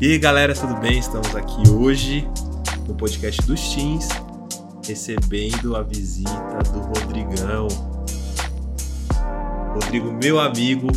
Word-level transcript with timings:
E 0.00 0.10
aí 0.10 0.18
galera, 0.18 0.52
tudo 0.54 0.74
bem? 0.80 0.98
Estamos 0.98 1.34
aqui 1.36 1.70
hoje 1.70 2.26
no 2.88 2.96
podcast 2.96 3.40
dos 3.46 3.60
Teens, 3.72 4.08
recebendo 4.84 5.76
a 5.76 5.82
visita 5.82 6.58
do 6.72 6.80
Rodrigão. 6.80 7.68
Rodrigo, 9.72 10.12
meu 10.12 10.40
amigo, 10.40 10.88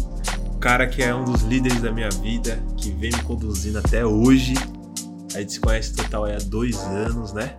o 0.48 0.58
cara 0.58 0.88
que 0.88 1.04
é 1.04 1.14
um 1.14 1.24
dos 1.24 1.44
líderes 1.44 1.80
da 1.80 1.92
minha 1.92 2.10
vida, 2.10 2.62
que 2.76 2.90
vem 2.90 3.12
me 3.12 3.22
conduzindo 3.24 3.78
até 3.78 4.04
hoje. 4.04 4.56
A 5.36 5.40
gente 5.42 5.54
se 5.54 5.60
conhece 5.60 5.96
total 5.96 6.26
há 6.26 6.38
dois 6.40 6.78
anos, 6.80 7.34
né? 7.34 7.56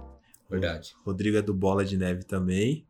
Verdade. 0.50 0.92
Rodrigo 1.06 1.36
é 1.36 1.42
do 1.42 1.54
Bola 1.54 1.84
de 1.84 1.96
Neve 1.96 2.24
também. 2.24 2.84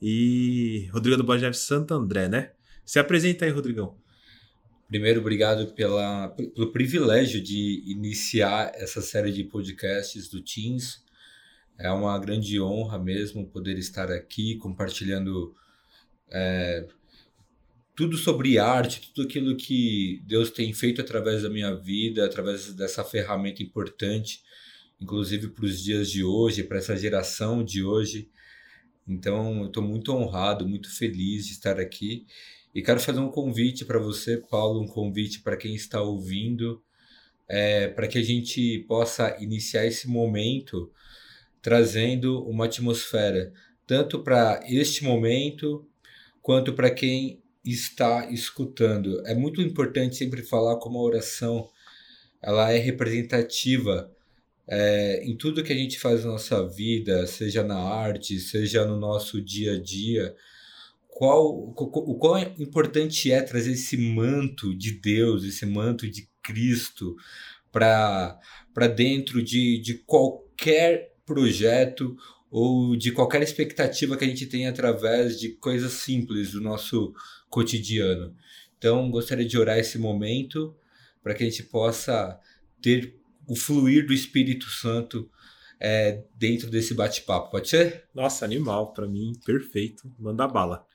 E 0.00 0.88
Rodrigo 0.92 1.14
é 1.14 1.18
do 1.18 1.24
Bola 1.24 1.38
de 1.38 1.44
Neve 1.44 1.56
Santo 1.56 1.94
André, 1.94 2.28
né? 2.28 2.50
Se 2.84 2.98
apresenta 2.98 3.44
aí, 3.44 3.52
Rodrigão. 3.52 4.01
Primeiro, 4.92 5.20
obrigado 5.20 5.68
pela, 5.68 6.28
pelo 6.28 6.70
privilégio 6.70 7.40
de 7.40 7.82
iniciar 7.86 8.72
essa 8.74 9.00
série 9.00 9.32
de 9.32 9.42
podcasts 9.42 10.28
do 10.28 10.42
Teams. 10.42 11.02
É 11.78 11.90
uma 11.90 12.18
grande 12.18 12.60
honra 12.60 12.98
mesmo 12.98 13.48
poder 13.48 13.78
estar 13.78 14.12
aqui 14.12 14.56
compartilhando 14.56 15.54
é, 16.30 16.86
tudo 17.96 18.18
sobre 18.18 18.58
arte, 18.58 19.10
tudo 19.14 19.26
aquilo 19.26 19.56
que 19.56 20.20
Deus 20.26 20.50
tem 20.50 20.74
feito 20.74 21.00
através 21.00 21.40
da 21.42 21.48
minha 21.48 21.74
vida, 21.74 22.26
através 22.26 22.74
dessa 22.74 23.02
ferramenta 23.02 23.62
importante, 23.62 24.42
inclusive 25.00 25.48
para 25.48 25.64
os 25.64 25.82
dias 25.82 26.10
de 26.10 26.22
hoje, 26.22 26.64
para 26.64 26.76
essa 26.76 26.94
geração 26.98 27.64
de 27.64 27.82
hoje. 27.82 28.28
Então, 29.08 29.62
eu 29.62 29.68
estou 29.68 29.82
muito 29.82 30.12
honrado, 30.12 30.68
muito 30.68 30.94
feliz 30.94 31.46
de 31.46 31.52
estar 31.52 31.80
aqui 31.80 32.26
e 32.74 32.82
quero 32.82 33.00
fazer 33.00 33.20
um 33.20 33.30
convite 33.30 33.84
para 33.84 33.98
você, 33.98 34.38
Paulo, 34.38 34.80
um 34.80 34.86
convite 34.86 35.40
para 35.40 35.56
quem 35.56 35.74
está 35.74 36.00
ouvindo, 36.00 36.82
é, 37.48 37.88
para 37.88 38.08
que 38.08 38.18
a 38.18 38.22
gente 38.22 38.78
possa 38.88 39.36
iniciar 39.40 39.86
esse 39.86 40.08
momento 40.08 40.90
trazendo 41.60 42.42
uma 42.48 42.64
atmosfera, 42.64 43.52
tanto 43.86 44.22
para 44.22 44.60
este 44.66 45.04
momento, 45.04 45.86
quanto 46.40 46.72
para 46.72 46.90
quem 46.90 47.42
está 47.64 48.30
escutando. 48.30 49.24
É 49.26 49.34
muito 49.34 49.60
importante 49.60 50.16
sempre 50.16 50.42
falar 50.42 50.76
como 50.76 50.98
a 50.98 51.02
oração 51.02 51.68
ela 52.42 52.72
é 52.72 52.78
representativa 52.78 54.10
é, 54.66 55.22
em 55.24 55.36
tudo 55.36 55.62
que 55.62 55.72
a 55.72 55.76
gente 55.76 56.00
faz 56.00 56.24
na 56.24 56.32
nossa 56.32 56.66
vida, 56.66 57.26
seja 57.26 57.62
na 57.62 57.78
arte, 57.78 58.40
seja 58.40 58.84
no 58.84 58.98
nosso 58.98 59.40
dia 59.40 59.74
a 59.74 59.80
dia 59.80 60.34
qual, 61.14 61.46
o 61.46 62.18
quão 62.18 62.38
importante 62.58 63.30
é 63.30 63.42
trazer 63.42 63.72
esse 63.72 63.96
manto 63.96 64.74
de 64.74 64.92
Deus, 64.92 65.44
esse 65.44 65.66
manto 65.66 66.10
de 66.10 66.26
Cristo 66.42 67.14
para 67.70 68.40
dentro 68.96 69.42
de, 69.42 69.78
de 69.78 69.94
qualquer 69.98 71.14
projeto 71.24 72.16
ou 72.50 72.96
de 72.96 73.12
qualquer 73.12 73.42
expectativa 73.42 74.16
que 74.16 74.24
a 74.24 74.28
gente 74.28 74.46
tem 74.46 74.66
através 74.66 75.38
de 75.38 75.50
coisas 75.50 75.92
simples 75.92 76.52
do 76.52 76.60
nosso 76.60 77.14
cotidiano. 77.48 78.34
Então, 78.78 79.10
gostaria 79.10 79.46
de 79.46 79.58
orar 79.58 79.78
esse 79.78 79.98
momento 79.98 80.74
para 81.22 81.34
que 81.34 81.44
a 81.44 81.48
gente 81.48 81.62
possa 81.64 82.40
ter 82.80 83.14
o 83.46 83.54
fluir 83.54 84.06
do 84.06 84.14
Espírito 84.14 84.66
Santo 84.70 85.30
é, 85.78 86.24
dentro 86.36 86.70
desse 86.70 86.94
bate-papo. 86.94 87.50
Pode 87.50 87.68
ser? 87.68 88.04
Nossa, 88.14 88.44
animal, 88.44 88.92
para 88.92 89.06
mim, 89.06 89.32
perfeito. 89.44 90.10
Manda 90.18 90.48
bala. 90.48 90.86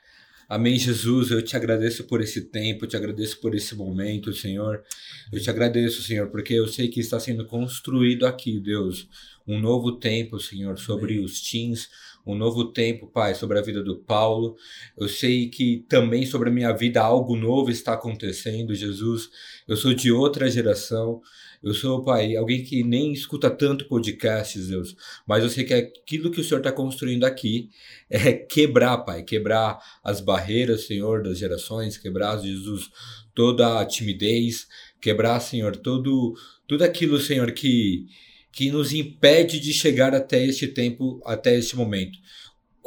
Amém, 0.49 0.79
Jesus. 0.79 1.29
Eu 1.29 1.41
te 1.41 1.57
agradeço 1.57 2.05
por 2.05 2.21
esse 2.21 2.39
tempo, 2.39 2.85
eu 2.85 2.87
te 2.87 2.95
agradeço 2.95 3.41
por 3.41 3.53
esse 3.53 3.75
momento, 3.75 4.31
Senhor. 4.31 4.81
Eu 5.29 5.41
te 5.41 5.49
agradeço, 5.49 6.01
Senhor, 6.01 6.29
porque 6.29 6.53
eu 6.53 6.65
sei 6.69 6.87
que 6.87 7.01
está 7.01 7.19
sendo 7.19 7.45
construído 7.45 8.25
aqui, 8.25 8.57
Deus, 8.57 9.09
um 9.45 9.59
novo 9.59 9.99
tempo, 9.99 10.39
Senhor, 10.39 10.79
sobre 10.79 11.15
Amém. 11.15 11.25
os 11.25 11.41
teens, 11.41 11.89
um 12.25 12.33
novo 12.33 12.71
tempo, 12.71 13.07
Pai, 13.07 13.35
sobre 13.35 13.59
a 13.59 13.61
vida 13.61 13.83
do 13.83 13.97
Paulo. 13.97 14.55
Eu 14.97 15.09
sei 15.09 15.49
que 15.49 15.85
também 15.89 16.25
sobre 16.25 16.47
a 16.47 16.51
minha 16.51 16.71
vida 16.71 17.01
algo 17.01 17.35
novo 17.35 17.69
está 17.69 17.91
acontecendo, 17.93 18.73
Jesus. 18.73 19.29
Eu 19.67 19.75
sou 19.75 19.93
de 19.93 20.13
outra 20.13 20.49
geração. 20.49 21.21
Eu 21.63 21.73
sou, 21.73 22.03
pai, 22.03 22.35
alguém 22.35 22.63
que 22.63 22.83
nem 22.83 23.11
escuta 23.11 23.49
tanto 23.49 23.87
podcasts, 23.87 24.67
Deus, 24.67 24.95
mas 25.27 25.43
eu 25.43 25.49
sei 25.49 25.63
que 25.63 25.73
aquilo 25.73 26.29
que 26.29 26.39
o 26.39 26.43
Senhor 26.43 26.59
está 26.59 26.71
construindo 26.71 27.23
aqui 27.25 27.69
é 28.09 28.33
quebrar, 28.33 28.99
pai, 28.99 29.23
quebrar 29.23 29.79
as 30.03 30.21
barreiras, 30.21 30.85
Senhor, 30.85 31.23
das 31.23 31.37
gerações, 31.37 31.97
quebrar, 31.97 32.37
Jesus, 32.39 32.89
toda 33.33 33.79
a 33.79 33.85
timidez, 33.85 34.67
quebrar, 35.01 35.39
Senhor, 35.39 35.75
todo, 35.75 36.35
tudo 36.67 36.83
aquilo, 36.83 37.19
Senhor, 37.19 37.51
que, 37.51 38.05
que 38.51 38.71
nos 38.71 38.93
impede 38.93 39.59
de 39.59 39.73
chegar 39.73 40.13
até 40.13 40.43
este 40.43 40.67
tempo, 40.67 41.19
até 41.25 41.57
este 41.57 41.75
momento. 41.75 42.17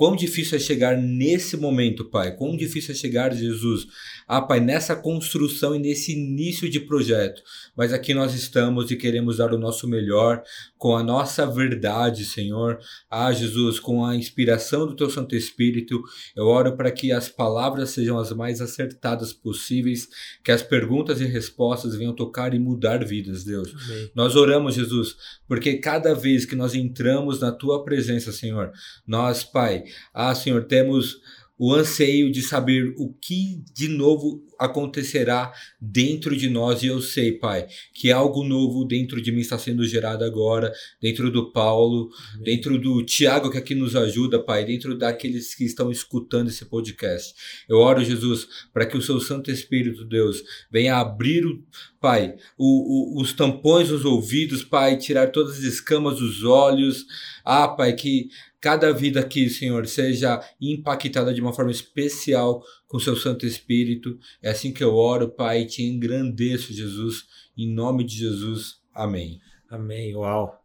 Quão 0.01 0.17
difícil 0.17 0.57
é 0.57 0.59
chegar 0.59 0.97
nesse 0.97 1.59
momento, 1.59 2.07
Pai? 2.07 2.35
Quão 2.35 2.57
difícil 2.57 2.95
é 2.95 2.97
chegar, 2.97 3.35
Jesus, 3.35 3.87
ah, 4.33 4.41
Pai, 4.41 4.61
nessa 4.61 4.95
construção 4.95 5.75
e 5.75 5.79
nesse 5.81 6.13
início 6.13 6.71
de 6.71 6.79
projeto. 6.79 7.43
Mas 7.77 7.93
aqui 7.93 8.15
nós 8.15 8.33
estamos 8.33 8.89
e 8.89 8.97
queremos 8.97 9.39
dar 9.39 9.53
o 9.53 9.59
nosso 9.59 9.89
melhor 9.89 10.41
com 10.79 10.97
a 10.97 11.03
nossa 11.03 11.45
verdade, 11.45 12.25
Senhor. 12.25 12.79
Ah, 13.11 13.33
Jesus, 13.33 13.81
com 13.81 14.05
a 14.05 14.15
inspiração 14.15 14.87
do 14.87 14.95
Teu 14.95 15.11
Santo 15.11 15.35
Espírito, 15.35 16.01
eu 16.37 16.47
oro 16.47 16.77
para 16.77 16.93
que 16.93 17.11
as 17.11 17.29
palavras 17.29 17.91
sejam 17.91 18.21
as 18.21 18.31
mais 18.31 18.61
acertadas 18.61 19.33
possíveis, 19.33 20.09
que 20.45 20.53
as 20.53 20.63
perguntas 20.63 21.21
e 21.21 21.25
respostas 21.25 21.97
venham 21.97 22.15
tocar 22.15 22.55
e 22.55 22.59
mudar 22.61 23.05
vidas, 23.05 23.43
Deus. 23.43 23.75
Amém. 23.75 24.13
Nós 24.15 24.37
oramos, 24.37 24.77
Jesus, 24.77 25.17
porque 25.49 25.79
cada 25.79 26.15
vez 26.15 26.45
que 26.45 26.55
nós 26.55 26.73
entramos 26.73 27.41
na 27.41 27.51
Tua 27.51 27.83
presença, 27.83 28.31
Senhor, 28.31 28.71
nós, 29.05 29.43
Pai, 29.43 29.83
ah, 30.15 30.33
Senhor, 30.37 30.63
temos 30.67 31.19
o 31.63 31.75
anseio 31.75 32.33
de 32.33 32.41
saber 32.41 32.95
o 32.97 33.13
que 33.13 33.63
de 33.75 33.87
novo 33.87 34.43
acontecerá 34.59 35.53
dentro 35.79 36.35
de 36.35 36.49
nós. 36.49 36.83
E 36.83 36.87
eu 36.87 37.03
sei, 37.03 37.33
Pai, 37.33 37.67
que 37.93 38.11
algo 38.11 38.43
novo 38.43 38.83
dentro 38.87 39.21
de 39.21 39.31
mim 39.31 39.41
está 39.41 39.59
sendo 39.59 39.85
gerado 39.85 40.25
agora, 40.25 40.73
dentro 41.03 41.31
do 41.31 41.53
Paulo, 41.53 42.09
Amém. 42.33 42.45
dentro 42.45 42.79
do 42.79 43.05
Tiago 43.05 43.51
que 43.51 43.59
aqui 43.59 43.75
nos 43.75 43.95
ajuda, 43.95 44.43
Pai, 44.43 44.65
dentro 44.65 44.97
daqueles 44.97 45.55
que 45.55 45.65
estão 45.67 45.91
escutando 45.91 46.49
esse 46.49 46.65
podcast. 46.65 47.35
Eu 47.69 47.77
oro, 47.77 48.03
Jesus, 48.03 48.49
para 48.73 48.87
que 48.87 48.97
o 48.97 49.03
seu 49.03 49.21
Santo 49.21 49.51
Espírito, 49.51 50.07
Deus, 50.07 50.43
venha 50.71 50.97
abrir, 50.97 51.45
o, 51.45 51.63
Pai, 52.01 52.37
o, 52.57 53.19
o, 53.19 53.21
os 53.21 53.35
tampões 53.35 53.89
dos 53.89 54.07
ouvidos, 54.07 54.65
Pai, 54.65 54.97
tirar 54.97 55.31
todas 55.31 55.59
as 55.59 55.65
escamas 55.65 56.19
dos 56.19 56.43
olhos. 56.43 57.05
Ah, 57.45 57.69
Pai, 57.69 57.93
que 57.93 58.31
cada 58.61 58.93
vida 58.93 59.21
aqui, 59.21 59.49
Senhor, 59.49 59.87
seja 59.87 60.41
impactada 60.61 61.33
de 61.33 61.41
uma 61.41 61.53
forma 61.53 61.71
especial 61.71 62.63
com 62.87 62.99
seu 62.99 63.17
Santo 63.17 63.47
Espírito. 63.47 64.19
É 64.43 64.51
assim 64.51 64.73
que 64.73 64.85
eu 64.85 64.95
oro, 64.95 65.31
Pai, 65.31 65.63
e 65.63 65.67
te 65.67 65.83
engrandeço, 65.83 66.73
Jesus, 66.73 67.27
em 67.57 67.73
nome 67.73 68.05
de 68.05 68.17
Jesus. 68.17 68.81
Amém. 68.95 69.41
Amém. 69.69 70.15
Uau, 70.15 70.63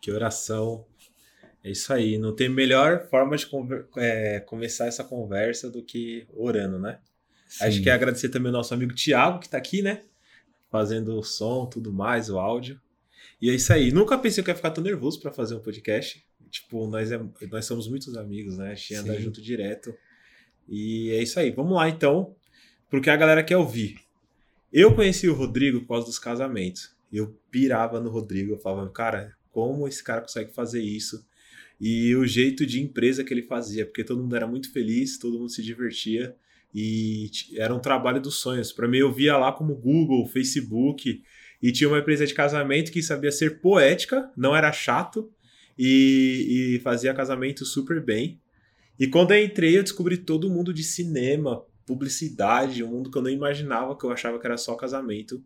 que 0.00 0.10
oração. 0.10 0.84
É 1.64 1.70
isso 1.70 1.92
aí. 1.92 2.18
Não 2.18 2.34
tem 2.34 2.48
melhor 2.48 3.08
forma 3.08 3.36
de 3.36 3.48
é, 3.96 4.40
começar 4.40 4.86
essa 4.86 5.02
conversa 5.02 5.70
do 5.70 5.82
que 5.82 6.26
orando, 6.34 6.78
né? 6.78 6.98
Sim. 7.46 7.64
Acho 7.64 7.82
que 7.82 7.88
é 7.88 7.92
agradecer 7.92 8.28
também 8.28 8.48
ao 8.48 8.58
nosso 8.58 8.74
amigo 8.74 8.94
Tiago, 8.94 9.38
que 9.38 9.46
está 9.46 9.56
aqui, 9.56 9.80
né? 9.80 10.02
Fazendo 10.70 11.18
o 11.18 11.22
som, 11.22 11.64
tudo 11.64 11.90
mais, 11.92 12.28
o 12.28 12.38
áudio. 12.38 12.78
E 13.40 13.48
é 13.48 13.54
isso 13.54 13.72
aí. 13.72 13.90
Nunca 13.90 14.18
pensei 14.18 14.44
que 14.44 14.50
ia 14.50 14.54
ficar 14.54 14.70
tão 14.70 14.84
nervoso 14.84 15.18
para 15.20 15.32
fazer 15.32 15.54
um 15.54 15.60
podcast 15.60 16.27
tipo, 16.50 16.86
nós, 16.86 17.10
é, 17.12 17.20
nós 17.50 17.64
somos 17.64 17.88
muitos 17.88 18.16
amigos, 18.16 18.58
né? 18.58 18.72
A 18.72 18.74
gente 18.74 18.94
anda 18.94 19.20
junto 19.20 19.40
direto. 19.40 19.94
E 20.68 21.10
é 21.10 21.22
isso 21.22 21.38
aí. 21.38 21.50
Vamos 21.50 21.74
lá, 21.74 21.88
então, 21.88 22.34
porque 22.90 23.10
a 23.10 23.16
galera 23.16 23.42
quer 23.42 23.56
ouvir. 23.56 24.00
Eu 24.72 24.94
conheci 24.94 25.28
o 25.28 25.34
Rodrigo 25.34 25.80
por 25.80 25.88
causa 25.88 26.06
dos 26.06 26.18
casamentos. 26.18 26.94
Eu 27.12 27.38
pirava 27.50 28.00
no 28.00 28.10
Rodrigo, 28.10 28.52
eu 28.52 28.58
falava, 28.58 28.90
cara, 28.90 29.34
como 29.50 29.88
esse 29.88 30.04
cara 30.04 30.20
consegue 30.20 30.52
fazer 30.52 30.82
isso? 30.82 31.26
E 31.80 32.14
o 32.16 32.26
jeito 32.26 32.66
de 32.66 32.82
empresa 32.82 33.24
que 33.24 33.32
ele 33.32 33.42
fazia, 33.42 33.86
porque 33.86 34.04
todo 34.04 34.20
mundo 34.20 34.36
era 34.36 34.46
muito 34.46 34.70
feliz, 34.72 35.18
todo 35.18 35.38
mundo 35.38 35.50
se 35.50 35.62
divertia 35.62 36.36
e 36.74 37.30
era 37.56 37.74
um 37.74 37.78
trabalho 37.78 38.20
dos 38.20 38.36
sonhos. 38.36 38.72
Para 38.72 38.88
mim, 38.88 38.98
eu 38.98 39.12
via 39.12 39.38
lá 39.38 39.52
como 39.52 39.74
Google, 39.74 40.26
Facebook, 40.26 41.22
e 41.62 41.72
tinha 41.72 41.88
uma 41.88 41.98
empresa 41.98 42.26
de 42.26 42.34
casamento 42.34 42.92
que 42.92 43.02
sabia 43.02 43.32
ser 43.32 43.60
poética, 43.60 44.30
não 44.36 44.54
era 44.54 44.72
chato, 44.72 45.30
e, 45.78 46.74
e 46.76 46.80
fazia 46.80 47.14
casamento 47.14 47.64
super 47.64 48.04
bem. 48.04 48.40
E 48.98 49.06
quando 49.06 49.32
eu 49.32 49.44
entrei, 49.44 49.78
eu 49.78 49.82
descobri 49.82 50.16
todo 50.16 50.50
mundo 50.50 50.74
de 50.74 50.82
cinema, 50.82 51.62
publicidade, 51.86 52.82
um 52.82 52.88
mundo 52.88 53.10
que 53.10 53.16
eu 53.16 53.22
não 53.22 53.30
imaginava, 53.30 53.96
que 53.96 54.04
eu 54.04 54.10
achava 54.10 54.40
que 54.40 54.46
era 54.46 54.56
só 54.56 54.74
casamento. 54.74 55.42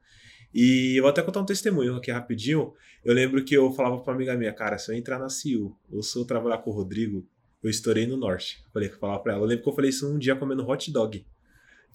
E 0.55 0.96
eu 0.96 1.02
vou 1.02 1.11
até 1.11 1.23
contar 1.23 1.40
um 1.40 1.46
testemunho 1.46 1.96
aqui 1.96 2.11
rapidinho. 2.11 2.73
Eu 3.05 3.14
lembro 3.14 3.44
que 3.44 3.55
eu 3.55 3.70
falava 3.73 3.99
pra 3.99 4.12
uma 4.12 4.17
amiga 4.17 4.37
minha, 4.37 4.52
cara, 4.52 4.79
se 4.79 4.90
eu 4.90 4.96
entrar 4.96 5.19
na 5.19 5.29
CIU 5.29 5.76
ou 5.90 6.02
se 6.02 6.19
eu 6.19 6.25
trabalhar 6.25 6.58
com 6.58 6.70
o 6.70 6.75
Rodrigo, 6.75 7.26
eu 7.62 7.69
estourei 7.69 8.06
no 8.06 8.17
norte. 8.17 8.64
Falei 8.73 8.88
que 8.88 8.99
falava 8.99 9.23
pra 9.23 9.35
ela. 9.35 9.43
Eu 9.43 9.46
lembro 9.46 9.64
que 9.64 9.69
eu 9.69 9.75
falei 9.75 9.90
isso 9.90 10.11
um 10.11 10.19
dia 10.19 10.35
comendo 10.35 10.67
hot 10.67 10.90
dog. 10.90 11.25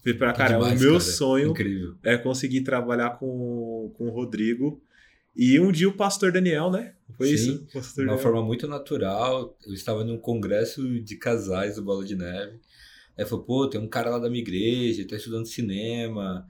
Falei 0.02 0.18
pra 0.18 0.32
cara, 0.32 0.54
demais, 0.54 0.80
o 0.80 0.84
meu 0.84 0.92
cara. 0.92 1.04
sonho 1.04 1.50
Incrível. 1.50 1.96
é 2.04 2.16
conseguir 2.16 2.60
trabalhar 2.60 3.18
com, 3.18 3.92
com 3.96 4.06
o 4.06 4.10
Rodrigo 4.10 4.80
E 5.38 5.60
um 5.60 5.70
dia 5.70 5.88
o 5.88 5.96
pastor 5.96 6.32
Daniel, 6.32 6.68
né? 6.68 6.94
Foi 7.16 7.28
Sim, 7.28 7.34
isso? 7.34 7.66
de 7.70 7.78
uma 7.78 7.82
Daniel. 7.96 8.18
forma 8.18 8.42
muito 8.42 8.66
natural. 8.66 9.56
Eu 9.64 9.72
estava 9.72 10.02
num 10.02 10.18
congresso 10.18 10.98
de 11.00 11.14
casais 11.14 11.76
do 11.76 11.82
Bola 11.82 12.04
de 12.04 12.16
Neve. 12.16 12.58
Aí 13.16 13.24
falou, 13.24 13.44
pô, 13.44 13.68
tem 13.68 13.80
um 13.80 13.86
cara 13.86 14.10
lá 14.10 14.18
da 14.18 14.28
minha 14.28 14.42
igreja, 14.42 15.00
ele 15.00 15.08
tá 15.08 15.14
estudando 15.14 15.46
cinema, 15.46 16.44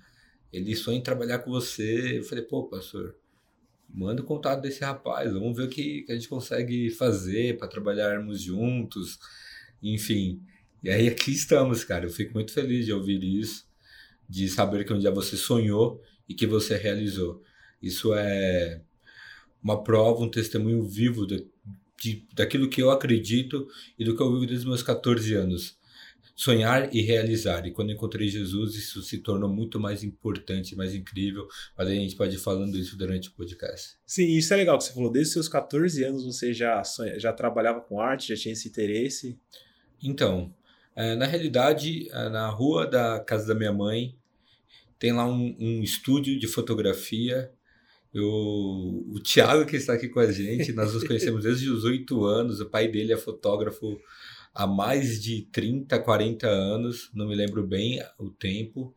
ele 0.51 0.75
sonha 0.75 0.97
em 0.97 1.03
trabalhar 1.03 1.41
com 1.41 1.51
você. 1.51 2.19
Eu 2.19 2.25
falei, 2.25 2.43
pô, 2.45 2.65
pastor, 2.65 3.15
manda 3.93 4.23
o 4.23 4.25
contato 4.25 4.63
desse 4.63 4.81
rapaz, 4.83 5.35
vamos 5.35 5.55
ver 5.55 5.65
o 5.65 5.69
que, 5.69 6.03
que 6.05 6.13
a 6.13 6.15
gente 6.15 6.29
consegue 6.29 6.89
fazer 6.91 7.59
para 7.59 7.69
trabalharmos 7.69 8.41
juntos, 8.41 9.19
enfim. 9.83 10.41
E 10.83 10.89
aí 10.89 11.09
aqui 11.09 11.31
estamos, 11.31 11.85
cara. 11.85 12.07
Eu 12.07 12.11
fico 12.11 12.33
muito 12.33 12.53
feliz 12.53 12.87
de 12.87 12.93
ouvir 12.95 13.23
isso, 13.23 13.67
de 14.27 14.49
saber 14.49 14.85
que 14.87 14.95
um 14.95 14.99
dia 14.99 15.11
você 15.11 15.37
sonhou 15.37 16.03
e 16.27 16.35
que 16.35 16.47
você 16.47 16.75
realizou. 16.77 17.43
Isso 17.83 18.15
é 18.15 18.81
uma 19.63 19.83
prova, 19.83 20.23
um 20.23 20.31
testemunho 20.31 20.83
vivo 20.83 21.27
de, 21.27 21.47
de, 22.01 22.27
daquilo 22.35 22.69
que 22.69 22.83
eu 22.83 22.91
acredito 22.91 23.67
e 23.99 24.05
do 24.05 24.17
que 24.17 24.23
eu 24.23 24.33
vivo 24.33 24.47
desde 24.47 24.59
os 24.59 24.65
meus 24.65 24.83
14 24.83 25.35
anos. 25.35 25.79
Sonhar 26.35 26.95
e 26.95 27.03
realizar. 27.03 27.67
E 27.67 27.73
quando 27.73 27.91
encontrei 27.91 28.29
Jesus, 28.29 28.77
isso 28.77 29.03
se 29.03 29.19
tornou 29.19 29.49
muito 29.49 29.81
mais 29.81 30.05
importante, 30.05 30.77
mais 30.77 30.95
incrível. 30.95 31.49
Mas 31.77 31.89
a 31.89 31.91
gente 31.91 32.15
pode 32.15 32.37
ir 32.37 32.39
falando 32.39 32.79
isso 32.79 32.97
durante 32.97 33.29
o 33.29 33.33
podcast. 33.33 33.97
Sim, 34.07 34.29
isso 34.37 34.55
é 34.55 34.57
legal 34.57 34.79
que 34.79 34.85
você 34.85 34.93
falou. 34.93 35.11
Desde 35.11 35.31
os 35.31 35.33
seus 35.33 35.49
14 35.49 36.05
anos 36.05 36.25
você 36.25 36.55
já, 36.55 36.85
sonha, 36.85 37.19
já 37.19 37.33
trabalhava 37.33 37.81
com 37.81 38.01
arte, 38.01 38.29
já 38.29 38.37
tinha 38.37 38.53
esse 38.53 38.69
interesse? 38.69 39.37
Então, 40.01 40.55
é, 40.95 41.17
na 41.17 41.27
realidade, 41.27 42.09
é, 42.11 42.29
na 42.29 42.49
rua 42.49 42.87
da 42.87 43.19
casa 43.19 43.49
da 43.49 43.55
minha 43.55 43.73
mãe, 43.73 44.17
tem 44.99 45.13
lá 45.13 45.27
um, 45.27 45.57
um 45.59 45.83
estúdio 45.83 46.39
de 46.39 46.47
fotografia. 46.47 47.53
Eu, 48.13 48.27
o 48.27 49.21
Thiago, 49.23 49.67
que 49.67 49.77
está 49.77 49.93
aqui 49.93 50.09
com 50.09 50.21
a 50.21 50.33
gente, 50.33 50.73
nós 50.73 50.95
nos 50.95 51.05
conhecemos 51.05 51.45
desde 51.45 51.69
os 51.71 51.85
oito 51.85 52.25
anos. 52.25 52.61
O 52.61 52.71
pai 52.71 52.89
dele 52.89 53.13
é 53.13 53.17
fotógrafo 53.17 53.99
há 54.55 54.67
mais 54.67 55.23
de 55.23 55.43
30, 55.53 55.99
40 56.01 56.47
anos, 56.49 57.11
não 57.15 57.29
me 57.29 57.35
lembro 57.35 57.67
bem 57.67 58.03
o 58.19 58.31
tempo. 58.31 58.95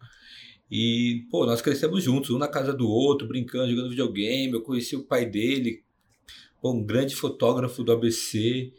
E, 0.70 1.26
pô, 1.30 1.46
nós 1.46 1.62
crescemos 1.62 2.02
juntos, 2.04 2.30
um 2.30 2.38
na 2.38 2.48
casa 2.48 2.74
do 2.74 2.90
outro, 2.90 3.28
brincando, 3.28 3.70
jogando 3.70 3.90
videogame. 3.90 4.54
Eu 4.54 4.62
conheci 4.62 4.96
o 4.96 5.04
pai 5.04 5.26
dele, 5.26 5.84
pô, 6.62 6.72
um 6.72 6.84
grande 6.84 7.14
fotógrafo 7.14 7.84
do 7.84 7.92
ABC. 7.92 8.72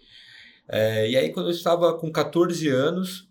É, 0.69 1.11
e 1.11 1.17
aí, 1.17 1.31
quando 1.31 1.47
eu 1.47 1.55
estava 1.55 1.97
com 1.99 2.11
14 2.11 2.67
anos, 2.69 3.29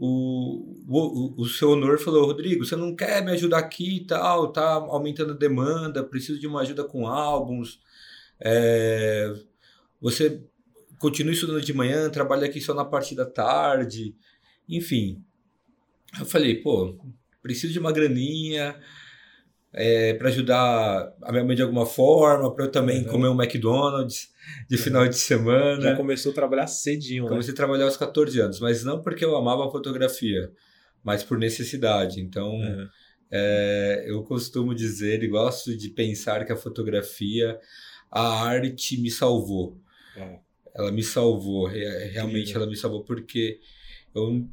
o, 0.00 0.84
o, 0.88 1.42
o 1.42 1.46
seu 1.46 1.70
Honor 1.70 1.98
falou: 1.98 2.26
Rodrigo, 2.26 2.64
você 2.64 2.76
não 2.76 2.94
quer 2.94 3.24
me 3.24 3.32
ajudar 3.32 3.58
aqui 3.58 3.98
e 3.98 4.06
tal? 4.06 4.52
Tá 4.52 4.74
aumentando 4.74 5.32
a 5.32 5.36
demanda, 5.36 6.04
preciso 6.04 6.38
de 6.38 6.46
uma 6.46 6.60
ajuda 6.60 6.84
com 6.84 7.06
álbuns. 7.06 7.80
É, 8.40 9.32
você 10.00 10.42
continua 10.98 11.32
estudando 11.32 11.60
de 11.60 11.72
manhã, 11.72 12.08
trabalha 12.10 12.46
aqui 12.46 12.60
só 12.60 12.74
na 12.74 12.84
parte 12.84 13.14
da 13.14 13.26
tarde. 13.26 14.14
Enfim. 14.68 15.22
Eu 16.18 16.24
falei: 16.24 16.56
pô, 16.62 16.96
preciso 17.42 17.72
de 17.72 17.78
uma 17.78 17.92
graninha 17.92 18.76
é, 19.72 20.14
para 20.14 20.28
ajudar 20.28 21.12
a 21.22 21.32
minha 21.32 21.44
mãe 21.44 21.56
de 21.56 21.62
alguma 21.62 21.86
forma, 21.86 22.54
para 22.54 22.64
eu 22.64 22.70
também 22.70 23.04
uhum. 23.04 23.10
comer 23.10 23.28
um 23.28 23.42
McDonald's 23.42 24.30
de 24.68 24.76
uhum. 24.76 24.82
final 24.82 25.08
de 25.08 25.16
semana. 25.16 25.80
Já 25.80 25.96
começou 25.96 26.32
a 26.32 26.34
trabalhar 26.34 26.66
cedinho, 26.66 27.24
né? 27.24 27.30
Comecei 27.30 27.52
a 27.52 27.56
trabalhar 27.56 27.84
aos 27.84 27.96
14 27.96 28.40
anos, 28.40 28.60
mas 28.60 28.84
não 28.84 29.02
porque 29.02 29.24
eu 29.24 29.36
amava 29.36 29.66
a 29.66 29.70
fotografia, 29.70 30.50
mas 31.02 31.22
por 31.22 31.38
necessidade. 31.38 32.20
Então, 32.20 32.50
uhum. 32.50 32.88
é, 33.30 34.04
eu 34.06 34.22
costumo 34.22 34.74
dizer 34.74 35.22
e 35.22 35.28
gosto 35.28 35.76
de 35.76 35.88
pensar 35.90 36.44
que 36.44 36.52
a 36.52 36.56
fotografia, 36.56 37.58
a 38.10 38.44
arte 38.44 39.00
me 39.00 39.10
salvou. 39.10 39.80
Uhum. 40.16 40.38
Ela 40.74 40.92
me 40.92 41.02
salvou, 41.02 41.66
realmente 41.66 42.54
ela 42.54 42.66
me 42.66 42.76
salvou 42.76 43.02
porque 43.02 43.58
eu 44.14 44.48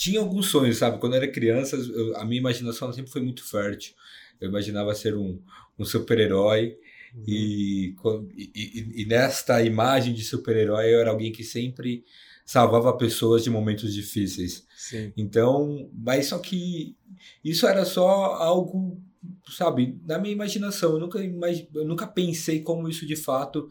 tinha 0.00 0.20
alguns 0.20 0.46
sonhos, 0.46 0.78
sabe? 0.78 0.98
Quando 0.98 1.12
eu 1.12 1.18
era 1.18 1.30
criança, 1.30 1.76
eu, 1.76 2.16
a 2.16 2.24
minha 2.24 2.40
imaginação 2.40 2.92
sempre 2.92 3.10
foi 3.10 3.20
muito 3.20 3.44
fértil. 3.44 3.94
Eu 4.40 4.48
imaginava 4.48 4.94
ser 4.94 5.14
um, 5.14 5.38
um 5.78 5.84
super-herói. 5.84 6.76
Uhum. 7.14 7.24
E, 7.26 7.96
e, 8.54 9.02
e, 9.02 9.06
nesta 9.06 9.62
imagem 9.62 10.14
de 10.14 10.22
super-herói 10.22 10.94
eu 10.94 11.00
era 11.00 11.10
alguém 11.10 11.32
que 11.32 11.42
sempre 11.42 12.04
salvava 12.44 12.96
pessoas 12.96 13.44
de 13.44 13.50
momentos 13.50 13.92
difíceis. 13.94 14.66
Sim. 14.76 15.12
Então, 15.16 15.90
mas 15.92 16.26
só 16.26 16.38
que 16.38 16.96
isso 17.44 17.66
era 17.66 17.84
só 17.84 18.34
algo, 18.34 19.00
sabe, 19.48 20.00
na 20.06 20.18
minha 20.18 20.34
imaginação. 20.34 20.92
Eu 20.92 21.00
nunca, 21.00 21.22
imag... 21.22 21.68
eu 21.74 21.84
nunca 21.84 22.06
pensei 22.06 22.60
como 22.60 22.88
isso 22.88 23.06
de 23.06 23.16
fato 23.16 23.68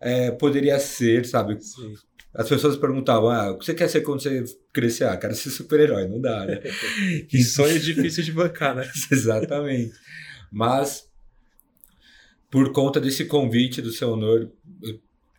é, 0.00 0.30
poderia 0.30 0.78
ser, 0.78 1.24
sabe? 1.24 1.60
Sim. 1.60 1.94
As 2.34 2.48
pessoas 2.48 2.76
perguntavam, 2.76 3.30
ah, 3.30 3.52
o 3.52 3.58
que 3.58 3.64
você 3.64 3.74
quer 3.74 3.88
ser 3.88 4.00
quando 4.00 4.20
você 4.20 4.44
crescer? 4.72 5.04
Ah, 5.04 5.16
quero 5.16 5.34
ser 5.36 5.50
super-herói, 5.50 6.08
não 6.08 6.20
dá, 6.20 6.44
né? 6.44 6.56
que 7.28 7.42
sonho 7.44 7.78
difícil 7.78 8.24
de 8.24 8.32
bancar, 8.32 8.74
né? 8.74 8.90
Exatamente. 9.10 9.94
Mas, 10.50 11.08
por 12.54 12.70
conta 12.70 13.00
desse 13.00 13.24
convite 13.24 13.82
do 13.82 13.90
seu 13.90 14.10
honor, 14.10 14.48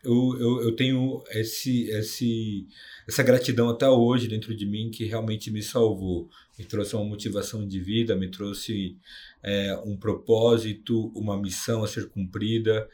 eu, 0.03 0.37
eu, 0.37 0.61
eu 0.63 0.75
tenho 0.75 1.23
esse, 1.29 1.89
esse, 1.91 2.67
essa 3.07 3.23
gratidão 3.23 3.69
até 3.69 3.89
hoje 3.89 4.27
dentro 4.27 4.53
de 4.53 4.65
mim 4.65 4.91
que 4.91 5.05
realmente 5.05 5.49
me 5.49 5.63
salvou. 5.63 6.29
Me 6.59 6.65
trouxe 6.65 6.93
uma 6.93 7.05
motivação 7.05 7.65
de 7.65 7.79
vida, 7.79 8.17
me 8.17 8.29
trouxe 8.29 8.97
é, 9.41 9.73
um 9.85 9.95
propósito, 9.95 11.09
uma 11.15 11.41
missão 11.41 11.85
a 11.85 11.87
ser 11.87 12.09
cumprida 12.09 12.85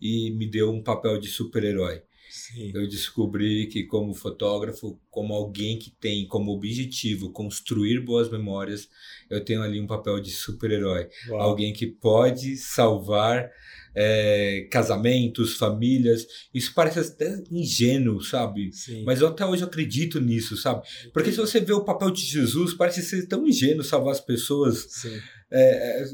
e 0.00 0.30
me 0.30 0.48
deu 0.48 0.70
um 0.70 0.80
papel 0.80 1.18
de 1.18 1.26
super-herói. 1.26 2.02
Sim. 2.28 2.72
Eu 2.74 2.86
descobri 2.88 3.66
que, 3.66 3.84
como 3.84 4.14
fotógrafo, 4.14 4.98
como 5.10 5.34
alguém 5.34 5.78
que 5.78 5.90
tem 5.90 6.26
como 6.26 6.52
objetivo 6.52 7.30
construir 7.30 8.00
boas 8.00 8.30
memórias, 8.30 8.88
eu 9.30 9.44
tenho 9.44 9.62
ali 9.62 9.80
um 9.80 9.86
papel 9.86 10.20
de 10.20 10.30
super-herói. 10.30 11.08
Alguém 11.30 11.72
que 11.72 11.86
pode 11.86 12.56
salvar 12.56 13.50
é, 13.96 14.68
casamentos, 14.70 15.54
famílias. 15.54 16.26
Isso 16.52 16.72
parece 16.74 16.98
até 16.98 17.42
ingênuo, 17.50 18.22
sabe? 18.22 18.70
Sim. 18.72 19.02
Mas 19.04 19.22
eu 19.22 19.28
até 19.28 19.44
hoje 19.46 19.64
acredito 19.64 20.20
nisso, 20.20 20.56
sabe? 20.56 20.86
Porque 21.14 21.32
se 21.32 21.38
você 21.38 21.58
vê 21.60 21.72
o 21.72 21.84
papel 21.84 22.10
de 22.10 22.20
Jesus, 22.20 22.74
parece 22.74 23.02
ser 23.02 23.26
tão 23.26 23.46
ingênuo 23.46 23.82
salvar 23.82 24.12
as 24.12 24.20
pessoas. 24.20 25.04
É, 25.50 26.02
é, 26.02 26.04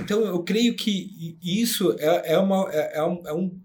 então 0.00 0.24
eu 0.24 0.42
creio 0.42 0.74
que 0.74 1.36
isso 1.42 1.94
é, 1.98 2.32
é, 2.32 2.38
uma, 2.38 2.68
é, 2.72 2.98
é 2.98 3.04
um, 3.04 3.22
é 3.26 3.32
um 3.34 3.60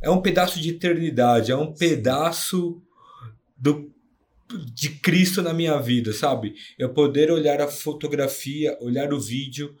é 0.00 0.10
um 0.10 0.20
pedaço 0.20 0.60
de 0.60 0.70
eternidade, 0.70 1.50
é 1.50 1.56
um 1.56 1.72
pedaço 1.72 2.80
do, 3.56 3.90
de 4.72 4.90
Cristo 4.90 5.42
na 5.42 5.52
minha 5.52 5.78
vida, 5.80 6.12
sabe? 6.12 6.54
Eu 6.78 6.90
poder 6.90 7.30
olhar 7.30 7.60
a 7.60 7.68
fotografia, 7.68 8.76
olhar 8.80 9.12
o 9.12 9.20
vídeo, 9.20 9.76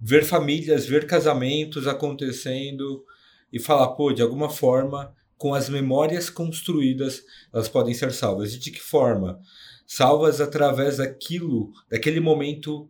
ver 0.00 0.24
famílias, 0.24 0.86
ver 0.86 1.06
casamentos 1.06 1.86
acontecendo 1.86 3.04
e 3.52 3.60
falar, 3.60 3.88
pô, 3.88 4.12
de 4.12 4.22
alguma 4.22 4.48
forma, 4.48 5.14
com 5.36 5.54
as 5.54 5.68
memórias 5.68 6.30
construídas, 6.30 7.22
elas 7.52 7.68
podem 7.68 7.94
ser 7.94 8.12
salvas. 8.12 8.54
E 8.54 8.58
de 8.58 8.70
que 8.70 8.80
forma? 8.80 9.40
Salvas 9.86 10.40
através 10.40 10.96
daquilo, 10.96 11.72
daquele 11.90 12.20
momento 12.20 12.88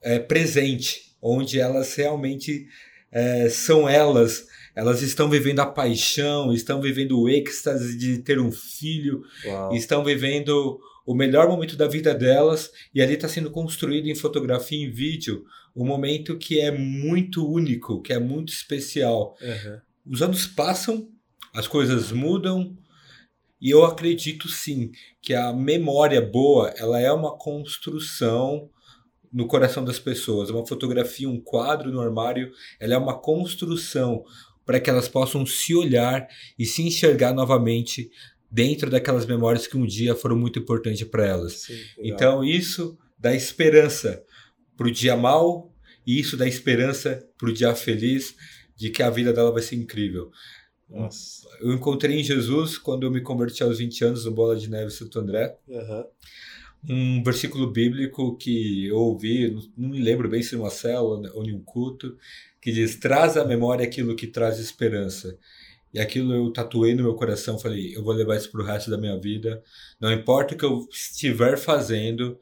é, 0.00 0.18
presente, 0.18 1.16
onde 1.20 1.58
elas 1.58 1.94
realmente 1.94 2.66
é, 3.10 3.48
são 3.48 3.88
elas 3.88 4.46
elas 4.74 5.02
estão 5.02 5.28
vivendo 5.28 5.60
a 5.60 5.66
paixão, 5.66 6.52
estão 6.52 6.80
vivendo 6.80 7.20
o 7.20 7.28
êxtase 7.28 7.96
de 7.96 8.18
ter 8.18 8.38
um 8.38 8.52
filho, 8.52 9.22
Uau. 9.44 9.74
estão 9.74 10.04
vivendo 10.04 10.80
o 11.06 11.14
melhor 11.14 11.48
momento 11.48 11.76
da 11.76 11.88
vida 11.88 12.14
delas 12.14 12.70
e 12.94 13.02
ali 13.02 13.14
está 13.14 13.28
sendo 13.28 13.50
construído 13.50 14.06
em 14.06 14.14
fotografia 14.14 14.78
e 14.78 14.84
em 14.84 14.90
vídeo 14.90 15.44
um 15.74 15.84
momento 15.84 16.36
que 16.36 16.60
é 16.60 16.70
muito 16.70 17.48
único, 17.48 18.00
que 18.00 18.12
é 18.12 18.18
muito 18.18 18.52
especial. 18.52 19.36
Uhum. 19.40 19.80
Os 20.12 20.22
anos 20.22 20.46
passam, 20.46 21.08
as 21.54 21.66
coisas 21.66 22.12
mudam 22.12 22.76
e 23.60 23.70
eu 23.70 23.84
acredito 23.84 24.48
sim 24.48 24.90
que 25.20 25.34
a 25.34 25.52
memória 25.52 26.20
boa 26.20 26.72
ela 26.76 27.00
é 27.00 27.12
uma 27.12 27.36
construção 27.36 28.70
no 29.32 29.46
coração 29.46 29.84
das 29.84 29.98
pessoas. 29.98 30.50
Uma 30.50 30.66
fotografia, 30.66 31.28
um 31.28 31.40
quadro 31.40 31.92
no 31.92 32.00
armário, 32.00 32.52
ela 32.80 32.94
é 32.94 32.98
uma 32.98 33.18
construção 33.18 34.24
para 34.64 34.80
que 34.80 34.90
elas 34.90 35.08
possam 35.08 35.44
se 35.44 35.74
olhar 35.74 36.28
e 36.58 36.64
se 36.64 36.82
enxergar 36.82 37.32
novamente 37.32 38.10
dentro 38.50 38.90
daquelas 38.90 39.26
memórias 39.26 39.66
que 39.66 39.76
um 39.76 39.86
dia 39.86 40.14
foram 40.14 40.36
muito 40.36 40.58
importantes 40.58 41.02
para 41.04 41.26
elas. 41.26 41.62
Sim, 41.62 41.78
então 41.98 42.44
isso 42.44 42.98
dá 43.18 43.34
esperança 43.34 44.22
para 44.76 44.88
o 44.88 44.90
dia 44.90 45.16
mal 45.16 45.72
e 46.06 46.18
isso 46.18 46.36
dá 46.36 46.46
esperança 46.46 47.24
para 47.38 47.50
o 47.50 47.52
dia 47.52 47.74
feliz 47.74 48.34
de 48.76 48.90
que 48.90 49.02
a 49.02 49.10
vida 49.10 49.32
dela 49.32 49.52
vai 49.52 49.62
ser 49.62 49.76
incrível. 49.76 50.30
Nossa. 50.88 51.46
Eu 51.60 51.72
encontrei 51.72 52.18
em 52.18 52.24
Jesus 52.24 52.76
quando 52.76 53.04
eu 53.04 53.10
me 53.10 53.20
converti 53.20 53.62
aos 53.62 53.78
20 53.78 54.04
anos 54.04 54.24
no 54.24 54.32
Bola 54.32 54.56
de 54.56 54.68
Neve 54.68 54.90
Santo 54.90 55.20
André. 55.20 55.56
Uhum. 55.68 56.04
um 56.88 57.22
versículo 57.22 57.70
bíblico 57.70 58.36
que 58.36 58.86
eu 58.86 58.96
ouvi, 58.96 59.54
não 59.76 59.90
me 59.90 60.00
lembro 60.00 60.28
bem 60.28 60.42
se 60.42 60.56
numa 60.56 60.70
célula 60.70 61.30
ou 61.34 61.44
em 61.44 61.52
um 61.52 61.62
culto, 61.62 62.16
que 62.60 62.72
diz: 62.72 62.96
traz 62.96 63.36
à 63.36 63.44
memória 63.44 63.84
aquilo 63.84 64.16
que 64.16 64.26
traz 64.26 64.58
esperança. 64.58 65.38
E 65.92 65.98
aquilo 65.98 66.32
eu 66.32 66.52
tatuei 66.52 66.94
no 66.94 67.02
meu 67.02 67.14
coração, 67.14 67.58
falei, 67.58 67.96
eu 67.96 68.04
vou 68.04 68.14
levar 68.14 68.36
isso 68.36 68.50
pro 68.50 68.62
resto 68.62 68.90
da 68.90 68.96
minha 68.96 69.18
vida. 69.18 69.62
Não 70.00 70.12
importa 70.12 70.54
o 70.54 70.56
que 70.56 70.64
eu 70.64 70.86
estiver 70.88 71.58
fazendo, 71.58 72.38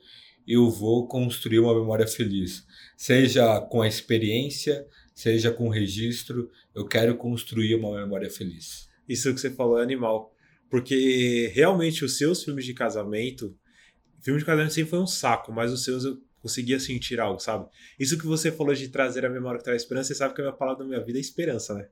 eu 0.47 0.71
vou 0.71 1.09
construir 1.09 1.59
uma 1.59 1.75
memória 1.75 2.07
feliz. 2.07 2.67
Seja 2.95 3.61
com 3.63 3.81
a 3.81 3.89
experiência, 3.89 4.87
seja 5.15 5.51
com 5.51 5.67
o 5.67 5.71
registro, 5.71 6.51
eu 6.75 6.87
quero 6.87 7.17
construir 7.17 7.75
uma 7.75 7.99
memória 7.99 8.31
feliz. 8.31 8.87
Isso 9.09 9.33
que 9.33 9.41
você 9.41 9.51
falou 9.51 9.79
é 9.79 9.83
animal. 9.83 10.31
Porque 10.71 11.51
realmente 11.55 12.05
os 12.05 12.19
seus 12.19 12.45
filmes 12.45 12.67
de 12.67 12.75
casamento, 12.75 13.57
filme 14.21 14.39
de 14.39 14.45
casamento 14.45 14.75
sempre 14.75 14.91
foi 14.91 14.99
um 14.99 15.07
saco, 15.07 15.51
mas 15.51 15.73
os 15.73 15.85
seus 15.85 16.05
eu 16.05 16.19
conseguia 16.49 16.81
sentir 16.81 17.21
algo, 17.21 17.39
sabe? 17.39 17.67
Isso 17.99 18.19
que 18.19 18.27
você 18.27 18.51
falou 18.51 18.75
de 18.75 18.89
trazer 18.89 19.27
a 19.27 19.31
memória 19.31 19.59
que 19.59 19.65
traz 19.65 19.83
esperança, 19.83 20.09
você 20.09 20.15
sabe 20.15 20.35
que 20.35 20.41
a 20.41 20.45
minha 20.45 20.57
palavra 20.57 20.83
da 20.83 20.89
minha 20.89 21.05
vida 21.05 21.19
é 21.19 21.21
esperança, 21.21 21.75
né? 21.75 21.87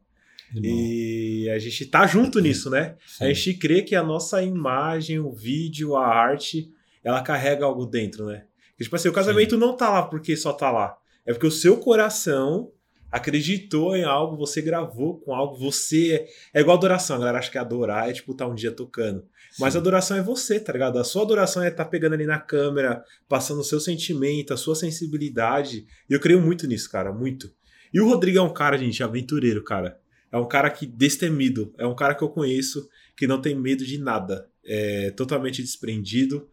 E 0.55 1.51
a 1.51 1.59
gente 1.59 1.87
tá 1.87 2.07
junto 2.07 2.41
nisso, 2.41 2.71
né? 2.71 2.97
Sim. 3.07 3.25
A 3.25 3.33
gente 3.33 3.55
crê 3.55 3.83
que 3.83 3.95
a 3.95 4.03
nossa 4.03 4.43
imagem, 4.43 5.19
o 5.19 5.31
vídeo, 5.31 5.97
a 5.97 6.07
arte, 6.07 6.71
ela 7.03 7.23
carrega 7.23 7.65
algo 7.65 7.85
dentro, 7.85 8.27
né? 8.27 8.45
Porque, 8.71 8.85
tipo 8.85 8.97
assim, 8.97 9.09
o 9.09 9.13
casamento 9.13 9.55
Sim. 9.55 9.61
não 9.61 9.77
tá 9.77 9.91
lá 9.91 10.03
porque 10.05 10.37
só 10.37 10.53
tá 10.53 10.71
lá. 10.71 10.97
É 11.25 11.33
porque 11.33 11.47
o 11.47 11.51
seu 11.51 11.79
coração 11.79 12.71
acreditou 13.11 13.97
em 13.97 14.05
algo, 14.05 14.37
você 14.37 14.63
gravou 14.63 15.19
com 15.21 15.35
algo, 15.35 15.57
você. 15.57 16.27
É 16.55 16.61
igual 16.61 16.77
adoração, 16.77 17.17
a 17.17 17.19
galera 17.19 17.39
acha 17.39 17.51
que 17.51 17.59
adorar 17.59 18.09
é 18.09 18.13
tipo 18.13 18.33
estar 18.33 18.45
tá 18.45 18.51
um 18.51 18.55
dia 18.55 18.71
tocando. 18.71 19.27
Sim. 19.57 19.63
Mas 19.63 19.75
a 19.75 19.79
adoração 19.79 20.19
é 20.19 20.23
você, 20.23 20.61
tá 20.61 20.71
ligado? 20.71 20.99
A 20.99 21.05
sua 21.05 21.23
adoração 21.23 21.63
é 21.63 21.69
estar 21.69 21.85
tá 21.85 21.91
pegando 21.91 22.13
ali 22.13 22.27
na 22.27 22.39
câmera, 22.39 23.03
passando 23.27 23.61
o 23.61 23.65
seu 23.65 23.81
sentimento, 23.81 24.53
a 24.53 24.57
sua 24.57 24.75
sensibilidade. 24.75 25.87
E 26.11 26.13
eu 26.13 26.21
creio 26.21 26.43
muito 26.43 26.67
nisso, 26.67 26.91
cara, 26.91 27.11
muito. 27.11 27.51
E 27.93 27.99
o 27.99 28.07
Rodrigo 28.07 28.37
é 28.37 28.43
um 28.43 28.53
cara, 28.53 28.77
gente, 28.77 29.03
aventureiro, 29.03 29.65
cara. 29.65 29.99
É 30.31 30.37
um 30.37 30.47
cara 30.47 30.69
que 30.69 30.85
destemido, 30.85 31.73
é 31.79 31.87
um 31.87 31.97
cara 31.97 32.15
que 32.15 32.23
eu 32.23 32.29
conheço 32.29 32.87
que 33.17 33.27
não 33.27 33.41
tem 33.41 33.55
medo 33.55 33.83
de 33.83 33.97
nada. 33.97 34.47
É 34.63 35.11
totalmente 35.13 35.63
desprendido, 35.63 36.47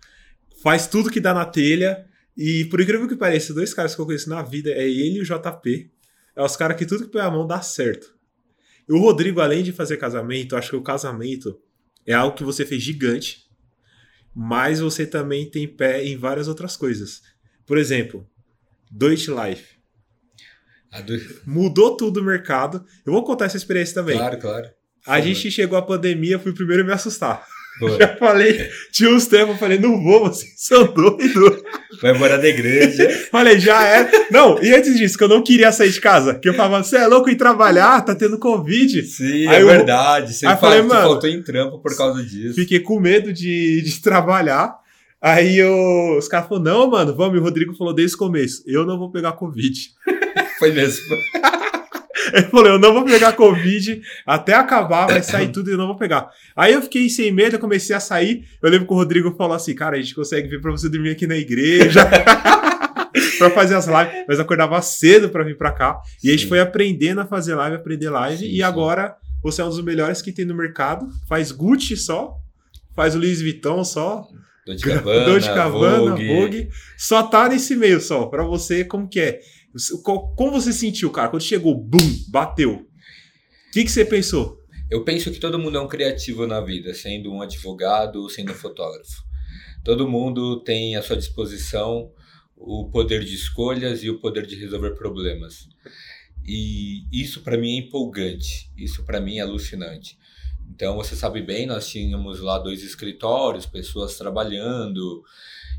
faz 0.62 0.88
tudo 0.88 1.12
que 1.12 1.20
dá 1.20 1.34
na 1.34 1.44
telha. 1.44 2.06
E 2.38 2.64
por 2.66 2.80
incrível 2.80 3.06
que 3.06 3.18
pareça, 3.18 3.54
dois 3.54 3.74
caras 3.74 3.94
que 3.94 4.00
eu 4.00 4.06
conheço 4.06 4.30
na 4.30 4.42
vida 4.42 4.70
é 4.72 4.90
ele 4.90 5.18
e 5.18 5.22
o 5.22 5.26
JP. 5.26 5.92
É 6.38 6.42
os 6.42 6.56
caras 6.56 6.78
que 6.78 6.86
tudo 6.86 7.04
que 7.04 7.12
põe 7.12 7.22
a 7.22 7.30
mão 7.30 7.46
dá 7.46 7.62
certo. 7.62 8.16
E 8.88 8.94
o 8.94 8.98
Rodrigo, 8.98 9.42
além 9.42 9.62
de 9.62 9.74
fazer 9.74 9.98
casamento, 9.98 10.56
acho 10.56 10.70
que 10.70 10.76
o 10.78 10.82
casamento 10.82 11.60
é 12.06 12.14
algo 12.14 12.36
que 12.36 12.44
você 12.44 12.66
fez 12.66 12.82
gigante, 12.82 13.44
mas 14.36 14.80
você 14.80 15.06
também 15.06 15.50
tem 15.50 15.68
pé 15.68 16.04
em 16.04 16.18
várias 16.18 16.48
outras 16.48 16.76
coisas. 16.76 17.22
Por 17.66 17.78
exemplo, 17.78 18.28
Deutsche 18.92 19.32
Life. 19.32 19.74
Do... 21.06 21.20
Mudou 21.46 21.98
tudo 21.98 22.20
o 22.20 22.24
mercado. 22.24 22.86
Eu 23.06 23.14
vou 23.14 23.24
contar 23.24 23.46
essa 23.46 23.58
experiência 23.58 23.96
também. 23.96 24.18
Claro, 24.18 24.38
claro. 24.38 24.70
A 25.06 25.20
gente 25.20 25.50
chegou 25.52 25.78
à 25.78 25.82
pandemia, 25.82 26.40
fui 26.40 26.52
o 26.52 26.56
primeiro 26.56 26.84
a 26.84 26.86
me 26.86 26.94
assustar. 26.94 27.46
Já 28.00 28.16
falei, 28.18 28.70
tinha 28.92 29.10
uns 29.10 29.26
tempos, 29.26 29.56
eu 29.56 29.60
falei, 29.60 29.80
não 29.80 30.02
vou, 30.02 30.28
vocês 30.28 30.54
são 30.58 30.94
doidos. 30.94 31.63
Vai 32.04 32.12
morar 32.12 32.38
na 32.38 32.48
igreja. 32.48 33.10
falei, 33.32 33.58
já 33.58 33.82
é. 33.82 34.12
Não, 34.30 34.62
e 34.62 34.76
antes 34.76 34.98
disso, 34.98 35.18
que 35.18 35.24
eu 35.24 35.30
não 35.30 35.42
queria 35.42 35.72
sair 35.72 35.90
de 35.90 36.02
casa, 36.02 36.36
que 36.36 36.50
eu 36.50 36.54
falava, 36.54 36.84
você 36.84 36.98
é 36.98 37.08
louco 37.08 37.30
em 37.30 37.36
trabalhar, 37.36 38.02
tá 38.02 38.14
tendo 38.14 38.38
Covid. 38.38 39.04
Sim, 39.04 39.48
aí 39.48 39.56
é 39.56 39.62
eu, 39.62 39.68
verdade. 39.68 40.34
Você 40.34 40.46
aí 40.46 40.58
falei, 40.58 40.82
mano, 40.82 41.02
faltou 41.02 41.30
em 41.30 41.42
trampo 41.42 41.80
por 41.80 41.96
causa 41.96 42.22
disso. 42.22 42.56
Fiquei 42.56 42.82
com 42.82 43.00
medo 43.00 43.32
de, 43.32 43.82
de 43.82 44.00
trabalhar. 44.04 44.76
Aí 45.22 45.58
eu, 45.58 46.18
os 46.18 46.28
caras 46.28 46.50
falaram, 46.50 46.66
não, 46.66 46.90
mano, 46.90 47.16
vamos. 47.16 47.38
E 47.38 47.40
o 47.40 47.42
Rodrigo 47.42 47.74
falou 47.74 47.94
desde 47.94 48.18
o 48.18 48.20
começo, 48.20 48.62
eu 48.68 48.86
não 48.86 49.00
vou 49.00 49.10
pegar 49.10 49.32
Covid. 49.32 49.74
Foi 50.60 50.74
mesmo. 50.74 51.02
Ele 52.34 52.48
falou: 52.48 52.68
eu 52.68 52.80
não 52.80 52.94
vou 52.94 53.06
pegar 53.06 53.34
Covid, 53.34 54.02
até 54.26 54.54
acabar, 54.54 55.08
vai 55.08 55.24
sair 55.24 55.50
tudo 55.52 55.70
e 55.70 55.74
eu 55.74 55.78
não 55.78 55.88
vou 55.88 55.98
pegar. 55.98 56.30
Aí 56.56 56.74
eu 56.74 56.82
fiquei 56.82 57.10
sem 57.10 57.32
medo, 57.32 57.56
eu 57.56 57.60
comecei 57.60 57.96
a 57.96 58.00
sair. 58.00 58.46
Eu 58.62 58.70
lembro 58.70 58.88
que 58.88 58.94
o 58.94 58.96
Rodrigo 58.96 59.36
falou 59.36 59.56
assim: 59.56 59.76
cara, 59.76 59.98
a 59.98 60.00
gente 60.00 60.16
consegue 60.16 60.48
vir 60.48 60.62
pra 60.62 60.72
você 60.72 60.90
dormir 60.90 61.12
aqui 61.12 61.28
na 61.28 61.36
igreja. 61.36 62.02
pra 63.38 63.50
fazer 63.50 63.76
as 63.76 63.86
lives, 63.86 64.26
mas 64.28 64.38
eu 64.38 64.44
acordava 64.44 64.82
cedo 64.82 65.30
para 65.30 65.44
vir 65.44 65.58
para 65.58 65.72
cá. 65.72 66.00
Sim. 66.18 66.28
E 66.28 66.30
a 66.30 66.32
gente 66.32 66.48
foi 66.48 66.60
aprendendo 66.60 67.22
a 67.22 67.26
fazer 67.26 67.56
live, 67.56 67.76
aprender 67.76 68.10
live. 68.10 68.38
Sim, 68.38 68.52
e 68.52 68.56
sim. 68.56 68.62
agora 68.62 69.16
você 69.42 69.62
é 69.62 69.66
um 69.66 69.70
dos 69.70 69.84
melhores 69.84 70.22
que 70.22 70.32
tem 70.32 70.46
no 70.46 70.56
mercado. 70.56 71.08
Faz 71.28 71.52
Gucci 71.52 71.98
só, 71.98 72.36
faz 72.96 73.16
o 73.16 73.20
Louis 73.20 73.42
Vuitton 73.42 73.84
só. 73.84 74.28
Dolce 74.66 74.86
Cabana, 74.86 75.26
Dolce 75.26 75.48
Cabana 75.48 76.12
Vogue. 76.12 76.28
Vogue. 76.28 76.70
Só 76.98 77.24
tá 77.24 77.50
nesse 77.50 77.76
meio 77.76 78.00
só. 78.00 78.28
Para 78.28 78.44
você, 78.44 78.86
como 78.86 79.10
que 79.10 79.20
é? 79.20 79.42
Como 80.04 80.52
você 80.52 80.72
sentiu, 80.72 81.12
cara? 81.12 81.30
Quando 81.30 81.44
chegou, 81.44 81.76
bum, 81.76 81.98
bateu. 82.30 82.74
O 82.74 83.72
que, 83.72 83.84
que 83.84 83.92
você 83.92 84.06
pensou? 84.06 84.60
Eu 84.90 85.04
penso 85.04 85.32
que 85.32 85.40
todo 85.40 85.58
mundo 85.58 85.78
é 85.78 85.82
um 85.82 85.88
criativo 85.88 86.46
na 86.46 86.62
vida, 86.62 86.94
sendo 86.94 87.32
um 87.32 87.42
advogado, 87.42 88.30
sendo 88.30 88.52
um 88.52 88.56
fotógrafo. 88.56 89.24
Todo 89.84 90.08
mundo 90.08 90.64
tem 90.64 90.96
à 90.96 91.02
sua 91.02 91.18
disposição 91.18 92.12
o 92.56 92.90
poder 92.90 93.24
de 93.26 93.34
escolhas 93.34 94.04
e 94.04 94.10
o 94.10 94.20
poder 94.20 94.46
de 94.46 94.56
resolver 94.56 94.92
problemas. 94.92 95.68
E 96.46 97.06
isso 97.12 97.42
para 97.42 97.58
mim 97.58 97.76
é 97.76 97.80
empolgante, 97.80 98.72
isso 98.78 99.04
para 99.04 99.20
mim 99.20 99.38
é 99.38 99.42
alucinante. 99.42 100.18
Então 100.70 100.96
você 100.96 101.16
sabe 101.16 101.42
bem, 101.42 101.66
nós 101.66 101.88
tínhamos 101.88 102.40
lá 102.40 102.58
dois 102.60 102.84
escritórios, 102.84 103.66
pessoas 103.66 104.18
trabalhando, 104.18 105.24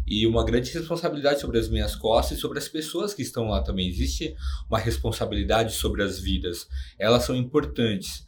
e 0.06 0.26
uma 0.26 0.44
grande 0.44 0.70
responsabilidade 0.72 1.40
sobre 1.40 1.58
as 1.58 1.68
minhas 1.68 1.94
costas 1.94 2.38
e 2.38 2.40
sobre 2.40 2.58
as 2.58 2.68
pessoas 2.68 3.14
que 3.14 3.22
estão 3.22 3.48
lá 3.48 3.62
também. 3.62 3.88
Existe 3.88 4.34
uma 4.68 4.78
responsabilidade 4.78 5.72
sobre 5.72 6.02
as 6.02 6.18
vidas, 6.18 6.68
elas 6.98 7.24
são 7.24 7.34
importantes. 7.34 8.26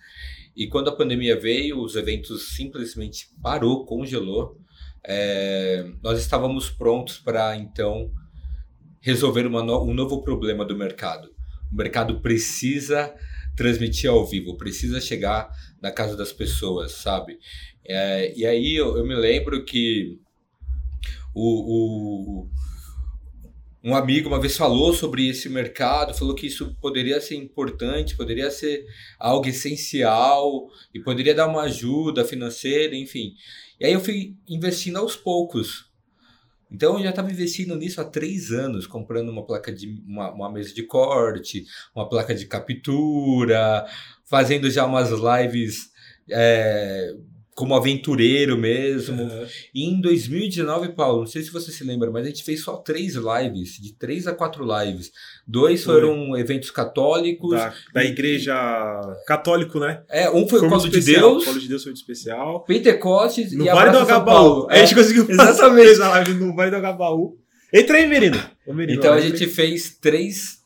E 0.56 0.66
quando 0.66 0.88
a 0.88 0.96
pandemia 0.96 1.38
veio, 1.38 1.78
os 1.80 1.96
eventos 1.96 2.54
simplesmente 2.54 3.28
parou, 3.42 3.84
congelou. 3.84 4.58
É, 5.04 5.86
nós 6.02 6.18
estávamos 6.18 6.70
prontos 6.70 7.18
para 7.18 7.56
então 7.56 8.10
resolver 9.00 9.42
no, 9.42 9.82
um 9.84 9.92
novo 9.92 10.22
problema 10.22 10.64
do 10.64 10.74
mercado. 10.74 11.28
O 11.70 11.76
mercado 11.76 12.20
precisa 12.20 13.14
transmitir 13.54 14.08
ao 14.08 14.26
vivo, 14.26 14.56
precisa 14.56 15.00
chegar 15.00 15.50
na 15.80 15.90
casa 15.90 16.16
das 16.16 16.32
pessoas, 16.32 16.92
sabe? 16.92 17.38
É, 17.84 18.36
e 18.36 18.44
aí 18.44 18.76
eu, 18.76 18.96
eu 18.96 19.06
me 19.06 19.14
lembro 19.14 19.64
que 19.64 20.18
o, 21.38 22.46
o, 22.46 22.50
um 23.84 23.94
amigo 23.94 24.26
uma 24.26 24.40
vez 24.40 24.56
falou 24.56 24.94
sobre 24.94 25.28
esse 25.28 25.50
mercado, 25.50 26.14
falou 26.14 26.34
que 26.34 26.46
isso 26.46 26.74
poderia 26.80 27.20
ser 27.20 27.34
importante, 27.34 28.16
poderia 28.16 28.50
ser 28.50 28.86
algo 29.18 29.46
essencial 29.46 30.70
e 30.94 30.98
poderia 30.98 31.34
dar 31.34 31.46
uma 31.46 31.64
ajuda 31.64 32.24
financeira, 32.24 32.96
enfim. 32.96 33.34
E 33.78 33.84
aí 33.84 33.92
eu 33.92 34.00
fui 34.00 34.34
investindo 34.48 34.96
aos 34.96 35.14
poucos. 35.14 35.90
Então 36.72 36.96
eu 36.96 37.04
já 37.04 37.10
estava 37.10 37.30
investindo 37.30 37.76
nisso 37.76 38.00
há 38.00 38.04
três 38.04 38.50
anos, 38.50 38.86
comprando 38.86 39.28
uma 39.28 39.44
placa 39.44 39.70
de 39.70 40.02
uma, 40.06 40.32
uma 40.32 40.50
mesa 40.50 40.72
de 40.72 40.84
corte, 40.84 41.66
uma 41.94 42.08
placa 42.08 42.34
de 42.34 42.46
captura, 42.46 43.86
fazendo 44.24 44.70
já 44.70 44.86
umas 44.86 45.10
lives 45.10 45.90
é, 46.30 47.14
como 47.56 47.74
aventureiro 47.74 48.54
mesmo. 48.56 49.22
Uhum. 49.22 49.46
E 49.74 49.88
em 49.88 49.98
2019, 49.98 50.90
Paulo, 50.90 51.20
não 51.20 51.26
sei 51.26 51.42
se 51.42 51.50
você 51.50 51.72
se 51.72 51.82
lembra, 51.82 52.10
mas 52.10 52.26
a 52.26 52.28
gente 52.28 52.44
fez 52.44 52.62
só 52.62 52.76
três 52.76 53.14
lives, 53.14 53.80
de 53.80 53.94
três 53.94 54.26
a 54.26 54.34
quatro 54.34 54.62
lives. 54.62 55.10
Dois 55.46 55.82
foi. 55.82 55.94
foram 55.94 56.36
eventos 56.36 56.70
católicos. 56.70 57.52
Da, 57.52 57.74
da 57.94 58.04
igreja 58.04 58.54
católico, 59.26 59.80
né? 59.80 60.02
É, 60.10 60.28
um 60.28 60.46
foi, 60.46 60.60
foi 60.60 60.68
o 60.68 60.70
Colo 60.70 60.88
de 60.88 61.00
Deus. 61.00 61.42
O 61.42 61.46
Colo 61.46 61.58
de 61.58 61.66
Deus 61.66 61.82
foi 61.82 61.92
muito 61.92 62.02
especial. 62.02 62.60
Pentecostes 62.60 63.52
no 63.52 63.64
e 63.64 63.68
Vale 63.70 63.90
do 63.90 63.98
Agabaú. 64.00 64.70
É. 64.70 64.74
A 64.74 64.78
gente 64.84 64.94
conseguiu 64.94 65.24
Exatamente. 65.30 66.02
a 66.02 66.08
live 66.10 66.34
no 66.34 66.54
Vale 66.54 66.70
do 66.70 66.76
Agabaú. 66.76 67.38
Entra 67.72 67.96
aí, 67.96 68.06
Merino. 68.06 68.38
Merino 68.68 68.98
então 68.98 69.14
a 69.14 69.20
gente 69.20 69.46
fez 69.46 69.96
três. 69.98 70.60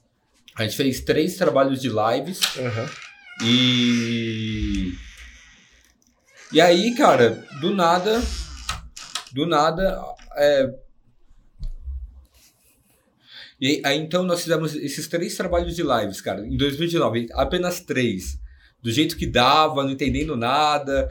A 0.57 0.65
gente 0.65 0.77
fez 0.77 1.01
três 1.01 1.37
trabalhos 1.37 1.81
de 1.81 1.89
lives. 1.89 2.41
Uhum. 2.57 2.89
E 3.45 4.93
e 6.53 6.61
aí, 6.61 6.95
cara, 6.95 7.45
do 7.61 7.75
nada, 7.75 8.21
do 9.33 9.47
nada, 9.47 10.01
é... 10.37 10.71
E 13.61 13.83
aí, 13.85 13.99
então, 13.99 14.23
nós 14.23 14.43
fizemos 14.43 14.75
esses 14.75 15.07
três 15.07 15.37
trabalhos 15.37 15.77
de 15.77 15.83
lives, 15.83 16.21
cara, 16.21 16.47
em 16.47 16.57
2019, 16.57 17.29
apenas 17.35 17.81
três. 17.81 18.39
Do 18.83 18.91
jeito 18.91 19.17
que 19.17 19.27
dava, 19.27 19.83
não 19.83 19.91
entendendo 19.91 20.35
nada. 20.35 21.11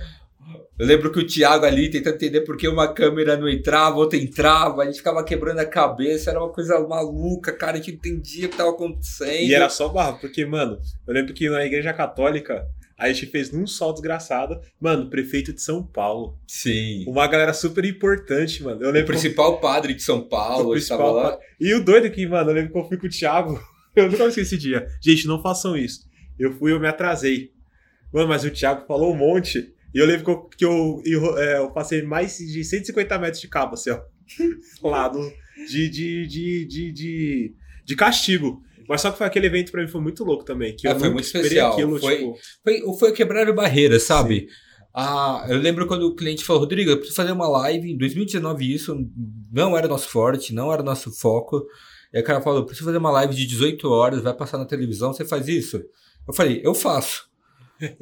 Eu 0.79 0.87
lembro 0.87 1.11
que 1.11 1.19
o 1.19 1.27
Thiago 1.27 1.65
ali 1.65 1.91
tentando 1.91 2.15
entender 2.15 2.41
por 2.41 2.57
que 2.57 2.67
uma 2.67 2.91
câmera 2.91 3.37
não 3.37 3.47
entrava, 3.47 3.97
outra 3.97 4.17
entrava, 4.17 4.81
a 4.81 4.85
gente 4.85 4.97
ficava 4.97 5.23
quebrando 5.23 5.59
a 5.59 5.65
cabeça, 5.65 6.31
era 6.31 6.39
uma 6.39 6.51
coisa 6.51 6.79
maluca, 6.87 7.51
cara, 7.51 7.73
a 7.73 7.75
gente 7.75 7.91
entendia 7.91 8.45
o 8.45 8.49
que 8.49 8.55
estava 8.55 8.71
acontecendo. 8.71 9.47
E 9.47 9.53
era 9.53 9.69
só 9.69 9.89
barra, 9.89 10.13
porque, 10.13 10.45
mano, 10.45 10.79
eu 11.05 11.13
lembro 11.13 11.33
que 11.33 11.49
na 11.49 11.63
igreja 11.65 11.93
católica 11.93 12.65
Aí 12.99 13.11
a 13.11 13.13
gente 13.13 13.27
fez 13.31 13.49
num 13.51 13.65
sol 13.65 13.93
desgraçado. 13.93 14.59
Mano, 14.79 15.09
prefeito 15.09 15.53
de 15.53 15.61
São 15.61 15.81
Paulo. 15.81 16.37
Sim. 16.45 17.05
Uma 17.07 17.25
galera 17.27 17.53
super 17.53 17.85
importante, 17.85 18.61
mano. 18.61 18.81
Eu 18.83 18.89
O 18.89 18.91
lembro 18.91 19.07
principal 19.07 19.59
padre 19.61 19.93
de 19.93 20.03
São 20.03 20.21
Paulo 20.21 20.69
o 20.69 20.71
principal- 20.73 21.13
lá. 21.13 21.39
E 21.59 21.73
o 21.73 21.83
doido 21.83 22.05
aqui, 22.07 22.27
mano, 22.27 22.49
eu 22.49 22.53
lembro 22.55 22.73
que 22.73 22.77
eu 22.77 22.83
fui 22.87 22.97
com 22.97 23.07
o 23.07 23.09
Thiago. 23.09 23.59
Eu 23.95 24.09
nunca 24.09 24.25
esqueci 24.27 24.41
esse 24.55 24.57
dia. 24.57 24.87
Gente, 25.01 25.27
não 25.27 25.41
façam 25.41 25.75
isso. 25.75 26.07
Eu 26.37 26.53
fui, 26.53 26.71
eu 26.71 26.79
me 26.79 26.87
atrasei. 26.87 27.51
Mano, 28.13 28.27
mas 28.29 28.43
o 28.45 28.51
Thiago 28.51 28.85
falou 28.87 29.11
um 29.13 29.17
monte. 29.17 29.73
E 29.93 29.97
eu 29.97 30.05
lembro 30.05 30.23
que 30.23 30.29
eu, 30.31 30.41
que 30.57 30.65
eu, 30.65 31.01
eu, 31.05 31.37
é, 31.39 31.57
eu 31.57 31.71
passei 31.71 32.03
mais 32.03 32.37
de 32.37 32.63
150 32.63 33.17
metros 33.17 33.41
de 33.41 33.47
cabo, 33.47 33.73
assim, 33.73 33.89
ó. 33.89 33.99
Lá 34.87 35.07
do, 35.07 35.19
de, 35.67 35.89
de, 35.89 36.27
de, 36.27 36.65
de, 36.65 36.91
de, 36.91 37.55
de 37.83 37.95
castigo. 37.95 38.61
Mas 38.89 39.01
só 39.01 39.11
que 39.11 39.19
foi 39.19 39.27
aquele 39.27 39.45
evento 39.45 39.71
pra 39.71 39.81
mim 39.83 39.87
foi 39.87 40.01
muito 40.01 40.23
louco 40.23 40.43
também. 40.43 40.75
Que 40.75 40.87
É, 40.87 40.91
eu 40.91 40.99
foi 40.99 41.09
muito 41.11 41.25
especial. 41.25 41.73
aquilo, 41.73 41.99
Foi- 41.99 42.17
tipo. 42.17 42.33
Foi, 42.63 42.97
foi 42.97 43.11
quebrar 43.11 43.53
barreiras, 43.53 44.01
sabe? 44.03 44.47
Ah, 44.93 45.45
eu 45.47 45.59
lembro 45.59 45.85
quando 45.85 46.07
o 46.07 46.15
cliente 46.15 46.43
falou, 46.43 46.61
Rodrigo, 46.63 46.89
eu 46.89 46.97
preciso 46.97 47.15
fazer 47.15 47.31
uma 47.31 47.47
live. 47.47 47.91
Em 47.91 47.97
2019 47.97 48.73
isso 48.73 48.97
não 49.51 49.77
era 49.77 49.87
nosso 49.87 50.09
forte, 50.09 50.53
não 50.53 50.73
era 50.73 50.81
nosso 50.81 51.11
foco. 51.11 51.63
E 52.11 52.19
o 52.19 52.23
cara 52.23 52.41
falou, 52.41 52.59
eu 52.61 52.65
preciso 52.65 52.85
fazer 52.87 52.97
uma 52.97 53.11
live 53.11 53.35
de 53.35 53.45
18 53.45 53.87
horas, 53.87 54.23
vai 54.23 54.33
passar 54.33 54.57
na 54.57 54.65
televisão, 54.65 55.13
você 55.13 55.23
faz 55.23 55.47
isso? 55.47 55.77
Eu 56.27 56.33
falei, 56.33 56.59
eu 56.63 56.73
faço. 56.73 57.28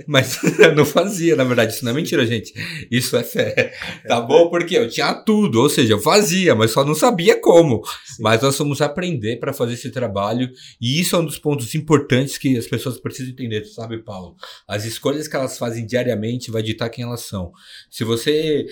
Mas 0.08 0.40
eu 0.60 0.74
não 0.76 0.86
fazia, 0.86 1.36
na 1.36 1.44
verdade, 1.44 1.74
isso 1.74 1.86
não 1.86 1.92
é 1.92 1.96
mentira, 1.96 2.26
gente. 2.26 2.54
Isso 2.90 3.16
é 3.16 3.24
fé. 3.24 3.74
Tá 4.08 4.20
bom? 4.22 4.50
Porque 4.50 4.78
eu 4.78 4.90
tinha 4.90 5.14
tudo, 5.14 5.62
ou 5.62 5.70
seja, 5.70 5.94
eu 5.94 6.00
fazia, 6.00 6.56
mas 6.56 6.72
só 6.72 6.84
não 6.84 6.96
sabia 6.96 7.40
como. 7.40 7.84
Sim. 8.06 8.24
Mas 8.24 8.42
nós 8.42 8.58
vamos 8.58 8.82
aprender 8.82 9.38
para 9.40 9.54
fazer 9.54 9.74
esse 9.74 9.92
trabalho, 9.92 10.50
e 10.82 11.00
isso 11.00 11.16
é 11.16 11.20
um 11.20 11.26
dos 11.26 11.38
pontos 11.38 11.74
importantes 11.76 12.38
que 12.38 12.58
as 12.58 12.68
pessoas 12.68 13.00
precisam 13.00 13.32
entender, 13.32 13.66
sabe, 13.66 14.00
Paulo? 14.00 14.36
As 14.68 14.86
escolhas 14.86 15.28
que 15.28 15.36
elas 15.36 15.58
fazem 15.58 15.86
diariamente 15.86 16.52
vai 16.52 16.64
ditar 16.64 16.90
quem 16.90 17.04
elas 17.04 17.22
são. 17.22 17.52
Se 17.90 18.04
você. 18.04 18.66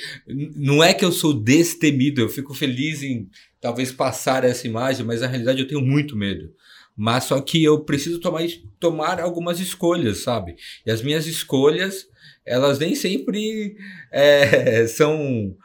Não 0.56 0.84
é 0.84 0.94
que 0.94 1.06
eu 1.06 1.12
sou 1.12 1.34
destemido, 1.34 2.22
eu 2.22 2.30
fico 2.30 2.54
feliz 2.54 3.04
em 3.04 3.28
talvez 3.62 3.92
passar 3.92 4.44
essa 4.44 4.68
imagem, 4.68 5.06
mas 5.06 5.22
na 5.22 5.28
realidade 5.28 5.60
eu 5.60 5.68
tenho 5.68 5.82
muito 5.82 6.16
medo. 6.16 6.52
Mas 6.96 7.25
só 7.25 7.42
que 7.42 7.64
eu 7.64 7.80
preciso 7.82 8.20
tomar, 8.20 8.44
tomar 8.80 9.20
algumas 9.20 9.60
escolhas, 9.60 10.20
sabe? 10.20 10.56
E 10.86 10.92
as 10.92 11.02
minhas 11.02 11.28
escolhas, 11.28 12.08
elas 12.46 12.80
nem 12.80 12.96
sempre 12.96 13.75
é, 14.12 14.88
são, 14.88 15.56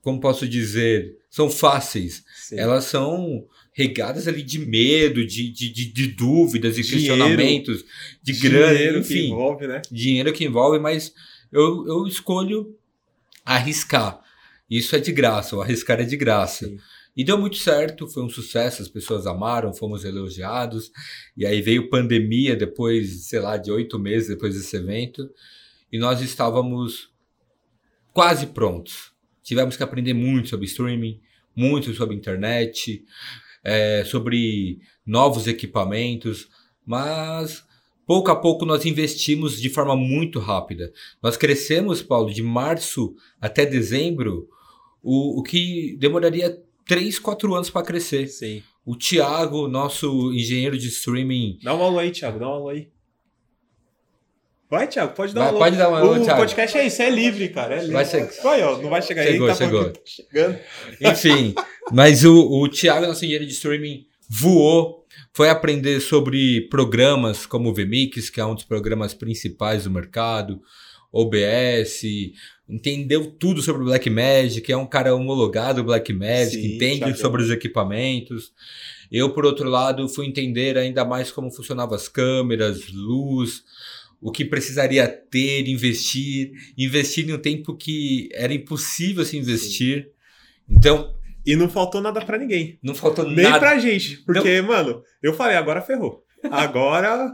como 0.00 0.20
posso 0.20 0.48
dizer, 0.48 1.16
são 1.28 1.50
fáceis 1.50 2.24
Sim. 2.48 2.58
elas 2.58 2.84
são 2.84 3.46
regadas 3.74 4.26
ali 4.26 4.42
de 4.42 4.58
medo, 4.58 5.24
de, 5.24 5.50
de, 5.50 5.68
de, 5.70 5.92
de 5.92 6.06
dúvidas 6.08 6.78
e 6.78 6.82
Dinheiro. 6.82 7.14
questionamentos, 7.14 7.84
de 8.22 8.32
grana, 8.32 8.74
Dinheiro 8.74 8.94
que 8.94 9.00
enfim, 9.00 9.26
envolve, 9.26 9.66
né? 9.66 9.82
dinheiro 9.92 10.32
que 10.32 10.44
envolve, 10.44 10.78
mas 10.78 11.12
eu, 11.52 11.86
eu 11.86 12.06
escolho 12.06 12.74
arriscar. 13.44 14.20
Isso 14.70 14.96
é 14.96 14.98
de 14.98 15.12
graça, 15.12 15.54
o 15.56 15.60
arriscar 15.62 16.00
é 16.00 16.04
de 16.04 16.16
graça. 16.16 16.66
Sim. 16.66 16.78
E 17.16 17.24
deu 17.24 17.36
muito 17.36 17.56
certo, 17.56 18.06
foi 18.06 18.22
um 18.22 18.28
sucesso, 18.28 18.80
as 18.80 18.88
pessoas 18.88 19.26
amaram, 19.26 19.74
fomos 19.74 20.04
elogiados. 20.04 20.90
E 21.36 21.44
aí 21.44 21.60
veio 21.60 21.90
pandemia 21.90 22.54
depois, 22.54 23.26
sei 23.26 23.40
lá, 23.40 23.56
de 23.56 23.70
oito 23.70 23.98
meses 23.98 24.28
depois 24.28 24.54
desse 24.54 24.76
evento. 24.76 25.28
E 25.92 25.98
nós 25.98 26.20
estávamos 26.20 27.10
quase 28.12 28.46
prontos. 28.46 29.12
Tivemos 29.42 29.76
que 29.76 29.82
aprender 29.82 30.14
muito 30.14 30.48
sobre 30.48 30.66
streaming, 30.66 31.20
muito 31.56 31.92
sobre 31.94 32.14
internet, 32.14 33.04
eh, 33.64 34.04
sobre 34.04 34.78
novos 35.04 35.46
equipamentos, 35.46 36.48
mas 36.86 37.64
pouco 38.06 38.30
a 38.30 38.36
pouco 38.36 38.64
nós 38.64 38.86
investimos 38.86 39.60
de 39.60 39.68
forma 39.68 39.96
muito 39.96 40.38
rápida. 40.38 40.92
Nós 41.22 41.36
crescemos, 41.36 42.02
Paulo, 42.02 42.32
de 42.32 42.42
março 42.42 43.14
até 43.40 43.66
dezembro, 43.66 44.48
o, 45.02 45.40
o 45.40 45.42
que 45.42 45.96
demoraria 45.98 46.62
3, 46.88 47.18
4 47.20 47.54
anos 47.54 47.70
para 47.70 47.86
crescer. 47.86 48.26
Sim. 48.26 48.62
O 48.84 48.96
Thiago, 48.96 49.68
nosso 49.68 50.32
engenheiro 50.32 50.76
de 50.76 50.88
streaming, 50.88 51.58
Dá 51.62 51.74
um 51.74 51.82
alô 51.82 51.98
aí, 51.98 52.10
Thiago. 52.10 52.38
Dá 52.40 52.48
um 52.48 52.52
alô 52.52 52.68
aí. 52.70 52.88
Vai, 54.70 54.86
Thiago, 54.86 55.14
pode 55.14 55.32
dar 55.32 55.40
Vai, 55.40 55.46
um 55.48 55.50
alô. 55.50 55.58
pode 55.60 55.76
dar 55.76 55.90
um 55.90 55.94
alô, 55.94 56.12
O 56.16 56.22
Thiago. 56.22 56.40
podcast 56.40 56.76
é 56.76 56.86
isso, 56.86 57.00
é 57.00 57.08
livre, 57.08 57.48
cara. 57.48 57.76
É 57.76 57.78
livre. 57.78 57.92
Vai 57.94 58.04
ser- 58.04 58.30
Vai, 58.42 58.62
ó, 58.62 58.76
não 58.78 58.90
vai 58.90 59.00
chegar 59.00 59.22
Chegou, 59.24 59.46
aí, 59.48 59.52
tá 59.56 59.64
chegou. 59.64 59.92
chegando. 60.04 60.58
Enfim, 61.00 61.54
mas 61.92 62.24
o, 62.24 62.34
o 62.62 62.68
Thiago, 62.68 63.06
nosso 63.06 63.24
engenheiro 63.24 63.46
de 63.46 63.52
streaming, 63.52 64.04
voou, 64.28 65.06
foi 65.32 65.48
aprender 65.48 66.00
sobre 66.00 66.68
programas 66.68 67.46
como 67.46 67.70
o 67.70 67.74
VMix, 67.74 68.28
que 68.28 68.40
é 68.40 68.44
um 68.44 68.54
dos 68.54 68.64
programas 68.64 69.14
principais 69.14 69.84
do 69.84 69.90
mercado, 69.90 70.60
OBS, 71.10 72.02
entendeu 72.68 73.26
tudo 73.30 73.62
sobre 73.62 73.82
o 73.82 73.84
Blackmagic, 73.86 74.70
é 74.70 74.76
um 74.76 74.86
cara 74.86 75.14
homologado 75.14 75.82
Blackmagic, 75.84 76.60
Sim, 76.62 76.74
entende 76.76 76.98
Thiagão. 76.98 77.16
sobre 77.16 77.42
os 77.42 77.50
equipamentos. 77.50 78.52
Eu, 79.10 79.30
por 79.32 79.46
outro 79.46 79.68
lado, 79.68 80.08
fui 80.08 80.26
entender 80.26 80.76
ainda 80.76 81.04
mais 81.04 81.30
como 81.32 81.50
funcionavam 81.50 81.94
as 81.94 82.08
câmeras, 82.08 82.90
luz, 82.92 83.62
o 84.20 84.30
que 84.30 84.44
precisaria 84.44 85.08
ter, 85.08 85.66
investir, 85.68 86.52
investir 86.76 87.28
em 87.28 87.32
um 87.32 87.38
tempo 87.38 87.74
que 87.74 88.28
era 88.34 88.52
impossível 88.52 89.24
se 89.24 89.38
investir. 89.38 90.10
Então, 90.68 91.14
E 91.46 91.56
não 91.56 91.70
faltou 91.70 92.02
nada 92.02 92.20
pra 92.22 92.36
ninguém. 92.36 92.78
não 92.82 92.94
faltou 92.94 93.24
Nem 93.24 93.44
nada. 93.44 93.58
pra 93.60 93.78
gente. 93.78 94.18
Porque, 94.18 94.60
mano, 94.60 95.02
eu 95.22 95.32
falei, 95.32 95.56
agora 95.56 95.80
ferrou. 95.80 96.22
Agora, 96.50 97.32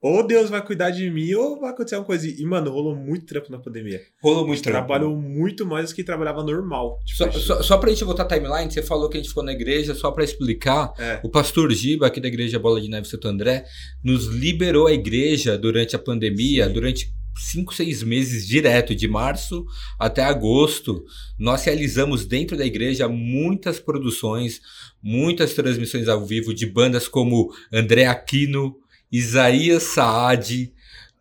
ou 0.00 0.26
Deus 0.26 0.48
vai 0.50 0.64
cuidar 0.64 0.90
de 0.90 1.10
mim, 1.10 1.32
ou 1.34 1.60
vai 1.60 1.70
acontecer 1.70 1.96
alguma 1.96 2.06
coisa. 2.06 2.28
E, 2.28 2.44
mano, 2.44 2.70
rolou 2.70 2.94
muito 2.94 3.26
trampo 3.26 3.50
na 3.50 3.58
pandemia. 3.58 4.00
Rolou 4.22 4.46
muito 4.46 4.62
trampo. 4.62 4.78
Trabalhou 4.86 5.16
muito 5.16 5.66
mais 5.66 5.90
do 5.90 5.94
que 5.94 6.04
trabalhava 6.04 6.42
normal. 6.44 6.98
Tipo, 7.04 7.18
Só, 7.18 7.24
gente- 7.30 7.40
só, 7.44 7.62
só 7.62 7.78
pra 7.78 7.90
gente 7.90 8.04
voltar 8.04 8.22
a 8.24 8.26
timeline, 8.28 8.70
você 8.70 8.82
falou 8.82 9.08
que 9.08 9.16
a 9.16 9.20
gente 9.20 9.28
ficou 9.28 9.42
na 9.44 9.52
igreja, 9.52 9.94
só 9.94 10.10
pra 10.10 10.24
explicar, 10.24 10.92
É. 10.98 11.20
o 11.24 11.28
pastor 11.28 11.72
Giba, 11.72 12.06
aqui 12.06 12.20
da 12.20 12.28
igreja 12.28 12.58
Bola 12.58 12.80
de 12.80 12.88
Neve 12.88 13.08
Santo 13.08 13.26
André, 13.28 13.64
nos 14.04 14.26
liberou 14.26 14.86
a 14.86 14.92
igreja 14.92 15.56
durante 15.58 15.96
a 15.96 15.98
pandemia, 15.98 16.66
Sim. 16.66 16.72
durante 16.72 17.12
cinco, 17.40 17.72
seis 17.72 18.02
meses 18.02 18.46
direto, 18.48 18.94
de 18.96 19.06
março 19.06 19.64
até 19.96 20.24
agosto. 20.24 21.04
Nós 21.38 21.62
realizamos 21.64 22.26
dentro 22.26 22.56
da 22.56 22.66
igreja 22.66 23.08
muitas 23.08 23.78
produções, 23.78 24.60
muitas 25.00 25.54
transmissões 25.54 26.08
ao 26.08 26.24
vivo 26.26 26.52
de 26.52 26.66
bandas 26.66 27.06
como 27.06 27.52
André 27.72 28.06
Aquino, 28.06 28.74
Isaías 29.10 29.82
Saad, 29.84 30.72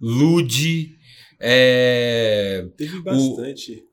Lude, 0.02 0.96
é, 1.40 2.66
Teve 2.78 3.00
bastante. 3.02 3.84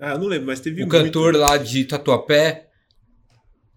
Ah, 0.00 0.12
eu 0.12 0.18
não 0.18 0.26
lembro, 0.26 0.46
mas 0.48 0.58
teve 0.60 0.82
o 0.82 0.86
muito. 0.86 0.90
cantor 0.90 1.36
lá 1.36 1.56
de 1.56 1.84
Tatuapé, 1.84 2.66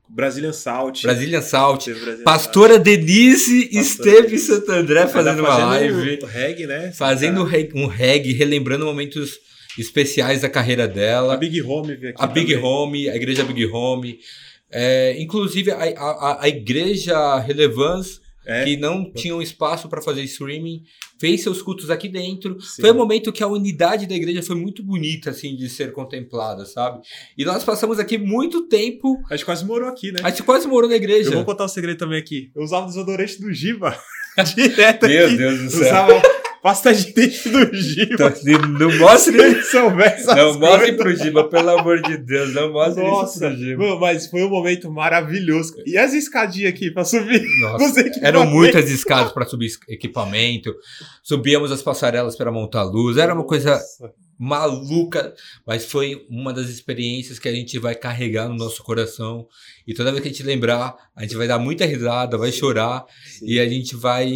Brazilian 0.10 0.54
Salt. 0.54 1.01
Brazilian 1.04 1.41
Salt, 1.41 1.88
Pastora 2.23 2.80
Denise 2.80 3.65
Pastora 3.65 3.82
esteve 3.82 4.17
em 4.19 4.23
Denise. 4.30 4.47
Santo 4.47 4.71
André 4.71 5.01
Salt. 5.01 5.13
fazendo 5.13 5.39
uma 5.39 5.47
Tá 5.49 5.65
live, 5.67 6.19
o 6.23 6.25
reggae, 6.25 6.65
né? 6.67 6.91
fazendo 6.91 7.47
Tá. 7.47 7.71
um 7.75 7.86
reggae, 7.88 8.34
relembrando 8.34 8.86
momentos 8.86 9.38
especiais 9.78 10.41
da 10.41 10.49
carreira 10.49 10.86
A 10.86 10.88
dela. 10.88 11.38
Big 11.38 11.62
Home 11.62 11.95
veio 11.95 12.13
aqui. 12.13 12.23
A 12.23 12.28
Big 12.28 12.54
também. 12.54 12.65
Home, 12.69 13.10
a 13.10 13.15
igreja 13.15 13.43
Big 13.43 13.65
Home. 13.67 14.17
É, 14.71 15.15
inclusive 15.21 15.69
a, 15.71 15.75
a, 15.78 16.43
a 16.43 16.47
igreja 16.49 17.38
Relevance, 17.39 18.19
É. 18.46 18.64
que 18.64 18.78
não 18.78 19.12
tinha 19.12 19.36
um 19.36 19.42
espaço 19.42 19.90
para 19.90 20.02
fazer 20.02 20.22
streaming, 20.24 20.84
fez 21.20 21.42
seus 21.42 21.62
cultos 21.62 21.90
aqui 21.90 22.08
dentro. 22.08 22.60
Sim. 22.62 22.82
Foi 22.82 22.92
um 22.92 22.96
momento 22.96 23.32
que 23.32 23.44
a 23.44 23.48
unidade 23.48 24.06
da 24.06 24.16
igreja 24.16 24.44
foi 24.44 24.56
muito 24.56 24.84
bonita, 24.84 25.32
assim, 25.32 25.56
de 25.56 25.68
ser 25.70 25.92
contemplada, 25.92 26.66
sabe? 26.66 27.02
E 27.38 27.44
nós 27.44 27.64
passamos 27.64 28.00
aqui 28.00 28.18
muito 28.18 28.68
tempo. 28.68 29.22
A 29.30 29.36
gente 29.36 29.46
quase 29.46 29.66
morou 29.66 29.90
aqui, 29.90 30.12
né? 30.12 30.20
A 30.24 30.30
gente 30.30 30.44
quase 30.44 30.68
morou 30.68 30.90
na 30.90 30.96
igreja. 30.96 31.30
Eu 31.30 31.34
vou 31.36 31.46
contar 31.46 31.66
um 31.66 31.70
segredo 31.70 31.98
também 31.98 32.20
aqui. 32.20 32.52
Eu 32.56 32.64
usava 32.64 32.86
o 32.86 32.90
desodorante 32.90 33.42
do 33.42 33.52
Giba. 33.54 33.98
Direto 34.56 35.08
Meu 35.08 35.28
aqui. 35.28 35.38
Deus 35.38 35.60
do 35.62 35.70
céu. 35.70 35.82
Usava 35.82 36.22
pasta 36.65 36.91
de 36.91 37.13
dente 37.13 37.47
do 37.47 37.75
Giba. 37.75 38.34
Então, 38.34 38.69
Não 38.80 38.97
mostre 38.97 39.34
Se 39.34 39.39
ele 39.39 39.62
souber 39.62 40.08
essas 40.13 40.36
Não 40.36 40.60
mostre 40.60 40.80
coisas. 40.80 40.95
pro 40.97 41.15
Giba, 41.15 41.43
pelo 41.47 41.69
amor 41.69 42.01
de 42.01 42.17
Deus, 42.17 42.56
não 42.56 42.73
mostre 42.73 43.04
isso 43.04 43.38
pro 43.39 43.56
Giba. 43.56 43.84
mano, 43.84 43.99
mas 43.99 44.25
foi 44.25 44.43
um 44.43 44.49
momento 44.49 44.91
maravilhoso. 44.91 45.75
E 45.86 45.95
as 45.95 46.12
escadinhas 46.15 46.73
aqui 46.73 46.89
pra 46.89 47.06
subir? 47.06 47.43
Nossa, 47.62 48.04
eram 48.19 48.47
muitas 48.47 48.89
escadas 48.89 49.32
para 49.32 49.45
subir 49.45 49.69
equipamento, 49.88 50.73
subíamos 51.21 51.71
as 51.71 51.84
passarelas 51.84 52.36
para 52.36 52.51
montar 52.51 52.82
luz, 52.82 53.17
era 53.17 53.36
uma 53.36 53.45
coisa 53.45 53.73
Nossa, 53.73 54.12
maluca, 54.39 55.36
mas 55.67 55.86
foi 55.86 56.25
uma 56.28 56.51
das 56.51 56.69
experiências 56.69 57.38
que 57.38 57.47
a 57.47 57.54
gente 57.54 57.78
vai 57.78 57.93
carregar 57.93 58.49
no 58.49 58.56
nosso 58.56 58.82
coração. 58.82 59.45
E 59.86 59.93
toda 59.93 60.10
vez 60.10 60.23
que 60.23 60.30
a 60.30 60.32
gente 60.32 60.41
lembrar, 60.41 60.95
a 61.15 61.21
gente 61.21 61.36
vai 61.36 61.47
dar 61.47 61.60
muita 61.60 61.86
risada, 61.86 62.39
vai 62.39 62.51
chorar 62.51 63.06
sim. 63.38 63.45
e 63.49 63.60
a 63.60 63.69
gente 63.69 63.95
vai 63.95 64.32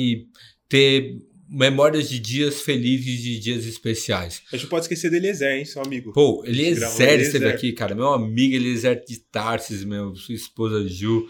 ter 0.69 1.17
memórias 1.49 2.07
de 2.07 2.19
dias 2.19 2.61
felizes, 2.61 3.21
de 3.21 3.39
dias 3.39 3.65
especiais. 3.65 4.43
A 4.51 4.57
gente 4.57 4.69
pode 4.69 4.85
esquecer 4.85 5.09
do 5.09 5.15
Eliezer, 5.15 5.57
hein, 5.57 5.65
seu 5.65 5.81
amigo. 5.81 6.13
Pô, 6.13 6.43
Eliezer 6.45 6.87
Eliezer. 7.01 7.19
esteve 7.21 7.47
aqui, 7.47 7.73
cara. 7.73 7.95
Meu 7.95 8.13
amigo 8.13 8.55
Eliezer 8.55 9.03
de 9.03 9.17
Tarsis, 9.17 9.83
meu, 9.83 10.15
sua 10.15 10.35
esposa 10.35 10.87
Ju. 10.87 11.27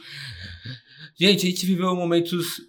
Gente, 1.20 1.48
a 1.48 1.50
gente 1.50 1.66
viveu 1.66 1.96
momentos 1.96 2.62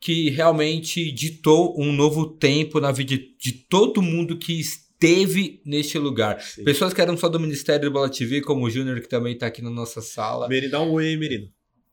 que 0.00 0.30
realmente 0.30 1.12
ditou 1.12 1.80
um 1.80 1.92
novo 1.92 2.26
tempo 2.26 2.80
na 2.80 2.90
vida 2.90 3.16
de, 3.16 3.36
de 3.38 3.52
todo 3.52 4.02
mundo 4.02 4.36
que 4.36 4.58
esteve 4.58 5.60
neste 5.64 5.98
lugar. 5.98 6.40
Sim. 6.40 6.64
Pessoas 6.64 6.92
que 6.92 7.00
eram 7.00 7.16
só 7.16 7.28
do 7.28 7.38
Ministério 7.38 7.88
do 7.88 7.92
Bola 7.92 8.10
TV, 8.10 8.40
como 8.40 8.64
o 8.64 8.70
Júnior, 8.70 9.00
que 9.00 9.08
também 9.08 9.34
está 9.34 9.46
aqui 9.46 9.62
na 9.62 9.70
nossa 9.70 10.00
sala. 10.00 10.48
Merino, 10.48 10.72
dá 10.72 10.80
um 10.80 10.90
oi 10.92 11.08
aí, 11.08 11.16
Merino. 11.16 11.48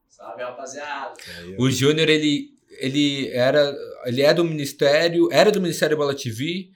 Salve, 0.07 0.41
rapaziada. 0.41 1.13
O 1.57 1.69
Júnior, 1.69 2.09
ele, 2.09 2.49
ele 2.79 3.27
era 3.29 3.75
ele 4.05 4.21
é 4.21 4.33
do 4.33 4.43
Ministério, 4.43 5.29
era 5.31 5.51
do 5.51 5.61
Ministério 5.61 5.97
Bola 5.97 6.15
TV, 6.15 6.69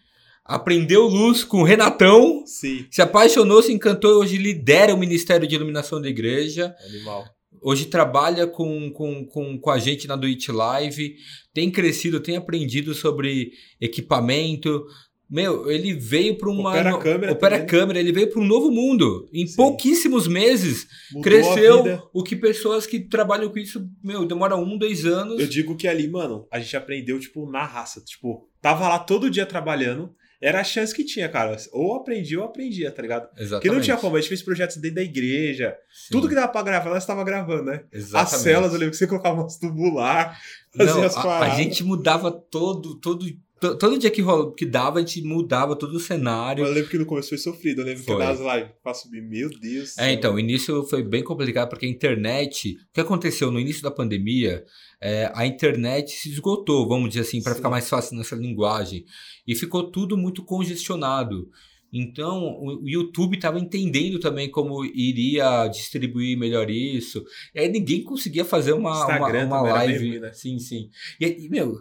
aprendeu 0.44 1.04
luz 1.08 1.44
com 1.44 1.62
o 1.62 1.63
Renatão, 1.63 2.44
Sim, 2.46 2.86
se 2.92 3.02
apaixonou, 3.02 3.62
se 3.62 3.72
encantou 3.72 4.12
e 4.12 4.16
hoje 4.16 4.38
lidera 4.38 4.94
o 4.94 4.98
Ministério 4.98 5.48
de 5.48 5.56
Iluminação 5.56 6.02
da 6.02 6.10
Igreja. 6.10 6.76
animal. 6.86 7.26
Hoje 7.62 7.86
trabalha 7.86 8.46
com, 8.46 8.92
com, 8.92 9.26
com, 9.26 9.58
com 9.58 9.70
a 9.70 9.80
gente 9.80 10.06
na 10.06 10.18
Do 10.18 10.28
It 10.28 10.52
Live, 10.52 11.16
tem 11.54 11.72
crescido, 11.72 12.20
tem 12.20 12.36
aprendido 12.36 12.94
sobre 12.94 13.52
equipamento. 13.80 14.86
Meu, 15.34 15.72
ele 15.72 15.93
veio 15.96 16.38
para 16.38 16.48
uma. 16.48 16.69
Opera 16.69 16.98
câmera 17.00 17.32
Opera 17.32 17.56
também. 17.56 17.67
câmera, 17.67 18.00
ele 18.00 18.12
veio 18.12 18.30
para 18.30 18.39
um 18.39 18.46
novo 18.46 18.69
mundo. 18.69 19.28
Em 19.34 19.48
Sim. 19.48 19.56
pouquíssimos 19.56 20.28
meses, 20.28 20.86
Mudou 21.12 21.22
a 21.22 21.24
cresceu 21.24 22.10
o 22.13 22.22
que 22.24 22.36
pessoas 22.36 22.86
que 22.86 23.00
trabalham 23.00 23.50
com 23.50 23.58
isso, 23.58 23.84
meu, 24.04 24.26
demora 24.28 24.56
um, 24.56 24.78
dois 24.78 25.06
anos. 25.06 25.39
Eu 25.39 25.48
digo 25.48 25.76
que 25.76 25.88
ali, 25.88 26.08
mano, 26.08 26.48
a 26.52 26.60
gente 26.60 26.78
aprendeu, 26.78 27.19
tipo, 27.19 27.50
na 27.50 27.65
raça. 27.65 28.00
Tipo, 28.06 28.48
tava 28.62 28.88
lá 28.88 29.00
todo 29.00 29.28
dia 29.28 29.46
trabalhando. 29.46 30.13
Era 30.39 30.60
a 30.60 30.63
chance 30.63 30.93
que 30.93 31.06
tinha, 31.06 31.28
cara. 31.30 31.56
Ou 31.72 31.96
aprendia 31.96 32.38
ou 32.38 32.43
aprendia, 32.46 32.91
tá 32.91 33.02
ligado? 33.02 33.24
Exatamente. 33.38 33.50
Porque 33.62 33.72
não 33.72 33.82
tinha 33.82 33.96
como. 33.98 34.15
A 34.15 34.19
gente 34.19 34.28
fez 34.30 34.43
projetos 34.43 34.76
dentro 34.78 34.98
da 34.98 35.02
igreja. 35.04 35.74
Sim, 35.91 36.10
Tudo 36.12 36.28
que 36.30 36.36
dava 36.36 36.50
pra 36.52 36.62
gravar, 36.62 36.89
nós 36.89 37.06
tava 37.06 37.24
gravando, 37.24 37.63
né? 37.63 37.86
exatamente. 37.91 38.36
As 38.36 38.41
celas, 38.41 38.74
eu 38.74 38.78
lembro 38.78 38.91
que 38.91 38.98
você 38.98 39.08
colocava 39.08 39.41
umas 39.41 39.58
tubular, 39.58 40.38
fazia 40.78 40.93
Não, 40.96 41.04
as 41.04 41.15
a, 41.15 41.19
a 41.19 41.24
paradas. 41.24 41.58
gente 41.58 41.84
mudava 41.84 42.30
todo, 42.30 43.00
todo, 43.00 43.26
to- 43.26 43.38
todo 43.78 43.97
dia 43.97 44.10
que, 44.10 44.21
rola, 44.21 44.54
que 44.56 44.65
dava, 44.65 44.99
a 44.99 45.02
gente 45.02 45.21
mudava 45.23 45.76
todo 45.76 45.95
o 45.95 45.99
cenário. 45.99 46.65
Eu 46.65 46.71
lembro 46.71 46.89
que 46.89 46.97
no 46.97 47.06
começo 47.06 47.30
foi 47.30 47.38
sofrido. 47.38 47.82
Eu 47.82 47.86
lembro 47.86 48.04
Foi. 48.04 48.15
que 48.15 48.23
nas 48.23 48.39
lives 48.39 48.71
pra 48.82 48.93
subir, 48.93 49.21
meu 49.21 49.49
Deus. 49.49 49.97
É, 49.97 50.12
então, 50.12 50.36
o 50.36 50.39
início 50.39 50.84
foi 50.84 51.04
bem 51.04 51.23
complicado 51.23 51.69
porque 51.69 51.86
a 51.86 51.89
internet. 51.89 52.78
O 52.89 52.93
que 52.93 53.02
aconteceu 53.02 53.52
no 53.52 53.60
início 53.60 53.82
da 53.82 53.91
pandemia? 53.91 54.63
é, 55.04 55.30
a 55.36 55.45
internet 55.45 56.12
se 56.12 56.30
esgotou, 56.30 56.88
vamos 56.88 57.10
dizer 57.10 57.21
assim, 57.21 57.43
para 57.43 57.54
ficar 57.54 57.69
mais 57.69 57.89
fácil 57.89 58.15
nessa 58.15 58.38
linguagem. 58.38 59.04
E 59.45 59.54
ficou 59.54 59.91
tudo 59.91 60.17
muito 60.17 60.45
congestionado. 60.45 61.49
Então, 61.91 62.58
o 62.58 62.88
YouTube 62.88 63.36
estava 63.36 63.60
entendendo 63.60 64.17
também 64.17 64.49
como 64.49 64.84
iria 64.86 65.67
distribuir 65.67 66.39
melhor 66.39 66.69
isso. 66.69 67.21
E 67.54 67.60
aí 67.60 67.69
ninguém 67.69 68.02
conseguia 68.02 68.45
fazer 68.45 68.71
uma, 68.71 69.06
uma, 69.06 69.13
Instagram 69.13 69.45
uma 69.45 69.62
live. 69.62 70.19
né? 70.21 70.32
Sim, 70.32 70.58
sim. 70.58 70.89
E, 71.19 71.26
aí, 71.26 71.49
meu, 71.49 71.76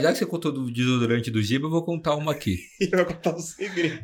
já 0.00 0.12
que 0.12 0.18
você 0.18 0.26
contou 0.26 0.52
do 0.52 0.70
desodorante 0.70 1.30
do 1.30 1.42
Giba, 1.42 1.66
eu 1.66 1.70
vou 1.70 1.84
contar 1.84 2.14
uma 2.14 2.32
aqui. 2.32 2.58
E 2.80 2.86
vai 2.86 3.04
contar 3.04 3.34
um 3.34 3.38
segredo. 3.38 4.00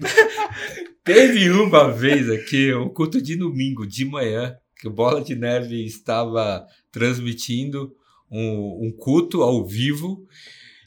Teve 1.05 1.51
uma 1.51 1.93
vez 1.93 2.31
aqui, 2.31 2.73
um 2.75 2.89
culto 2.89 3.21
de 3.21 3.37
domingo, 3.37 3.87
de 3.87 4.05
manhã, 4.05 4.55
que 4.77 4.89
o 4.89 4.91
Bola 4.91 5.23
de 5.23 5.35
Neve 5.35 5.85
estava 5.85 6.65
transmitindo 6.91 7.93
um, 8.31 8.87
um 8.87 8.93
culto 8.97 9.43
ao 9.43 9.67
vivo. 9.67 10.27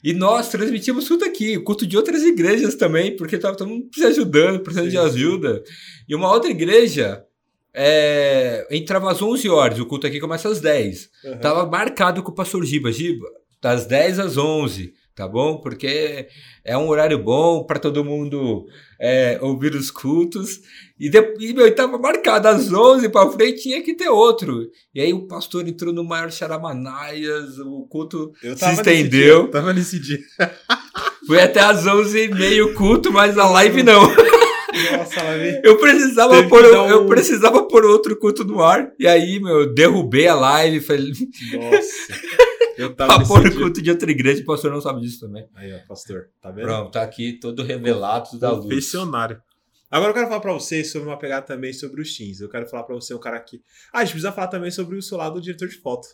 E 0.02 0.12
nós 0.12 0.50
transmitimos 0.50 1.06
tudo 1.06 1.24
aqui, 1.24 1.56
o 1.56 1.64
culto 1.64 1.86
de 1.86 1.96
outras 1.96 2.22
igrejas 2.22 2.74
também, 2.74 3.16
porque 3.16 3.36
estava 3.36 3.56
todo 3.56 3.68
mundo 3.68 3.88
se 3.94 4.04
ajudando, 4.04 4.60
precisando 4.60 4.90
de 4.90 4.96
Sim, 4.96 5.02
sim. 5.02 5.06
ajuda. 5.06 5.62
E 6.08 6.14
uma 6.14 6.30
outra 6.30 6.50
igreja 6.50 7.24
é, 7.72 8.66
entrava 8.70 9.10
às 9.10 9.20
11 9.20 9.48
horas, 9.48 9.78
o 9.78 9.86
culto 9.86 10.06
aqui 10.06 10.20
começa 10.20 10.48
às 10.48 10.60
10. 10.60 11.10
Uhum. 11.24 11.38
Tava 11.38 11.66
marcado 11.66 12.22
com 12.22 12.30
o 12.30 12.34
pastor 12.34 12.64
Giba. 12.64 12.92
Giba, 12.92 13.26
das 13.64 13.86
10 13.86 14.18
às 14.18 14.36
11, 14.36 14.92
tá 15.16 15.26
bom? 15.26 15.56
Porque 15.56 16.26
é 16.62 16.76
um 16.76 16.86
horário 16.86 17.18
bom 17.18 17.64
para 17.64 17.78
todo 17.78 18.04
mundo 18.04 18.66
é, 19.00 19.38
ouvir 19.40 19.74
os 19.74 19.90
cultos. 19.90 20.60
E, 21.00 21.08
de, 21.08 21.18
e 21.40 21.54
meu, 21.54 21.74
tava 21.74 21.96
marcado 21.96 22.46
às 22.46 22.70
11 22.70 23.08
para 23.08 23.30
frente, 23.30 23.62
tinha 23.62 23.82
que 23.82 23.94
ter 23.94 24.10
outro. 24.10 24.68
E 24.94 25.00
aí 25.00 25.14
o 25.14 25.26
pastor 25.26 25.66
entrou 25.66 25.94
no 25.94 26.04
maior 26.04 26.30
charamanaias, 26.30 27.58
o 27.58 27.86
culto 27.88 28.32
Eu 28.42 28.54
se 28.54 28.70
estendeu. 28.70 29.44
Dia, 29.44 29.50
tava 29.50 29.72
nesse 29.72 29.98
dia. 29.98 30.18
foi 31.26 31.40
até 31.40 31.60
às 31.60 31.86
11h30 31.86 32.66
o 32.66 32.74
culto, 32.74 33.10
mas 33.10 33.38
a 33.38 33.48
live 33.48 33.82
não. 33.82 34.02
Nossa. 34.02 35.20
Eu 35.62 35.78
precisava, 35.78 36.34
Teve 36.36 36.48
pôr, 36.50 36.62
dar 36.64 36.90
eu 36.90 37.04
um- 37.04 37.06
precisava 37.06 37.62
pôr 37.66 37.86
outro 37.86 38.14
culto 38.18 38.44
no 38.44 38.62
ar. 38.62 38.90
E 38.98 39.06
aí, 39.06 39.40
meu, 39.40 39.60
eu 39.60 39.72
derrubei 39.72 40.28
a 40.28 40.34
live, 40.34 40.80
falei, 40.80 41.12
Nossa. 41.52 42.44
Eu 42.76 42.94
tava 42.94 43.10
pra 43.10 43.18
nesse 43.18 43.32
pôr 43.32 43.46
o 43.46 43.50
dia. 43.50 43.60
culto 43.60 43.82
de 43.82 43.90
outra 43.90 44.10
igreja, 44.10 44.42
o 44.42 44.46
pastor 44.46 44.70
não 44.70 44.80
sabe 44.80 45.00
disso 45.00 45.20
também. 45.20 45.48
Aí, 45.54 45.72
ó, 45.72 45.78
pastor. 45.86 46.30
Tá 46.40 46.50
vendo? 46.50 46.64
Pronto, 46.64 46.92
tá 46.92 47.02
aqui 47.02 47.34
todo 47.34 47.62
revelado 47.62 48.38
da 48.38 48.52
luz. 48.52 48.64
Confessionário. 48.64 49.42
Agora 49.90 50.10
eu 50.10 50.14
quero 50.14 50.26
falar 50.26 50.40
pra 50.40 50.52
vocês 50.52 50.90
sobre 50.90 51.08
uma 51.08 51.18
pegada 51.18 51.46
também 51.46 51.72
sobre 51.72 52.00
os 52.00 52.16
teens. 52.16 52.40
Eu 52.40 52.48
quero 52.48 52.66
falar 52.66 52.82
pra 52.82 52.94
você 52.94 53.14
um 53.14 53.18
cara 53.18 53.36
aqui. 53.36 53.62
Ah, 53.92 53.98
a 53.98 54.04
gente 54.04 54.12
precisa 54.12 54.32
falar 54.32 54.48
também 54.48 54.70
sobre 54.70 54.96
o 54.96 55.02
seu 55.02 55.16
lado 55.16 55.34
do 55.34 55.40
diretor 55.40 55.68
de 55.68 55.76
foto. 55.76 56.08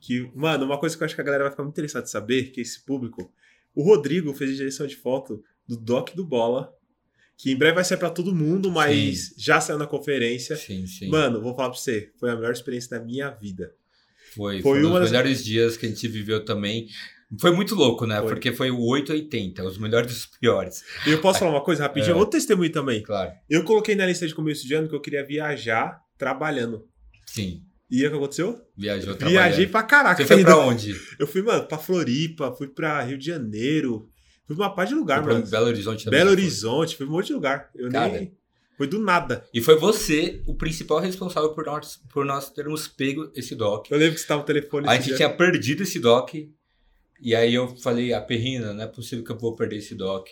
Que, 0.00 0.30
mano, 0.34 0.64
uma 0.66 0.78
coisa 0.78 0.96
que 0.96 1.02
eu 1.02 1.06
acho 1.06 1.14
que 1.14 1.20
a 1.20 1.24
galera 1.24 1.44
vai 1.44 1.50
ficar 1.50 1.62
muito 1.62 1.74
interessada 1.74 2.04
em 2.04 2.08
saber, 2.08 2.50
que 2.50 2.60
esse 2.60 2.84
público. 2.84 3.32
O 3.74 3.82
Rodrigo 3.82 4.34
fez 4.34 4.50
a 4.50 4.54
direção 4.54 4.86
de 4.86 4.96
foto 4.96 5.42
do 5.66 5.76
Doc 5.76 6.10
do 6.14 6.24
Bola. 6.24 6.74
Que 7.36 7.52
em 7.52 7.56
breve 7.56 7.76
vai 7.76 7.84
sair 7.84 7.98
pra 7.98 8.10
todo 8.10 8.34
mundo, 8.34 8.70
mas 8.70 9.32
já 9.38 9.60
saiu 9.60 9.78
na 9.78 9.86
conferência. 9.86 10.56
Sim, 10.56 10.86
sim. 10.86 11.08
Mano, 11.08 11.40
vou 11.40 11.54
falar 11.54 11.70
pra 11.70 11.78
você, 11.78 12.12
foi 12.18 12.30
a 12.30 12.34
melhor 12.34 12.52
experiência 12.52 12.98
da 12.98 13.04
minha 13.04 13.30
vida. 13.30 13.72
Foi, 14.38 14.62
foi 14.62 14.80
foi 14.80 14.86
um 14.86 14.90
dos 14.92 15.00
das- 15.00 15.10
melhores 15.10 15.44
dias 15.44 15.76
que 15.76 15.84
a 15.84 15.88
gente 15.88 16.08
viveu 16.08 16.44
também. 16.44 16.86
Foi 17.38 17.50
muito 17.50 17.74
louco, 17.74 18.06
né? 18.06 18.20
Foi. 18.20 18.28
Porque 18.28 18.52
foi 18.52 18.70
o 18.70 18.80
880, 18.80 19.62
os 19.62 19.76
melhores 19.76 20.10
dos 20.10 20.26
piores. 20.40 20.82
E 21.06 21.10
eu 21.10 21.20
posso 21.20 21.38
falar 21.40 21.50
uma 21.50 21.62
coisa 21.62 21.82
rapidinho? 21.82 22.14
É. 22.16 22.18
Outro 22.18 22.38
testemunho 22.38 22.72
também. 22.72 23.02
Claro. 23.02 23.32
Eu 23.50 23.64
coloquei 23.64 23.94
na 23.94 24.06
lista 24.06 24.26
de 24.26 24.34
começo 24.34 24.66
de 24.66 24.72
ano 24.74 24.88
que 24.88 24.94
eu 24.94 25.00
queria 25.00 25.26
viajar 25.26 26.00
trabalhando. 26.16 26.86
Sim. 27.26 27.62
E 27.90 28.06
o 28.06 28.10
que 28.10 28.16
aconteceu? 28.16 28.58
Viajou 28.76 29.14
Viajei 29.16 29.66
pra 29.66 29.82
caraca. 29.82 30.22
Você 30.22 30.26
foi 30.26 30.36
ainda. 30.38 30.50
pra 30.54 30.58
onde? 30.60 30.94
Eu 31.18 31.26
fui, 31.26 31.42
mano, 31.42 31.66
pra 31.66 31.78
Floripa, 31.78 32.52
fui 32.52 32.68
pra 32.68 33.02
Rio 33.02 33.16
de 33.18 33.26
Janeiro, 33.26 34.08
fui 34.46 34.54
pra 34.56 34.66
uma 34.66 34.74
parte 34.74 34.90
de 34.90 34.94
lugar, 34.94 35.22
mano. 35.24 35.46
Belo 35.46 35.66
Horizonte 35.66 36.04
também. 36.04 36.20
Belo. 36.20 36.30
Horizonte, 36.30 36.96
fui 36.96 37.06
pra 37.06 37.14
um 37.14 37.16
monte 37.18 37.28
de 37.28 37.32
lugar. 37.34 37.70
Eu 37.74 37.90
Cara. 37.90 38.12
nem. 38.12 38.32
Foi 38.78 38.86
do 38.86 39.00
nada. 39.00 39.44
E 39.52 39.60
foi 39.60 39.74
você 39.74 40.40
o 40.46 40.54
principal 40.54 41.00
responsável 41.00 41.52
por 41.52 41.66
nós, 41.66 41.96
por 42.12 42.24
nós 42.24 42.48
termos 42.48 42.86
pego 42.86 43.28
esse 43.34 43.56
doc. 43.56 43.90
Eu 43.90 43.98
lembro 43.98 44.14
que 44.14 44.20
você 44.20 44.26
tava 44.28 44.42
no 44.42 44.46
telefone. 44.46 44.88
A 44.88 44.94
gente 44.94 45.06
dia. 45.06 45.16
tinha 45.16 45.28
perdido 45.28 45.82
esse 45.82 45.98
doc. 45.98 46.32
E 47.20 47.34
aí 47.34 47.52
eu 47.52 47.76
falei, 47.78 48.12
a 48.12 48.20
Perrina, 48.20 48.72
não 48.72 48.84
é 48.84 48.86
possível 48.86 49.24
que 49.24 49.32
eu 49.32 49.36
vou 49.36 49.56
perder 49.56 49.78
esse 49.78 49.96
doc. 49.96 50.28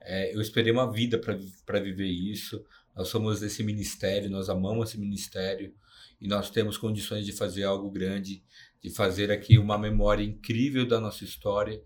É, 0.00 0.32
eu 0.32 0.40
esperei 0.40 0.72
uma 0.72 0.90
vida 0.90 1.18
para 1.18 1.80
viver 1.80 2.06
isso. 2.06 2.64
Nós 2.94 3.08
somos 3.08 3.40
desse 3.40 3.64
ministério, 3.64 4.30
nós 4.30 4.48
amamos 4.48 4.90
esse 4.90 4.98
ministério. 4.98 5.74
E 6.20 6.28
nós 6.28 6.48
temos 6.48 6.78
condições 6.78 7.26
de 7.26 7.32
fazer 7.32 7.64
algo 7.64 7.90
grande, 7.90 8.44
de 8.80 8.90
fazer 8.90 9.32
aqui 9.32 9.58
uma 9.58 9.76
memória 9.76 10.22
incrível 10.22 10.86
da 10.86 11.00
nossa 11.00 11.24
história. 11.24 11.82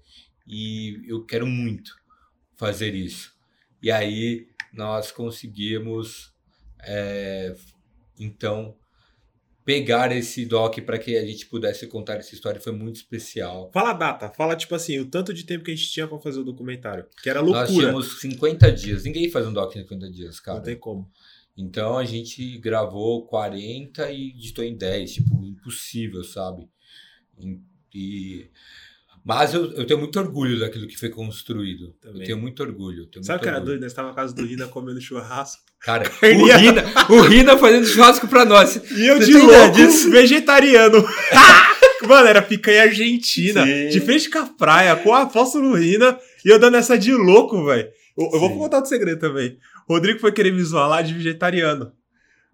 E 0.46 1.02
eu 1.06 1.24
quero 1.24 1.46
muito 1.46 1.96
fazer 2.58 2.94
isso. 2.94 3.33
E 3.84 3.90
aí 3.90 4.46
nós 4.72 5.12
conseguimos, 5.12 6.32
é, 6.82 7.54
então, 8.18 8.74
pegar 9.62 10.10
esse 10.10 10.46
doc 10.46 10.78
para 10.80 10.98
que 10.98 11.16
a 11.18 11.24
gente 11.26 11.44
pudesse 11.46 11.86
contar 11.86 12.14
essa 12.16 12.34
história. 12.34 12.60
Foi 12.60 12.72
muito 12.72 12.96
especial. 12.96 13.70
Fala 13.74 13.90
a 13.90 13.94
data, 13.94 14.30
fala 14.30 14.56
tipo 14.56 14.74
assim, 14.74 14.98
o 15.00 15.04
tanto 15.10 15.34
de 15.34 15.44
tempo 15.44 15.64
que 15.64 15.70
a 15.70 15.74
gente 15.74 15.90
tinha 15.90 16.08
pra 16.08 16.18
fazer 16.18 16.40
o 16.40 16.44
documentário. 16.44 17.06
Que 17.22 17.28
era 17.28 17.42
Nós 17.42 17.68
loucura. 17.68 17.88
tínhamos 17.88 18.20
50 18.20 18.72
dias. 18.72 19.04
Ninguém 19.04 19.30
faz 19.30 19.46
um 19.46 19.52
doc 19.52 19.76
em 19.76 19.82
50 19.82 20.10
dias, 20.10 20.40
cara. 20.40 20.58
Não 20.58 20.64
tem 20.64 20.76
como. 20.78 21.10
Então 21.56 21.98
a 21.98 22.04
gente 22.04 22.58
gravou 22.58 23.26
40 23.26 24.10
e 24.10 24.30
editou 24.30 24.64
em 24.64 24.76
10. 24.76 25.12
Tipo, 25.14 25.44
impossível, 25.44 26.24
sabe? 26.24 26.68
E, 27.38 27.60
e- 27.94 28.50
Mas 29.24 29.54
eu, 29.54 29.72
eu 29.72 29.86
tenho 29.86 29.98
muito 29.98 30.18
orgulho 30.18 30.60
daquilo 30.60 30.86
que 30.86 30.98
foi 30.98 31.08
construído. 31.08 31.94
Também. 32.00 32.20
Eu 32.20 32.26
tenho 32.26 32.38
muito 32.38 32.62
orgulho. 32.62 33.06
tenho 33.06 33.24
Sabe 33.24 33.38
o 33.38 33.42
que 33.42 33.48
era 33.48 33.58
doido? 33.58 33.80
Nós 33.80 33.94
tava 33.94 34.08
na 34.08 34.14
casa 34.14 34.34
do 34.34 34.44
Rina 34.44 34.66
comendo 34.66 35.00
churrasco. 35.00 35.62
Cara, 35.80 36.04
o 36.20 36.58
Rina, 36.58 36.84
o 37.08 37.20
Rina 37.22 37.56
fazendo 37.56 37.86
churrasco 37.86 38.28
pra 38.28 38.44
nós. 38.44 38.76
E 38.90 39.06
eu 39.06 39.16
Você 39.16 39.26
de 39.26 39.38
louco, 39.38 39.76
disso? 39.76 40.10
vegetariano. 40.10 41.02
Mano, 42.06 42.28
era 42.28 42.42
picanha 42.42 42.82
argentina. 42.82 43.64
Sim. 43.64 43.88
De 43.88 44.00
frente 44.00 44.28
com 44.28 44.38
a 44.40 44.46
praia, 44.46 44.94
com 44.96 45.14
a 45.14 45.22
apóstolo 45.22 45.74
Rina. 45.74 46.18
E 46.44 46.50
eu 46.50 46.58
dando 46.58 46.76
essa 46.76 46.98
de 46.98 47.14
louco, 47.14 47.64
velho. 47.64 47.88
Eu, 48.16 48.30
eu 48.34 48.40
vou 48.40 48.58
contar 48.58 48.76
outro 48.76 48.90
segredo 48.90 49.20
também. 49.20 49.56
O 49.88 49.94
Rodrigo 49.94 50.20
foi 50.20 50.32
querer 50.32 50.52
me 50.52 50.62
zoar 50.62 50.86
lá 50.86 51.00
de 51.00 51.14
vegetariano. 51.14 51.92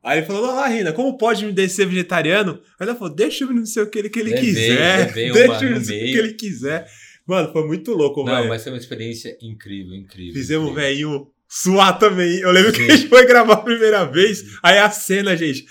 Aí 0.03 0.19
ele 0.19 0.27
falou, 0.27 0.47
não, 0.47 0.69
Rina, 0.69 0.93
como 0.93 1.19
pode 1.19 1.45
me 1.45 1.53
descer 1.53 1.87
vegetariano? 1.87 2.61
Aí 2.79 2.87
ela 2.89 2.95
falou, 2.97 3.15
deixa 3.15 3.45
eu 3.45 3.53
não 3.53 3.67
sei 3.67 3.83
o 3.83 3.91
que 3.91 3.99
ele, 3.99 4.09
que 4.09 4.19
ele 4.21 4.31
Levei- 4.31 4.45
quiser. 4.49 4.99
levei 5.07 5.31
deixa 5.33 5.65
eu 5.65 5.71
não 5.73 5.85
sei 5.85 5.97
o 5.99 6.05
que 6.13 6.19
ele 6.19 6.33
quiser. 6.35 6.87
Mano, 7.27 7.53
foi 7.53 7.67
muito 7.67 7.93
louco, 7.93 8.25
Não, 8.25 8.35
velho. 8.35 8.49
mas 8.49 8.63
foi 8.63 8.73
uma 8.73 8.79
experiência 8.79 9.37
incrível, 9.43 9.95
incrível. 9.95 10.33
Fizemos 10.33 10.69
um 10.69 10.73
incrível. 10.73 10.89
velhinho 10.91 11.27
suar 11.47 11.99
também. 11.99 12.39
Eu 12.41 12.51
lembro 12.51 12.73
que 12.73 12.81
a 12.83 12.97
gente 12.97 13.09
foi 13.09 13.27
gravar 13.27 13.55
a 13.55 13.57
primeira 13.59 14.05
vez. 14.07 14.43
Aí 14.63 14.79
a 14.79 14.91
cena, 14.91 15.37
gente. 15.37 15.65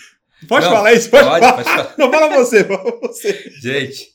Pode 0.47 0.65
Não, 0.65 0.71
falar 0.73 0.93
isso? 0.93 1.09
Pode, 1.09 1.25
pode, 1.27 1.39
falar. 1.41 1.53
pode 1.63 1.69
falar. 1.69 1.95
Não, 1.97 2.11
fala 2.11 2.37
você, 2.37 2.63
fala 2.63 2.99
você. 3.01 3.51
Gente, 3.61 4.07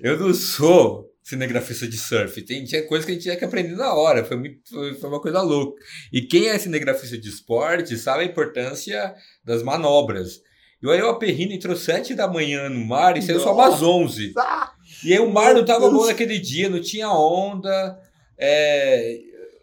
Eu 0.00 0.18
não 0.20 0.32
sou 0.34 1.11
cinegrafista 1.22 1.86
de 1.86 1.96
surf. 1.96 2.42
Tem, 2.42 2.64
tinha 2.64 2.86
coisa 2.86 3.06
que 3.06 3.12
a 3.12 3.14
gente 3.14 3.22
tinha 3.24 3.36
que 3.36 3.44
aprender 3.44 3.76
na 3.76 3.94
hora. 3.94 4.24
Foi, 4.24 4.36
muito, 4.36 4.58
foi, 4.68 4.94
foi 4.94 5.08
uma 5.08 5.20
coisa 5.20 5.40
louca. 5.40 5.80
E 6.12 6.22
quem 6.22 6.48
é 6.48 6.58
cinegrafista 6.58 7.16
de 7.16 7.28
esporte 7.28 7.96
sabe 7.96 8.24
a 8.24 8.26
importância 8.26 9.14
das 9.44 9.62
manobras. 9.62 10.40
E 10.82 10.90
aí 10.90 11.00
o 11.00 11.10
Aperrino 11.10 11.52
entrou 11.52 11.76
sete 11.76 12.12
da 12.12 12.26
manhã 12.26 12.68
no 12.68 12.84
mar 12.84 13.16
e 13.16 13.22
saiu 13.22 13.38
só 13.38 13.54
umas 13.54 13.80
onze. 13.82 14.32
E 15.04 15.12
aí 15.12 15.20
o 15.20 15.30
mar 15.30 15.54
não 15.54 15.64
tava 15.64 15.88
bom 15.88 16.06
naquele 16.06 16.40
dia, 16.40 16.68
não 16.68 16.80
tinha 16.80 17.08
onda. 17.08 17.96
É, 18.36 19.18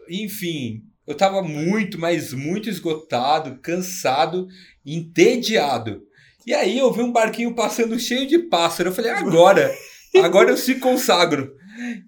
enfim, 0.10 0.82
eu 1.06 1.15
tava 1.15 1.41
muito, 1.41 2.00
mas 2.00 2.34
muito 2.34 2.69
esgotado, 2.69 3.60
cansado, 3.62 4.48
entediado. 4.86 6.04
E 6.48 6.54
aí 6.54 6.78
eu 6.78 6.91
vi 6.93 7.02
um 7.02 7.12
barquinho 7.12 7.54
passando 7.54 8.00
cheio 8.00 8.26
de 8.26 8.39
pássaro. 8.39 8.89
Eu 8.89 8.93
falei, 8.93 9.12
agora, 9.12 9.69
agora 10.17 10.50
eu 10.50 10.58
se 10.58 10.76
consagro. 10.76 11.56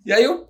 E 0.06 0.12
aí 0.12 0.24
eu 0.24 0.50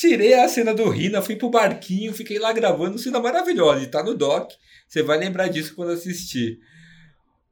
tirei 0.00 0.34
a 0.34 0.48
cena 0.48 0.74
do 0.74 0.88
Rina, 0.88 1.22
fui 1.22 1.36
pro 1.36 1.50
barquinho, 1.50 2.12
fiquei 2.12 2.38
lá 2.38 2.52
gravando, 2.52 2.98
cena 2.98 3.20
maravilhosa. 3.20 3.82
E 3.82 3.86
tá 3.86 4.02
no 4.02 4.14
doc, 4.14 4.50
você 4.88 5.02
vai 5.02 5.18
lembrar 5.18 5.48
disso 5.48 5.74
quando 5.74 5.92
assistir. 5.92 6.58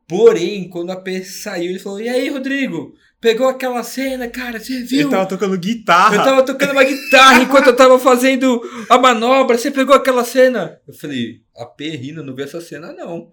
Porém, 0.09 0.69
quando 0.69 0.91
a 0.91 0.97
P 0.97 1.25
saiu, 1.25 1.71
ele 1.71 1.79
falou: 1.79 2.01
E 2.01 2.09
aí, 2.09 2.29
Rodrigo? 2.29 2.95
Pegou 3.21 3.49
aquela 3.49 3.85
cena, 3.85 4.29
cara, 4.29 4.59
você 4.59 4.83
viu? 4.83 5.03
Ele 5.03 5.11
tava 5.11 5.27
tocando 5.27 5.57
guitarra. 5.57 6.17
Eu 6.17 6.25
tava 6.25 6.43
tocando 6.43 6.73
uma 6.73 6.83
guitarra 6.83 7.41
enquanto 7.41 7.69
eu 7.69 7.77
tava 7.77 7.97
fazendo 7.97 8.61
a 8.91 8.99
manobra. 8.99 9.57
Você 9.57 9.71
pegou 9.71 9.95
aquela 9.95 10.25
cena? 10.25 10.81
Eu 10.89 10.93
falei, 10.93 11.41
a 11.57 11.65
P 11.65 11.91
rindo, 11.91 12.25
não 12.25 12.35
vi 12.35 12.43
essa 12.43 12.61
cena, 12.61 12.93
não. 12.93 13.31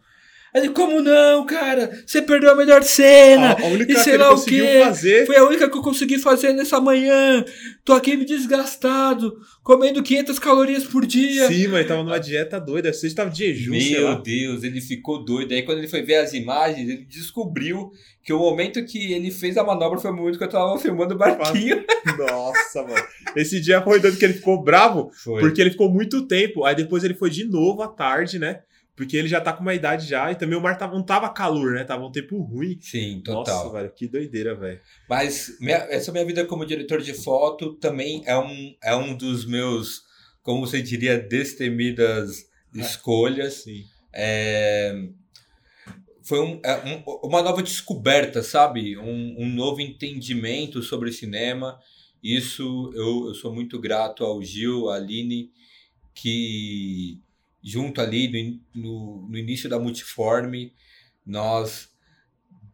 Ele, 0.53 0.69
como 0.69 1.01
não, 1.01 1.45
cara? 1.45 1.91
Você 2.05 2.21
perdeu 2.21 2.51
a 2.51 2.55
melhor 2.55 2.83
cena. 2.83 3.51
A, 3.51 3.61
a 3.61 3.65
única 3.67 3.91
e 3.91 3.95
que 3.95 4.01
sei 4.01 4.13
ele 4.13 4.23
lá 4.23 4.29
o 4.29 4.35
conseguiu 4.35 4.65
quê. 4.65 4.81
fazer. 4.83 5.25
Foi 5.25 5.35
a 5.37 5.43
única 5.45 5.69
que 5.69 5.77
eu 5.77 5.81
consegui 5.81 6.17
fazer 6.17 6.53
nessa 6.53 6.79
manhã. 6.79 7.45
Tô 7.85 7.93
aqui 7.93 8.17
me 8.17 8.25
desgastado, 8.25 9.33
comendo 9.63 10.01
500 10.01 10.39
calorias 10.39 10.83
por 10.85 11.05
dia. 11.05 11.47
Sim, 11.47 11.67
mas 11.67 11.87
tava 11.87 12.03
numa 12.03 12.19
dieta 12.19 12.59
doida. 12.59 12.91
Você 12.91 13.09
tava 13.13 13.29
de 13.29 13.53
jejum, 13.53 13.79
sei 13.79 13.91
Meu 13.91 14.03
lá. 14.05 14.15
Deus, 14.15 14.63
ele 14.63 14.81
ficou 14.81 15.23
doido. 15.23 15.53
Aí 15.53 15.61
quando 15.63 15.79
ele 15.79 15.87
foi 15.87 16.01
ver 16.01 16.15
as 16.15 16.33
imagens, 16.33 16.89
ele 16.89 17.05
descobriu 17.05 17.91
que 18.23 18.33
o 18.33 18.39
momento 18.39 18.83
que 18.85 19.13
ele 19.13 19.31
fez 19.31 19.57
a 19.57 19.63
manobra 19.63 19.99
foi 19.99 20.11
o 20.11 20.15
momento 20.15 20.37
que 20.37 20.43
eu 20.43 20.49
tava 20.49 20.77
filmando 20.79 21.15
o 21.15 21.17
barquinho. 21.17 21.83
Nossa, 22.17 22.83
mano. 22.83 23.03
Esse 23.35 23.59
dia 23.61 23.81
foi 23.81 23.99
doido 23.99 24.17
que 24.17 24.25
ele 24.25 24.33
ficou 24.33 24.61
bravo, 24.63 25.09
Foi. 25.13 25.39
porque 25.41 25.61
ele 25.61 25.71
ficou 25.71 25.89
muito 25.89 26.27
tempo. 26.27 26.63
Aí 26.65 26.75
depois 26.75 27.03
ele 27.03 27.13
foi 27.13 27.29
de 27.29 27.45
novo 27.45 27.81
à 27.81 27.87
tarde, 27.87 28.39
né? 28.39 28.59
Porque 28.99 29.15
ele 29.15 29.29
já 29.29 29.39
tá 29.39 29.53
com 29.53 29.61
uma 29.61 29.73
idade 29.73 30.05
já. 30.05 30.29
E 30.29 30.35
também 30.35 30.57
o 30.57 30.61
mar 30.61 30.77
tava, 30.77 30.93
não 30.93 31.01
tava 31.05 31.29
calor, 31.29 31.75
né? 31.75 31.85
Tava 31.85 32.05
um 32.05 32.11
tempo 32.11 32.37
ruim. 32.41 32.77
Sim, 32.81 33.21
total. 33.23 33.63
Nossa, 33.67 33.77
velho, 33.77 33.93
que 33.95 34.09
doideira, 34.09 34.53
velho. 34.53 34.77
Mas 35.09 35.55
minha- 35.61 35.87
essa 35.89 36.11
minha 36.11 36.25
vida 36.25 36.45
como 36.45 36.65
diretor 36.65 37.01
de 37.01 37.13
foto 37.13 37.75
também 37.75 38.21
é 38.25 38.37
um, 38.37 38.75
é 38.83 38.93
um 38.93 39.15
dos 39.15 39.45
meus, 39.45 40.01
como 40.43 40.67
você 40.67 40.81
diria, 40.81 41.17
destemidas 41.17 42.45
escolhas. 42.75 43.53
Sim. 43.63 43.85
É, 44.11 44.93
foi 46.21 46.41
um- 46.41 46.59
é 46.61 46.75
um- 46.85 47.03
uma 47.23 47.41
nova 47.41 47.63
descoberta, 47.63 48.43
sabe? 48.43 48.97
Um, 48.97 49.35
um 49.43 49.47
novo 49.47 49.79
entendimento 49.79 50.83
sobre 50.83 51.09
cinema. 51.13 51.79
Isso 52.21 52.91
eu, 52.93 53.27
eu 53.29 53.33
sou 53.33 53.53
muito 53.55 53.79
grato 53.79 54.25
ao 54.25 54.43
Gil, 54.43 54.89
à 54.89 54.95
Aline, 54.97 55.51
que 56.13 57.21
junto 57.69 58.01
ali 58.01 58.59
no, 58.73 59.27
no, 59.29 59.37
início 59.37 59.69
da 59.69 59.77
Multiforme, 59.77 60.73
nós 61.23 61.89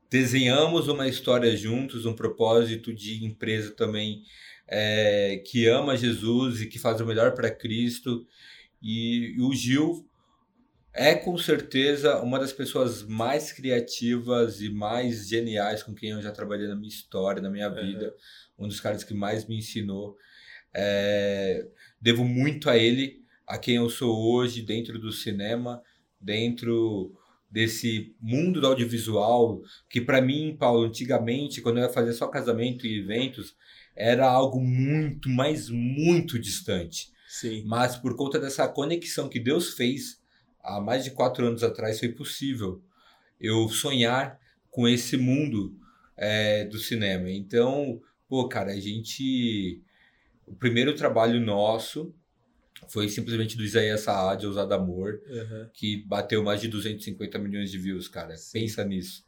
desenhamos 0.10 0.88
uma 0.88 1.08
história 1.08 1.56
juntos, 1.58 2.06
um 2.06 2.14
propósito 2.14 2.94
de 2.94 3.26
empresa 3.26 3.72
também 3.72 4.24
é, 4.66 5.44
que 5.46 5.68
ama 5.68 5.98
Jesus 5.98 6.62
e 6.62 6.68
que 6.68 6.80
faz 6.80 7.02
o 7.02 7.06
melhor 7.06 7.34
para 7.34 7.52
Cristo. 7.52 8.26
E, 8.82 9.36
e 9.36 9.42
o 9.42 9.54
Gil 9.54 10.08
é 10.94 11.14
com 11.14 11.38
certeza 11.38 12.22
uma 12.22 12.40
das 12.40 12.54
pessoas 12.54 13.04
mais 13.04 13.52
criativas 13.52 14.62
e 14.62 14.70
mais 14.70 15.28
geniais 15.28 15.84
com 15.84 15.94
quem 15.94 16.12
eu 16.12 16.22
já 16.22 16.32
trabalhei 16.32 16.70
na 16.70 16.76
minha 16.76 16.88
história, 16.88 17.42
na 17.42 17.50
minha 17.50 17.68
vida. 17.68 18.16
Um 18.58 18.70
dos 18.70 18.80
caras 18.80 19.04
que 19.04 19.14
mais 19.14 19.46
me 19.46 19.58
ensinou. 19.58 20.16
É, 20.74 21.68
devo 22.00 22.24
muito 22.24 22.70
a 22.70 22.78
ele, 22.78 23.25
a 23.48 23.58
quem 23.58 23.76
eu 23.76 23.90
sou 23.90 24.34
hoje 24.34 24.62
dentro 24.62 25.00
do 25.00 25.12
cinema, 25.12 25.82
dentro 26.20 27.14
desse 27.50 28.16
mundo 28.20 28.60
do 28.60 28.68
audiovisual, 28.68 29.62
que 29.90 30.02
para 30.02 30.22
mim, 30.22 30.56
Paulo, 30.60 30.86
antigamente, 30.86 31.62
quando 31.62 31.78
eu 31.78 31.84
ia 31.84 31.90
fazer 31.90 32.14
só 32.14 32.28
casamento 32.28 32.86
e 32.86 33.00
eventos, 33.00 33.56
era 33.96 34.30
algo 34.30 34.60
muito, 34.60 35.30
mas 35.30 35.70
muito 35.70 36.38
distante. 36.38 37.14
Sim. 37.28 37.64
Mas 37.66 37.96
por 37.96 38.16
conta 38.16 38.40
dessa 38.40 38.68
conexão 38.68 39.30
que 39.30 39.40
Deus 39.40 39.74
fez 39.74 40.20
há 40.62 40.82
mais 40.82 41.04
de 41.04 41.12
quatro 41.12 41.46
anos 41.46 41.64
atrás, 41.64 42.00
foi 42.00 42.10
possível 42.10 42.82
eu 43.40 43.70
sonhar 43.70 44.40
com 44.70 44.88
esse 44.88 45.16
mundo 45.16 45.78
é, 46.18 46.66
do 46.66 46.78
cinema. 46.78 47.30
Então, 47.30 48.02
pô, 48.28 48.48
cara, 48.48 48.72
a 48.72 48.80
gente. 48.80 49.82
O 50.46 50.56
primeiro 50.56 50.94
trabalho 50.94 51.40
nosso 51.40 52.14
foi 52.90 53.10
simplesmente 53.10 53.56
do 53.58 53.64
Isaías 53.64 54.02
Saad, 54.02 54.46
Ousado 54.46 54.74
Amor, 54.74 55.20
Aham. 55.30 55.70
que 55.74 56.04
bateu 56.08 56.44
mais 56.44 56.62
de 56.62 56.68
250 56.68 57.38
milhões 57.40 57.72
de 57.72 57.78
views, 57.78 58.08
cara. 58.08 58.36
Sim. 58.38 58.60
Pensa 58.62 58.84
nisso. 58.86 59.24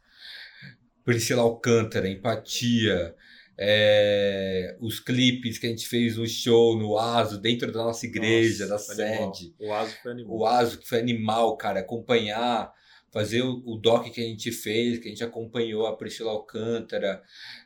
Priscila 1.04 1.42
Alcântara, 1.42 2.08
Empatia, 2.08 3.14
é, 3.58 4.76
os 4.80 5.00
clipes 5.00 5.58
que 5.58 5.66
a 5.66 5.70
gente 5.70 5.88
fez 5.88 6.16
no 6.16 6.26
show, 6.26 6.78
no 6.78 6.96
ASO, 6.96 7.40
dentro 7.40 7.72
da 7.72 7.82
nossa 7.82 8.06
igreja, 8.06 8.66
Nossa, 8.66 8.94
da 8.94 9.04
animal. 9.06 9.34
sede. 9.34 9.54
O 9.58 9.72
Aso 9.72 9.96
foi 10.02 10.12
animal. 10.12 10.36
O 10.36 10.46
ASO, 10.46 10.78
que 10.78 10.88
foi 10.88 10.98
animal, 11.00 11.56
cara, 11.56 11.80
acompanhar, 11.80 12.72
fazer 13.10 13.42
o, 13.42 13.62
o 13.66 13.76
doc 13.76 14.06
que 14.12 14.20
a 14.20 14.24
gente 14.24 14.52
fez, 14.52 14.98
que 14.98 15.08
a 15.08 15.10
gente 15.10 15.24
acompanhou 15.24 15.86
a 15.86 15.96
Priscila 15.96 16.30
Alcântara, 16.30 17.20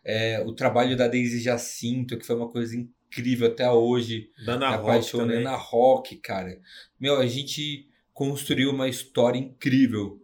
é, 0.05 0.41
o 0.41 0.53
trabalho 0.55 0.97
da 0.97 1.09
Daisy 1.09 1.41
Jacinto, 1.41 2.17
que 2.17 2.25
foi 2.25 2.37
uma 2.37 2.49
coisa 2.51 2.75
incrível 2.75 3.02
até 3.47 3.71
hoje 3.71 4.31
Dana 4.45 4.71
me 4.71 4.77
Rock 4.77 5.11
também. 5.13 5.43
na 5.43 5.57
rock, 5.57 6.17
cara. 6.17 6.61
Meu, 6.99 7.19
a 7.19 7.27
gente 7.27 7.89
construiu 8.13 8.71
uma 8.71 8.89
história 8.89 9.39
incrível 9.39 10.21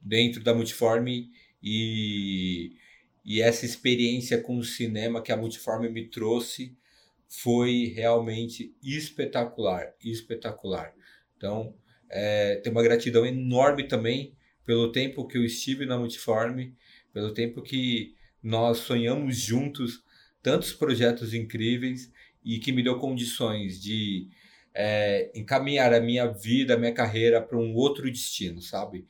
dentro 0.00 0.42
da 0.42 0.54
Multiforme 0.54 1.30
e, 1.62 2.76
e 3.24 3.40
essa 3.42 3.66
experiência 3.66 4.40
com 4.40 4.56
o 4.56 4.64
cinema 4.64 5.22
que 5.22 5.32
a 5.32 5.36
Multiforme 5.36 5.88
me 5.88 6.08
trouxe 6.08 6.76
foi 7.28 7.92
realmente 7.94 8.74
espetacular, 8.82 9.94
espetacular. 10.02 10.94
Então, 11.36 11.74
é, 12.08 12.56
tenho 12.56 12.74
uma 12.74 12.82
gratidão 12.82 13.24
enorme 13.24 13.86
também 13.86 14.34
pelo 14.64 14.90
tempo 14.90 15.26
que 15.26 15.38
eu 15.38 15.44
estive 15.44 15.86
na 15.86 15.98
Multiforme, 15.98 16.74
pelo 17.12 17.32
tempo 17.32 17.62
que 17.62 18.14
nós 18.42 18.78
sonhamos 18.78 19.36
juntos 19.36 20.02
tantos 20.42 20.72
projetos 20.72 21.34
incríveis 21.34 22.10
e 22.44 22.58
que 22.58 22.72
me 22.72 22.82
deu 22.82 22.98
condições 22.98 23.80
de 23.80 24.28
é, 24.74 25.30
encaminhar 25.34 25.92
a 25.92 26.00
minha 26.00 26.26
vida, 26.26 26.74
a 26.74 26.78
minha 26.78 26.92
carreira 26.92 27.40
para 27.42 27.58
um 27.58 27.74
outro 27.74 28.10
destino, 28.10 28.60
sabe? 28.62 29.06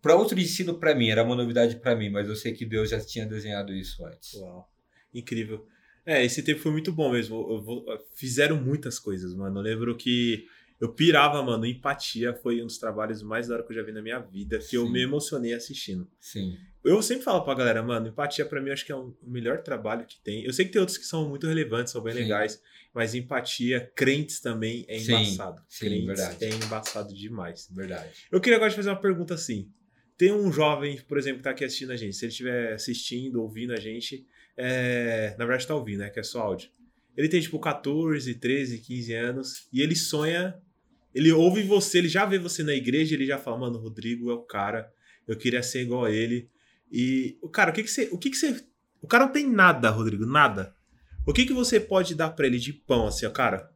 Para 0.00 0.16
outro 0.16 0.34
destino 0.34 0.74
para 0.74 0.94
mim, 0.94 1.08
era 1.10 1.22
uma 1.22 1.36
novidade 1.36 1.76
para 1.76 1.94
mim, 1.94 2.08
mas 2.10 2.28
eu 2.28 2.34
sei 2.34 2.52
que 2.52 2.64
Deus 2.64 2.90
já 2.90 2.98
tinha 3.00 3.24
desenhado 3.26 3.72
isso 3.72 4.04
antes. 4.04 4.34
Uau. 4.34 4.68
Incrível. 5.14 5.66
É, 6.04 6.24
esse 6.24 6.42
tempo 6.42 6.58
foi 6.60 6.72
muito 6.72 6.92
bom 6.92 7.12
mesmo. 7.12 7.62
Vou- 7.62 7.84
fizeram 8.16 8.60
muitas 8.60 8.98
coisas, 8.98 9.34
mano. 9.34 9.58
Eu 9.58 9.62
lembro 9.62 9.96
que 9.96 10.44
eu 10.82 10.92
pirava, 10.92 11.40
mano. 11.44 11.64
Empatia 11.64 12.34
foi 12.34 12.60
um 12.60 12.66
dos 12.66 12.76
trabalhos 12.76 13.22
mais 13.22 13.46
da 13.46 13.54
hora 13.54 13.62
que 13.62 13.70
eu 13.70 13.76
já 13.76 13.84
vi 13.84 13.92
na 13.92 14.02
minha 14.02 14.18
vida, 14.18 14.58
que 14.58 14.76
eu 14.76 14.84
Sim. 14.84 14.92
me 14.92 15.00
emocionei 15.00 15.54
assistindo. 15.54 16.10
Sim, 16.18 16.58
Eu 16.82 17.00
sempre 17.00 17.22
falo 17.22 17.44
pra 17.44 17.54
galera, 17.54 17.80
mano, 17.84 18.08
empatia 18.08 18.44
pra 18.44 18.60
mim 18.60 18.66
eu 18.66 18.72
acho 18.72 18.84
que 18.84 18.90
é 18.90 18.96
o 18.96 19.16
melhor 19.22 19.62
trabalho 19.62 20.04
que 20.04 20.20
tem. 20.20 20.44
Eu 20.44 20.52
sei 20.52 20.64
que 20.64 20.72
tem 20.72 20.80
outros 20.80 20.98
que 20.98 21.04
são 21.04 21.28
muito 21.28 21.46
relevantes, 21.46 21.92
são 21.92 22.02
bem 22.02 22.12
Sim. 22.14 22.22
legais, 22.22 22.60
mas 22.92 23.14
empatia, 23.14 23.92
crentes 23.94 24.40
também 24.40 24.84
é 24.88 24.98
embaçado. 24.98 25.62
sim, 25.68 25.86
crentes 25.86 26.06
verdade. 26.06 26.44
é 26.44 26.48
embaçado 26.48 27.14
demais. 27.14 27.68
verdade. 27.70 28.10
Eu 28.32 28.40
queria 28.40 28.56
agora 28.56 28.72
te 28.72 28.74
fazer 28.74 28.90
uma 28.90 29.00
pergunta 29.00 29.34
assim. 29.34 29.70
Tem 30.18 30.32
um 30.32 30.50
jovem, 30.50 31.00
por 31.02 31.16
exemplo, 31.16 31.38
que 31.38 31.44
tá 31.44 31.50
aqui 31.50 31.64
assistindo 31.64 31.92
a 31.92 31.96
gente. 31.96 32.16
Se 32.16 32.24
ele 32.24 32.32
estiver 32.32 32.72
assistindo, 32.72 33.40
ouvindo 33.40 33.72
a 33.72 33.78
gente, 33.78 34.26
é... 34.56 35.36
na 35.38 35.46
verdade 35.46 35.64
tá 35.64 35.76
ouvindo, 35.76 36.00
né? 36.00 36.10
Que 36.10 36.18
é 36.18 36.24
só 36.24 36.40
áudio. 36.40 36.70
Ele 37.16 37.28
tem 37.28 37.40
tipo 37.40 37.60
14, 37.60 38.34
13, 38.34 38.78
15 38.78 39.14
anos 39.14 39.68
e 39.72 39.80
ele 39.80 39.94
sonha. 39.94 40.60
Ele 41.14 41.30
ouve 41.32 41.62
você, 41.62 41.98
ele 41.98 42.08
já 42.08 42.24
vê 42.24 42.38
você 42.38 42.62
na 42.62 42.72
igreja, 42.72 43.14
ele 43.14 43.26
já 43.26 43.38
fala, 43.38 43.58
mano, 43.58 43.78
o 43.78 43.82
Rodrigo 43.82 44.30
é 44.30 44.34
o 44.34 44.42
cara, 44.42 44.90
eu 45.26 45.36
queria 45.36 45.62
ser 45.62 45.82
igual 45.82 46.04
a 46.04 46.10
ele. 46.10 46.48
E, 46.90 47.38
cara, 47.52 47.70
o 47.70 47.74
que 47.74 47.82
que 47.82 47.90
você. 47.90 48.08
O 48.12 48.18
que 48.18 48.30
que 48.30 48.36
você. 48.36 48.64
O 49.00 49.06
cara 49.06 49.26
não 49.26 49.32
tem 49.32 49.48
nada, 49.48 49.90
Rodrigo, 49.90 50.26
nada. 50.26 50.74
O 51.26 51.32
que 51.32 51.46
que 51.46 51.52
você 51.52 51.78
pode 51.78 52.14
dar 52.14 52.30
pra 52.30 52.46
ele 52.46 52.58
de 52.58 52.72
pão, 52.72 53.06
assim, 53.06 53.26
ó, 53.26 53.30
cara? 53.30 53.70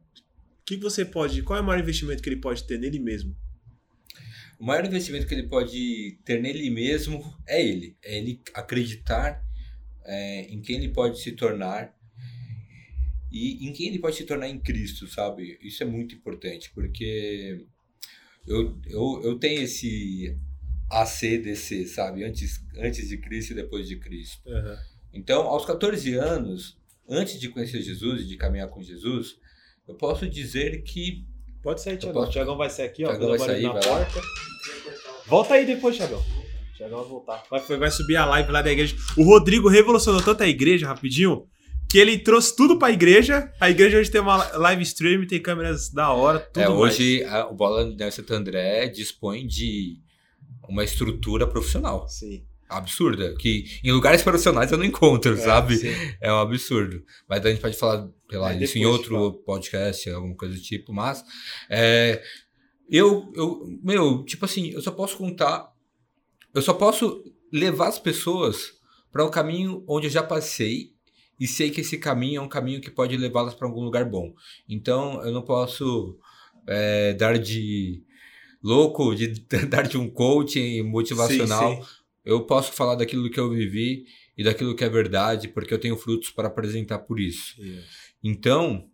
O 0.61 0.65
que 0.65 0.77
que 0.77 0.83
você 0.83 1.05
pode. 1.05 1.41
Qual 1.41 1.57
é 1.57 1.61
o 1.61 1.65
maior 1.65 1.79
investimento 1.79 2.21
que 2.21 2.29
ele 2.29 2.41
pode 2.41 2.65
ter 2.65 2.77
nele 2.77 2.99
mesmo? 2.99 3.35
O 4.59 4.65
maior 4.65 4.85
investimento 4.85 5.27
que 5.27 5.33
ele 5.33 5.47
pode 5.47 6.19
ter 6.25 6.41
nele 6.41 6.69
mesmo 6.69 7.23
é 7.47 7.63
ele. 7.63 7.95
É 8.03 8.17
ele 8.17 8.41
acreditar 8.53 9.43
é, 10.03 10.41
em 10.43 10.61
quem 10.61 10.77
ele 10.77 10.89
pode 10.89 11.21
se 11.21 11.31
tornar 11.33 11.95
e 13.31 13.67
em 13.67 13.73
quem 13.73 13.87
ele 13.87 13.99
pode 13.99 14.15
se 14.15 14.23
tornar 14.25 14.47
em 14.49 14.59
Cristo, 14.59 15.07
sabe? 15.07 15.57
Isso 15.61 15.83
é 15.83 15.85
muito 15.85 16.15
importante, 16.15 16.71
porque 16.73 17.65
eu, 18.47 18.77
eu, 18.87 19.21
eu 19.23 19.37
tenho 19.39 19.61
esse 19.61 20.35
ACDC, 20.89 21.85
sabe? 21.87 22.23
Antes, 22.23 22.63
antes 22.77 23.07
de 23.09 23.17
Cristo 23.17 23.51
e 23.51 23.55
depois 23.55 23.87
de 23.87 23.97
Cristo. 23.97 24.41
Aham. 24.49 24.77
Então, 25.13 25.41
aos 25.43 25.65
14 25.65 26.13
anos, 26.15 26.77
antes 27.09 27.39
de 27.39 27.49
conhecer 27.49 27.81
Jesus 27.81 28.21
e 28.21 28.25
de 28.25 28.37
caminhar 28.37 28.69
com 28.69 28.81
Jesus, 28.81 29.37
eu 29.87 29.95
posso 29.95 30.27
dizer 30.29 30.83
que 30.83 31.25
Pode 31.63 31.81
sair, 31.81 31.97
Tiagão. 31.97 32.13
posso- 32.21 32.29
O 32.29 32.33
Tiagão 32.33 32.55
vai 32.57 32.69
sair 32.69 32.85
aqui, 32.85 33.03
ó. 33.03 33.17
Vai 33.17 33.39
sair, 33.39 33.63
na 33.63 33.73
vai 33.73 33.81
lá. 33.85 34.05
porta. 34.05 34.21
Volta 35.25 35.53
aí 35.55 35.65
depois, 35.65 35.95
Tiagão. 35.97 36.19
O 36.19 36.77
Tiagão 36.77 36.99
vai 36.99 37.07
voltar. 37.09 37.43
Vai, 37.49 37.59
vai 37.77 37.91
subir 37.91 38.15
a 38.15 38.25
live 38.25 38.51
lá 38.51 38.61
da 38.61 38.71
igreja. 38.71 38.95
O 39.17 39.23
Rodrigo 39.23 39.67
revolucionou 39.67 40.21
tanto 40.21 40.43
a 40.43 40.47
igreja, 40.47 40.87
rapidinho, 40.87 41.45
que 41.89 41.97
ele 41.97 42.17
trouxe 42.19 42.55
tudo 42.55 42.77
pra 42.77 42.91
igreja. 42.91 43.51
A 43.59 43.69
igreja 43.69 43.97
hoje 43.97 44.11
tem 44.11 44.21
uma 44.21 44.37
live 44.57 44.83
stream, 44.83 45.25
tem 45.25 45.41
câmeras 45.41 45.89
da 45.89 46.11
hora, 46.11 46.39
tudo 46.39 46.63
é, 46.63 46.67
mais. 46.67 46.79
hoje 46.79 47.23
a- 47.23 47.47
o 47.47 47.55
Bola 47.55 47.85
Nerd 47.85 48.13
Santo 48.13 48.33
André 48.33 48.87
dispõe 48.87 49.45
de 49.47 49.97
uma 50.67 50.83
estrutura 50.83 51.47
profissional 51.47 52.07
Sim. 52.09 52.43
absurda, 52.69 53.33
que 53.39 53.63
em 53.83 53.91
lugares 53.93 54.21
profissionais 54.21 54.69
eu 54.71 54.77
não 54.77 54.83
encontro, 54.83 55.33
É, 55.33 55.37
sabe? 55.37 55.77
sim. 55.77 55.93
É 56.19 56.31
um 56.31 56.39
absurdo. 56.39 57.01
Mas 57.29 57.45
a 57.45 57.49
gente 57.49 57.61
pode 57.61 57.77
falar, 57.77 58.05
sei 58.29 58.37
lá, 58.39 58.53
É, 58.53 58.61
isso 58.61 58.77
em 58.77 58.85
outro 58.85 59.31
podcast, 59.45 60.09
alguma 60.09 60.35
coisa 60.35 60.53
do 60.55 60.61
tipo, 60.61 60.91
mas 60.91 61.23
é, 61.69 62.21
eu, 62.89 63.31
eu, 63.33 63.61
meu, 63.81 64.25
tipo 64.25 64.43
assim, 64.43 64.71
eu 64.71 64.81
só 64.81 64.91
posso 64.91 65.15
contar, 65.17 65.71
eu 66.53 66.61
só 66.61 66.73
posso 66.73 67.23
levar 67.51 67.87
as 67.87 67.97
pessoas 67.99 68.73
para 69.09 69.25
um 69.25 69.31
caminho 69.31 69.85
onde 69.87 70.07
eu 70.07 70.11
já 70.11 70.21
passei 70.21 70.96
e 71.39 71.47
sei 71.47 71.69
que 71.69 71.81
esse 71.81 71.97
caminho 71.97 72.39
é 72.39 72.41
um 72.41 72.49
caminho 72.49 72.81
que 72.81 72.89
pode 72.89 73.15
levá-las 73.15 73.53
para 73.53 73.67
algum 73.67 73.81
lugar 73.81 74.05
bom. 74.05 74.33
Então 74.67 75.21
eu 75.23 75.31
não 75.31 75.41
posso 75.41 76.17
é, 76.67 77.13
dar 77.13 77.37
de 77.37 78.03
louco, 78.63 79.15
de 79.15 79.27
dar 79.69 79.87
de 79.87 79.97
um 79.97 80.09
coaching 80.09 80.81
motivacional. 80.83 81.75
Sim, 81.75 81.81
sim. 81.81 81.89
Eu 82.25 82.45
posso 82.45 82.73
falar 82.73 82.95
daquilo 82.95 83.29
que 83.29 83.39
eu 83.39 83.49
vivi 83.49 84.05
e 84.37 84.43
daquilo 84.43 84.75
que 84.75 84.83
é 84.83 84.89
verdade, 84.89 85.47
porque 85.47 85.73
eu 85.73 85.79
tenho 85.79 85.95
frutos 85.95 86.29
para 86.29 86.47
apresentar 86.47 86.99
por 86.99 87.19
isso. 87.19 87.55
Então, 88.21 88.89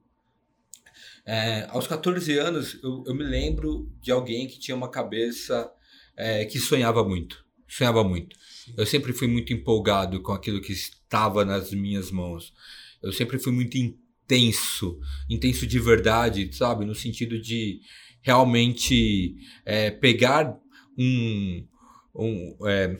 é, 1.25 1.65
aos 1.69 1.87
14 1.87 2.37
anos, 2.37 2.79
eu, 2.83 3.03
eu 3.07 3.15
me 3.15 3.23
lembro 3.23 3.91
de 3.99 4.11
alguém 4.11 4.47
que 4.47 4.59
tinha 4.59 4.75
uma 4.75 4.89
cabeça 4.89 5.71
é, 6.15 6.45
que 6.45 6.59
sonhava 6.59 7.03
muito. 7.03 7.42
Sonhava 7.73 8.03
muito. 8.03 8.35
Eu 8.77 8.85
sempre 8.85 9.13
fui 9.13 9.27
muito 9.27 9.51
empolgado 9.51 10.21
com 10.21 10.31
aquilo 10.31 10.61
que 10.61 10.71
estava 10.71 11.43
nas 11.43 11.71
minhas 11.71 12.11
mãos. 12.11 12.53
Eu 13.01 13.11
sempre 13.11 13.39
fui 13.39 13.51
muito 13.51 13.77
intenso, 13.77 14.99
intenso 15.29 15.65
de 15.65 15.79
verdade, 15.79 16.55
sabe? 16.55 16.85
No 16.85 16.93
sentido 16.93 17.41
de 17.41 17.81
realmente 18.21 19.35
é, 19.65 19.89
pegar 19.89 20.55
um. 20.97 21.67
um 22.15 22.67
é, 22.67 22.97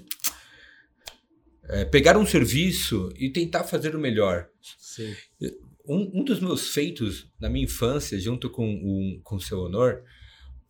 é, 1.70 1.86
pegar 1.86 2.18
um 2.18 2.26
serviço 2.26 3.10
e 3.16 3.30
tentar 3.30 3.64
fazer 3.66 3.96
o 3.96 4.00
melhor. 4.00 4.50
Sim. 4.80 5.16
Um, 5.88 6.20
um 6.20 6.24
dos 6.24 6.40
meus 6.40 6.70
feitos 6.70 7.30
na 7.40 7.50
minha 7.50 7.66
infância, 7.66 8.20
junto 8.20 8.50
com 8.50 8.74
o, 8.74 9.22
com 9.22 9.36
o 9.36 9.42
seu 9.42 9.60
honor, 9.60 10.04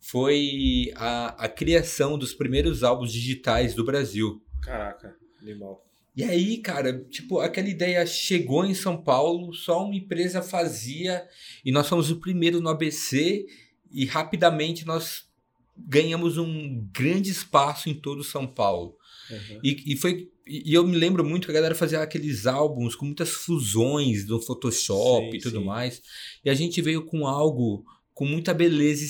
foi 0.04 0.92
a, 0.96 1.44
a 1.44 1.48
criação 1.48 2.18
dos 2.18 2.34
primeiros 2.34 2.82
álbuns 2.82 3.10
digitais 3.10 3.74
do 3.74 3.82
Brasil. 3.82 4.42
Caraca, 4.60 5.16
animal. 5.40 5.82
E 6.14 6.22
aí, 6.22 6.58
cara, 6.58 7.02
tipo, 7.08 7.40
aquela 7.40 7.70
ideia 7.70 8.04
chegou 8.04 8.66
em 8.66 8.74
São 8.74 9.02
Paulo, 9.02 9.54
só 9.54 9.82
uma 9.82 9.94
empresa 9.94 10.42
fazia, 10.42 11.26
e 11.64 11.72
nós 11.72 11.88
fomos 11.88 12.10
o 12.10 12.20
primeiro 12.20 12.60
no 12.60 12.68
ABC, 12.68 13.46
e 13.90 14.04
rapidamente 14.04 14.86
nós 14.86 15.26
ganhamos 15.74 16.36
um 16.36 16.86
grande 16.92 17.30
espaço 17.30 17.88
em 17.88 17.94
todo 17.94 18.22
São 18.22 18.46
Paulo. 18.46 18.96
Uhum. 19.30 19.60
E, 19.64 19.94
e 19.94 19.96
foi. 19.96 20.30
E 20.46 20.74
eu 20.74 20.86
me 20.86 20.98
lembro 20.98 21.24
muito 21.24 21.46
que 21.46 21.50
a 21.50 21.54
galera 21.54 21.74
fazia 21.74 22.02
aqueles 22.02 22.46
álbuns 22.46 22.94
com 22.94 23.06
muitas 23.06 23.30
fusões 23.30 24.26
do 24.26 24.38
Photoshop 24.38 25.30
Sim, 25.30 25.36
e 25.38 25.40
tudo 25.40 25.60
sim. 25.60 25.64
mais. 25.64 26.02
E 26.44 26.50
a 26.50 26.54
gente 26.54 26.82
veio 26.82 27.06
com 27.06 27.26
algo 27.26 27.86
com 28.14 28.24
muita 28.24 28.54
beleza, 28.54 29.04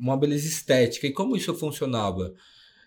uma 0.00 0.16
beleza 0.16 0.48
estética. 0.48 1.06
E 1.06 1.12
como 1.12 1.36
isso 1.36 1.54
funcionava? 1.54 2.34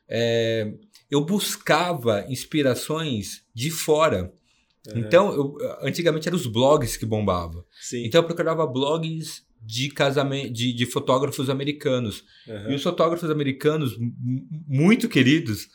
É, 0.10 0.74
eu 1.10 1.24
buscava 1.24 2.26
inspirações 2.28 3.44
de 3.54 3.70
fora. 3.70 4.34
Uhum. 4.88 5.00
Então, 5.00 5.34
eu, 5.34 5.58
antigamente 5.82 6.28
eram 6.28 6.38
os 6.38 6.48
blogs 6.48 6.98
que 6.98 7.06
bombavam. 7.06 7.64
Sim. 7.80 8.06
Então 8.06 8.22
eu 8.22 8.26
procurava 8.26 8.66
blogs 8.66 9.44
de 9.62 9.90
casamento 9.90 10.52
de, 10.52 10.74
de 10.74 10.86
fotógrafos 10.88 11.50
americanos. 11.50 12.24
Uhum. 12.48 12.72
E 12.72 12.76
os 12.76 12.82
fotógrafos 12.82 13.30
americanos, 13.30 13.96
muito 14.68 15.08
queridos, 15.08 15.70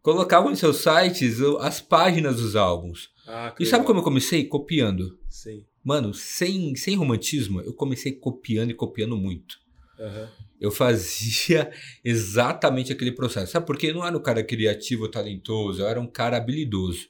colocavam 0.00 0.50
em 0.50 0.56
seus 0.56 0.78
sites 0.78 1.38
as 1.60 1.80
páginas 1.80 2.36
dos 2.36 2.56
álbuns. 2.56 3.10
Ah, 3.28 3.54
E 3.60 3.66
sabe 3.66 3.80
legal. 3.80 3.86
como 3.86 4.00
eu 4.00 4.04
comecei? 4.04 4.44
Copiando. 4.44 5.18
Sim. 5.28 5.64
Mano, 5.86 6.12
sem, 6.12 6.74
sem 6.74 6.96
romantismo, 6.96 7.60
eu 7.60 7.72
comecei 7.72 8.10
copiando 8.10 8.72
e 8.72 8.74
copiando 8.74 9.16
muito. 9.16 9.60
Uhum. 9.96 10.26
Eu 10.60 10.72
fazia 10.72 11.70
exatamente 12.04 12.90
aquele 12.90 13.12
processo. 13.12 13.52
Sabe 13.52 13.64
por 13.64 13.78
quê? 13.78 13.90
Eu 13.90 13.94
não 13.94 14.04
era 14.04 14.16
um 14.16 14.20
cara 14.20 14.42
criativo, 14.42 15.08
talentoso, 15.08 15.80
eu 15.80 15.86
era 15.86 16.00
um 16.00 16.08
cara 16.08 16.38
habilidoso. 16.38 17.06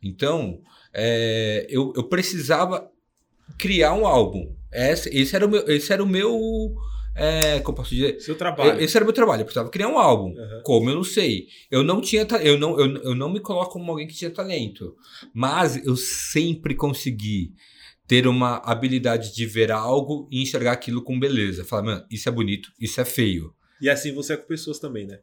Então, 0.00 0.60
é, 0.94 1.66
eu, 1.68 1.92
eu 1.96 2.04
precisava 2.04 2.88
criar 3.58 3.92
um 3.92 4.06
álbum. 4.06 4.54
Esse, 4.72 5.08
esse 5.08 5.34
era 5.34 5.44
o 5.44 5.50
meu. 5.50 5.68
Esse 5.68 5.92
era 5.92 6.04
o 6.04 6.06
meu 6.06 6.76
é, 7.16 7.58
como 7.58 7.76
posso 7.76 7.90
dizer? 7.90 8.20
Seu 8.20 8.36
trabalho. 8.36 8.80
Esse 8.80 8.96
era 8.96 9.04
o 9.04 9.06
meu 9.06 9.12
trabalho. 9.12 9.40
Eu 9.40 9.46
precisava 9.46 9.68
criar 9.68 9.88
um 9.88 9.98
álbum. 9.98 10.28
Uhum. 10.28 10.62
Como 10.62 10.88
eu 10.88 10.94
não 10.94 11.02
sei. 11.02 11.48
Eu 11.68 11.82
não 11.82 12.00
tinha 12.00 12.24
eu 12.40 12.56
não, 12.56 12.78
eu, 12.78 13.02
eu 13.02 13.14
não 13.16 13.28
me 13.28 13.40
coloco 13.40 13.72
como 13.72 13.90
alguém 13.90 14.06
que 14.06 14.14
tinha 14.14 14.30
talento. 14.30 14.94
Mas 15.34 15.84
eu 15.84 15.96
sempre 15.96 16.76
consegui 16.76 17.52
ter 18.12 18.26
uma 18.26 18.56
habilidade 18.58 19.34
de 19.34 19.46
ver 19.46 19.72
algo 19.72 20.28
e 20.30 20.42
enxergar 20.42 20.72
aquilo 20.72 21.00
com 21.00 21.18
beleza. 21.18 21.64
Falar, 21.64 21.82
mano, 21.82 22.06
isso 22.10 22.28
é 22.28 22.32
bonito, 22.32 22.70
isso 22.78 23.00
é 23.00 23.06
feio. 23.06 23.54
E 23.80 23.88
assim 23.88 24.12
você 24.12 24.34
é 24.34 24.36
com 24.36 24.46
pessoas 24.46 24.78
também, 24.78 25.06
né? 25.06 25.20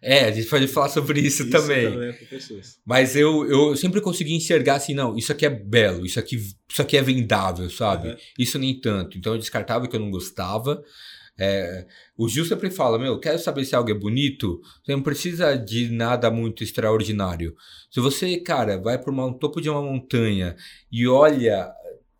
É, 0.00 0.24
a 0.24 0.30
gente 0.30 0.48
pode 0.48 0.66
falar 0.66 0.88
sobre 0.88 1.20
isso, 1.20 1.50
também. 1.50 1.84
é 2.02 2.12
com 2.14 2.24
pessoas. 2.24 2.78
Mas 2.82 3.14
eu, 3.14 3.46
eu 3.46 3.76
sempre 3.76 4.00
consegui 4.00 4.32
enxergar 4.32 4.76
assim, 4.76 4.94
não, 4.94 5.18
isso 5.18 5.30
aqui 5.30 5.44
é 5.44 5.50
belo, 5.50 6.06
isso 6.06 6.18
aqui, 6.18 6.36
isso 6.36 6.80
aqui 6.80 6.96
é 6.96 7.02
vendável, 7.02 7.68
sabe? 7.68 8.08
Uhum. 8.08 8.16
Isso 8.38 8.58
nem 8.58 8.80
tanto. 8.80 9.18
Então 9.18 9.34
eu 9.34 9.38
descartava 9.38 9.84
o 9.84 9.88
que 9.90 9.94
eu 9.94 10.00
não 10.00 10.10
gostava. 10.10 10.82
É, 11.38 11.86
o 12.16 12.28
Gil 12.28 12.44
sempre 12.44 12.70
fala, 12.70 12.98
meu, 12.98 13.18
quer 13.18 13.38
saber 13.38 13.66
se 13.66 13.74
algo 13.74 13.90
é 13.90 13.94
bonito? 13.94 14.60
Você 14.82 14.92
não 14.92 15.02
precisa 15.02 15.56
de 15.56 15.90
nada 15.90 16.30
muito 16.30 16.62
extraordinário. 16.62 17.54
Se 17.90 17.98
você, 17.98 18.38
cara, 18.38 18.78
vai 18.78 18.98
para 18.98 19.10
um 19.10 19.32
topo 19.32 19.60
de 19.60 19.68
uma 19.70 19.82
montanha 19.82 20.54
e 20.92 21.06
olha 21.06 21.70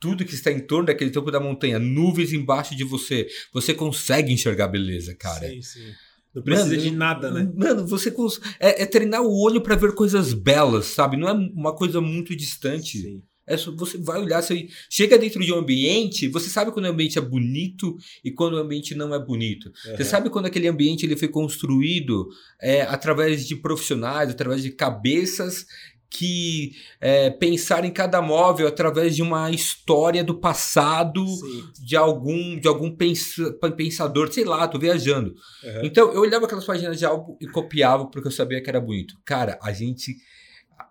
tudo 0.00 0.24
que 0.24 0.34
está 0.34 0.50
em 0.50 0.60
torno 0.60 0.86
daquele 0.86 1.10
topo 1.10 1.30
da 1.30 1.38
montanha, 1.38 1.78
nuvens 1.78 2.32
embaixo 2.32 2.74
de 2.74 2.82
você, 2.84 3.28
você 3.52 3.74
consegue 3.74 4.32
enxergar 4.32 4.66
beleza, 4.68 5.14
cara. 5.14 5.48
Sim, 5.48 5.62
sim. 5.62 5.92
Não 6.34 6.42
precisa 6.42 6.68
Mano, 6.70 6.80
de 6.80 6.90
nada, 6.92 7.30
né? 7.30 7.52
Mano, 7.56 7.86
você 7.86 8.10
cons... 8.10 8.40
é, 8.60 8.82
é 8.82 8.86
treinar 8.86 9.20
o 9.22 9.42
olho 9.42 9.60
para 9.60 9.74
ver 9.76 9.92
coisas 9.94 10.32
belas, 10.32 10.86
sabe? 10.86 11.16
Não 11.16 11.28
é 11.28 11.32
uma 11.32 11.74
coisa 11.74 12.00
muito 12.00 12.34
distante. 12.36 12.98
Sim. 12.98 13.22
É 13.46 13.56
só, 13.56 13.72
você 13.74 13.98
vai 13.98 14.20
olhar, 14.20 14.40
você 14.40 14.68
chega 14.88 15.18
dentro 15.18 15.44
de 15.44 15.52
um 15.52 15.58
ambiente, 15.58 16.28
você 16.28 16.48
sabe 16.48 16.70
quando 16.70 16.84
o 16.86 16.88
ambiente 16.88 17.18
é 17.18 17.20
bonito 17.20 17.96
e 18.24 18.30
quando 18.30 18.54
o 18.54 18.58
ambiente 18.58 18.94
não 18.94 19.12
é 19.12 19.18
bonito. 19.18 19.72
Você 19.82 20.04
Uhum. 20.04 20.08
sabe 20.08 20.30
quando 20.30 20.46
aquele 20.46 20.68
ambiente 20.68 21.04
ele 21.04 21.16
foi 21.16 21.26
construído 21.26 22.28
é, 22.62 22.82
através 22.82 23.44
de 23.48 23.56
profissionais, 23.56 24.30
através 24.30 24.62
de 24.62 24.70
cabeças 24.70 25.66
que 26.11 26.73
é, 27.01 27.31
pensaram 27.31 27.87
em 27.87 27.92
cada 27.92 28.20
móvel 28.20 28.66
através 28.66 29.14
de 29.14 29.23
uma 29.23 29.49
história 29.51 30.25
do 30.25 30.35
passado 30.35 31.25
Sim. 31.27 31.64
de 31.81 31.96
algum 31.96 32.59
de 32.59 32.66
algum 32.66 32.90
pensa- 32.94 33.53
pensador, 33.77 34.33
sei 34.33 34.44
lá, 34.44 34.66
tô 34.66 34.77
viajando. 34.79 35.31
Uhum. 35.62 35.85
Então 35.85 36.12
eu 36.12 36.20
olhava 36.20 36.46
aquelas 36.46 36.64
páginas 36.64 36.99
de 36.99 37.05
álbum 37.07 37.37
e 37.40 37.46
copiava 37.46 38.07
porque 38.07 38.27
eu 38.27 38.33
sabia 38.33 38.61
que 38.61 38.68
era 38.68 38.81
bonito. 38.81 39.14
Cara, 39.24 39.57
a 39.62 39.72
gente 39.72 40.16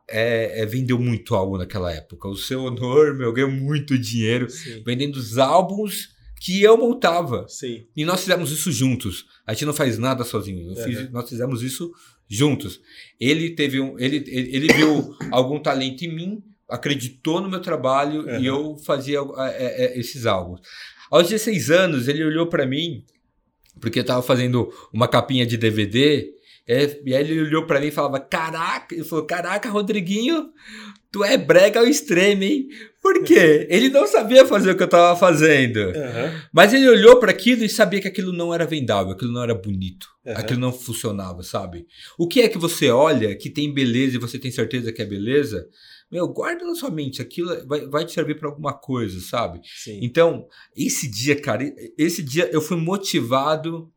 é, 0.09 0.61
é, 0.61 0.65
vendeu 0.65 0.97
muito 0.97 1.35
álbum 1.35 1.57
naquela 1.57 1.91
época. 1.91 2.27
O 2.27 2.35
seu 2.35 2.63
honor, 2.63 3.13
meu, 3.15 3.33
ganhou 3.33 3.51
muito 3.51 3.97
dinheiro 3.97 4.49
Sim. 4.49 4.81
vendendo 4.85 5.17
os 5.17 5.37
álbuns 5.37 6.09
que 6.41 6.63
eu 6.63 6.77
montava. 6.77 7.45
Sim. 7.49 7.85
E 7.95 8.05
nós 8.05 8.21
fizemos 8.21 8.49
isso 8.51 8.71
juntos. 8.71 9.25
A 9.45 9.51
gente 9.53 9.65
não 9.65 9.73
faz 9.73 9.97
nada 9.97 10.23
sozinho. 10.23 10.73
Fiz- 10.77 11.11
nós 11.11 11.27
fizemos 11.29 11.61
isso 11.61 11.91
juntos. 12.29 12.79
Ele 13.19 13.49
teve 13.49 13.79
um, 13.79 13.97
ele, 13.97 14.23
ele, 14.27 14.73
viu 14.73 15.15
algum 15.31 15.59
talento 15.59 16.03
em 16.03 16.15
mim, 16.15 16.43
acreditou 16.69 17.41
no 17.41 17.49
meu 17.49 17.61
trabalho 17.61 18.21
Uhum. 18.21 18.39
e 18.39 18.45
eu 18.45 18.77
fazia 18.77 19.19
é, 19.37 19.85
é, 19.85 19.99
esses 19.99 20.25
álbuns. 20.25 20.61
Aos 21.09 21.27
16 21.27 21.71
anos, 21.71 22.07
ele 22.07 22.23
olhou 22.23 22.47
para 22.47 22.67
mim, 22.67 23.03
porque 23.81 23.99
eu 23.99 24.05
tava 24.05 24.21
fazendo 24.21 24.71
uma 24.93 25.07
capinha 25.07 25.45
de 25.45 25.57
DVD, 25.57 26.29
é, 26.67 27.01
e 27.03 27.15
aí 27.15 27.23
ele 27.23 27.41
olhou 27.41 27.65
para 27.65 27.79
mim 27.79 27.87
e 27.87 27.91
falava: 27.91 28.19
Caraca, 28.19 28.93
ele 28.93 29.03
falou: 29.03 29.25
Caraca, 29.25 29.67
Rodriguinho, 29.69 30.51
Tu 31.11 31.23
é 31.23 31.37
brega 31.37 31.79
ao 31.79 31.87
extremo, 31.87 32.43
hein? 32.43 32.67
Por 33.01 33.23
quê? 33.23 33.65
Ele 33.71 33.89
não 33.89 34.05
sabia 34.05 34.45
fazer 34.45 34.71
o 34.71 34.77
que 34.77 34.83
eu 34.83 34.87
tava 34.87 35.19
fazendo. 35.19 35.77
Aham. 35.79 36.41
Mas 36.53 36.71
ele 36.73 36.87
olhou 36.87 37.17
para 37.19 37.31
aquilo 37.31 37.63
e 37.63 37.69
sabia 37.69 37.99
que 37.99 38.07
aquilo 38.07 38.31
não 38.31 38.53
era 38.53 38.65
vendável, 38.65 39.13
aquilo 39.13 39.31
não 39.31 39.41
era 39.41 39.55
bonito, 39.55 40.07
Aham. 40.27 40.37
aquilo 40.37 40.59
não 40.59 40.71
funcionava, 40.71 41.41
sabe? 41.41 41.87
O 42.17 42.27
que 42.27 42.41
é 42.41 42.47
que 42.49 42.57
você 42.59 42.89
olha 42.91 43.35
que 43.35 43.49
tem 43.49 43.73
beleza 43.73 44.17
e 44.17 44.19
você 44.19 44.37
tem 44.37 44.51
certeza 44.51 44.91
que 44.91 45.01
é 45.01 45.05
beleza? 45.05 45.67
Meu, 46.11 46.27
guarda 46.27 46.63
na 46.65 46.75
sua 46.75 46.89
mente, 46.91 47.21
aquilo 47.21 47.55
vai, 47.67 47.87
vai 47.87 48.05
te 48.05 48.11
servir 48.11 48.37
para 48.37 48.49
alguma 48.49 48.73
coisa, 48.73 49.19
sabe? 49.19 49.61
Sim. 49.63 49.99
Então, 50.03 50.45
esse 50.75 51.09
dia, 51.09 51.39
cara, 51.39 51.63
esse 51.97 52.21
dia 52.21 52.49
eu 52.51 52.61
fui 52.61 52.77
motivado 52.77 53.91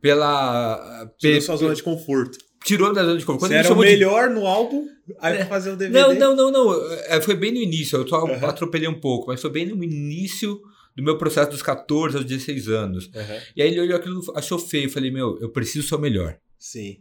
pela. 0.00 1.10
Tirou 1.18 1.34
pe- 1.36 1.40
sua 1.40 1.56
zona 1.56 1.74
de 1.74 1.82
conforto. 1.82 2.38
tirou 2.64 2.92
da 2.92 3.02
zona 3.04 3.18
de 3.18 3.24
conforto. 3.24 3.40
Quando 3.40 3.50
Você 3.52 3.56
era 3.58 3.66
o 3.66 3.68
chamou 3.68 3.84
de- 3.84 3.90
melhor 3.90 4.30
no 4.30 4.46
álbum, 4.46 4.86
aí 5.20 5.34
É. 5.34 5.36
pra 5.38 5.46
fazer 5.46 5.70
o 5.72 5.76
DVD. 5.76 5.98
Não, 6.00 6.14
não, 6.14 6.36
não, 6.36 6.50
não. 6.50 6.92
É, 7.06 7.20
Foi 7.20 7.34
bem 7.34 7.52
no 7.52 7.58
início. 7.58 7.96
Eu 7.98 8.06
só 8.08 8.24
Aham. 8.26 8.46
atropelei 8.46 8.88
um 8.88 8.98
pouco, 9.00 9.26
mas 9.28 9.40
foi 9.40 9.50
bem 9.50 9.66
no 9.66 9.82
início 9.82 10.60
do 10.96 11.02
meu 11.02 11.16
processo 11.16 11.50
dos 11.50 11.62
14 11.62 12.16
aos 12.16 12.24
16 12.26 12.68
anos. 12.68 13.10
Aham. 13.14 13.38
E 13.56 13.62
aí 13.62 13.68
ele 13.70 13.80
olhou 13.80 13.96
aquilo, 13.96 14.20
achou 14.34 14.58
feio. 14.58 14.86
Eu 14.86 14.90
falei, 14.90 15.10
meu, 15.10 15.38
eu 15.40 15.48
preciso 15.50 15.86
ser 15.88 15.94
o 15.94 15.98
melhor. 15.98 16.38
Sim. 16.58 16.98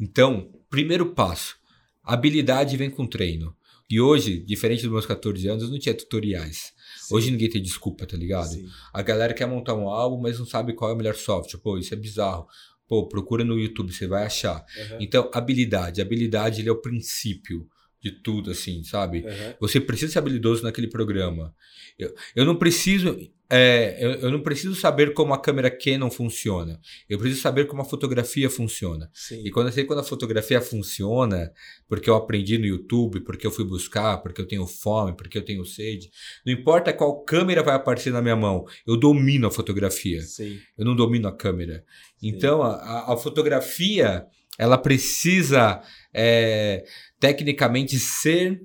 Então, 0.00 0.50
primeiro 0.70 1.06
passo: 1.14 1.56
habilidade 2.02 2.76
vem 2.76 2.90
com 2.90 3.06
treino. 3.06 3.54
E 3.88 4.00
hoje, 4.00 4.40
diferente 4.40 4.82
dos 4.82 4.90
meus 4.90 5.06
14 5.06 5.46
anos, 5.48 5.62
eu 5.62 5.70
não 5.70 5.78
tinha 5.78 5.94
tutoriais. 5.94 6.72
sim, 7.00 7.14
Hoje 7.14 7.30
ninguém 7.30 7.48
tem 7.48 7.62
desculpa, 7.62 8.04
tá 8.04 8.16
ligado? 8.16 8.48
sim. 8.48 8.66
A 8.92 9.00
galera 9.00 9.32
quer 9.32 9.46
montar 9.46 9.74
um 9.74 9.88
álbum, 9.88 10.20
mas 10.20 10.40
não 10.40 10.46
sabe 10.46 10.72
qual 10.72 10.90
é 10.90 10.94
o 10.94 10.96
melhor 10.96 11.14
software. 11.14 11.60
Pô, 11.60 11.78
isso 11.78 11.94
é 11.94 11.96
bizarro. 11.96 12.48
Pô, 12.88 13.08
procura 13.08 13.44
no 13.44 13.58
YouTube, 13.58 13.92
você 13.92 14.06
vai 14.06 14.24
achar. 14.24 14.64
Aham. 14.78 14.98
Então, 15.00 15.30
habilidade. 15.34 16.00
Habilidade 16.00 16.60
ele 16.60 16.68
é 16.68 16.72
o 16.72 16.80
princípio 16.80 17.66
de 18.00 18.10
tudo, 18.10 18.50
assim, 18.50 18.82
sabe? 18.84 19.26
Aham. 19.26 19.54
Você 19.60 19.80
precisa 19.80 20.12
ser 20.12 20.18
habilidoso 20.18 20.62
naquele 20.62 20.88
programa. 20.88 21.54
Eu, 21.98 22.14
eu 22.34 22.44
não 22.44 22.56
preciso. 22.56 23.18
É, 23.48 23.96
eu, 24.04 24.10
eu 24.12 24.30
não 24.30 24.40
preciso 24.42 24.74
saber 24.74 25.14
como 25.14 25.32
a 25.32 25.40
câmera 25.40 25.70
Canon 25.70 26.10
funciona. 26.10 26.80
Eu 27.08 27.18
preciso 27.18 27.40
saber 27.40 27.66
como 27.66 27.82
a 27.82 27.84
fotografia 27.84 28.50
funciona. 28.50 29.08
Sim. 29.14 29.42
E 29.44 29.50
quando 29.50 29.68
eu 29.68 29.72
sei 29.72 29.84
quando 29.84 30.00
a 30.00 30.04
fotografia 30.04 30.60
funciona, 30.60 31.52
porque 31.88 32.10
eu 32.10 32.14
aprendi 32.16 32.58
no 32.58 32.66
YouTube, 32.66 33.20
porque 33.20 33.46
eu 33.46 33.50
fui 33.50 33.64
buscar, 33.64 34.18
porque 34.18 34.40
eu 34.40 34.48
tenho 34.48 34.66
fome, 34.66 35.16
porque 35.16 35.38
eu 35.38 35.44
tenho 35.44 35.64
sede, 35.64 36.10
não 36.44 36.52
importa 36.52 36.92
qual 36.92 37.22
câmera 37.24 37.62
vai 37.62 37.74
aparecer 37.76 38.12
na 38.12 38.20
minha 38.22 38.36
mão, 38.36 38.64
eu 38.86 38.96
domino 38.96 39.46
a 39.46 39.50
fotografia. 39.50 40.20
Sim. 40.22 40.58
Eu 40.76 40.84
não 40.84 40.96
domino 40.96 41.28
a 41.28 41.36
câmera. 41.36 41.84
Sim. 42.18 42.28
Então, 42.28 42.62
a, 42.62 43.12
a- 43.12 43.16
fotografia, 43.16 44.24
ela 44.58 44.76
precisa 44.78 45.82
é, 46.12 46.84
tecnicamente 47.20 47.98
ser 47.98 48.60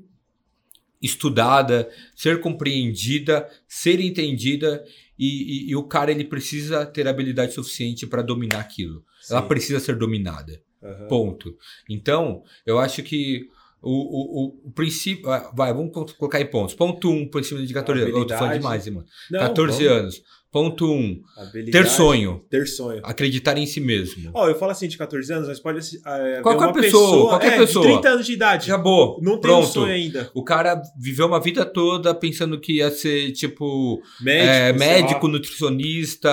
estudada, 1.01 1.89
ser 2.15 2.39
compreendida, 2.41 3.47
ser 3.67 3.99
entendida 3.99 4.83
e, 5.17 5.25
e- 5.67 5.69
e 5.71 5.75
o 5.75 5.83
cara 5.83 6.11
ele 6.11 6.23
precisa 6.25 6.85
ter 6.85 7.07
habilidade 7.07 7.53
suficiente 7.53 8.05
para 8.07 8.21
dominar 8.21 8.59
aquilo. 8.59 9.03
Ela 9.29 9.41
Sim. 9.41 9.47
precisa 9.47 9.79
ser 9.79 9.95
dominada. 9.97 10.61
Aham. 10.83 11.07
Ponto. 11.07 11.55
Então, 11.89 12.43
eu 12.65 12.79
acho 12.79 13.03
que 13.03 13.47
o, 13.81 13.91
o, 13.91 14.67
o, 14.67 14.71
princípio. 14.71 15.29
ah, 15.29 15.51
Vai, 15.55 15.73
vamos 15.73 15.91
co- 15.91 16.05
colocar 16.17 16.39
em 16.41 16.45
pontos. 16.45 16.73
Ponto 16.75 17.09
1, 17.09 17.13
um, 17.21 17.27
por 17.27 17.43
cima 17.43 17.63
de 17.65 17.73
14 17.73 18.01
anos. 18.03 18.15
Eu 18.15 18.25
tô 18.25 18.35
falando 18.35 18.53
demais, 18.53 18.87
mano. 18.87 19.05
Não, 19.29 19.39
14 19.39 19.83
vamos. 19.85 19.99
anos. 19.99 20.23
Ponto 20.51 20.85
1. 20.85 20.97
Um, 20.97 21.23
ter 21.71 21.87
sonho. 21.87 22.43
Ter 22.49 22.67
sonho. 22.67 22.99
Acreditar 23.05 23.57
em 23.57 23.65
si 23.65 23.79
mesmo. 23.79 24.31
Ó, 24.33 24.49
eu 24.49 24.55
falo 24.55 24.73
assim 24.73 24.89
de 24.89 24.97
14 24.97 25.31
anos, 25.31 25.47
mas 25.47 25.61
pode 25.61 25.79
é, 26.05 26.41
Qualquer 26.41 26.65
uma 26.65 26.73
pessoa, 26.73 27.29
qualquer 27.29 27.53
é, 27.53 27.57
pessoa. 27.57 27.85
De 27.85 27.93
30 27.93 28.09
anos 28.09 28.25
de 28.25 28.33
idade. 28.33 28.69
Acabou. 28.69 29.17
Não 29.21 29.39
tem 29.39 29.49
um 29.49 29.63
sonho 29.63 29.93
ainda. 29.93 30.29
O 30.33 30.43
cara 30.43 30.81
viveu 30.99 31.25
uma 31.25 31.39
vida 31.39 31.65
toda 31.65 32.13
pensando 32.13 32.59
que 32.59 32.77
ia 32.79 32.91
ser, 32.91 33.31
tipo, 33.31 34.01
Médico, 34.19 34.51
é, 34.51 34.73
médico, 34.73 35.27
nutricionista, 35.29 36.29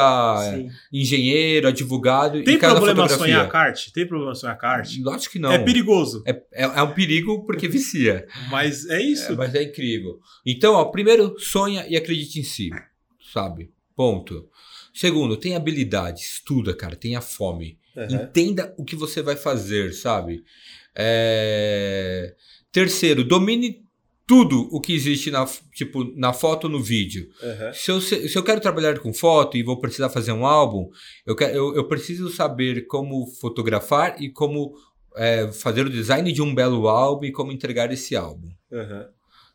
Sim. 0.51 0.69
engenheiro, 0.93 1.69
advogado. 1.69 2.43
Tem 2.43 2.59
problema 2.59 3.09
sonhar 3.09 3.49
kart? 3.49 3.89
Tem 3.93 4.05
problema 4.05 4.35
sonhar 4.35 4.59
kart? 4.59 4.99
Lógico 5.01 5.35
que 5.35 5.39
não. 5.39 5.53
É 5.53 5.59
perigoso, 5.61 6.25
É, 6.27 6.33
é, 6.53 6.65
é 6.65 6.83
um 6.83 6.93
perigo 6.93 7.47
porque 7.47 7.69
vicia. 7.69 8.27
mas 8.51 8.85
é 8.91 9.01
isso. 9.01 9.33
É, 9.33 9.37
mas 9.37 9.55
é 9.55 9.63
incrível. 9.63 10.19
Então, 10.45 10.75
ó, 10.75 10.87
primeiro, 10.87 11.37
sonha 11.39 11.87
e 11.89 11.97
acredite 11.97 12.41
em 12.41 12.43
si. 12.43 12.71
Sabe? 13.33 13.71
Ponto. 13.99 14.49
Segundo, 14.95 15.37
tem 15.37 15.57
habilidade, 15.57 16.21
estuda, 16.21 16.73
cara, 16.73 16.95
tenha 16.95 17.21
fome. 17.21 17.81
Aham. 17.97 18.15
Entenda 18.15 18.73
o 18.79 18.85
que 18.85 18.95
você 18.95 19.21
vai 19.21 19.35
fazer, 19.35 19.93
sabe? 19.93 20.45
É... 20.95 22.33
Terceiro, 22.71 23.25
domine 23.25 23.83
tudo 24.25 24.69
o 24.71 24.81
que 24.81 24.93
existe 24.93 25.33
na, 25.33 25.45
tipo, 25.75 26.05
na 26.17 26.33
foto 26.33 26.69
no 26.69 26.81
vídeo. 26.81 27.29
Aham. 27.43 27.73
Se 27.73 27.91
eu, 27.91 28.01
se 28.01 28.39
eu 28.39 28.43
quero 28.45 28.61
trabalhar 28.61 29.01
com 29.01 29.13
foto 29.13 29.57
e 29.57 29.65
vou 29.65 29.81
precisar 29.81 30.11
fazer 30.11 30.31
um 30.31 30.47
álbum, 30.47 30.89
eu, 31.27 31.35
quero, 31.35 31.57
eu, 31.57 31.75
eu 31.75 31.89
preciso 31.89 32.31
saber 32.31 32.87
como 32.87 33.27
fotografar 33.41 34.23
e 34.23 34.31
como 34.31 34.77
é, 35.17 35.51
fazer 35.51 35.85
o 35.85 35.91
design 35.91 36.31
de 36.31 36.41
um 36.41 36.55
belo 36.55 36.87
álbum 36.87 37.25
e 37.25 37.33
como 37.33 37.51
entregar 37.51 37.93
esse 37.93 38.15
álbum. 38.15 38.49
Aham. 38.73 39.09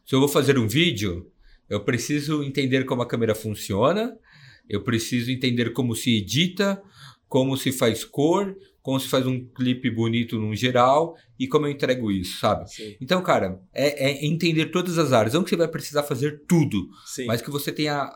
Se 0.05 0.13
eu 0.13 0.19
vou 0.19 0.27
fazer 0.27 0.59
um 0.59 0.67
vídeo, 0.67 1.31
eu 1.69 1.79
preciso 1.79 2.43
entender 2.43 2.83
como 2.83 3.01
a 3.01 3.07
câmera 3.07 3.33
funciona, 3.33 4.17
eu 4.69 4.81
preciso 4.83 5.31
entender 5.31 5.71
como 5.73 5.95
se 5.95 6.17
edita, 6.17 6.81
como 7.27 7.57
se 7.57 7.71
faz 7.71 8.03
cor, 8.03 8.55
como 8.81 8.99
se 8.99 9.07
faz 9.07 9.25
um 9.25 9.43
clipe 9.45 9.89
bonito 9.89 10.37
num 10.39 10.55
geral 10.55 11.15
e 11.39 11.47
como 11.47 11.65
eu 11.67 11.71
entrego 11.71 12.11
isso, 12.11 12.39
sabe? 12.39 12.69
Sim. 12.71 12.95
Então, 13.01 13.21
cara, 13.23 13.59
é, 13.73 14.09
é 14.11 14.25
entender 14.25 14.67
todas 14.67 14.97
as 14.97 15.11
áreas. 15.13 15.33
Não 15.33 15.43
que 15.43 15.49
você 15.49 15.55
vai 15.55 15.67
precisar 15.67 16.03
fazer 16.03 16.43
tudo, 16.47 16.87
Sim. 17.05 17.25
mas 17.25 17.41
que 17.41 17.49
você 17.49 17.71
tenha 17.71 18.09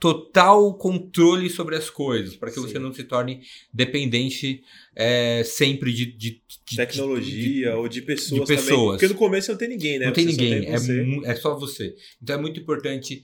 total 0.00 0.74
controle 0.76 1.48
sobre 1.48 1.76
as 1.76 1.88
coisas, 1.88 2.36
para 2.36 2.50
que 2.50 2.56
Sim. 2.56 2.62
você 2.62 2.78
não 2.78 2.92
se 2.92 3.04
torne 3.04 3.40
dependente 3.72 4.62
é, 4.94 5.42
sempre 5.44 5.92
de, 5.92 6.06
de- 6.06 6.42
de- 6.68 6.76
Tecnologia 6.76 7.70
de- 7.70 7.76
ou 7.76 7.88
de 7.88 8.02
pessoas, 8.02 8.40
de 8.40 8.46
também. 8.46 8.62
pessoas. 8.64 9.00
Porque 9.00 9.12
no 9.12 9.18
começo 9.18 9.50
não 9.52 9.58
tem 9.58 9.68
ninguém, 9.68 9.98
né? 9.98 10.06
não 10.06 10.12
tem 10.12 10.24
Você 10.26 10.30
ninguém, 10.32 10.66
é, 10.66 10.78
você. 10.78 11.02
mu- 11.02 11.24
é 11.24 11.34
só 11.36 11.56
você. 11.58 11.94
Então 12.22 12.36
é 12.36 12.40
muito 12.40 12.58
importante 12.60 13.22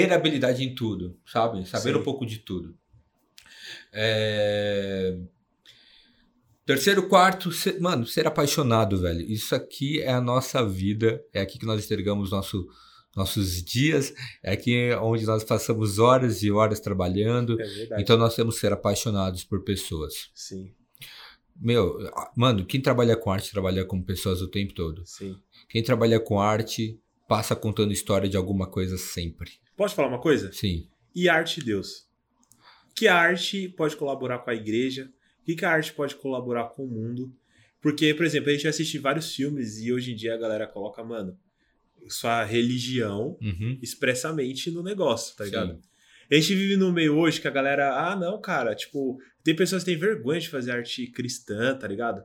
ter 0.00 0.12
habilidade 0.12 0.62
em 0.64 0.74
tudo, 0.74 1.18
sabe? 1.26 1.66
Saber 1.66 1.92
Sim. 1.94 1.98
um 2.00 2.02
pouco 2.02 2.24
de 2.26 2.38
tudo. 2.38 2.76
É, 3.92 5.16
Terceiro, 6.64 7.08
quarto, 7.08 7.52
ser- 7.52 7.78
mano, 7.80 8.04
ser 8.06 8.26
apaixonado, 8.26 9.00
velho. 9.00 9.20
Isso 9.20 9.54
aqui 9.54 10.00
é 10.00 10.10
a 10.12 10.20
nossa 10.20 10.66
vida, 10.66 11.24
é 11.32 11.40
aqui 11.40 11.60
que 11.60 11.66
nós 11.66 11.84
entregamos 11.84 12.32
nosso, 12.32 12.66
nossos 13.14 13.62
dias, 13.62 14.12
é 14.42 14.50
aqui 14.52 14.90
onde 15.00 15.24
nós 15.24 15.44
passamos 15.44 16.00
horas 16.00 16.42
e 16.42 16.50
horas 16.50 16.80
trabalhando. 16.80 17.56
É. 17.60 18.00
Então 18.00 18.16
nós 18.16 18.34
temos 18.34 18.56
que 18.56 18.62
ser 18.62 18.72
apaixonados 18.72 19.44
por 19.44 19.62
pessoas. 19.62 20.28
Sim, 20.34 20.72
Meu, 21.54 21.96
mano, 22.36 22.66
quem 22.66 22.80
trabalha 22.82 23.16
com 23.16 23.30
arte 23.30 23.52
trabalha 23.52 23.84
com 23.84 24.02
pessoas 24.02 24.42
o 24.42 24.48
tempo 24.48 24.74
todo. 24.74 25.02
sim. 25.06 25.36
Quem 25.68 25.82
trabalha 25.84 26.18
com 26.18 26.40
arte 26.40 26.98
passa 27.28 27.54
contando 27.56 27.92
história 27.92 28.28
de 28.28 28.36
alguma 28.36 28.66
coisa 28.68 28.98
sempre. 28.98 29.52
Posso 29.76 29.94
falar 29.94 30.08
uma 30.08 30.20
coisa? 30.20 30.52
Sim. 30.52 30.88
E 31.14 31.28
arte 31.28 31.60
de 31.60 31.66
Deus? 31.66 32.06
Que 32.94 33.08
a 33.08 33.14
arte 33.16 33.68
pode 33.68 33.96
colaborar 33.96 34.38
com 34.38 34.50
a 34.50 34.54
igreja? 34.54 35.10
O 35.42 35.44
que 35.44 35.54
que 35.56 35.64
a 35.64 35.70
arte 35.70 35.92
pode 35.92 36.14
colaborar 36.16 36.64
com 36.70 36.84
o 36.84 36.88
mundo? 36.88 37.32
Porque, 37.80 38.12
por 38.14 38.24
exemplo, 38.24 38.50
a 38.50 38.52
gente 38.52 38.66
assiste 38.66 38.98
vários 38.98 39.34
filmes 39.34 39.78
e 39.78 39.92
hoje 39.92 40.12
em 40.12 40.16
dia 40.16 40.34
a 40.34 40.38
galera 40.38 40.66
coloca, 40.66 41.04
mano, 41.04 41.38
sua 42.08 42.42
religião 42.44 43.36
Uhum. 43.40 43.78
expressamente 43.82 44.70
no 44.70 44.82
negócio, 44.82 45.36
tá 45.36 45.44
ligado? 45.44 45.74
Sim. 45.74 45.80
A 46.30 46.34
gente 46.34 46.54
vive 46.54 46.76
num 46.76 46.90
meio 46.92 47.16
hoje 47.16 47.40
que 47.40 47.46
a 47.46 47.50
galera, 47.52 47.94
ah, 48.10 48.16
não, 48.16 48.40
cara, 48.40 48.74
tipo, 48.74 49.18
tem 49.44 49.54
pessoas 49.54 49.84
que 49.84 49.90
têm 49.90 49.98
vergonha 49.98 50.40
de 50.40 50.48
fazer 50.48 50.72
arte 50.72 51.06
cristã, 51.08 51.76
tá 51.76 51.86
ligado? 51.86 52.24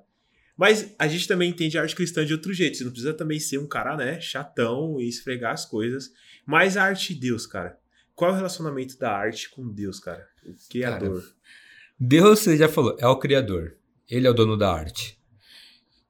Mas 0.58 0.93
a 0.99 1.08
gente 1.08 1.28
também 1.28 1.49
entende 1.49 1.78
a 1.78 1.82
arte 1.82 1.95
cristã 1.95 2.26
de 2.26 2.34
outro 2.34 2.54
jeito. 2.54 2.78
Você 2.78 2.84
não 2.84 2.91
precisa 2.91 3.14
também 3.14 3.39
ser 3.39 3.58
um 3.58 3.68
cara, 3.68 3.95
né, 3.95 4.20
chatão 4.20 4.99
e 4.99 5.08
esfregar 5.08 5.54
as 5.54 5.66
coisas. 5.66 6.12
Mas 6.45 6.78
a 6.78 6.84
arte 6.84 7.14
de 7.14 7.20
Deus, 7.20 7.45
cara. 7.45 7.78
Qual 8.14 8.32
é 8.32 8.34
o 8.34 8.38
relacionamento 8.38 8.97
da 8.97 9.12
arte 9.12 9.49
com 9.49 9.68
Deus, 9.68 9.99
cara? 9.99 10.28
O 10.45 10.54
Criador. 10.70 11.24
Deus, 11.99 12.39
você 12.39 12.58
já 12.58 12.68
falou, 12.68 12.95
é 12.99 13.08
o 13.08 13.18
criador. 13.18 13.78
Ele 14.10 14.28
é 14.28 14.30
o 14.30 14.34
dono 14.34 14.58
da 14.58 14.74
arte. 14.74 15.22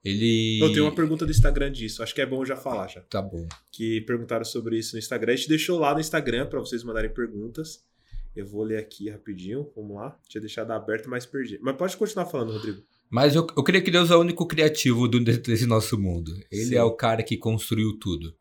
Ele. 0.04 0.58
Eu 0.60 0.72
tenho 0.72 0.84
uma 0.84 0.94
pergunta 0.94 1.24
do 1.24 1.30
Instagram 1.30 1.70
disso. 1.70 2.02
Acho 2.02 2.14
que 2.14 2.20
é 2.20 2.26
bom 2.26 2.44
já 2.44 2.56
falar 2.56 2.88
já. 2.88 3.00
Tá 3.02 3.22
bom. 3.22 3.46
Que 3.70 4.00
perguntaram 4.00 4.44
sobre 4.44 4.76
isso 4.78 4.94
no 4.94 4.98
Instagram. 4.98 5.32
A 5.32 5.36
gente 5.36 5.48
deixou 5.48 5.78
lá 5.78 5.94
no 5.94 6.00
Instagram 6.00 6.46
pra 6.46 6.58
vocês 6.58 6.82
mandarem 6.82 7.12
perguntas. 7.12 7.84
Eu 8.34 8.46
vou 8.46 8.64
ler 8.64 8.78
aqui 8.78 9.08
rapidinho. 9.08 9.70
Vamos 9.76 9.94
lá. 9.94 10.18
Tinha 10.28 10.40
deixado 10.40 10.72
aberto, 10.72 11.08
mas 11.08 11.24
perdi. 11.24 11.58
Mas 11.62 11.76
pode 11.76 11.96
continuar 11.96 12.26
falando, 12.26 12.52
Rodrigo. 12.52 12.82
Mas 13.12 13.36
eu, 13.36 13.46
eu 13.54 13.62
creio 13.62 13.84
que 13.84 13.90
Deus 13.90 14.10
é 14.10 14.16
o 14.16 14.20
único 14.20 14.46
criativo 14.46 15.06
do, 15.06 15.20
desse 15.20 15.66
nosso 15.66 15.98
mundo. 15.98 16.32
Ele 16.50 16.64
Sim. 16.64 16.76
é 16.76 16.82
o 16.82 16.96
cara 16.96 17.22
que 17.22 17.36
construiu 17.36 17.98
tudo. 17.98 18.34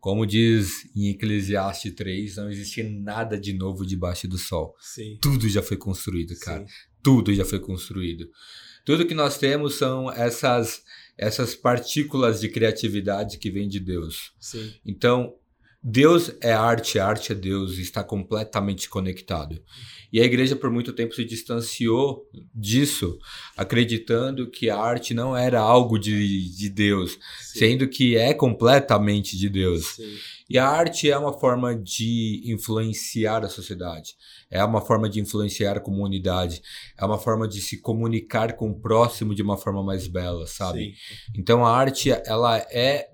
Como 0.00 0.26
diz 0.26 0.90
em 0.96 1.10
Eclesiastes 1.10 1.94
3, 1.94 2.36
não 2.36 2.50
existe 2.50 2.82
nada 2.82 3.38
de 3.38 3.52
novo 3.52 3.84
debaixo 3.84 4.26
do 4.26 4.38
sol. 4.38 4.74
Sim. 4.80 5.18
Tudo 5.20 5.46
já 5.46 5.62
foi 5.62 5.76
construído, 5.76 6.34
cara. 6.38 6.66
Sim. 6.66 6.72
Tudo 7.02 7.34
já 7.34 7.44
foi 7.44 7.60
construído. 7.60 8.26
Tudo 8.82 9.06
que 9.06 9.14
nós 9.14 9.36
temos 9.36 9.74
são 9.74 10.10
essas 10.10 10.82
essas 11.16 11.54
partículas 11.54 12.40
de 12.40 12.48
criatividade 12.48 13.38
que 13.38 13.50
vêm 13.50 13.68
de 13.68 13.78
Deus. 13.78 14.32
Sim. 14.40 14.72
Então, 14.84 15.34
Deus 15.86 16.32
é 16.40 16.50
arte, 16.50 16.98
arte 16.98 17.32
é 17.32 17.34
Deus, 17.34 17.76
está 17.76 18.02
completamente 18.02 18.88
conectado. 18.88 19.62
E 20.10 20.18
a 20.18 20.24
igreja 20.24 20.56
por 20.56 20.70
muito 20.70 20.94
tempo 20.94 21.14
se 21.14 21.26
distanciou 21.26 22.26
disso, 22.54 23.18
acreditando 23.54 24.48
que 24.48 24.70
a 24.70 24.78
arte 24.78 25.12
não 25.12 25.36
era 25.36 25.60
algo 25.60 25.98
de, 25.98 26.56
de 26.56 26.70
Deus, 26.70 27.18
Sim. 27.38 27.58
sendo 27.58 27.86
que 27.86 28.16
é 28.16 28.32
completamente 28.32 29.36
de 29.36 29.50
Deus. 29.50 29.96
Sim. 29.96 30.16
E 30.48 30.56
a 30.56 30.66
arte 30.66 31.10
é 31.10 31.18
uma 31.18 31.38
forma 31.38 31.74
de 31.76 32.42
influenciar 32.46 33.44
a 33.44 33.48
sociedade, 33.50 34.14
é 34.50 34.64
uma 34.64 34.80
forma 34.80 35.06
de 35.06 35.20
influenciar 35.20 35.76
a 35.76 35.80
comunidade, 35.80 36.62
é 36.96 37.04
uma 37.04 37.18
forma 37.18 37.46
de 37.46 37.60
se 37.60 37.78
comunicar 37.78 38.54
com 38.54 38.70
o 38.70 38.80
próximo 38.80 39.34
de 39.34 39.42
uma 39.42 39.58
forma 39.58 39.82
mais 39.82 40.06
bela, 40.06 40.46
sabe? 40.46 40.94
Sim. 40.94 40.94
Então 41.40 41.66
a 41.66 41.76
arte, 41.76 42.10
ela 42.24 42.56
é 42.70 43.10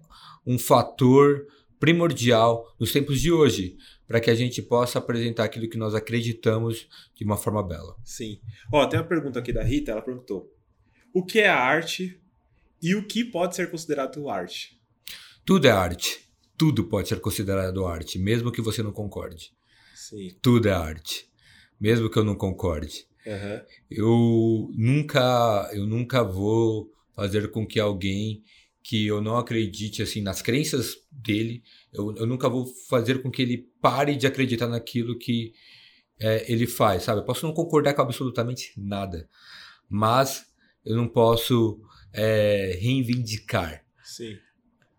um 0.47 0.57
fator 0.57 1.47
primordial 1.81 2.73
nos 2.79 2.93
tempos 2.93 3.21
de 3.21 3.33
hoje, 3.33 3.77
para 4.07 4.21
que 4.21 4.31
a 4.31 4.35
gente 4.35 4.61
possa 4.61 4.99
apresentar 4.99 5.45
aquilo 5.45 5.69
que 5.69 5.79
nós 5.79 5.95
acreditamos 5.95 6.87
de 7.15 7.25
uma 7.25 7.37
forma 7.37 7.67
bela. 7.67 7.97
Sim. 8.05 8.39
Ó, 8.73 8.87
tem 8.87 9.01
uma 9.01 9.07
pergunta 9.07 9.39
aqui 9.39 9.53
da 9.53 9.65
Rita, 9.65 9.91
ela 9.91 10.03
perguntou: 10.03 10.55
O 11.13 11.25
que 11.25 11.41
é 11.41 11.49
a 11.49 11.59
arte 11.59 12.21
e 12.81 12.95
o 12.95 13.07
que 13.07 13.25
pode 13.25 13.57
ser 13.57 13.71
considerado 13.71 14.29
arte? 14.29 14.79
Tudo 15.45 15.67
é 15.67 15.71
arte. 15.71 16.29
Tudo 16.57 16.85
pode 16.85 17.09
ser 17.09 17.21
considerado 17.21 17.87
arte, 17.87 18.19
mesmo 18.19 18.53
que 18.53 18.61
você 18.61 18.83
não 18.83 18.93
concorde. 18.93 19.51
Sim. 19.95 20.37
Tudo 20.43 20.69
é 20.69 20.73
arte, 20.73 21.27
mesmo 21.81 22.11
que 22.11 22.19
eu 22.19 22.25
não 22.25 22.35
concorde. 22.35 23.07
Aham. 23.27 23.63
Eu 23.91 24.71
nunca, 24.75 25.71
eu 25.73 25.87
nunca 25.87 26.23
vou 26.23 26.93
fazer 27.15 27.51
com 27.51 27.67
que 27.67 27.81
alguém 27.81 28.43
que 28.83 29.07
eu 29.07 29.21
não 29.21 29.37
acredite 29.37 30.03
assim 30.03 30.23
nas 30.23 30.41
crenças 30.41 30.97
dele, 31.11 31.63
eu, 31.93 32.15
eu 32.17 32.27
nunca 32.27 32.49
vou 32.49 32.67
fazer 32.89 33.23
com 33.23 33.31
que 33.31 33.43
ele 33.43 33.69
pare 33.81 34.17
de 34.17 34.27
acreditar 34.27 34.69
naquilo 34.69 35.19
que 35.19 35.53
é, 36.19 36.51
ele 36.51 36.67
faz, 36.67 37.05
sabe? 37.05 37.21
Eu 37.21 37.25
posso 37.25 37.47
não 37.47 37.55
concordar 37.55 37.95
com 37.95 38.03
absolutamente 38.03 38.73
nada, 38.77 39.29
mas 39.89 40.47
eu 40.85 40.97
não 40.97 41.09
posso 41.09 41.81
é, 42.13 42.79
reivindicar, 42.81 43.85
Sim. 44.03 44.39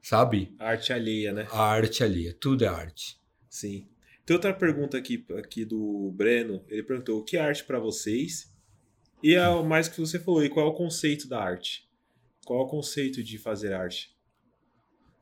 sabe? 0.02 0.54
A 0.60 0.70
arte 0.70 0.94
alheia, 0.94 1.34
né? 1.34 1.48
A 1.52 1.64
arte 1.64 2.04
ali, 2.04 2.32
tudo 2.34 2.64
é 2.64 2.68
arte. 2.68 3.20
Sim. 3.50 3.88
Tem 4.26 4.36
outra 4.36 4.54
pergunta 4.54 4.98
aqui, 4.98 5.26
aqui 5.38 5.66
do 5.66 6.12
Breno. 6.16 6.64
Ele 6.70 6.84
perguntou: 6.84 7.20
o 7.20 7.24
que 7.24 7.38
é 7.38 7.42
arte 7.42 7.64
para 7.64 7.80
vocês? 7.80 8.50
E 9.24 9.36
é 9.36 9.48
o 9.50 9.64
mais 9.64 9.88
que 9.88 10.00
você 10.00 10.20
falou, 10.20 10.44
e 10.44 10.50
qual 10.50 10.68
é 10.68 10.70
o 10.70 10.74
conceito 10.74 11.28
da 11.28 11.40
arte? 11.40 11.88
Qual 12.52 12.64
é 12.64 12.66
o 12.66 12.68
conceito 12.68 13.24
de 13.24 13.38
fazer 13.38 13.72
arte? 13.72 14.10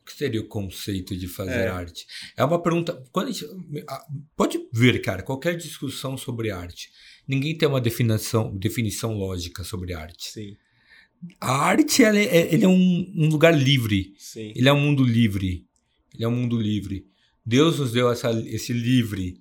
O 0.02 0.06
que 0.10 0.18
seria 0.18 0.42
o 0.42 0.48
conceito 0.48 1.16
de 1.16 1.28
fazer 1.28 1.52
É. 1.60 1.68
arte? 1.68 2.08
É 2.36 2.44
uma 2.44 2.60
pergunta. 2.60 3.04
Quando 3.12 3.28
a 3.28 3.32
gente, 3.32 3.46
a- 3.88 4.04
pode 4.36 4.58
ver, 4.74 5.00
cara, 5.00 5.22
qualquer 5.22 5.56
discussão 5.56 6.18
sobre 6.18 6.50
arte. 6.50 6.90
Ninguém 7.28 7.56
tem 7.56 7.70
uma 7.70 7.80
definição, 7.80 8.58
definição 8.58 9.14
lógica 9.14 9.64
sobre 9.64 9.94
arte. 9.94 10.32
Sim, 10.32 10.58
A 11.40 11.52
arte 11.66 12.04
ela 12.04 12.18
é, 12.18 12.52
ele 12.52 12.66
é 12.66 12.68
um, 12.68 13.14
um 13.16 13.30
lugar 13.30 13.56
livre. 13.56 14.12
sim, 14.18 14.52
Ele 14.56 14.68
é 14.68 14.74
um 14.74 14.82
mundo 14.82 15.04
livre. 15.04 15.68
Ele 16.16 16.24
é 16.24 16.28
um 16.28 16.36
mundo 16.36 16.60
livre. 16.60 17.06
Deus 17.46 17.78
nos 17.78 17.92
deu 17.92 18.10
essa, 18.12 18.32
esse 18.48 18.74
livre 18.74 19.40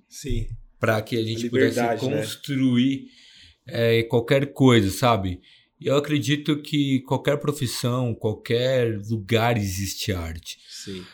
para 0.79 1.01
que 1.01 1.17
a 1.17 1.23
gente 1.23 1.49
pudesse 1.49 1.79
liberdade, 1.79 2.07
né? 2.07 2.17
construir 2.17 3.07
é, 3.65 4.03
qualquer 4.03 4.53
coisa, 4.53 4.91
sabe? 4.91 5.41
E 5.79 5.87
eu 5.87 5.95
acredito 5.95 6.61
que 6.61 7.01
qualquer 7.01 7.37
profissão, 7.37 8.13
qualquer 8.13 8.99
lugar 9.09 9.57
existe 9.57 10.11
arte. 10.11 10.57
Sim, 10.69 11.05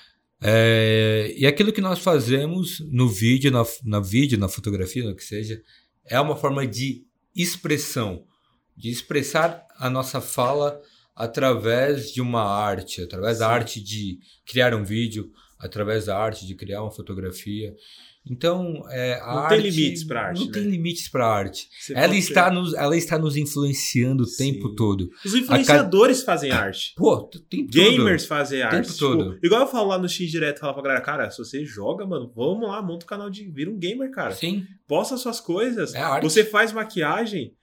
É, 0.42 1.34
e 1.38 1.46
aquilo 1.46 1.72
que 1.72 1.82
nós 1.82 2.00
fazemos 2.00 2.80
no 2.92 3.08
vídeo, 3.08 3.52
na, 3.52 3.64
na 3.84 4.00
vídeo, 4.00 4.38
na 4.38 4.50
fotografia, 4.50 5.04
no 5.04 5.16
que 5.16 5.24
seja, 5.24 5.62
é 6.06 6.20
uma 6.20 6.36
forma 6.36 6.68
de 6.68 7.06
expressão, 7.36 8.26
de 8.76 8.90
expressar 8.90 9.66
a 9.78 9.90
nossa 9.90 10.20
fala 10.20 10.82
através 11.16 12.12
de 12.12 12.22
uma 12.22 12.44
arte, 12.44 13.02
através 13.02 13.40
da 13.40 13.48
Sim. 13.48 13.54
arte 13.54 13.84
de 13.84 14.20
criar 14.46 14.74
um 14.74 14.84
vídeo, 14.84 15.32
através 15.58 16.06
da 16.06 16.18
arte 16.18 16.46
de 16.46 16.54
criar 16.54 16.82
uma 16.82 16.92
fotografia. 16.92 17.74
Então, 18.28 18.84
é, 18.90 19.20
a 19.22 19.26
Não 19.36 19.48
tem 19.48 19.58
arte- 19.58 19.70
limites 19.70 20.04
pra 20.04 20.22
arte, 20.28 20.40
Não 20.40 20.46
né? 20.48 20.52
tem 20.54 20.64
limites 20.64 21.08
para 21.10 21.28
arte. 21.28 21.68
Você 21.80 21.94
Ela 21.94 22.16
está, 22.16 22.46
ser- 22.50 22.54
nos, 22.56 22.74
ela 22.74 22.98
está 22.98 23.20
nos 23.20 23.38
influenciando 23.38 24.24
o 24.24 24.28
tempo 24.36 24.70
Sim. 24.70 24.76
todo. 24.76 25.10
Os 25.24 25.34
influenciadores 25.36 26.24
fazem 26.24 26.52
arte. 26.52 26.94
Pô, 26.96 27.18
tem 27.50 27.68
tudo. 27.68 27.72
Gamers 27.78 28.26
fazem 28.26 28.62
arte. 28.64 28.88
tempo 28.88 28.98
todo. 28.98 29.34
Tipo, 29.36 29.46
igual 29.46 29.62
eu 29.62 29.68
falo 29.68 29.90
lá 29.90 29.98
no 30.00 30.10
X 30.10 30.30
direto, 30.32 30.60
falar 30.60 30.74
pra 30.74 30.82
galera, 30.84 31.02
cara, 31.02 31.30
se 31.30 31.38
você 31.38 31.64
joga, 31.64 32.06
mano, 32.06 32.32
vamos 32.36 32.68
lá, 32.68 32.82
monta 32.82 33.06
o 33.06 33.08
canal 33.08 33.30
de. 33.30 33.46
Vira 33.50 33.70
um 33.70 33.78
gamer, 33.78 34.10
cara. 34.12 34.32
Sim, 34.32 34.66
Posta 34.88 35.18
suas 35.18 35.40
coisas. 35.40 35.94
é 35.94 36.00
arte. 36.00 36.24
Você 36.24 36.44
faz 36.44 36.72
maquiagem, 36.74 37.54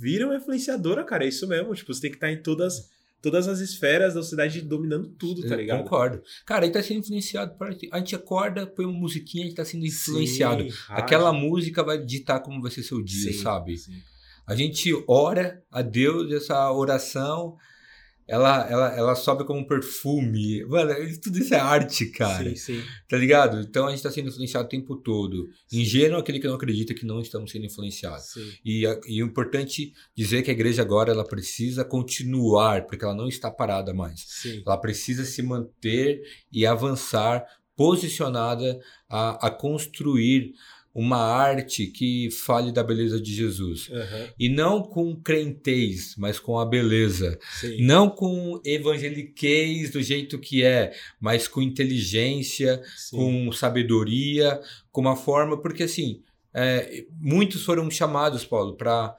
vira 0.00 0.26
uma 0.26 0.36
influenciadora, 0.36 1.02
cara. 1.04 1.24
É 1.24 1.28
isso 1.28 1.46
mesmo. 1.48 1.74
Tipo, 1.74 1.92
você 1.92 2.00
tem 2.02 2.10
que 2.10 2.16
estar 2.16 2.30
em 2.30 2.40
todas, 2.40 2.88
todas 3.24 3.48
as 3.48 3.60
esferas 3.60 4.12
da 4.12 4.22
sociedade 4.22 4.60
dominando 4.60 5.08
tudo, 5.18 5.40
tá 5.40 5.54
Eu 5.54 5.60
ligado? 5.60 5.82
Concordo. 5.82 6.22
Cara, 6.44 6.66
aí 6.66 6.70
tá 6.70 6.82
sendo 6.82 7.00
influenciado. 7.00 7.56
Por... 7.56 7.74
A 7.90 7.98
gente 7.98 8.14
acorda, 8.14 8.66
põe 8.66 8.84
uma 8.84 9.00
musiquinha, 9.00 9.44
a 9.44 9.46
gente 9.46 9.56
tá 9.56 9.64
sendo 9.64 9.86
influenciado. 9.86 10.62
Sim, 10.70 10.76
Aquela 10.90 11.32
música 11.32 11.82
vai 11.82 12.04
ditar 12.04 12.40
como 12.40 12.60
vai 12.60 12.70
ser 12.70 12.82
seu 12.82 13.02
dia, 13.02 13.32
Sim, 13.32 13.38
sabe? 13.38 13.78
sim. 13.78 13.94
A 14.46 14.54
gente 14.54 14.92
ora 15.08 15.62
a 15.72 15.80
Deus, 15.80 16.30
essa 16.30 16.70
oração, 16.70 17.56
ela, 18.26 18.66
ela, 18.68 18.96
ela 18.96 19.14
sobe 19.14 19.44
como 19.44 19.60
um 19.60 19.66
perfume. 19.66 20.64
Mano, 20.64 20.94
tudo 21.22 21.38
isso 21.38 21.54
é 21.54 21.58
arte, 21.58 22.06
cara. 22.06 22.50
Sim, 22.50 22.56
sim. 22.56 22.82
Tá 23.08 23.16
ligado? 23.16 23.60
Então 23.60 23.86
a 23.86 23.90
gente 23.90 24.02
tá 24.02 24.10
sendo 24.10 24.28
influenciado 24.28 24.66
o 24.66 24.68
tempo 24.68 24.96
todo. 24.96 25.48
Ingênuo 25.72 26.16
é 26.16 26.20
aquele 26.20 26.40
que 26.40 26.46
não 26.46 26.54
acredita 26.54 26.94
que 26.94 27.04
não 27.04 27.20
estamos 27.20 27.50
sendo 27.50 27.66
influenciados. 27.66 28.32
sim. 28.32 28.52
E, 28.64 28.84
e 29.06 29.20
é 29.20 29.24
importante 29.24 29.92
dizer 30.16 30.42
que 30.42 30.50
a 30.50 30.54
igreja 30.54 30.82
agora 30.82 31.12
ela 31.12 31.24
precisa 31.24 31.84
continuar, 31.84 32.86
porque 32.86 33.04
ela 33.04 33.14
não 33.14 33.28
está 33.28 33.50
parada 33.50 33.92
mais. 33.92 34.24
Sim. 34.26 34.62
Ela 34.66 34.78
precisa 34.78 35.24
se 35.24 35.42
manter 35.42 36.22
e 36.50 36.64
avançar 36.64 37.44
posicionada 37.76 38.78
a, 39.08 39.48
a 39.48 39.50
construir 39.50 40.52
uma 40.94 41.18
arte 41.18 41.88
que 41.88 42.30
fale 42.30 42.70
da 42.70 42.82
beleza 42.82 43.20
de 43.20 43.34
Jesus. 43.34 43.90
Aham, 43.90 44.28
E 44.38 44.48
não 44.48 44.80
com 44.80 45.16
crentez, 45.16 46.14
mas 46.16 46.38
com 46.38 46.58
a 46.58 46.64
beleza. 46.64 47.36
sim. 47.58 47.82
Não 47.82 48.08
com 48.08 48.60
evangeliquez 48.64 49.90
do 49.90 50.00
jeito 50.00 50.38
que 50.38 50.62
é, 50.62 50.92
mas 51.20 51.48
com 51.48 51.60
inteligência, 51.60 52.80
sim. 52.96 53.16
com 53.16 53.50
sabedoria, 53.52 54.60
com 54.92 55.00
uma 55.00 55.16
forma. 55.16 55.60
Porque, 55.60 55.82
assim, 55.82 56.22
é, 56.54 57.04
muitos 57.20 57.64
foram 57.64 57.90
chamados, 57.90 58.44
Paulo, 58.44 58.76
para 58.76 59.16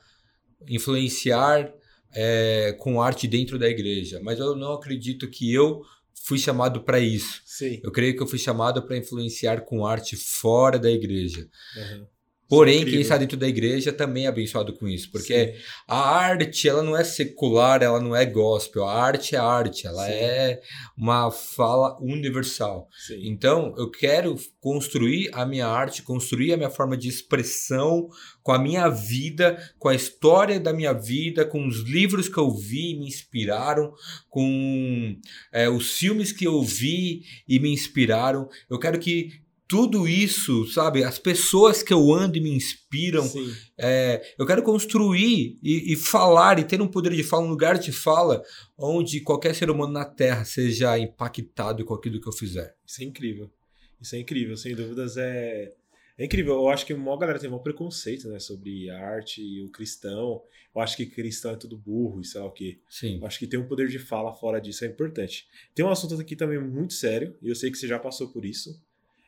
influenciar 0.69 1.73
é, 2.13 2.73
com 2.79 3.01
arte 3.01 3.27
dentro 3.27 3.59
da 3.59 3.67
igreja, 3.67 4.21
mas 4.23 4.39
eu 4.39 4.55
não 4.55 4.73
acredito 4.73 5.27
que 5.29 5.53
eu 5.53 5.83
fui 6.25 6.39
chamado 6.39 6.83
para 6.83 6.99
isso. 6.99 7.41
Sim. 7.45 7.79
Eu 7.83 7.91
creio 7.91 8.15
que 8.15 8.23
eu 8.23 8.27
fui 8.27 8.39
chamado 8.39 8.81
para 8.85 8.97
influenciar 8.97 9.61
com 9.61 9.85
arte 9.85 10.15
fora 10.17 10.79
da 10.79 10.89
igreja. 10.89 11.47
aham. 11.77 12.07
Porém, 12.47 12.77
Incrível. 12.77 12.93
quem 12.93 13.01
está 13.01 13.17
dentro 13.17 13.37
da 13.37 13.47
igreja 13.47 13.91
também 13.91 14.25
é 14.25 14.27
abençoado 14.27 14.73
com 14.73 14.87
isso, 14.87 15.11
porque 15.11 15.53
Sim. 15.53 15.63
a 15.87 15.97
arte, 15.97 16.69
ela 16.69 16.83
não 16.83 16.95
é 16.95 17.03
secular, 17.03 17.81
ela 17.81 17.99
não 17.99 18.15
é 18.15 18.25
gospel. 18.25 18.87
A 18.87 19.03
arte 19.03 19.35
é 19.35 19.39
arte, 19.39 19.87
ela 19.87 20.05
Sim. 20.05 20.11
é 20.11 20.61
uma 20.95 21.31
fala 21.31 21.97
universal. 21.99 22.87
Sim. 23.07 23.27
Então, 23.27 23.73
eu 23.77 23.89
quero 23.89 24.35
construir 24.59 25.29
a 25.33 25.45
minha 25.45 25.67
arte, 25.67 26.03
construir 26.03 26.53
a 26.53 26.57
minha 26.57 26.69
forma 26.69 26.95
de 26.95 27.07
expressão 27.07 28.07
com 28.43 28.51
a 28.51 28.59
minha 28.59 28.87
vida, 28.89 29.57
com 29.79 29.89
a 29.89 29.95
história 29.95 30.59
da 30.59 30.71
minha 30.71 30.93
vida, 30.93 31.45
com 31.45 31.65
os 31.67 31.79
livros 31.79 32.29
que 32.29 32.37
eu 32.37 32.51
vi 32.51 32.91
e 32.91 32.99
me 32.99 33.07
inspiraram, 33.07 33.91
com 34.29 35.15
é, 35.51 35.67
os 35.67 35.97
filmes 35.97 36.31
que 36.31 36.45
eu 36.45 36.61
vi 36.61 37.23
e 37.47 37.59
me 37.59 37.73
inspiraram. 37.73 38.47
Eu 38.69 38.77
quero 38.77 38.99
que 38.99 39.44
tudo 39.67 40.07
isso, 40.07 40.65
sabe, 40.67 41.03
as 41.03 41.17
pessoas 41.17 41.81
que 41.81 41.93
eu 41.93 42.13
ando 42.13 42.37
e 42.37 42.41
me 42.41 42.51
inspiram, 42.51 43.29
é, 43.77 44.21
eu 44.37 44.45
quero 44.45 44.61
construir 44.61 45.57
e, 45.61 45.93
e 45.93 45.95
falar 45.95 46.59
e 46.59 46.63
ter 46.63 46.81
um 46.81 46.87
poder 46.87 47.13
de 47.13 47.23
fala, 47.23 47.45
um 47.45 47.49
lugar 47.49 47.77
de 47.77 47.91
fala, 47.91 48.43
onde 48.77 49.21
qualquer 49.21 49.55
ser 49.55 49.69
humano 49.69 49.93
na 49.93 50.05
Terra 50.05 50.45
seja 50.45 50.97
impactado 50.99 51.83
com 51.83 51.93
aquilo 51.93 52.21
que 52.21 52.27
eu 52.27 52.33
fizer. 52.33 52.75
Isso 52.85 53.01
é 53.01 53.05
incrível. 53.05 53.51
Isso 53.99 54.15
é 54.15 54.19
incrível, 54.19 54.55
sem 54.55 54.75
dúvidas 54.75 55.17
é. 55.17 55.73
É 56.17 56.23
incrível. 56.23 56.53
Eu 56.53 56.69
acho 56.69 56.85
que 56.85 56.93
a 56.93 56.97
maior 56.97 57.17
galera 57.17 57.39
tem 57.39 57.49
um 57.49 57.59
preconceito, 57.59 58.29
né, 58.29 58.39
sobre 58.39 58.89
a 58.89 58.97
arte 58.97 59.41
e 59.41 59.61
o 59.63 59.69
cristão. 59.69 60.41
Eu 60.73 60.81
acho 60.81 60.95
que 60.95 61.05
cristão 61.05 61.51
é 61.51 61.55
tudo 61.57 61.77
burro 61.77 62.21
e 62.21 62.25
sei 62.25 62.39
lá 62.39 62.47
o 62.47 62.51
quê. 62.51 62.79
Sim. 62.89 63.19
Eu 63.19 63.27
acho 63.27 63.39
que 63.39 63.47
ter 63.47 63.57
um 63.57 63.67
poder 63.67 63.87
de 63.87 63.99
fala 63.99 64.33
fora 64.33 64.61
disso 64.61 64.85
é 64.85 64.87
importante. 64.87 65.45
Tem 65.73 65.83
um 65.83 65.89
assunto 65.89 66.19
aqui 66.19 66.35
também 66.35 66.59
muito 66.59 66.93
sério, 66.93 67.35
e 67.41 67.49
eu 67.49 67.55
sei 67.55 67.69
que 67.69 67.77
você 67.77 67.87
já 67.87 67.99
passou 67.99 68.29
por 68.29 68.45
isso. 68.45 68.81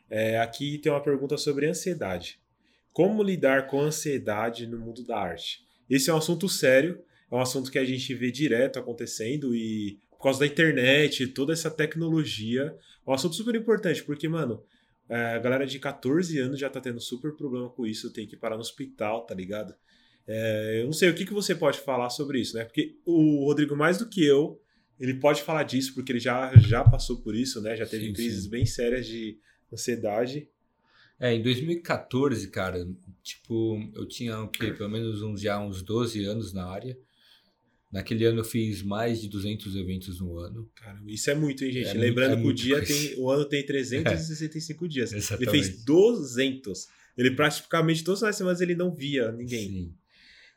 É, 0.09 0.39
aqui 0.39 0.77
tem 0.77 0.91
uma 0.91 1.01
pergunta 1.01 1.37
sobre 1.37 1.67
ansiedade. 1.67 2.39
Como 2.91 3.21
lidar 3.21 3.67
com 3.67 3.81
a 3.81 3.85
ansiedade 3.85 4.65
no 4.65 4.79
mundo 4.79 5.03
da 5.03 5.17
arte? 5.17 5.65
Esse 5.89 6.09
é 6.09 6.13
um 6.13 6.17
assunto 6.17 6.49
sério, 6.49 7.01
é 7.31 7.35
um 7.35 7.39
assunto 7.39 7.71
que 7.71 7.77
a 7.77 7.85
gente 7.85 8.13
vê 8.13 8.31
direto 8.31 8.79
acontecendo 8.79 9.55
e 9.55 9.99
por 10.17 10.23
causa 10.23 10.39
da 10.39 10.47
internet, 10.47 11.27
toda 11.27 11.53
essa 11.53 11.69
tecnologia. 11.69 12.75
É 13.05 13.09
um 13.09 13.13
assunto 13.13 13.35
super 13.35 13.55
importante, 13.55 14.03
porque, 14.03 14.27
mano, 14.27 14.63
é, 15.07 15.35
a 15.35 15.39
galera 15.39 15.65
de 15.65 15.79
14 15.79 16.37
anos 16.39 16.59
já 16.59 16.69
tá 16.69 16.81
tendo 16.81 16.99
super 16.99 17.33
problema 17.35 17.69
com 17.69 17.85
isso, 17.85 18.11
tem 18.11 18.27
que 18.27 18.35
parar 18.35 18.55
no 18.55 18.61
hospital, 18.61 19.25
tá 19.25 19.35
ligado? 19.35 19.73
É, 20.27 20.81
eu 20.81 20.85
não 20.85 20.93
sei 20.93 21.09
o 21.09 21.15
que, 21.15 21.25
que 21.25 21.33
você 21.33 21.55
pode 21.55 21.79
falar 21.79 22.09
sobre 22.09 22.39
isso, 22.39 22.57
né? 22.57 22.65
Porque 22.65 22.97
o 23.05 23.45
Rodrigo, 23.45 23.77
mais 23.77 23.97
do 23.97 24.09
que 24.09 24.25
eu, 24.25 24.59
ele 24.99 25.13
pode 25.13 25.43
falar 25.43 25.63
disso, 25.63 25.93
porque 25.93 26.11
ele 26.11 26.19
já, 26.19 26.51
já 26.57 26.83
passou 26.83 27.21
por 27.21 27.35
isso, 27.35 27.61
né? 27.61 27.75
Já 27.77 27.85
teve 27.85 28.07
Sim, 28.07 28.13
crises 28.13 28.43
sim. 28.45 28.49
bem 28.49 28.65
sérias 28.65 29.05
de 29.05 29.37
ansiedade. 29.71 30.47
É, 31.19 31.33
em 31.33 31.41
2014, 31.41 32.47
cara, 32.49 32.87
tipo, 33.23 33.79
eu 33.95 34.05
tinha 34.07 34.39
o 34.41 34.47
quê? 34.47 34.71
Pelo 34.71 34.89
menos 34.89 35.21
uns, 35.21 35.41
já 35.41 35.59
uns 35.59 35.81
12 35.81 36.23
anos 36.25 36.53
na 36.53 36.65
área. 36.67 36.97
Naquele 37.91 38.25
ano 38.25 38.41
eu 38.41 38.43
fiz 38.43 38.83
mais 38.83 39.21
de 39.21 39.29
200 39.29 39.75
eventos 39.75 40.19
no 40.19 40.37
ano. 40.37 40.69
Cara, 40.75 41.01
isso 41.07 41.29
é 41.31 41.35
muito, 41.35 41.63
hein, 41.63 41.71
gente? 41.71 41.87
É 41.87 41.93
muito- 41.93 42.01
Lembrando 42.05 42.33
é 42.37 42.41
que 42.41 42.47
o 42.47 42.53
dia 42.53 42.75
coisa. 42.77 42.93
tem. 42.93 43.19
O 43.19 43.29
ano 43.31 43.45
tem 43.45 43.65
365 43.65 44.87
dias. 44.87 45.11
Ele 45.11 45.19
Exatamente. 45.21 45.49
fez 45.51 45.83
200. 45.85 46.87
Ele 47.17 47.31
praticamente 47.31 48.03
todas 48.03 48.21
as 48.23 48.35
semanas 48.35 48.61
ele 48.61 48.75
não 48.75 48.93
via 48.93 49.31
ninguém. 49.31 49.69
Sim. 49.69 49.93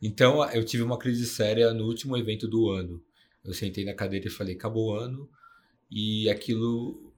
Então 0.02 0.44
eu 0.52 0.64
tive 0.64 0.82
uma 0.82 0.98
crise 0.98 1.24
séria 1.26 1.72
no 1.72 1.84
último 1.86 2.16
evento 2.16 2.48
do 2.48 2.68
ano. 2.68 3.02
Eu 3.44 3.54
sentei 3.54 3.84
na 3.84 3.94
cadeira 3.94 4.26
e 4.26 4.30
falei, 4.30 4.54
acabou 4.56 4.88
o 4.90 4.94
ano. 4.94 5.28
E 5.90 6.28
aquilo, 6.28 7.09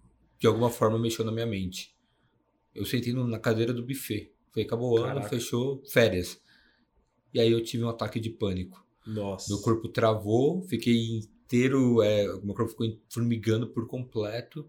de 0.42 0.48
alguma 0.48 0.70
forma, 0.70 0.98
mexeu 0.98 1.24
na 1.24 1.30
minha 1.30 1.46
mente. 1.46 1.94
Eu 2.74 2.84
sentei 2.84 3.12
na 3.12 3.38
cadeira 3.38 3.72
do 3.72 3.86
buffet. 3.86 4.34
Falei, 4.50 4.66
acabou 4.66 4.98
o 4.98 5.04
ano, 5.04 5.22
fechou, 5.22 5.80
férias. 5.86 6.42
E 7.32 7.38
aí 7.38 7.52
eu 7.52 7.62
tive 7.62 7.84
um 7.84 7.88
ataque 7.88 8.18
de 8.18 8.28
pânico. 8.28 8.84
Nossa. 9.06 9.54
Meu 9.54 9.62
corpo 9.62 9.88
travou, 9.88 10.60
fiquei 10.62 11.18
inteiro, 11.18 12.02
é, 12.02 12.26
meu 12.42 12.56
corpo 12.56 12.72
ficou 12.72 12.88
formigando 13.08 13.68
por 13.68 13.86
completo. 13.86 14.68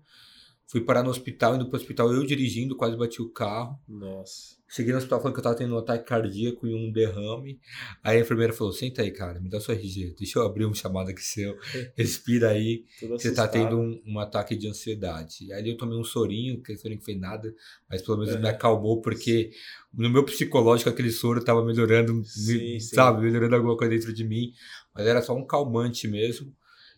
Fui 0.67 0.81
parar 0.81 1.03
no 1.03 1.09
hospital, 1.11 1.55
indo 1.55 1.67
pro 1.67 1.77
hospital 1.77 2.11
eu 2.11 2.25
dirigindo, 2.25 2.75
quase 2.75 2.97
bati 2.97 3.21
o 3.21 3.29
carro. 3.29 3.77
Nossa. 3.87 4.55
Cheguei 4.67 4.91
no 4.91 4.97
hospital 4.97 5.19
falando 5.19 5.35
que 5.35 5.39
eu 5.39 5.43
tava 5.43 5.55
tendo 5.55 5.75
um 5.75 5.77
ataque 5.77 6.07
cardíaco 6.07 6.65
e 6.65 6.73
um 6.73 6.91
derrame. 6.91 7.59
Aí 8.03 8.17
a 8.17 8.21
enfermeira 8.21 8.51
falou: 8.53 8.73
senta 8.73 9.03
aí, 9.03 9.11
cara, 9.11 9.39
me 9.39 9.47
dá 9.47 9.59
sua 9.59 9.75
RG, 9.75 10.15
deixa 10.17 10.39
eu 10.39 10.43
abrir 10.43 10.65
um 10.65 10.73
chamado 10.73 11.11
aqui 11.11 11.21
seu, 11.21 11.55
respira 11.95 12.49
aí, 12.49 12.85
você 13.07 13.31
tá 13.35 13.47
tendo 13.47 13.77
um, 13.77 14.01
um 14.07 14.17
ataque 14.19 14.55
de 14.55 14.67
ansiedade. 14.67 15.53
Aí 15.53 15.69
eu 15.69 15.77
tomei 15.77 15.95
um 15.95 16.03
sorinho, 16.03 16.59
que 16.63 16.75
sorinho 16.75 16.97
que 16.99 17.05
fez 17.05 17.19
nada, 17.19 17.53
mas 17.87 18.01
pelo 18.01 18.17
menos 18.17 18.33
É. 18.33 18.39
me 18.39 18.47
acalmou, 18.49 18.99
porque 18.99 19.51
no 19.93 20.09
meu 20.09 20.23
psicológico 20.23 20.89
aquele 20.89 21.11
soro 21.11 21.43
tava 21.45 21.63
melhorando, 21.63 22.15
me- 22.15 22.25
Sim, 22.25 22.79
sim. 22.79 22.95
sabe, 22.95 23.21
melhorando 23.21 23.55
alguma 23.55 23.77
coisa 23.77 23.93
dentro 23.93 24.11
de 24.11 24.23
mim, 24.23 24.51
mas 24.95 25.05
era 25.05 25.21
só 25.21 25.35
um 25.35 25.45
calmante 25.45 26.07
mesmo. 26.07 26.51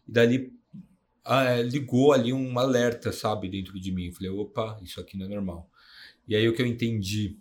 E 0.07 0.13
dali 0.13 0.53
ah, 1.25 1.43
é, 1.43 1.63
ligou 1.63 2.13
ali 2.13 2.31
um 2.31 2.57
alerta, 2.59 3.11
sabe, 3.11 3.49
dentro 3.49 3.79
de 3.79 3.91
mim. 3.91 4.05
Eu 4.05 4.13
falei, 4.13 4.29
opa, 4.29 4.79
isso 4.83 5.01
aqui 5.01 5.17
não 5.17 5.25
é 5.25 5.29
normal. 5.29 5.67
E 6.27 6.35
aí 6.35 6.47
o 6.47 6.53
que 6.53 6.61
eu 6.61 6.67
entendi 6.67 7.37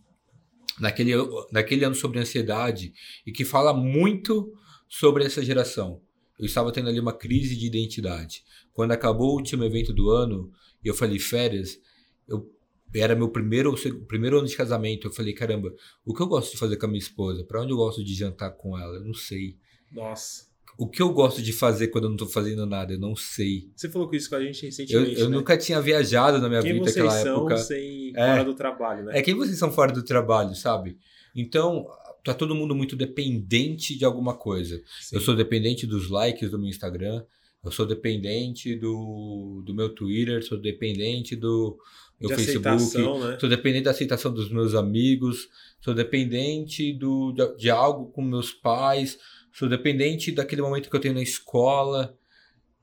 naquele, 0.80 1.12
naquele 1.52 1.84
ano 1.84 1.94
sobre 1.94 2.18
ansiedade 2.18 2.94
e 3.26 3.30
que 3.30 3.44
fala 3.44 3.74
muito 3.74 4.52
sobre 4.88 5.24
essa 5.24 5.44
geração. 5.44 6.00
Eu 6.38 6.46
estava 6.46 6.72
tendo 6.72 6.88
ali 6.88 6.98
uma 6.98 7.12
crise 7.12 7.54
de 7.56 7.66
identidade. 7.66 8.42
Quando 8.72 8.92
acabou 8.92 9.30
o 9.30 9.34
último 9.34 9.64
evento 9.64 9.92
do 9.92 10.10
ano, 10.10 10.50
e 10.82 10.88
eu 10.88 10.94
falei 10.94 11.18
férias, 11.18 11.78
eu 12.26 12.50
era 12.94 13.14
meu 13.14 13.28
primeiro 13.28 13.74
primeiro 14.06 14.38
ano 14.38 14.48
de 14.48 14.56
casamento. 14.56 15.06
Eu 15.06 15.12
falei, 15.12 15.32
caramba, 15.32 15.74
o 16.04 16.14
que 16.14 16.22
eu 16.22 16.26
gosto 16.26 16.52
de 16.52 16.58
fazer 16.58 16.76
com 16.76 16.86
a 16.86 16.88
minha 16.88 16.98
esposa? 16.98 17.44
Para 17.44 17.62
onde 17.62 17.72
eu 17.72 17.76
gosto 17.76 18.02
de 18.02 18.14
jantar 18.14 18.50
com 18.52 18.78
ela? 18.78 18.96
Eu 18.96 19.04
não 19.04 19.14
sei. 19.14 19.56
Nossa. 19.92 20.53
O 20.76 20.88
que 20.88 21.00
eu 21.00 21.12
gosto 21.12 21.40
de 21.42 21.52
fazer 21.52 21.88
quando 21.88 22.04
eu 22.04 22.10
não 22.10 22.16
tô 22.16 22.26
fazendo 22.26 22.66
nada? 22.66 22.92
Eu 22.94 22.98
não 22.98 23.14
sei. 23.14 23.70
Você 23.76 23.88
falou 23.88 24.08
com 24.08 24.16
isso 24.16 24.28
com 24.28 24.36
a 24.36 24.40
gente 24.42 24.62
Eu, 24.64 24.68
recentemente. 24.70 25.20
eu 25.20 25.28
né? 25.30 25.36
nunca 25.36 25.56
tinha 25.56 25.80
viajado 25.80 26.38
na 26.40 26.48
minha 26.48 26.62
Quem 26.62 26.72
vida 26.74 26.86
naquela 26.86 27.10
são 27.10 27.36
época. 27.36 27.56
sem 27.58 28.12
É. 28.16 28.26
fora 28.32 28.44
do 28.44 28.54
trabalho, 28.54 29.04
né? 29.04 29.18
É 29.18 29.22
quem 29.22 29.34
vocês 29.34 29.56
são 29.58 29.70
fora 29.70 29.92
do 29.92 30.02
trabalho, 30.02 30.54
sabe? 30.54 30.98
Então, 31.34 31.86
tá 32.24 32.34
todo 32.34 32.54
mundo 32.54 32.74
muito 32.74 32.96
dependente 32.96 33.96
de 33.96 34.04
alguma 34.04 34.34
coisa. 34.34 34.82
Sim. 35.00 35.16
Eu 35.16 35.20
sou 35.20 35.36
dependente 35.36 35.86
dos 35.86 36.10
likes 36.10 36.50
do 36.50 36.58
meu 36.58 36.68
Instagram, 36.68 37.22
eu 37.64 37.70
sou 37.70 37.86
dependente 37.86 38.74
do, 38.76 39.62
do 39.64 39.72
meu 39.74 39.88
Twitter, 39.88 40.44
sou 40.44 40.58
dependente 40.58 41.34
do 41.36 41.78
meu 42.20 42.30
de 42.30 42.36
Facebook, 42.36 42.98
né? 42.98 43.38
sou 43.40 43.48
dependente 43.48 43.84
da 43.84 43.90
aceitação 43.90 44.32
dos 44.32 44.50
meus 44.50 44.74
amigos, 44.74 45.48
sou 45.80 45.94
dependente 45.94 46.92
do, 46.92 47.32
de, 47.32 47.56
de 47.56 47.70
algo 47.70 48.06
com 48.12 48.22
meus 48.22 48.52
pais, 48.52 49.18
sou 49.54 49.68
dependente 49.68 50.32
daquele 50.32 50.60
momento 50.60 50.90
que 50.90 50.96
eu 50.96 51.00
tenho 51.00 51.14
na 51.14 51.22
escola. 51.22 52.18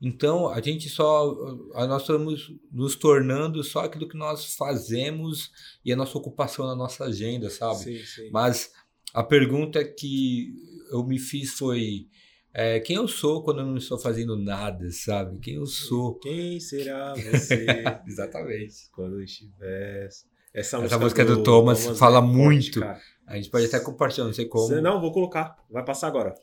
Então, 0.02 0.50
a 0.50 0.60
gente 0.60 0.90
só. 0.90 1.36
Nós 1.76 2.02
estamos 2.02 2.52
nos 2.72 2.96
tornando 2.96 3.64
só 3.64 3.82
aquilo 3.82 4.08
que 4.08 4.18
nós 4.18 4.56
fazemos 4.56 5.52
e 5.86 5.94
a 5.94 5.96
nossa 5.96 6.18
ocupação 6.18 6.66
na 6.66 6.76
nossa 6.76 7.04
agenda, 7.04 7.50
sabe? 7.52 7.80
Sim, 7.80 8.04
sim. 8.04 8.30
Mas 8.32 8.72
a 9.14 9.22
pergunta 9.22 9.84
que 9.84 10.56
eu 10.90 11.06
me 11.06 11.20
fiz 11.20 11.54
foi: 11.54 12.08
é, 12.54 12.80
quem 12.80 12.96
eu 12.96 13.08
sou 13.08 13.44
quando 13.44 13.60
eu 13.60 13.66
não 13.66 13.78
estou 13.78 14.00
fazendo 14.00 14.36
nada, 14.36 14.90
sabe? 14.92 15.38
Quem 15.40 15.56
eu 15.56 15.68
sou? 15.68 16.16
Quem 16.16 16.60
será 16.60 17.14
você 17.32 17.66
Exatamente. 18.08 18.90
quando 18.92 19.22
estiver. 19.22 20.10
Essa, 20.54 20.78
Essa 20.78 20.98
música 21.00 21.24
do 21.24 21.44
Thomas 21.44 21.86
fala 21.98 22.18
é 22.18 22.22
forte, 22.22 22.36
muito. 22.36 22.80
cara. 22.82 23.00
A 23.26 23.36
gente 23.38 23.50
pode 23.50 23.66
até 23.66 23.80
compartilhar, 23.80 24.26
não 24.26 24.34
sei 24.34 24.46
como. 24.46 24.68
Você- 24.68 24.82
Não, 24.82 25.00
vou 25.00 25.12
colocar. 25.14 25.56
Vai 25.70 25.84
passar 25.86 26.08
agora. 26.08 26.36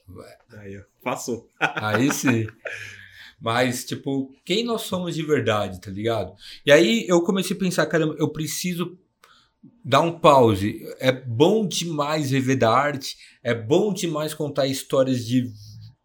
Aí. 0.59 0.81
Passou. 1.03 1.47
Aí 1.61 2.11
sim. 2.13 2.47
Mas, 3.41 3.85
tipo, 3.85 4.35
quem 4.45 4.65
nós 4.65 4.83
somos 4.83 5.15
de 5.15 5.23
verdade, 5.23 5.81
tá 5.81 5.91
ligado? 5.91 6.33
E 6.67 6.73
aí 6.73 7.05
eu 7.07 7.23
comecei 7.23 7.55
a 7.55 7.59
pensar, 7.59 7.87
caramba, 7.87 8.17
eu 8.19 8.29
preciso 8.31 8.99
dar 9.85 10.01
um 10.01 10.19
pause. 10.19 10.83
É 10.99 11.13
bom 11.13 11.67
demais 11.67 12.31
viver 12.31 12.57
da 12.57 12.71
arte, 12.71 13.17
é 13.43 13.55
bom 13.55 13.93
demais 13.93 14.35
contar 14.35 14.67
histórias 14.67 15.25
de 15.25 15.53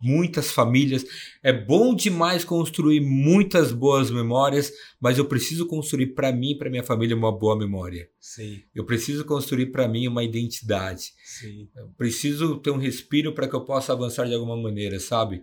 muitas 0.03 0.51
famílias, 0.51 1.05
é 1.41 1.53
bom 1.53 1.95
demais 1.95 2.43
construir 2.43 2.99
muitas 2.99 3.71
boas 3.71 4.11
memórias, 4.11 4.71
mas 4.99 5.17
eu 5.17 5.25
preciso 5.25 5.65
construir 5.65 6.07
para 6.07 6.31
mim 6.31 6.51
e 6.51 6.57
para 6.57 6.69
minha 6.69 6.83
família 6.83 7.15
uma 7.15 7.31
boa 7.31 7.57
memória. 7.57 8.09
Sim, 8.19 8.61
Eu 8.75 8.85
preciso 8.85 9.25
construir 9.25 9.67
para 9.67 9.87
mim 9.87 10.07
uma 10.07 10.23
identidade. 10.23 11.13
sim. 11.23 11.67
Eu 11.75 11.87
preciso 11.97 12.57
ter 12.57 12.71
um 12.71 12.77
respiro 12.77 13.33
para 13.33 13.47
que 13.47 13.55
eu 13.55 13.65
possa 13.65 13.93
avançar 13.93 14.25
de 14.27 14.33
alguma 14.33 14.55
maneira, 14.55 14.99
sabe? 14.99 15.41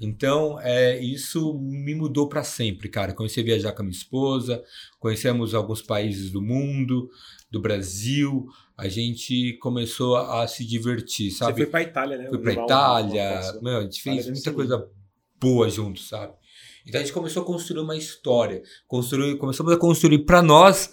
Então, 0.00 0.58
é, 0.60 0.98
isso 1.02 1.58
me 1.58 1.94
mudou 1.94 2.28
para 2.28 2.44
sempre, 2.44 2.88
cara. 2.88 3.12
Comecei 3.14 3.42
a 3.42 3.46
viajar 3.46 3.72
com 3.72 3.82
a 3.82 3.84
minha 3.84 3.96
esposa, 3.96 4.62
conhecemos 5.00 5.54
alguns 5.54 5.82
países 5.82 6.30
do 6.30 6.40
mundo, 6.42 7.08
do 7.50 7.60
Brasil. 7.60 8.46
A 8.76 8.88
gente 8.88 9.54
começou 9.60 10.16
a, 10.16 10.46
se 10.46 10.64
divertir, 10.66 11.30
Você 11.30 11.38
sabe? 11.38 11.56
foi 11.62 11.66
pra 11.66 11.82
Itália, 11.82 12.18
né? 12.18 12.28
Fui 12.28 12.38
pra 12.38 12.52
uma- 12.52 12.64
Itália, 12.64 13.30
uma 13.32 13.42
foto. 13.42 13.64
meu, 13.64 13.76
a 13.78 13.82
gente 13.82 14.02
fez 14.02 14.16
Itália 14.18 14.32
muita 14.32 14.52
coisa 14.52 14.90
boa 15.40 15.68
junto, 15.68 16.00
sabe? 16.00 16.32
Então 16.86 17.00
a 17.00 17.04
gente 17.04 17.12
começou 17.12 17.42
a 17.42 17.46
construir 17.46 17.80
uma 17.80 17.96
história, 17.96 18.62
construir, 18.86 19.36
começamos 19.36 19.72
a 19.72 19.76
construir 19.76 20.20
para 20.24 20.40
nós 20.42 20.90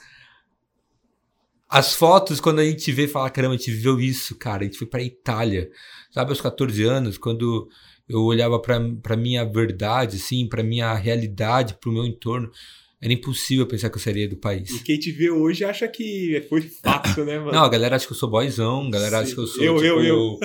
as 1.70 1.94
fotos 1.94 2.40
quando 2.40 2.60
a 2.60 2.66
gente 2.66 2.92
vê, 2.92 3.08
fala, 3.08 3.30
caramba, 3.30 3.56
a 3.56 3.58
gente 3.58 3.72
viveu 3.72 4.00
isso, 4.00 4.36
cara, 4.38 4.62
a 4.62 4.66
gente 4.66 4.78
foi 4.78 4.88
pra 4.88 5.02
Itália, 5.02 5.70
sabe, 6.12 6.30
aos 6.30 6.40
14 6.42 6.84
anos, 6.84 7.18
quando 7.18 7.68
eu 8.08 8.22
olhava 8.24 8.60
pra 8.60 9.18
minha 9.18 9.44
verdade, 9.44 10.18
assim, 10.18 10.48
pra 10.48 10.64
minha 10.64 10.94
realidade, 10.94 11.76
pro 11.80 11.92
meu 11.92 12.06
entorno, 12.06 12.52
era 13.06 13.14
impossível 13.14 13.68
pensar 13.68 13.92
que 13.92 13.98
eu 13.98 14.02
sairia 14.02 14.28
do 14.28 14.36
país. 14.36 14.68
E 14.72 14.84
quem 14.84 14.98
te 14.98 15.12
vê 15.12 15.30
hoje 15.30 15.64
acha 15.64 15.88
que 15.88 16.44
foi 16.50 16.62
fácil, 16.62 17.24
né, 17.24 17.38
mano? 17.38 17.52
Não, 17.52 17.64
a 17.64 17.70
galera 17.70 17.96
acha 17.96 18.08
que 18.08 18.14
eu 18.14 18.18
sou 18.18 18.28
boyzão, 18.28 18.88
a 18.88 18.90
galera 18.90 19.20
acha 19.20 19.28
Sim. 19.30 19.36
que 19.36 19.42
eu 19.42 19.48
sou, 19.48 19.64
Eu, 19.64 19.76
tipo, 19.76 19.88
eu, 19.88 20.04
eu. 20.04 20.40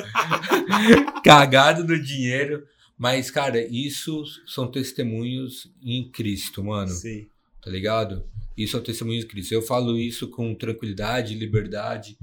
cagado 1.24 1.84
no 1.84 1.98
dinheiro. 1.98 2.62
Mas, 2.98 3.30
cara, 3.30 3.66
isso 3.66 4.24
são 4.46 4.70
testemunhos 4.70 5.72
em 5.82 6.10
Cristo, 6.10 6.62
mano, 6.62 6.90
Sim. 6.90 7.28
tá 7.62 7.70
ligado? 7.70 8.28
Isso 8.54 8.76
é 8.76 8.80
um 8.80 8.82
testemunho 8.82 9.22
em 9.22 9.26
Cristo. 9.26 9.52
Eu 9.52 9.62
falo 9.62 9.96
isso 9.96 10.28
com 10.28 10.54
tranquilidade, 10.54 11.34
liberdade, 11.34 12.18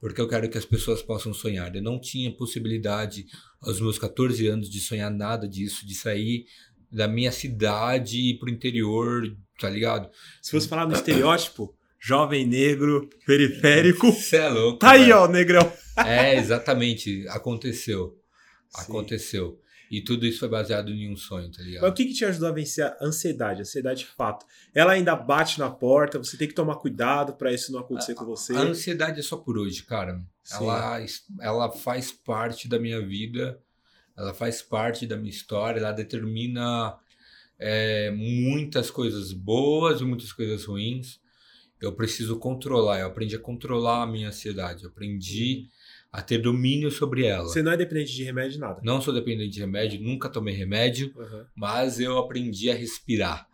porque 0.00 0.22
eu 0.22 0.26
quero 0.26 0.48
que 0.48 0.56
as 0.56 0.64
pessoas 0.64 1.02
possam 1.02 1.34
sonhar. 1.34 1.76
Eu 1.76 1.82
não 1.82 2.00
tinha 2.00 2.34
possibilidade, 2.34 3.26
aos 3.60 3.78
meus 3.78 3.98
14 3.98 4.46
anos, 4.46 4.70
de 4.70 4.80
sonhar 4.80 5.10
nada 5.10 5.46
disso, 5.46 5.86
de 5.86 5.94
sair 5.94 6.46
da 6.90 7.06
minha 7.06 7.30
cidade 7.30 8.16
e 8.18 8.30
ir 8.30 8.38
pro 8.38 8.50
interior, 8.50 9.36
tá 9.62 9.70
ligado? 9.70 10.10
Se 10.42 10.50
fosse 10.50 10.68
falar 10.68 10.86
no 10.86 10.92
estereótipo, 10.92 11.72
jovem 12.00 12.44
negro, 12.44 13.08
periférico. 13.24 14.10
Você 14.12 14.36
é 14.36 14.48
louco. 14.48 14.78
Tá 14.80 14.92
aí, 14.92 15.10
ó, 15.12 15.26
negrão. 15.28 15.72
É, 15.94 16.36
exatamente. 16.38 17.28
Aconteceu. 17.28 18.18
Sim. 18.70 18.82
Aconteceu. 18.82 19.60
E 19.90 20.00
tudo 20.00 20.24
isso 20.24 20.38
foi 20.38 20.48
baseado 20.48 20.90
em 20.90 21.12
um 21.12 21.16
sonho, 21.18 21.50
tá 21.50 21.62
ligado? 21.62 21.82
Mas 21.82 21.90
o 21.90 21.94
que, 21.94 22.06
que 22.06 22.14
te 22.14 22.24
ajudou 22.24 22.48
a 22.48 22.52
vencer 22.52 22.86
a 22.86 22.96
ansiedade? 23.02 23.60
A 23.60 23.62
ansiedade 23.62 24.00
de 24.00 24.06
fato. 24.06 24.46
Ela 24.74 24.92
ainda 24.92 25.14
bate 25.14 25.58
na 25.58 25.68
porta, 25.68 26.16
você 26.16 26.34
tem 26.38 26.48
que 26.48 26.54
tomar 26.54 26.76
cuidado 26.76 27.34
pra 27.34 27.52
isso 27.52 27.70
não 27.70 27.80
acontecer 27.80 28.14
com 28.14 28.24
você. 28.24 28.54
A 28.54 28.60
ansiedade 28.60 29.20
é 29.20 29.22
só 29.22 29.36
por 29.36 29.58
hoje, 29.58 29.82
cara. 29.82 30.18
Sim. 30.42 30.64
Ela, 30.64 30.98
ela 31.42 31.70
faz 31.70 32.10
parte 32.10 32.66
da 32.68 32.78
minha 32.78 33.06
vida, 33.06 33.60
ela 34.16 34.32
faz 34.32 34.62
parte 34.62 35.06
da 35.06 35.18
minha 35.18 35.28
história, 35.28 35.78
ela 35.78 35.92
determina 35.92 36.96
é, 37.62 38.10
muitas 38.10 38.90
coisas 38.90 39.32
boas 39.32 40.00
e 40.00 40.04
muitas 40.04 40.32
coisas 40.32 40.64
ruins. 40.64 41.20
Eu 41.80 41.92
preciso 41.92 42.38
controlar. 42.38 43.00
Eu 43.00 43.06
aprendi 43.06 43.34
a 43.36 43.40
controlar 43.40 44.02
a 44.02 44.06
minha 44.06 44.28
ansiedade. 44.28 44.84
Eu 44.84 44.90
aprendi 44.90 45.68
a 46.12 46.20
ter 46.20 46.38
domínio 46.38 46.90
sobre 46.90 47.24
ela. 47.24 47.44
Você 47.44 47.62
não 47.62 47.72
é 47.72 47.76
dependente 47.76 48.12
de 48.14 48.22
remédio 48.22 48.60
nada. 48.60 48.80
Não 48.84 49.00
sou 49.00 49.14
dependente 49.14 49.50
de 49.50 49.60
remédio, 49.60 50.00
nunca 50.00 50.28
tomei 50.28 50.54
remédio, 50.54 51.10
Uhum. 51.16 51.44
mas 51.56 51.98
eu 51.98 52.18
aprendi 52.18 52.70
a 52.70 52.74
respirar. 52.74 53.48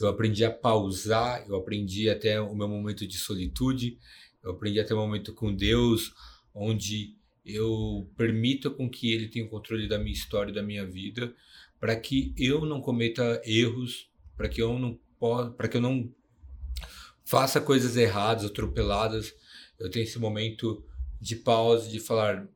Eu 0.00 0.08
aprendi 0.08 0.44
a 0.44 0.50
pausar, 0.50 1.44
eu 1.48 1.56
aprendi 1.56 2.10
até 2.10 2.40
o 2.40 2.54
meu 2.54 2.68
momento 2.68 3.06
de 3.06 3.16
solitude, 3.16 3.98
eu 4.44 4.50
aprendi 4.52 4.78
até 4.80 4.92
o 4.94 4.98
momento 4.98 5.32
com 5.32 5.54
Deus, 5.54 6.12
onde 6.54 7.14
eu 7.46 8.08
permito 8.16 8.70
com 8.70 8.88
que 8.90 9.12
Ele 9.12 9.28
tenha 9.28 9.44
o 9.46 9.48
controle 9.48 9.88
da 9.88 9.98
minha 9.98 10.12
história 10.12 10.50
e 10.50 10.54
da 10.54 10.62
minha 10.62 10.84
vida, 10.86 11.34
para 11.82 11.96
que 11.96 12.32
eu 12.38 12.64
não 12.64 12.80
cometa 12.80 13.42
erros, 13.44 14.08
para 14.36 14.48
que 14.48 14.62
eu 14.62 14.78
não 14.78 15.00
para 15.56 15.66
que 15.66 15.76
eu 15.76 15.80
não 15.80 16.14
faça 17.24 17.60
coisas 17.60 17.96
erradas, 17.96 18.44
atropeladas. 18.44 19.34
Eu 19.80 19.90
tenho 19.90 20.04
esse 20.04 20.16
momento 20.16 20.84
de 21.20 21.34
pausa, 21.34 21.90
de 21.90 21.98
falar, 21.98 22.48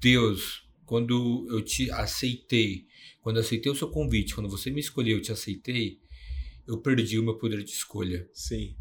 Deus, 0.00 0.68
quando 0.84 1.46
eu 1.48 1.62
te 1.62 1.88
aceitei, 1.92 2.88
quando 3.20 3.36
eu 3.36 3.42
aceitei 3.42 3.70
o 3.70 3.76
seu 3.76 3.88
convite, 3.88 4.34
quando 4.34 4.48
você 4.48 4.68
me 4.68 4.80
escolheu, 4.80 5.18
eu 5.18 5.22
te 5.22 5.30
aceitei, 5.30 6.00
eu 6.66 6.78
perdi 6.78 7.20
o 7.20 7.24
meu 7.24 7.38
poder 7.38 7.62
de 7.62 7.70
escolha. 7.70 8.28
Sim. 8.32 8.74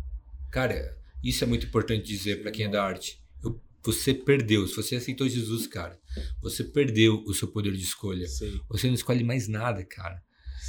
Cara, 0.49 0.97
isso 1.24 1.43
é 1.43 1.47
muito 1.47 1.68
importante 1.68 2.08
dizer 2.08 2.41
para 2.41 2.49
quem 2.49 2.66
é 2.66 2.70
da 2.70 2.84
arte. 2.84 3.22
Você 3.86 4.13
perdeu, 4.13 4.65
se 4.67 4.75
você 4.75 4.95
aceitou 4.95 5.27
Jesus, 5.27 5.67
cara, 5.67 5.99
você 6.41 6.63
perdeu 6.63 7.21
o 7.27 7.34
seu 7.34 7.47
poder 7.49 7.73
de 7.73 7.84
escolha. 7.84 8.27
Sim. 8.27 8.59
Você 8.69 8.88
não 8.88 8.93
escolhe 8.93 9.23
mais 9.23 9.47
nada, 9.47 9.86
cara. 9.86 10.21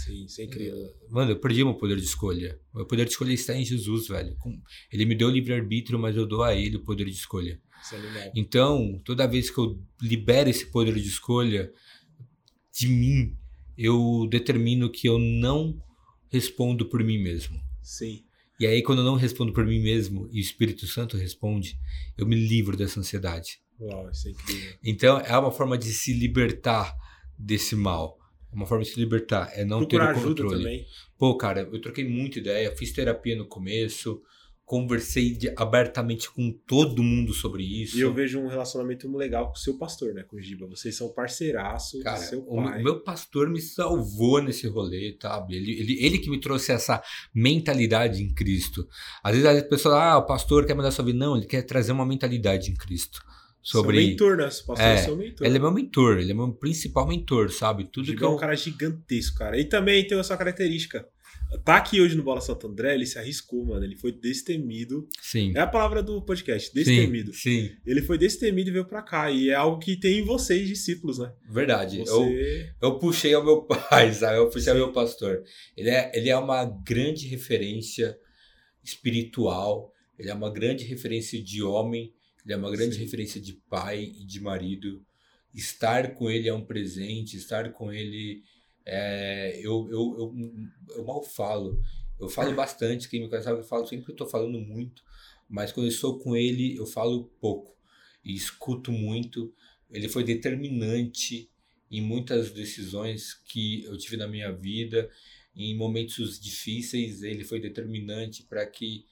Sim. 0.05 0.25
Isso 0.25 0.41
é 0.41 0.45
incrível. 0.45 0.77
Mano, 1.09 1.31
eu 1.31 1.39
perdi 1.39 1.65
meu 1.65 1.75
poder 1.75 1.97
de 1.97 2.05
escolha. 2.05 2.59
Meu 2.75 2.87
poder 2.87 3.05
de 3.05 3.13
escolha 3.13 3.33
está 3.33 3.55
em 3.55 3.65
Jesus, 3.65 4.09
velho. 4.09 4.37
Ele 4.93 5.05
me 5.05 5.15
deu 5.15 5.29
o 5.29 5.31
livre-arbítrio, 5.31 5.99
mas 5.99 6.17
eu 6.17 6.27
dou 6.27 6.43
a 6.43 6.55
ele 6.55 6.77
o 6.77 6.85
poder 6.85 7.05
de 7.05 7.13
escolha. 7.13 7.61
É. 7.93 8.33
Então, 8.35 9.01
toda 9.05 9.27
vez 9.27 9.51
que 9.51 9.59
eu 9.59 9.79
libero 10.01 10.51
esse 10.51 10.71
poder 10.71 10.95
de 10.95 11.07
escolha 11.07 11.71
de 12.77 12.89
mim, 12.89 13.37
eu 13.77 14.27
determino 14.31 14.91
que 14.91 15.07
eu 15.09 15.19
não 15.19 15.79
respondo 16.31 16.89
por 16.89 17.05
mim 17.05 17.19
mesmo. 17.19 17.61
Sim. 17.83 18.25
E 18.59 18.67
aí, 18.67 18.83
quando 18.83 19.01
eu 19.01 19.05
não 19.05 19.17
respondo 19.17 19.53
por 19.53 19.67
mim 19.67 19.83
mesmo 19.83 20.29
e 20.31 20.39
o 20.39 20.41
Espírito 20.41 20.87
Santo 20.87 21.17
responde, 21.17 21.79
eu 22.17 22.27
me 22.27 22.37
livro 22.37 22.77
dessa 22.77 23.01
ansiedade. 23.01 23.61
Uau, 23.81 24.09
isso 24.11 24.29
é 24.29 24.31
incrível. 24.31 24.77
Então, 24.85 25.19
é 25.19 25.37
uma 25.37 25.51
forma 25.51 25.77
de 25.77 25.93
se 25.93 26.13
libertar 26.13 26.95
desse 27.39 27.75
mal. 27.75 28.19
É 28.53 28.55
uma 28.55 28.67
forma 28.67 28.85
de 28.85 28.91
se 28.91 29.01
libertar, 29.01 29.51
é 29.53 29.65
não 29.65 29.79
Procurar 29.79 30.07
ter 30.07 30.13
o 30.13 30.17
ajuda 30.19 30.43
controle. 30.43 30.63
também. 30.63 30.87
Pô, 31.19 31.37
cara, 31.37 31.69
eu 31.73 31.81
troquei 31.81 32.09
muita 32.09 32.39
ideia, 32.39 32.75
fiz 32.77 32.93
terapia 32.93 33.37
no 33.37 33.47
começo, 33.47 34.23
conversei 34.67 35.39
abertamente 35.57 36.31
com 36.31 36.51
todo 36.67 37.03
mundo 37.03 37.35
sobre 37.35 37.63
isso. 37.63 37.99
E 37.99 38.01
eu 38.01 38.15
vejo 38.15 38.41
um 38.41 38.49
relacionamento 38.49 39.07
muito 39.07 39.19
legal 39.19 39.49
com 39.49 39.53
o 39.55 39.59
seu 39.59 39.77
pastor, 39.77 40.15
né? 40.15 40.23
Com 40.23 40.37
o 40.37 40.41
Giba. 40.41 40.67
Vocês 40.67 40.97
são 40.97 41.13
parceiraço, 41.13 42.01
Cara, 42.01 42.17
seu 42.17 42.41
o 42.49 42.57
pai. 42.57 42.83
meu 42.83 43.01
pastor 43.03 43.51
me 43.51 43.61
salvou 43.61 44.43
nesse 44.43 44.67
rolê, 44.67 45.17
sabe? 45.21 45.57
Ele, 45.57 45.73
ele, 45.81 46.05
ele 46.05 46.19
que 46.19 46.31
me 46.31 46.41
trouxe 46.41 46.73
essa 46.73 47.03
mentalidade 47.35 48.23
em 48.23 48.33
Cristo. 48.33 48.89
Às 49.23 49.33
vezes 49.37 49.47
as 49.47 49.63
pessoas, 49.69 49.95
ah, 49.97 50.19
o 50.19 50.27
pastor 50.27 50.65
quer 50.67 50.75
mudar 50.75 50.91
sua 50.91 51.05
vida. 51.05 51.19
Não, 51.19 51.37
ele 51.37 51.47
quer 51.47 51.63
trazer 51.63 51.93
uma 51.93 52.07
mentalidade 52.07 52.71
em 52.71 52.75
Cristo. 52.75 53.21
Sobre. 53.63 53.97
Seu 53.99 54.07
mentor, 54.09 54.37
né? 54.37 54.51
Seu 54.51 54.67
pastor 54.67 54.87
É, 54.87 54.95
é 54.95 54.97
seu 54.99 55.17
mentor. 55.17 55.47
Ele 55.47 55.57
é 55.57 55.61
meu 55.61 55.73
mentor, 55.73 56.19
ele 56.19 56.31
é 56.31 56.35
meu 56.35 56.53
principal 56.53 57.07
mentor, 57.07 57.51
sabe? 57.51 57.85
O 57.85 57.87
Tudo 57.87 58.05
Giba 58.07 58.19
que 58.19 58.25
é 58.25 58.27
eu. 58.27 58.33
um 58.33 58.37
cara 58.39 58.55
gigantesco, 58.55 59.39
cara. 59.39 59.59
E 59.59 59.65
também 59.65 60.07
tem 60.07 60.19
essa 60.19 60.37
característica. 60.37 61.07
Tá 61.65 61.77
aqui 61.77 62.01
hoje 62.01 62.17
no 62.17 62.23
Bola 62.23 62.41
Santo 62.41 62.67
André, 62.67 62.95
ele 62.95 63.07
se 63.07 63.19
arriscou, 63.19 63.65
mano. 63.67 63.85
Ele 63.85 63.97
foi 63.97 64.13
destemido. 64.13 65.09
Sim. 65.21 65.53
É 65.55 65.61
a 65.61 65.67
palavra 65.67 66.03
do 66.03 66.21
podcast, 66.23 66.69
sim, 66.69 66.75
destemido. 66.75 67.33
sim, 67.35 67.71
Ele 67.87 68.03
foi 68.03 68.17
destemido 68.19 68.71
e 68.71 68.73
veio 68.73 68.87
pra 68.87 69.03
cá. 69.03 69.31
E 69.31 69.51
é 69.51 69.55
algo 69.55 69.79
que 69.79 69.97
tem 69.99 70.19
em 70.19 70.25
vocês, 70.25 70.67
discípulos, 70.67 71.19
né? 71.19 71.33
verdade. 71.49 71.99
Eu, 71.99 72.07
Você. 72.07 72.75
eu 72.83 72.99
puxei 72.99 73.35
ao 73.35 73.45
meu 73.45 73.63
pai, 73.63 74.13
sabe? 74.15 74.39
Eu 74.39 74.49
puxei 74.49 74.73
ao 74.73 74.79
Sim. 74.79 74.85
meu 74.85 74.93
pastor. 74.93 75.43
Ele 75.77 75.91
é, 75.91 76.11
ele 76.15 76.29
é 76.31 76.37
uma 76.37 76.65
grande 76.65 77.27
referência 77.27 78.17
espiritual, 78.83 79.93
ele 80.19 80.31
é 80.31 80.35
uma 80.35 80.53
grande 80.53 80.85
referência 80.85 81.43
de 81.43 81.63
homem, 81.63 82.13
ele 82.45 82.55
é 82.55 82.57
uma 82.57 82.71
grande 82.71 82.95
Sim. 82.97 83.01
referência 83.03 83.41
de 83.41 83.55
pai 83.69 84.03
e 84.03 84.25
de 84.25 84.41
marido. 84.41 85.03
Estar 85.55 86.15
com 86.15 86.31
ele 86.31 86.49
é 86.49 86.55
um 86.55 86.65
presente, 86.65 87.37
estar 87.37 87.73
com 87.73 87.93
ele. 87.93 88.43
É, 88.87 89.59
eu, 89.59 89.89
eu, 89.91 90.17
eu, 90.19 90.97
eu 90.97 91.05
mal 91.05 91.23
falo. 91.23 91.81
Eu 92.21 92.29
falo 92.29 92.55
bastante, 92.55 93.09
quem 93.09 93.21
me 93.21 93.29
conhece 93.29 93.47
sabe 93.47 93.61
eu 93.61 93.65
falo 93.65 93.87
sempre 93.87 94.05
que 94.07 94.13
eu 94.13 94.17
tô 94.17 94.27
falando 94.27 94.59
muito, 94.61 95.03
mas 95.49 95.73
quando 95.73 95.87
eu 95.87 95.91
estou 95.91 96.19
com 96.19 96.37
ele, 96.37 96.77
eu 96.77 96.87
falo 96.87 97.25
pouco 97.41 97.77
e 98.25 98.35
escuto 98.35 98.93
muito. 98.93 99.53
Ele 99.91 100.09
foi 100.09 100.25
determinante 100.25 101.51
em 101.91 102.01
muitas 102.01 102.51
decisões 102.51 103.35
que 103.35 103.85
eu 103.85 103.97
tive 103.97 104.17
na 104.17 104.27
minha 104.27 104.51
vida, 104.53 105.11
em 105.55 105.77
momentos 105.77 106.41
difíceis, 106.41 107.23
ele 107.23 107.45
foi 107.45 107.61
determinante 107.61 108.43
para 108.43 108.67
que 108.67 109.07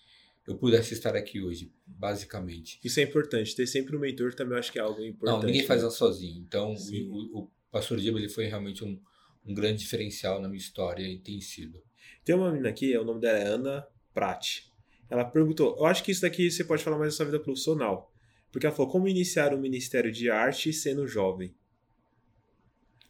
eu 0.47 0.57
pudesse 0.57 0.93
estar 0.95 1.14
aqui 1.14 1.41
hoje, 1.41 1.73
basicamente. 1.87 2.81
Isso 2.83 2.99
é 2.99 3.05
importante. 3.05 3.55
Ter 3.55 3.66
sempre 3.66 3.97
um 3.97 4.01
mentor 4.01 4.35
também 4.35 4.59
acho 4.59 4.73
que 4.73 4.79
é 4.79 4.83
algo 4.83 5.01
importante. 5.01 5.41
Não, 5.41 5.47
ninguém 5.47 5.64
faz 5.64 5.81
né? 5.81 5.85
nada 5.85 5.95
sozinho. 5.95 6.41
Então, 6.41 6.75
o, 6.75 7.39
o, 7.39 7.43
o 7.43 7.51
pastor 7.70 8.01
Diego 8.01 8.18
ele 8.18 8.29
foi 8.29 8.47
realmente 8.47 8.83
um, 8.85 9.01
um 9.47 9.55
grande 9.55 9.80
diferencial 9.80 10.40
na 10.40 10.49
minha 10.49 10.59
história 10.61 11.03
e 11.07 11.18
tem 11.18 11.40
sido. 11.40 11.82
Tem 12.24 12.34
uma 12.34 12.51
menina 12.51 12.68
aqui, 12.68 12.97
o 12.97 13.05
nome 13.05 13.20
dela 13.20 13.38
é 13.38 13.47
Ana 13.47 13.86
Prat. 14.14 14.62
Ela 15.11 15.24
perguntou: 15.24 15.76
Eu 15.78 15.86
acho 15.86 16.03
que 16.05 16.11
isso 16.12 16.22
daqui 16.22 16.51
você 16.51 16.64
pode 16.64 16.82
falar 16.82 16.99
mais 16.99 17.12
da 17.12 17.16
sua 17.16 17.26
vida 17.26 17.40
profissional. 17.40 18.12
Porque 18.51 18.66
ela 18.66 18.74
falou: 18.74 18.90
Como 18.90 19.09
iniciar 19.09 19.53
um 19.55 19.61
ministério 19.61 20.11
de 20.12 20.30
arte 20.30 20.72
sendo 20.72 21.07
jovem? 21.07 21.55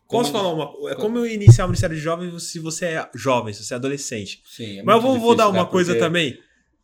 Como 0.07 0.23
Posso 0.25 0.33
falar 0.33 0.53
uma 0.53 0.91
É 0.91 0.95
como 0.95 1.19
eu 1.19 1.27
iniciar 1.27 1.65
um 1.65 1.69
ministério 1.69 1.97
de 1.97 2.03
jovem 2.03 2.39
se 2.39 2.59
você 2.59 2.87
é 2.87 3.11
jovem, 3.15 3.55
se 3.55 3.65
você 3.65 3.73
é 3.75 3.77
adolescente. 3.77 4.43
Sim, 4.45 4.79
é 4.81 4.83
Mas 4.83 4.97
eu 4.97 5.01
vou, 5.03 5.19
vou 5.19 5.35
dar 5.35 5.45
difícil, 5.45 5.61
uma 5.61 5.65
né? 5.65 5.71
coisa 5.71 5.93
Porque- 5.93 6.05
também. 6.05 6.39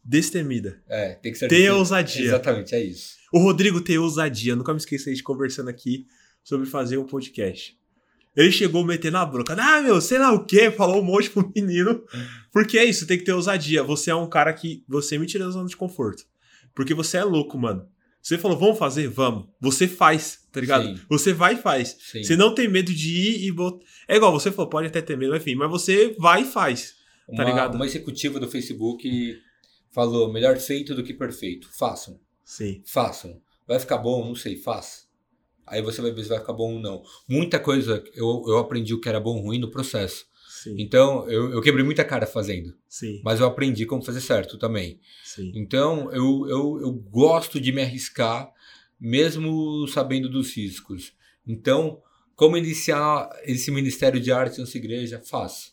Destemida. 0.04 0.82
É, 0.88 1.14
tem 1.16 1.32
que 1.32 1.36
ser. 1.38 1.48
Tenha 1.48 1.74
ousadia. 1.74 2.24
Exatamente, 2.24 2.74
é 2.74 2.82
isso. 2.82 3.16
O 3.30 3.38
Rodrigo 3.40 3.80
tem 3.82 3.98
ousadia. 3.98 4.52
Eu 4.52 4.56
nunca 4.56 4.72
me 4.72 4.78
esqueci 4.78 5.12
de 5.12 5.22
conversando 5.22 5.68
aqui 5.68 6.06
sobre 6.42 6.66
fazer 6.66 6.96
um 6.96 7.04
podcast. 7.06 7.78
Ele 8.38 8.52
chegou 8.52 8.84
metendo 8.84 9.16
a 9.16 9.26
bronca. 9.26 9.56
Ah, 9.58 9.82
meu, 9.82 10.00
sei 10.00 10.16
lá 10.16 10.32
o 10.32 10.44
quê. 10.44 10.70
Falou 10.70 11.02
um 11.02 11.04
monte 11.04 11.28
pro 11.28 11.50
menino. 11.56 12.04
Porque 12.52 12.78
é 12.78 12.84
isso, 12.84 13.04
tem 13.04 13.18
que 13.18 13.24
ter 13.24 13.32
ousadia. 13.32 13.82
Você 13.82 14.12
é 14.12 14.14
um 14.14 14.28
cara 14.28 14.52
que. 14.52 14.84
Você 14.86 15.18
me 15.18 15.26
tira 15.26 15.44
da 15.44 15.50
zona 15.50 15.68
de 15.68 15.76
conforto. 15.76 16.22
Porque 16.72 16.94
você 16.94 17.16
é 17.16 17.24
louco, 17.24 17.58
mano. 17.58 17.88
Você 18.22 18.38
falou, 18.38 18.56
vamos 18.56 18.78
fazer? 18.78 19.08
Vamos. 19.08 19.48
Você 19.60 19.88
faz, 19.88 20.46
tá 20.52 20.60
ligado? 20.60 20.84
Sim. 20.84 21.00
Você 21.08 21.32
vai 21.32 21.54
e 21.54 21.56
faz. 21.56 21.96
Sim. 21.98 22.22
Você 22.22 22.36
não 22.36 22.54
tem 22.54 22.68
medo 22.68 22.94
de 22.94 23.10
ir 23.10 23.46
e 23.46 23.50
botar. 23.50 23.84
É 24.06 24.16
igual, 24.16 24.30
você 24.30 24.52
falou, 24.52 24.70
pode 24.70 24.86
até 24.86 25.02
ter 25.02 25.16
medo, 25.16 25.34
enfim, 25.34 25.56
mas 25.56 25.68
você 25.68 26.14
vai 26.16 26.42
e 26.42 26.44
faz. 26.44 26.94
uma, 27.28 27.42
ligado? 27.42 27.74
Uma 27.74 27.86
executiva 27.86 28.38
do 28.38 28.48
Facebook 28.48 29.36
falou: 29.90 30.32
melhor 30.32 30.56
feito 30.58 30.94
do 30.94 31.02
que 31.02 31.12
perfeito. 31.12 31.68
Façam, 31.76 32.20
Sim. 32.44 32.82
façam. 32.86 33.40
Vai 33.66 33.80
ficar 33.80 33.98
bom? 33.98 34.24
Não 34.24 34.36
sei, 34.36 34.56
faz. 34.56 35.07
Aí 35.70 35.82
você 35.82 36.00
vai 36.00 36.10
ver 36.10 36.22
se 36.22 36.28
vai 36.28 36.38
ficar 36.40 36.52
bom 36.52 36.74
ou 36.74 36.80
não. 36.80 37.02
Muita 37.28 37.58
coisa 37.58 38.02
eu, 38.14 38.44
eu 38.46 38.58
aprendi 38.58 38.94
o 38.94 39.00
que 39.00 39.08
era 39.08 39.20
bom 39.20 39.36
ou 39.36 39.42
ruim 39.42 39.58
no 39.58 39.70
processo. 39.70 40.26
Sim. 40.62 40.74
Então 40.78 41.28
eu, 41.30 41.52
eu 41.52 41.60
quebrei 41.60 41.84
muita 41.84 42.04
cara 42.04 42.26
fazendo. 42.26 42.74
Sim. 42.88 43.20
Mas 43.24 43.40
eu 43.40 43.46
aprendi 43.46 43.86
como 43.86 44.04
fazer 44.04 44.20
certo 44.20 44.58
também. 44.58 45.00
Sim. 45.24 45.52
Então 45.54 46.10
eu, 46.12 46.46
eu, 46.48 46.80
eu 46.80 46.92
gosto 46.92 47.60
de 47.60 47.72
me 47.72 47.82
arriscar, 47.82 48.50
mesmo 49.00 49.86
sabendo 49.88 50.28
dos 50.28 50.56
riscos. 50.56 51.12
Então, 51.46 52.02
como 52.34 52.56
iniciar 52.56 53.30
esse 53.44 53.70
ministério 53.70 54.20
de 54.20 54.32
arte 54.32 54.60
nessa 54.60 54.76
igreja? 54.76 55.22
Faz. 55.24 55.72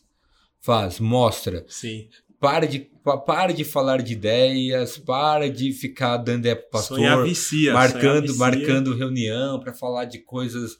Faz, 0.60 0.98
mostra. 0.98 1.64
Sim. 1.68 2.08
Para 2.38 2.66
de, 2.66 2.80
pa- 2.80 3.16
para 3.18 3.52
de 3.52 3.64
falar 3.64 4.02
de 4.02 4.12
ideias, 4.12 4.98
para 4.98 5.48
de 5.50 5.72
ficar 5.72 6.18
dando 6.18 6.42
pro 6.56 6.70
pastor, 6.70 6.98
Sonhar 6.98 7.22
vicia. 7.24 7.72
marcando, 7.72 8.36
marcando 8.36 8.94
reunião 8.94 9.58
para 9.58 9.72
falar 9.72 10.04
de 10.04 10.18
coisas 10.18 10.76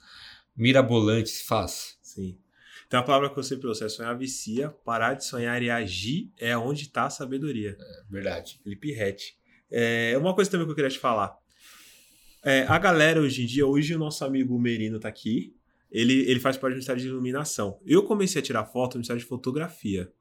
mirabolantes. 0.57 1.43
Faz. 1.43 1.97
Sim. 2.03 2.37
Então 2.87 3.01
a 3.01 3.03
palavra 3.03 3.31
que 3.31 3.39
eu 3.39 3.43
sempre 3.43 3.67
ouço 3.67 3.85
é 3.85 3.89
sonhar 3.89 4.17
vicia, 4.17 4.71
parar 4.85 5.15
de 5.15 5.25
sonhar 5.25 5.61
e 5.63 5.71
agir 5.71 6.31
é 6.39 6.57
onde 6.57 6.83
está 6.83 7.07
a 7.07 7.11
sabedoria. 7.11 7.77
É 7.81 8.03
verdade. 8.09 8.61
Felipe 8.63 8.93
Rett. 8.93 9.37
É, 9.71 10.15
uma 10.19 10.35
coisa 10.35 10.51
também 10.51 10.67
que 10.67 10.71
eu 10.71 10.77
queria 10.77 10.91
te 10.91 10.99
falar. 10.99 11.37
É, 12.45 12.65
a 12.69 12.79
galera 12.79 13.21
hoje 13.21 13.43
em 13.43 13.47
dia, 13.47 13.67
hoje 13.67 13.95
o 13.95 13.99
nosso 13.99 14.25
amigo 14.25 14.57
Merino 14.59 15.01
tá 15.01 15.09
aqui, 15.09 15.53
ele, 15.91 16.31
ele 16.31 16.39
faz 16.39 16.57
parte 16.57 16.73
do 16.75 16.77
Ministério 16.77 17.01
de 17.03 17.09
Iluminação. 17.09 17.81
Eu 17.85 18.05
comecei 18.05 18.41
a 18.41 18.45
tirar 18.45 18.65
foto 18.67 18.95
no 18.95 18.99
Ministério 18.99 19.21
de 19.21 19.27
Fotografia. 19.29 20.13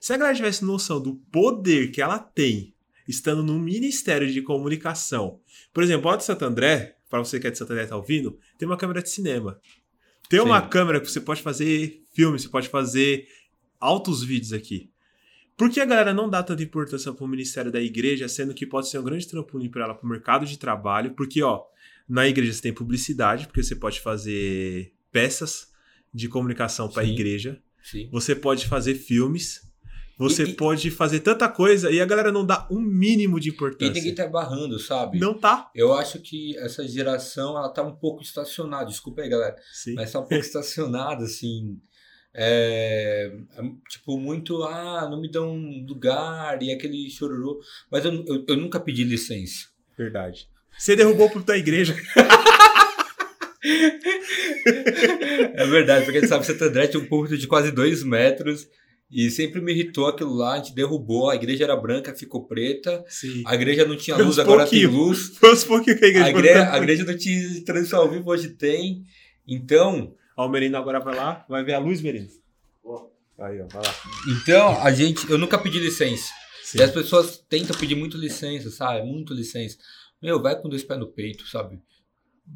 Se 0.00 0.14
a 0.14 0.16
galera 0.16 0.34
tivesse 0.34 0.64
noção 0.64 1.00
do 1.00 1.16
poder 1.30 1.90
que 1.90 2.00
ela 2.00 2.18
tem 2.18 2.74
estando 3.06 3.42
no 3.42 3.58
Ministério 3.58 4.32
de 4.32 4.40
Comunicação, 4.40 5.40
por 5.74 5.84
exemplo, 5.84 6.10
lá 6.10 6.16
de 6.16 6.24
Santo 6.24 6.42
André, 6.44 6.96
para 7.10 7.18
você 7.18 7.38
que 7.38 7.46
é 7.46 7.50
de 7.50 7.58
Santo 7.58 7.72
André 7.72 7.84
e 7.84 7.88
tá 7.88 7.96
ouvindo, 7.96 8.38
tem 8.56 8.66
uma 8.66 8.78
câmera 8.78 9.02
de 9.02 9.10
cinema. 9.10 9.60
Tem 10.28 10.40
uma 10.40 10.62
Sim. 10.62 10.68
câmera 10.70 11.00
que 11.00 11.10
você 11.10 11.20
pode 11.20 11.42
fazer 11.42 12.02
filme, 12.14 12.38
você 12.38 12.48
pode 12.48 12.68
fazer 12.68 13.28
altos 13.78 14.24
vídeos 14.24 14.54
aqui. 14.54 14.90
Por 15.54 15.68
que 15.68 15.78
a 15.78 15.84
galera 15.84 16.14
não 16.14 16.30
dá 16.30 16.42
tanta 16.42 16.62
importância 16.62 17.12
pro 17.12 17.28
ministério 17.28 17.70
da 17.70 17.82
igreja, 17.82 18.26
sendo 18.26 18.54
que 18.54 18.64
pode 18.64 18.88
ser 18.88 18.98
um 18.98 19.04
grande 19.04 19.28
trampolim 19.28 19.68
para 19.68 19.84
ela 19.84 19.94
pro 19.94 20.08
mercado 20.08 20.46
de 20.46 20.58
trabalho? 20.58 21.12
Porque, 21.14 21.42
ó, 21.42 21.64
na 22.08 22.26
igreja 22.26 22.54
você 22.54 22.62
tem 22.62 22.72
publicidade, 22.72 23.46
porque 23.46 23.62
você 23.62 23.76
pode 23.76 24.00
fazer 24.00 24.94
peças 25.12 25.70
de 26.14 26.28
comunicação 26.28 26.88
para 26.88 27.02
a 27.02 27.06
igreja. 27.06 27.62
Sim. 27.82 28.08
Você 28.10 28.34
pode 28.34 28.66
fazer 28.66 28.94
filmes. 28.94 29.69
Você 30.20 30.42
E- 30.44 30.50
e- 30.50 30.54
pode 30.54 30.90
fazer 30.90 31.20
tanta 31.20 31.48
coisa 31.48 31.90
e 31.90 31.98
a 32.00 32.04
galera 32.04 32.30
não 32.30 32.44
dá 32.44 32.68
um 32.70 32.78
mínimo 32.78 33.40
de 33.40 33.48
E 33.48 33.52
importância. 33.52 33.94
ninguém 33.94 34.14
tá 34.14 34.26
barrando, 34.28 34.78
sabe? 34.78 35.18
Não 35.18 35.32
tá. 35.32 35.70
Eu 35.74 35.94
acho 35.94 36.18
que 36.20 36.56
essa 36.58 36.86
geração, 36.86 37.56
ela 37.56 37.70
tá 37.70 37.82
um 37.82 37.94
pouco 37.96 38.22
estacionada. 38.22 38.84
Desculpa 38.84 39.22
aí, 39.22 39.28
galera. 39.30 39.56
Sim. 39.72 39.94
Mas 39.94 40.12
tá 40.12 40.18
um 40.20 40.22
pouco 40.26 40.34
estacionada, 40.44 41.24
assim. 41.24 41.78
É, 42.34 43.32
é, 43.56 43.62
tipo, 43.88 44.16
muito, 44.18 44.62
ah, 44.62 45.08
não 45.10 45.20
me 45.20 45.28
dão 45.30 45.56
lugar 45.88 46.62
e 46.62 46.70
aquele 46.70 47.08
chororô. 47.10 47.58
Mas 47.90 48.04
eu, 48.04 48.12
eu, 48.26 48.44
eu 48.46 48.56
nunca 48.56 48.78
pedi 48.78 49.02
licença. 49.04 49.68
Verdade. 49.98 50.46
Você 50.78 50.94
derrubou 50.94 51.28
pro 51.30 51.42
tua 51.42 51.56
igreja. 51.56 51.96
É 55.54 55.66
verdade, 55.66 56.04
porque 56.04 56.18
a 56.18 56.20
gente 56.20 56.28
sabe 56.30 56.44
que 56.46 56.52
Santo 56.52 56.64
André 56.64 56.86
tinha 56.86 57.02
um 57.02 57.06
púlpito 57.06 57.36
de 57.36 57.46
quase 57.46 57.70
dois 57.70 58.02
metros 58.02 58.66
e 59.10 59.30
sempre 59.30 59.60
me 59.60 59.72
irritou 59.72 60.06
aquilo 60.06 60.32
lá. 60.34 60.54
A 60.54 60.56
gente 60.58 60.74
derrubou, 60.74 61.30
a 61.30 61.34
igreja 61.34 61.64
era 61.64 61.76
branca, 61.76 62.14
ficou 62.14 62.46
preta. 62.46 63.04
Sim. 63.08 63.42
A 63.44 63.54
igreja 63.54 63.84
não 63.84 63.96
tinha 63.96 64.16
luz, 64.16 64.38
agora 64.38 64.66
tem 64.66 64.86
luz. 64.86 65.36
Foi 65.38 65.52
uns 65.52 65.64
pouquinho 65.64 65.98
que 65.98 66.04
a 66.04 66.08
igreja 66.08 66.26
A 66.26 66.30
igreja, 66.30 66.72
a 66.72 66.76
igreja 66.78 67.04
não 67.04 67.16
tinha 67.16 67.64
transmissão 67.64 68.00
ao 68.00 68.10
vivo, 68.10 68.30
hoje 68.30 68.50
tem. 68.50 69.02
Então, 69.46 70.14
Ó, 70.36 70.46
o 70.46 70.48
Merino 70.48 70.78
agora 70.78 71.00
vai 71.00 71.14
lá, 71.14 71.44
vai 71.48 71.64
ver 71.64 71.74
a 71.74 71.78
luz, 71.78 72.00
Merino. 72.00 72.28
Aí, 73.38 73.60
ó, 73.60 73.66
vai 73.66 73.82
lá. 73.82 73.94
então 74.28 74.82
a 74.82 74.92
gente, 74.92 75.28
eu 75.30 75.38
nunca 75.38 75.58
pedi 75.58 75.78
licença. 75.78 76.30
Sim. 76.62 76.78
E 76.78 76.82
as 76.82 76.90
pessoas 76.90 77.38
tentam 77.48 77.76
pedir 77.76 77.94
muito 77.94 78.16
licença, 78.16 78.70
sabe? 78.70 79.04
Muito 79.06 79.34
licença. 79.34 79.76
Meu, 80.22 80.40
vai 80.40 80.60
com 80.60 80.68
dois 80.68 80.84
pés 80.84 81.00
no 81.00 81.06
peito, 81.08 81.46
sabe? 81.48 81.80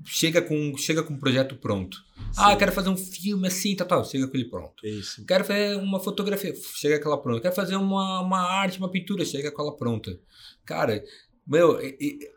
Chega 0.04 0.42
com, 0.42 0.76
chega 0.76 1.02
com 1.02 1.14
um 1.14 1.18
projeto 1.18 1.56
pronto. 1.56 1.96
Ah, 2.36 2.50
Sim. 2.52 2.58
quero 2.58 2.72
fazer 2.72 2.88
um 2.88 2.96
filme 2.96 3.46
assim, 3.46 3.76
tá, 3.76 3.84
tá. 3.84 4.02
Chega 4.04 4.26
com 4.26 4.36
ele 4.36 4.48
pronto. 4.50 4.74
É 4.84 4.88
isso. 4.90 5.24
Quero 5.24 5.44
fazer 5.44 5.76
uma 5.76 6.00
fotografia, 6.00 6.52
chega 6.74 6.98
com 7.00 7.08
ela 7.08 7.22
pronta. 7.22 7.40
Quero 7.40 7.54
fazer 7.54 7.76
uma, 7.76 8.20
uma 8.20 8.40
arte, 8.40 8.78
uma 8.78 8.90
pintura, 8.90 9.24
chega 9.24 9.52
com 9.52 9.62
ela 9.62 9.76
pronta. 9.76 10.18
Cara, 10.64 11.02
meu, 11.46 11.78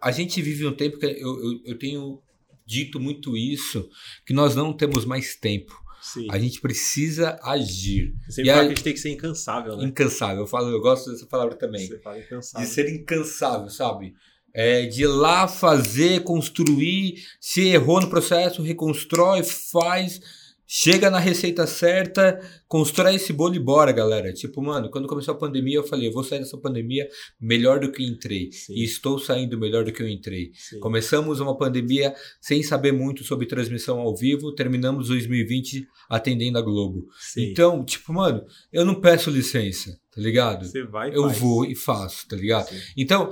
a 0.01 0.11
gente 0.11 0.41
vive 0.41 0.67
um 0.67 0.73
tempo 0.73 0.99
que 0.99 1.05
eu, 1.05 1.11
eu, 1.43 1.61
eu 1.65 1.79
tenho 1.79 2.21
dito 2.65 2.99
muito 2.99 3.35
isso, 3.35 3.89
que 4.25 4.33
nós 4.33 4.55
não 4.55 4.71
temos 4.71 5.03
mais 5.05 5.35
tempo. 5.35 5.73
Sim. 5.99 6.27
A 6.29 6.37
gente 6.37 6.61
precisa 6.61 7.39
agir. 7.41 8.13
Você 8.29 8.43
E 8.43 8.49
aí- 8.49 8.59
que 8.59 8.65
a 8.65 8.69
gente 8.69 8.83
tem 8.83 8.93
que 8.93 8.99
ser 8.99 9.09
incansável, 9.09 9.75
né? 9.77 9.85
Incansável. 9.85 10.43
Eu 10.43 10.47
falo, 10.47 10.69
eu 10.69 10.79
gosto 10.79 11.09
dessa 11.11 11.25
palavra 11.25 11.55
também. 11.55 11.87
Você 11.87 11.99
fala 11.99 12.17
De 12.19 12.25
incansável. 12.25 12.67
ser 12.67 12.89
incansável, 12.93 13.69
sabe? 13.69 14.13
É, 14.59 14.87
de 14.87 15.03
ir 15.03 15.07
lá 15.07 15.47
fazer, 15.47 16.23
construir, 16.23 17.15
se 17.39 17.67
errou 17.67 18.01
no 18.01 18.09
processo, 18.09 18.63
reconstrói, 18.63 19.43
faz, 19.43 20.19
chega 20.65 21.09
na 21.11 21.19
receita 21.19 21.67
certa, 21.67 22.41
constrói 22.67 23.15
esse 23.15 23.31
bolo 23.31 23.55
e 23.55 23.59
bora, 23.59 23.91
galera. 23.91 24.33
Tipo, 24.33 24.61
mano, 24.61 24.89
quando 24.89 25.07
começou 25.07 25.33
a 25.35 25.37
pandemia, 25.37 25.77
eu 25.77 25.83
falei, 25.83 26.09
eu 26.09 26.11
vou 26.11 26.23
sair 26.23 26.39
dessa 26.39 26.57
pandemia 26.57 27.07
melhor 27.39 27.79
do 27.79 27.91
que 27.91 28.03
entrei. 28.03 28.51
Sim. 28.51 28.73
E 28.73 28.83
estou 28.83 29.17
saindo 29.17 29.57
melhor 29.57 29.85
do 29.85 29.93
que 29.93 30.01
eu 30.03 30.09
entrei. 30.09 30.51
Sim. 30.53 30.79
Começamos 30.79 31.39
uma 31.39 31.55
pandemia 31.57 32.13
sem 32.41 32.61
saber 32.63 32.91
muito 32.91 33.23
sobre 33.23 33.45
transmissão 33.45 33.99
ao 33.99 34.15
vivo, 34.15 34.53
terminamos 34.55 35.07
2020 35.07 35.87
atendendo 36.09 36.57
a 36.57 36.61
Globo. 36.61 37.05
Sim. 37.17 37.51
Então, 37.51 37.85
tipo, 37.85 38.11
mano, 38.11 38.43
eu 38.73 38.83
não 38.83 38.99
peço 38.99 39.29
licença, 39.29 39.97
tá 40.13 40.19
ligado? 40.19 40.65
Você 40.65 40.83
vai 40.83 41.11
e 41.11 41.15
Eu 41.15 41.23
faz. 41.23 41.37
vou 41.37 41.63
e 41.63 41.75
faço, 41.75 42.27
tá 42.27 42.35
ligado? 42.35 42.67
Então, 42.97 43.31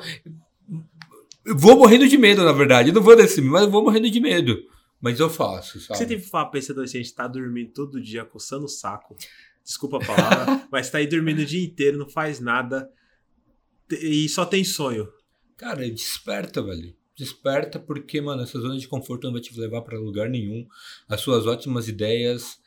eu 1.45 1.55
vou 1.57 1.77
morrendo 1.77 2.07
de 2.07 2.17
medo, 2.17 2.43
na 2.43 2.51
verdade. 2.51 2.89
Eu 2.89 2.95
não 2.95 3.01
vou 3.01 3.15
desse, 3.15 3.41
mas 3.41 3.63
eu 3.63 3.71
vou 3.71 3.83
morrendo 3.83 4.09
de 4.09 4.19
medo. 4.19 4.57
Mas 4.99 5.19
eu 5.19 5.29
faço, 5.29 5.79
sabe? 5.79 5.99
você 5.99 6.05
tem 6.05 6.19
que 6.19 6.27
falar 6.27 6.45
pra 6.45 6.59
esse 6.59 6.71
adolescente 6.71 7.13
tá 7.13 7.27
dormindo 7.27 7.71
todo 7.71 8.01
dia, 8.01 8.25
coçando 8.25 8.65
o 8.65 8.69
saco? 8.69 9.15
Desculpa 9.63 9.97
a 9.97 10.05
palavra, 10.05 10.67
mas 10.71 10.89
tá 10.89 10.97
aí 10.97 11.07
dormindo 11.07 11.39
o 11.39 11.45
dia 11.45 11.63
inteiro, 11.63 11.97
não 11.97 12.09
faz 12.09 12.39
nada 12.39 12.89
e 13.91 14.27
só 14.29 14.45
tem 14.45 14.63
sonho. 14.63 15.07
Cara, 15.57 15.87
desperta, 15.89 16.63
velho. 16.63 16.95
Desperta 17.15 17.79
porque, 17.79 18.19
mano, 18.19 18.43
essa 18.43 18.59
zona 18.59 18.77
de 18.77 18.87
conforto 18.87 19.25
não 19.25 19.33
vai 19.33 19.41
te 19.41 19.57
levar 19.59 19.81
pra 19.81 19.99
lugar 19.99 20.29
nenhum. 20.29 20.67
As 21.07 21.21
suas 21.21 21.45
ótimas 21.45 21.87
ideias, 21.87 22.59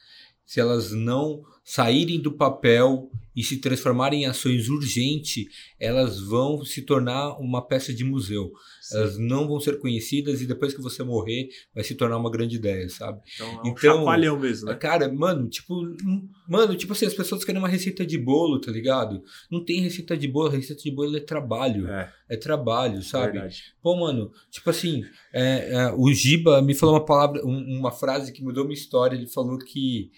se 0.46 0.60
elas 0.60 0.92
não 0.92 1.42
saírem 1.64 2.20
do 2.20 2.32
papel 2.32 3.10
e 3.38 3.44
se 3.44 3.58
transformarem 3.58 4.22
em 4.22 4.26
ações 4.26 4.68
urgentes, 4.68 5.46
elas 5.78 6.18
vão 6.20 6.64
se 6.64 6.82
tornar 6.82 7.38
uma 7.38 7.62
peça 7.64 7.94
de 7.94 8.02
museu. 8.02 8.50
Elas 8.92 9.16
não 9.18 9.46
vão 9.46 9.60
ser 9.60 9.78
conhecidas 9.78 10.40
e 10.40 10.46
depois 10.46 10.74
que 10.74 10.80
você 10.82 11.02
morrer, 11.04 11.48
vai 11.74 11.84
se 11.84 11.94
tornar 11.94 12.16
uma 12.16 12.30
grande 12.30 12.56
ideia, 12.56 12.88
sabe? 12.88 13.20
Então 13.36 13.46
é 13.46 13.94
um 13.94 14.02
Então- 14.02 14.38
mesmo, 14.40 14.66
né? 14.66 14.74
Cara, 14.74 15.12
mano, 15.12 15.48
tipo, 15.48 15.74
hum, 15.74 16.28
mano, 16.48 16.74
tipo 16.74 16.92
assim, 16.94 17.06
as 17.06 17.14
pessoas 17.14 17.44
querem 17.44 17.60
uma 17.60 17.68
receita 17.68 18.04
de 18.04 18.18
bolo, 18.18 18.60
tá 18.60 18.72
ligado? 18.72 19.22
Não 19.50 19.64
tem 19.64 19.80
receita 19.80 20.16
de 20.16 20.26
bolo, 20.26 20.48
receita 20.48 20.82
de 20.82 20.90
bolo 20.90 21.16
é 21.16 21.20
trabalho. 21.20 21.86
É, 21.88 22.12
É 22.30 22.36
trabalho, 22.36 23.02
sabe? 23.02 23.32
verdade. 23.32 23.62
Pô, 23.82 23.96
mano, 23.96 24.30
tipo 24.50 24.68
assim, 24.70 25.02
é, 25.32 25.70
é, 25.74 25.92
o 25.96 26.12
Giba 26.12 26.60
me 26.60 26.74
falou 26.74 26.94
uma 26.96 27.04
palavra, 27.04 27.40
um- 27.46 27.78
uma 27.78 27.92
frase 27.92 28.32
que 28.32 28.42
mudou 28.42 28.64
minha 28.64 28.74
história. 28.74 29.14
Ele 29.16 29.26
falou 29.28 29.58
que 29.58 30.10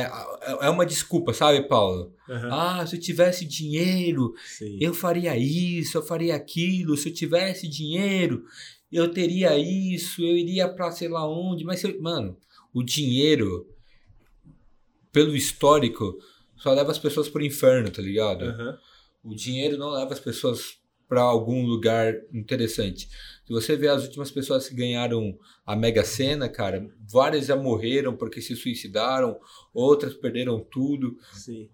é, 0.00 0.66
é 0.66 0.70
uma 0.70 0.86
desculpa, 0.86 1.32
sabe, 1.34 1.68
Paulo? 1.68 2.14
Aham, 2.28 2.48
Ah, 2.80 2.86
se 2.86 2.96
eu 2.96 3.00
tivesse 3.00 3.44
dinheiro, 3.44 4.32
sim. 4.46 4.78
eu 4.80 4.94
faria 4.94 5.36
isso, 5.36 5.98
eu 5.98 6.02
faria 6.02 6.34
aquilo. 6.34 6.96
Se 6.96 7.08
eu 7.10 7.14
tivesse 7.14 7.68
dinheiro, 7.68 8.44
eu 8.90 9.10
teria 9.12 9.56
isso, 9.58 10.22
eu 10.22 10.36
iria 10.36 10.68
pra 10.68 10.90
sei 10.90 11.08
lá 11.08 11.28
onde. 11.28 11.64
Mas, 11.64 11.82
eu- 11.84 12.00
mano, 12.00 12.38
o 12.72 12.82
dinheiro, 12.82 13.66
pelo 15.12 15.36
histórico, 15.36 16.16
só 16.56 16.72
leva 16.72 16.90
as 16.90 16.98
pessoas 16.98 17.28
pro 17.28 17.44
inferno, 17.44 17.90
tá 17.90 18.00
ligado? 18.02 18.44
Aham, 18.44 18.78
O 19.24 19.34
dinheiro 19.34 19.76
não 19.78 19.90
leva 19.90 20.12
as 20.12 20.20
pessoas 20.20 20.78
para 21.08 21.20
algum 21.20 21.64
lugar 21.66 22.14
interessante. 22.32 23.08
Se 23.44 23.52
você 23.52 23.76
vê 23.76 23.88
as 23.88 24.04
últimas 24.04 24.30
pessoas 24.30 24.68
que 24.68 24.74
ganharam 24.74 25.36
a 25.66 25.74
Mega 25.74 26.04
Sena, 26.04 26.48
cara, 26.48 26.88
várias 27.10 27.46
já 27.46 27.56
morreram 27.56 28.16
porque 28.16 28.40
se 28.40 28.54
suicidaram, 28.54 29.38
outras 29.74 30.14
perderam 30.14 30.60
tudo. 30.60 31.16
sim. 31.32 31.68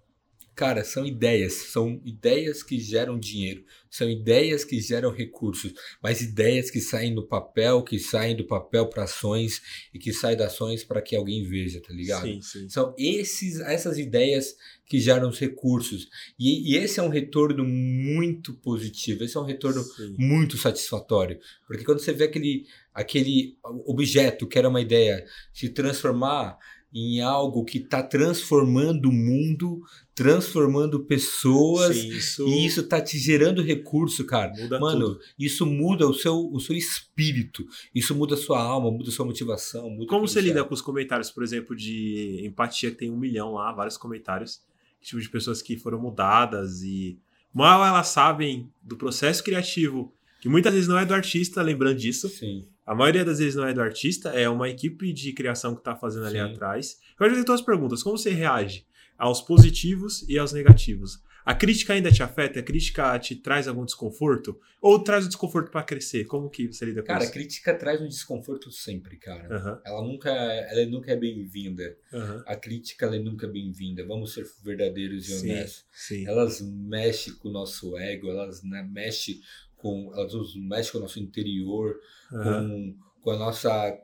Cara, 0.58 0.82
são 0.82 1.06
ideias, 1.06 1.52
são 1.52 2.00
ideias 2.04 2.64
que 2.64 2.80
geram 2.80 3.16
dinheiro, 3.16 3.64
são 3.88 4.10
ideias 4.10 4.64
que 4.64 4.80
geram 4.80 5.12
recursos, 5.12 5.72
mas 6.02 6.20
ideias 6.20 6.68
que 6.68 6.80
saem 6.80 7.14
do 7.14 7.24
papel, 7.24 7.80
que 7.84 7.96
saem 7.96 8.34
do 8.34 8.44
papel 8.44 8.88
para 8.88 9.04
ações 9.04 9.62
e 9.94 10.00
que 10.00 10.12
saem 10.12 10.36
das 10.36 10.54
ações 10.54 10.82
para 10.82 11.00
que 11.00 11.14
alguém 11.14 11.44
veja, 11.44 11.80
tá 11.80 11.94
ligado? 11.94 12.26
Sim, 12.26 12.42
sim. 12.42 12.68
São 12.68 12.92
esses, 12.98 13.60
essas 13.60 13.98
ideias 13.98 14.56
que 14.84 14.98
geram 14.98 15.28
os 15.28 15.38
recursos. 15.38 16.08
E, 16.36 16.72
e 16.72 16.76
esse 16.76 16.98
é 16.98 17.04
um 17.04 17.08
retorno 17.08 17.64
muito 17.64 18.52
positivo, 18.54 19.22
esse 19.22 19.36
é 19.36 19.40
um 19.40 19.44
retorno 19.44 19.80
Sim. 19.84 20.16
muito 20.18 20.56
satisfatório. 20.56 21.38
Porque 21.68 21.84
quando 21.84 22.00
você 22.00 22.12
vê 22.12 22.24
aquele, 22.24 22.66
aquele 22.92 23.56
objeto 23.86 24.44
que 24.44 24.58
era 24.58 24.68
uma 24.68 24.80
ideia 24.80 25.24
se 25.52 25.68
transformar 25.68 26.58
em 26.92 27.20
algo 27.20 27.64
que 27.64 27.78
está 27.78 28.02
transformando 28.02 29.10
o 29.10 29.12
mundo, 29.12 29.82
transformando 30.14 31.00
pessoas, 31.04 31.96
Sim, 31.96 32.08
isso, 32.08 32.48
e 32.48 32.66
isso 32.66 32.82
tá 32.82 33.00
te 33.00 33.18
gerando 33.18 33.62
recurso, 33.62 34.24
cara. 34.24 34.52
muda 34.56 34.80
Mano, 34.80 35.14
tudo. 35.14 35.20
isso 35.38 35.66
muda 35.66 36.08
o 36.08 36.14
seu, 36.14 36.50
o 36.50 36.58
seu 36.58 36.74
espírito, 36.74 37.66
isso 37.94 38.14
muda 38.14 38.34
a 38.34 38.38
sua 38.38 38.60
alma, 38.60 38.90
muda 38.90 39.10
a 39.10 39.12
sua 39.12 39.26
motivação. 39.26 39.96
Como 40.06 40.26
você 40.26 40.40
lida 40.40 40.64
com 40.64 40.74
os 40.74 40.82
comentários, 40.82 41.30
por 41.30 41.42
exemplo, 41.42 41.76
de 41.76 42.42
empatia, 42.44 42.90
que 42.90 42.96
tem 42.96 43.10
um 43.10 43.18
milhão 43.18 43.52
lá, 43.52 43.70
vários 43.72 43.96
comentários, 43.96 44.62
tipo 45.00 45.20
de 45.20 45.28
pessoas 45.28 45.62
que 45.62 45.76
foram 45.76 46.00
mudadas 46.00 46.82
e 46.82 47.18
mal 47.52 47.84
elas 47.84 48.08
sabem 48.08 48.70
do 48.82 48.96
processo 48.96 49.44
criativo, 49.44 50.12
que 50.40 50.48
muitas 50.48 50.72
vezes 50.72 50.88
não 50.88 50.98
é 50.98 51.04
do 51.04 51.14
artista, 51.14 51.62
lembrando 51.62 51.96
disso. 51.98 52.28
Sim. 52.28 52.66
A 52.86 52.94
maioria 52.94 53.24
das 53.24 53.38
vezes 53.38 53.54
não 53.54 53.66
é 53.66 53.72
do 53.74 53.80
artista, 53.82 54.30
é 54.30 54.48
uma 54.48 54.68
equipe 54.68 55.12
de 55.12 55.32
criação 55.32 55.74
que 55.74 55.82
tá 55.82 55.94
fazendo 55.94 56.26
ali 56.26 56.38
Sim. 56.38 56.44
atrás. 56.52 56.98
Eu 57.12 57.18
quero 57.18 57.30
fazer 57.30 57.44
duas 57.44 57.60
perguntas. 57.60 58.02
Como 58.02 58.16
você 58.16 58.30
reage 58.30 58.86
aos 59.18 59.40
positivos 59.42 60.24
e 60.28 60.38
aos 60.38 60.52
negativos? 60.52 61.22
A 61.44 61.54
crítica 61.54 61.94
ainda 61.94 62.12
te 62.12 62.22
afeta? 62.22 62.60
A 62.60 62.62
crítica 62.62 63.18
te 63.18 63.34
traz 63.34 63.66
algum 63.66 63.82
desconforto? 63.84 64.60
Ou 64.82 65.02
traz 65.02 65.24
o 65.24 65.28
desconforto 65.28 65.70
para 65.70 65.82
crescer? 65.82 66.24
Como 66.26 66.50
que 66.50 66.66
você 66.66 66.84
lida 66.84 67.00
com 67.00 67.06
Cara, 67.06 67.20
a 67.20 67.24
isso? 67.24 67.32
crítica 67.32 67.74
traz 67.74 68.02
um 68.02 68.06
desconforto 68.08 68.70
sempre, 68.70 69.16
cara. 69.16 69.48
Aham, 69.56 69.80
Ela 69.82 70.02
nunca, 70.02 70.30
ela 70.30 70.84
nunca 70.86 71.10
é 71.10 71.16
bem-vinda. 71.16 71.96
aham. 72.12 72.44
A 72.46 72.54
crítica 72.54 73.06
ela 73.06 73.16
é 73.16 73.18
nunca 73.18 73.46
bem-vinda. 73.48 74.04
Vamos 74.04 74.34
ser 74.34 74.46
verdadeiros 74.62 75.26
e 75.26 75.32
Sim. 75.38 75.50
honestos. 75.52 75.84
Sim. 75.90 76.26
Elas 76.28 76.60
mexem 76.60 77.32
com 77.34 77.48
o 77.48 77.52
nosso 77.52 77.96
ego, 77.96 78.28
elas 78.28 78.62
né, 78.62 78.86
mexem 78.90 79.40
com, 79.78 80.12
elas 80.14 80.54
mexem 80.54 80.92
com 80.92 80.98
o 80.98 81.00
nosso 81.00 81.20
interior, 81.20 81.98
Aham. 82.32 82.68
com, 82.68 82.96
com 83.22 83.30
a 83.30 83.36
nossa 83.36 83.98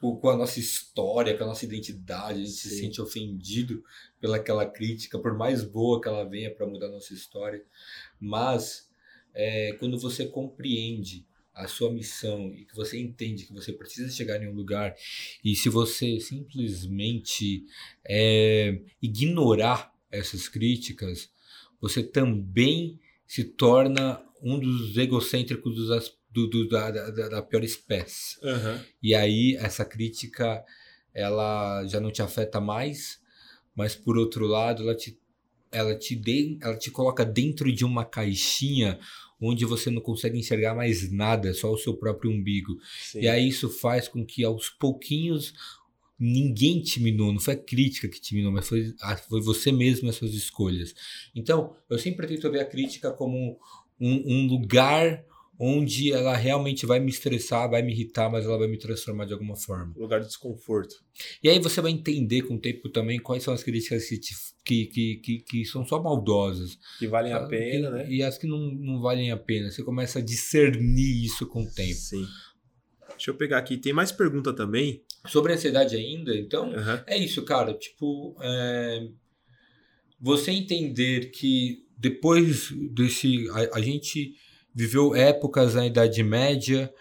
com, 0.00 0.16
com 0.16 0.28
a 0.28 0.36
nossa 0.36 0.58
história, 0.58 1.36
com 1.36 1.44
a 1.44 1.46
nossa 1.46 1.64
identidade, 1.64 2.40
a 2.40 2.44
gente 2.44 2.50
Sim. 2.50 2.68
se 2.68 2.78
sente 2.80 3.00
ofendido 3.00 3.82
pelaquela 4.20 4.66
crítica, 4.66 5.18
por 5.18 5.36
mais 5.36 5.62
boa 5.62 6.00
que 6.00 6.08
ela 6.08 6.24
venha 6.24 6.52
para 6.52 6.66
mudar 6.66 6.86
a 6.86 6.92
nossa 6.92 7.14
história. 7.14 7.64
Mas 8.18 8.90
é, 9.32 9.72
quando 9.74 9.98
você 9.98 10.26
compreende 10.26 11.24
a 11.54 11.68
sua 11.68 11.92
missão 11.92 12.52
e 12.54 12.64
que 12.64 12.74
você 12.74 12.98
entende 12.98 13.44
que 13.44 13.52
você 13.52 13.72
precisa 13.72 14.10
chegar 14.10 14.42
em 14.42 14.48
um 14.48 14.54
lugar 14.54 14.94
e 15.44 15.54
se 15.54 15.68
você 15.68 16.18
simplesmente 16.18 17.66
é, 18.08 18.80
ignorar 19.02 19.92
essas 20.10 20.48
críticas, 20.48 21.30
você 21.80 22.02
também 22.02 22.98
se 23.26 23.44
torna 23.44 24.22
um 24.42 24.58
dos 24.58 24.96
egocêntricos 24.96 25.74
dos, 25.74 26.12
do, 26.30 26.46
do- 26.48 26.68
da, 26.68 26.90
da, 26.90 27.28
da 27.28 27.42
pior 27.42 27.62
espécie. 27.64 28.36
Aham. 28.44 28.84
E 29.02 29.14
aí 29.14 29.56
essa 29.56 29.84
crítica 29.84 30.64
ela 31.14 31.86
já 31.86 32.00
não 32.00 32.10
te 32.10 32.22
afeta 32.22 32.60
mais, 32.60 33.20
mas 33.76 33.94
por 33.94 34.16
outro 34.16 34.46
lado 34.46 34.82
ela 34.82 34.94
te 34.94 35.18
ela 35.70 35.94
te 35.96 36.14
de, 36.14 36.58
ela 36.60 36.76
te 36.76 36.90
coloca 36.90 37.24
dentro 37.24 37.72
de 37.72 37.82
uma 37.82 38.04
caixinha 38.04 38.98
onde 39.40 39.64
você 39.64 39.90
não 39.90 40.02
consegue 40.02 40.38
enxergar 40.38 40.74
mais 40.74 41.10
nada, 41.10 41.54
só 41.54 41.72
o 41.72 41.78
seu 41.78 41.96
próprio 41.96 42.30
umbigo. 42.30 42.76
Sim. 43.10 43.20
E 43.22 43.28
aí 43.28 43.48
isso 43.48 43.70
faz 43.70 44.06
com 44.06 44.24
que 44.24 44.44
aos 44.44 44.68
pouquinhos 44.68 45.54
ninguém 46.18 46.80
te 46.80 47.00
minou, 47.02 47.32
não 47.32 47.40
foi 47.40 47.54
a 47.54 47.56
crítica 47.56 48.08
que 48.08 48.20
te 48.20 48.34
minou, 48.34 48.52
mas 48.52 48.68
foi, 48.68 48.94
foi 49.28 49.40
você 49.40 49.72
mesmo 49.72 50.06
e 50.06 50.10
as 50.10 50.16
suas 50.16 50.34
escolhas. 50.34 50.94
Então, 51.34 51.74
eu 51.90 51.98
sempre 51.98 52.26
tento 52.28 52.48
ver 52.50 52.60
a 52.60 52.64
crítica 52.64 53.10
como 53.10 53.58
um, 54.02 54.22
um 54.26 54.46
lugar 54.46 55.24
onde 55.64 56.10
ela 56.12 56.34
realmente 56.36 56.84
vai 56.84 56.98
me 56.98 57.08
estressar, 57.10 57.70
vai 57.70 57.82
me 57.82 57.92
irritar, 57.92 58.28
mas 58.28 58.44
ela 58.44 58.58
vai 58.58 58.66
me 58.66 58.76
transformar 58.78 59.26
de 59.26 59.32
alguma 59.32 59.54
forma. 59.54 59.94
Lugar 59.96 60.18
de 60.20 60.26
desconforto. 60.26 60.96
E 61.40 61.48
aí 61.48 61.60
você 61.60 61.80
vai 61.80 61.92
entender 61.92 62.42
com 62.42 62.54
o 62.54 62.58
tempo 62.60 62.88
também 62.88 63.20
quais 63.20 63.44
são 63.44 63.54
as 63.54 63.62
críticas 63.62 64.08
que, 64.08 64.18
te- 64.18 64.34
que, 64.64 64.86
que, 64.86 65.16
que, 65.16 65.38
que 65.38 65.64
são 65.64 65.86
só 65.86 66.02
maldosas. 66.02 66.76
Que 66.98 67.06
valem 67.06 67.32
a 67.32 67.36
Ah, 67.36 67.46
pena, 67.46 67.88
e, 67.88 67.92
né? 67.92 68.06
E 68.10 68.22
as 68.24 68.36
que 68.36 68.46
não, 68.48 68.58
não 68.58 69.00
valem 69.00 69.30
a 69.30 69.36
pena. 69.36 69.70
Você 69.70 69.84
começa 69.84 70.18
a 70.18 70.22
discernir 70.22 71.24
isso 71.24 71.46
com 71.46 71.62
o 71.62 71.70
tempo. 71.70 71.94
Sim. 71.94 72.26
Deixa 73.10 73.30
eu 73.30 73.34
pegar 73.36 73.58
aqui. 73.58 73.76
Tem 73.76 73.92
mais 73.92 74.10
pergunta 74.10 74.52
também. 74.52 75.02
Sobre 75.28 75.52
a 75.52 75.54
ansiedade 75.54 75.94
ainda, 75.94 76.34
então, 76.34 76.72
Aham. 76.74 77.04
É 77.06 77.16
isso, 77.16 77.40
cara. 77.44 77.72
Tipo, 77.74 78.34
é, 78.40 79.06
você 80.20 80.50
entender 80.50 81.30
que 81.30 81.84
depois 82.02 82.72
desse. 82.90 83.48
A, 83.50 83.78
a 83.78 83.80
gente 83.80 84.34
viveu 84.74 85.14
épocas 85.14 85.74
na 85.74 85.86
Idade 85.86 86.22
Média 86.24 86.92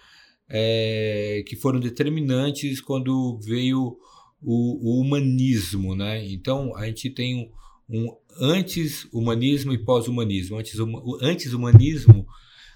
é, 0.48 1.44
que 1.48 1.56
foram 1.56 1.80
determinantes 1.80 2.80
quando 2.80 3.40
veio 3.40 3.98
o, 4.42 5.00
o 5.00 5.02
humanismo, 5.02 5.96
né? 5.96 6.24
Então 6.32 6.76
a 6.76 6.86
gente 6.86 7.10
tem 7.10 7.52
um, 7.90 8.04
um 8.04 8.16
antes-humanismo 8.40 9.74
e 9.74 9.84
pós-humanismo. 9.84 10.58
Antes, 10.58 10.78
o 10.78 11.18
antes-humanismo 11.20 12.28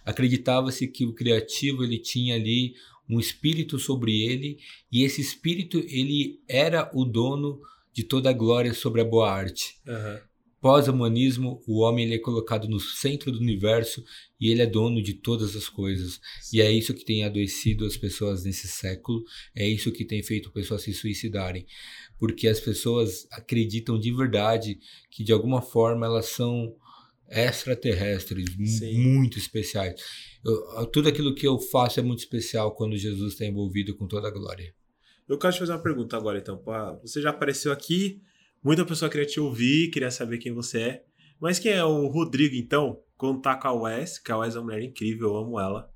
acreditava-se 0.03 0.87
que 0.87 1.05
o 1.05 1.13
criativo 1.13 1.83
ele 1.83 1.99
tinha 1.99 2.35
ali 2.35 2.73
um 3.07 3.19
espírito 3.19 3.77
sobre 3.77 4.23
ele 4.23 4.57
e 4.91 5.03
esse 5.03 5.21
espírito 5.21 5.77
ele 5.87 6.39
era 6.47 6.89
o 6.91 7.05
dono 7.05 7.61
de 7.93 8.03
toda 8.03 8.31
a 8.31 8.33
glória 8.33 8.73
sobre 8.73 9.01
a 9.01 9.05
boa 9.05 9.31
arte. 9.31 9.77
Aham. 9.87 10.21
Pós-humanismo, 10.65 11.61
o 11.67 11.81
homem 11.81 12.05
ele 12.05 12.15
é 12.15 12.17
colocado 12.17 12.67
no 12.67 12.79
centro 12.79 13.31
do 13.31 13.37
universo 13.37 14.03
e 14.41 14.49
ele 14.49 14.63
é 14.63 14.65
dono 14.65 14.99
de 14.99 15.13
todas 15.13 15.55
as 15.55 15.69
coisas. 15.69 16.19
E 16.51 16.59
é 16.59 16.71
isso 16.71 16.91
que 16.91 17.05
tem 17.05 17.23
adoecido 17.23 17.85
as 17.85 17.95
pessoas 17.95 18.43
nesse 18.43 18.67
século, 18.67 19.23
é 19.55 19.67
isso 19.67 19.91
que 19.91 20.03
tem 20.03 20.23
feito 20.23 20.51
pessoas 20.51 20.81
se 20.81 20.91
suicidarem. 20.91 21.67
Porque 22.17 22.47
as 22.47 22.59
pessoas 22.59 23.27
acreditam 23.29 23.99
de 23.99 24.11
verdade 24.11 24.79
que 25.11 25.23
de 25.23 25.31
alguma 25.31 25.61
forma 25.61 26.07
elas 26.07 26.29
são 26.29 26.75
extraterrestres, 27.29 28.45
muito 28.95 29.37
especiais. 29.37 30.01
Eu- 30.43 30.87
tudo 30.87 31.09
aquilo 31.09 31.35
que 31.35 31.45
eu 31.45 31.59
faço 31.59 31.99
é 31.99 32.03
muito 32.03 32.21
especial 32.21 32.73
quando 32.73 32.97
Jesus 32.97 33.33
está 33.33 33.45
envolvido 33.45 33.95
com 33.95 34.07
toda 34.07 34.29
a 34.29 34.31
glória. 34.31 34.73
Eu 35.29 35.37
quero 35.37 35.53
te 35.53 35.59
fazer 35.59 35.73
uma 35.73 35.83
pergunta 35.83 36.17
agora, 36.17 36.39
então. 36.39 36.59
Você 37.03 37.21
já 37.21 37.29
apareceu 37.29 37.71
aqui, 37.71 38.19
muita 38.65 38.83
pessoa 38.83 39.11
queria 39.11 39.27
te 39.27 39.39
ouvir, 39.39 39.91
queria 39.91 40.09
saber 40.09 40.39
quem 40.39 40.51
você 40.51 40.81
é. 40.81 41.03
Mas 41.39 41.59
quem 41.59 41.71
é 41.71 41.83
o 41.85 42.07
Rodrigo, 42.07 42.55
então? 42.55 42.99
Tá 43.41 43.55
com 43.55 43.67
a 43.67 43.73
Wes, 43.73 44.17
que 44.17 44.31
a 44.31 44.37
Wes 44.37 44.55
é 44.55 44.59
uma 44.59 44.65
mulher 44.65 44.81
incrível, 44.81 45.29
eu 45.29 45.37
amo 45.37 45.59
ela. 45.59 45.89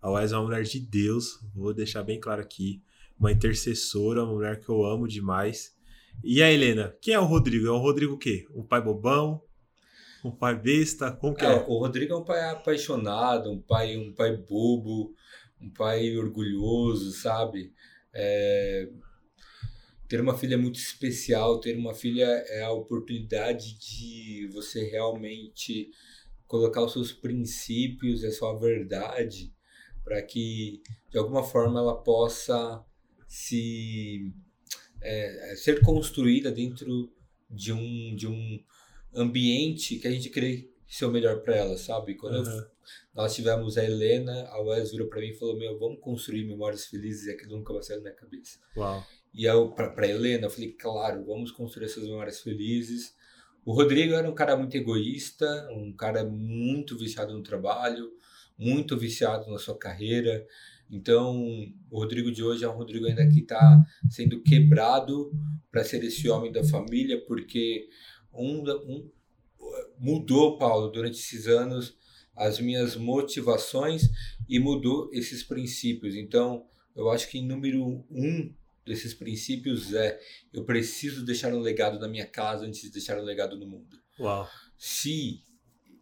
A 0.00 0.10
Wes 0.10 0.32
é 0.32 0.36
uma 0.36 0.44
mulher 0.44 0.62
de 0.62 0.78
Deus, 0.80 1.40
vou 1.54 1.74
deixar 1.74 2.02
bem 2.02 2.20
claro 2.20 2.40
aqui. 2.40 2.80
Uma 3.18 3.32
intercessora, 3.32 4.22
uma 4.22 4.34
mulher 4.34 4.60
que 4.60 4.68
eu 4.68 4.84
amo 4.84 5.06
demais. 5.06 5.76
E 6.22 6.42
a 6.42 6.50
Helena? 6.50 6.96
Quem 7.00 7.14
é 7.14 7.18
o 7.20 7.24
Rodrigo? 7.24 7.66
É 7.66 7.70
o 7.70 7.78
Rodrigo 7.78 8.14
o 8.14 8.18
quê? 8.18 8.44
Um 8.54 8.62
pai 8.62 8.80
bobão? 8.80 9.42
Um 10.24 10.30
pai 10.30 10.54
besta? 10.54 11.10
Como 11.10 11.34
que 11.34 11.44
É, 11.44 11.52
é? 11.52 11.64
o 11.68 11.78
Rodrigo 11.78 12.14
é 12.14 12.16
um 12.16 12.24
pai 12.24 12.50
apaixonado, 12.50 13.50
um 13.50 13.60
pai, 13.60 13.96
um 13.96 14.12
pai 14.12 14.36
bobo, 14.36 15.14
um 15.60 15.70
pai 15.70 16.16
orgulhoso, 16.16 17.12
sabe? 17.12 17.72
É, 18.14 18.88
Ter 20.12 20.20
uma 20.20 20.36
filha 20.36 20.56
é 20.56 20.58
muito 20.58 20.78
especial, 20.78 21.58
ter 21.58 21.74
uma 21.74 21.94
filha 21.94 22.26
é 22.26 22.62
a 22.62 22.70
oportunidade 22.70 23.78
de 23.78 24.46
você 24.52 24.84
realmente 24.90 25.90
colocar 26.46 26.84
os 26.84 26.92
seus 26.92 27.14
princípios 27.14 28.22
a 28.22 28.30
sua 28.30 28.52
verdade 28.58 29.54
para 30.04 30.20
que 30.20 30.82
de 31.08 31.16
alguma 31.16 31.42
forma 31.42 31.80
ela 31.80 31.96
possa 31.96 32.84
se 33.26 34.30
é, 35.00 35.54
ser 35.56 35.80
construída 35.80 36.52
dentro 36.52 37.10
de 37.50 37.72
um 37.72 38.14
de 38.14 38.28
um 38.28 38.62
ambiente 39.14 39.96
que 39.96 40.06
a 40.06 40.10
gente 40.10 40.28
crê 40.28 40.70
ser 40.86 41.06
o 41.06 41.10
melhor 41.10 41.40
para 41.40 41.56
ela, 41.56 41.78
sabe? 41.78 42.16
Quando 42.16 42.36
eu 42.36 42.42
Aham. 42.42 42.70
nós 43.14 43.34
tivemos 43.34 43.78
a 43.78 43.84
Helena, 43.84 44.46
a 44.48 44.60
Wes 44.60 44.90
virou 44.90 45.08
pra 45.08 45.22
mim 45.22 45.28
e 45.28 45.38
falou: 45.38 45.56
Meu, 45.56 45.78
vamos 45.78 46.00
construir 46.02 46.44
memórias 46.44 46.84
felizes 46.84 47.28
e 47.28 47.30
aquilo 47.30 47.56
nunca 47.56 47.72
vai 47.72 47.82
sair 47.82 47.96
da 47.96 48.02
minha 48.02 48.14
cabeça. 48.14 48.58
Uau. 48.76 49.02
E 49.34 49.44
eu, 49.44 49.70
pra, 49.70 49.90
pra 49.90 50.06
Helena, 50.06 50.46
eu 50.46 50.50
falei: 50.50 50.72
Claro, 50.72 51.24
vamos 51.24 51.50
construir 51.50 51.86
essas 51.86 52.04
memórias 52.04 52.40
felizes. 52.40 53.14
O 53.64 53.72
Rodrigo 53.72 54.14
era 54.14 54.28
um 54.28 54.34
cara 54.34 54.56
muito 54.56 54.76
egoísta, 54.76 55.46
um 55.70 55.92
cara 55.92 56.24
muito 56.24 56.98
viciado 56.98 57.32
no 57.32 57.42
trabalho, 57.42 58.10
muito 58.58 58.96
viciado 58.96 59.50
na 59.50 59.58
sua 59.58 59.78
carreira. 59.78 60.44
Então, 60.90 61.40
o 61.90 61.98
Rodrigo 61.98 62.30
de 62.30 62.42
hoje 62.42 62.64
é 62.64 62.68
um 62.68 62.76
Rodrigo 62.76 63.06
ainda 63.06 63.26
que 63.28 63.40
está 63.40 63.82
sendo 64.10 64.42
quebrado 64.42 65.32
para 65.70 65.84
ser 65.84 66.02
esse 66.04 66.28
homem 66.28 66.52
da 66.52 66.64
família, 66.64 67.24
porque 67.24 67.88
um, 68.34 68.62
um 68.68 69.10
mudou, 69.98 70.58
Paulo, 70.58 70.90
durante 70.90 71.18
esses 71.18 71.46
anos 71.46 71.96
as 72.36 72.58
minhas 72.58 72.96
motivações 72.96 74.10
e 74.48 74.58
mudou 74.58 75.08
esses 75.12 75.42
princípios. 75.42 76.14
Então, 76.16 76.66
eu 76.96 77.10
acho 77.10 77.30
que 77.30 77.40
número 77.40 78.04
um 78.10 78.52
desses 78.84 79.14
princípios 79.14 79.92
é 79.94 80.18
eu 80.52 80.64
preciso 80.64 81.24
deixar 81.24 81.54
um 81.54 81.60
legado 81.60 81.98
na 81.98 82.08
minha 82.08 82.26
casa 82.26 82.66
antes 82.66 82.82
de 82.82 82.90
deixar 82.90 83.18
um 83.18 83.24
legado 83.24 83.56
no 83.56 83.66
mundo. 83.66 83.96
Uau. 84.18 84.48
Se 84.76 85.42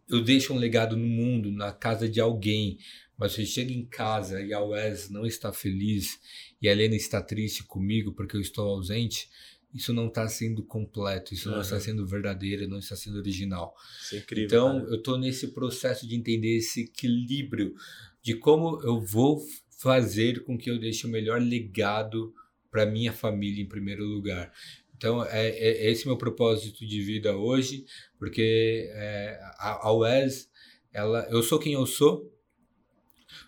eu 0.08 0.22
deixo 0.22 0.52
um 0.52 0.58
legado 0.58 0.96
no 0.96 1.06
mundo, 1.06 1.52
na 1.52 1.72
casa 1.72 2.08
de 2.08 2.20
alguém, 2.20 2.78
mas 3.16 3.32
você 3.32 3.46
chega 3.46 3.72
em 3.72 3.84
casa 3.84 4.42
e 4.42 4.52
a 4.52 4.60
Wes 4.60 5.10
não 5.10 5.24
está 5.24 5.52
feliz 5.52 6.18
e 6.60 6.68
a 6.68 6.72
Helena 6.72 6.96
está 6.96 7.22
triste 7.22 7.62
comigo 7.62 8.12
porque 8.12 8.36
eu 8.36 8.40
estou 8.40 8.66
ausente, 8.68 9.28
isso 9.72 9.92
não 9.92 10.08
está 10.08 10.26
sendo 10.26 10.64
completo, 10.64 11.32
isso 11.32 11.48
não 11.48 11.56
Aham. 11.56 11.62
está 11.62 11.78
sendo 11.78 12.06
verdadeiro, 12.06 12.66
não 12.66 12.78
está 12.78 12.96
sendo 12.96 13.18
original. 13.18 13.74
Isso 14.02 14.16
é 14.16 14.18
incrível. 14.18 14.46
Então, 14.46 14.80
cara. 14.80 14.90
eu 14.90 14.96
estou 14.96 15.18
nesse 15.18 15.48
processo 15.48 16.08
de 16.08 16.16
entender 16.16 16.56
esse 16.56 16.82
equilíbrio 16.82 17.74
de 18.22 18.34
como 18.34 18.80
eu 18.82 19.00
vou 19.00 19.40
fazer 19.78 20.44
com 20.44 20.58
que 20.58 20.70
eu 20.70 20.78
deixe 20.78 21.06
o 21.06 21.10
melhor 21.10 21.40
legado 21.40 22.34
para 22.70 22.86
minha 22.86 23.12
família 23.12 23.62
em 23.62 23.68
primeiro 23.68 24.04
lugar. 24.04 24.52
Então, 24.96 25.24
é, 25.24 25.48
é 25.48 25.90
esse 25.90 26.06
meu 26.06 26.16
propósito 26.16 26.86
de 26.86 27.02
vida 27.02 27.34
hoje, 27.36 27.86
porque 28.18 28.90
é, 28.92 29.38
a, 29.58 29.88
a 29.88 29.92
Wes, 29.92 30.50
ela, 30.92 31.26
eu 31.30 31.42
sou 31.42 31.58
quem 31.58 31.72
eu 31.72 31.86
sou, 31.86 32.30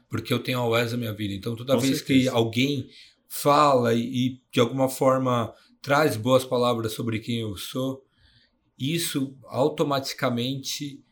porque 0.08 0.32
eu 0.32 0.38
tenho 0.38 0.58
a 0.60 0.66
Wes 0.68 0.92
na 0.92 0.98
minha 0.98 1.12
vida. 1.12 1.34
Então, 1.34 1.54
toda 1.54 1.74
Com 1.74 1.80
vez 1.80 2.00
que 2.00 2.14
certeza. 2.14 2.32
alguém 2.36 2.88
fala 3.28 3.94
e, 3.94 4.40
de 4.50 4.60
alguma 4.60 4.88
forma 4.88 5.54
traz 5.80 6.16
boas 6.16 6.44
palavras 6.44 6.92
sobre 6.92 7.18
quem 7.18 7.40
eu 7.40 7.56
sou, 7.56 8.04
isso 8.78 9.36
automaticamente 9.44 11.02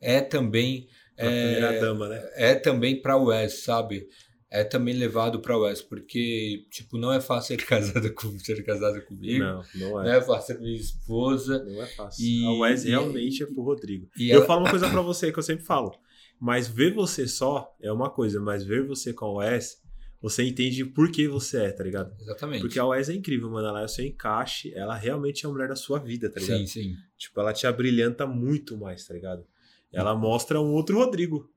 é 0.00 0.20
também 0.20 0.88
A 1.16 1.22
primeira 1.22 1.80
dama, 1.80 2.08
né? 2.08 2.30
é 2.34 2.54
também 2.54 3.00
para 3.00 3.16
Wes, 3.16 3.64
sabe? 3.64 4.08
É 4.52 4.64
também 4.64 4.94
levado 4.94 5.40
para 5.40 5.56
Wes, 5.56 5.80
porque 5.80 6.66
tipo 6.70 6.98
não 6.98 7.12
é 7.12 7.20
fácil 7.20 7.56
ser 7.56 7.62
casada 7.66 8.10
com 8.10 8.36
ser 8.40 8.62
casada 8.64 9.00
comigo, 9.00 9.44
Não, 9.44 9.62
não 9.76 9.90
não 9.90 10.02
é. 10.02 10.18
é 10.18 10.20
fácil 10.20 10.54
ser 10.56 10.60
minha 10.60 10.74
esposa. 10.76 11.62
Não 11.64 11.80
é 11.82 11.86
fácil. 11.86 12.24
E- 12.24 12.44
a 12.46 12.50
Wes 12.52 12.82
realmente 12.84 13.42
é 13.42 13.46
pro 13.46 13.62
Rodrigo. 13.62 14.08
E 14.16 14.28
eu 14.30 14.38
ela- 14.38 14.46
falo 14.46 14.62
uma 14.62 14.70
coisa 14.70 14.88
pra 14.90 15.00
você 15.02 15.30
que 15.32 15.38
eu 15.38 15.42
sempre 15.42 15.64
falo. 15.64 15.92
Mas 16.40 16.66
ver 16.66 16.92
você 16.94 17.28
só 17.28 17.72
é 17.80 17.92
uma 17.92 18.10
coisa, 18.10 18.40
mas 18.40 18.64
ver 18.64 18.84
você 18.86 19.12
com 19.12 19.26
o 19.26 19.34
Wes, 19.36 19.78
você 20.22 20.42
entende 20.42 20.84
por 20.84 21.10
que 21.12 21.28
você 21.28 21.64
é, 21.66 21.70
tá 21.70 21.84
ligado? 21.84 22.12
Exatamente. 22.20 22.62
Porque 22.62 22.78
a 22.78 22.86
Wes 22.86 23.08
é 23.08 23.14
incrível, 23.14 23.50
mano. 23.50 23.68
Ela 23.68 23.82
é 23.82 23.84
o 23.84 23.88
seu 23.88 24.04
encaixe, 24.04 24.72
ela 24.74 24.96
realmente 24.96 25.44
é 25.44 25.48
a 25.48 25.52
mulher 25.52 25.68
da 25.68 25.76
sua 25.76 25.98
vida, 25.98 26.28
tá 26.30 26.40
ligado? 26.40 26.58
sim, 26.58 26.66
sim. 26.66 26.94
Tipo, 27.16 27.40
ela 27.40 27.52
te 27.52 27.66
abrilhanta 27.66 28.26
muito 28.26 28.76
mais, 28.76 29.06
tá 29.06 29.14
ligado? 29.14 29.44
Ela 29.92 30.14
mostra 30.14 30.60
um 30.60 30.72
outro 30.72 30.98
Rodrigo. 30.98 31.48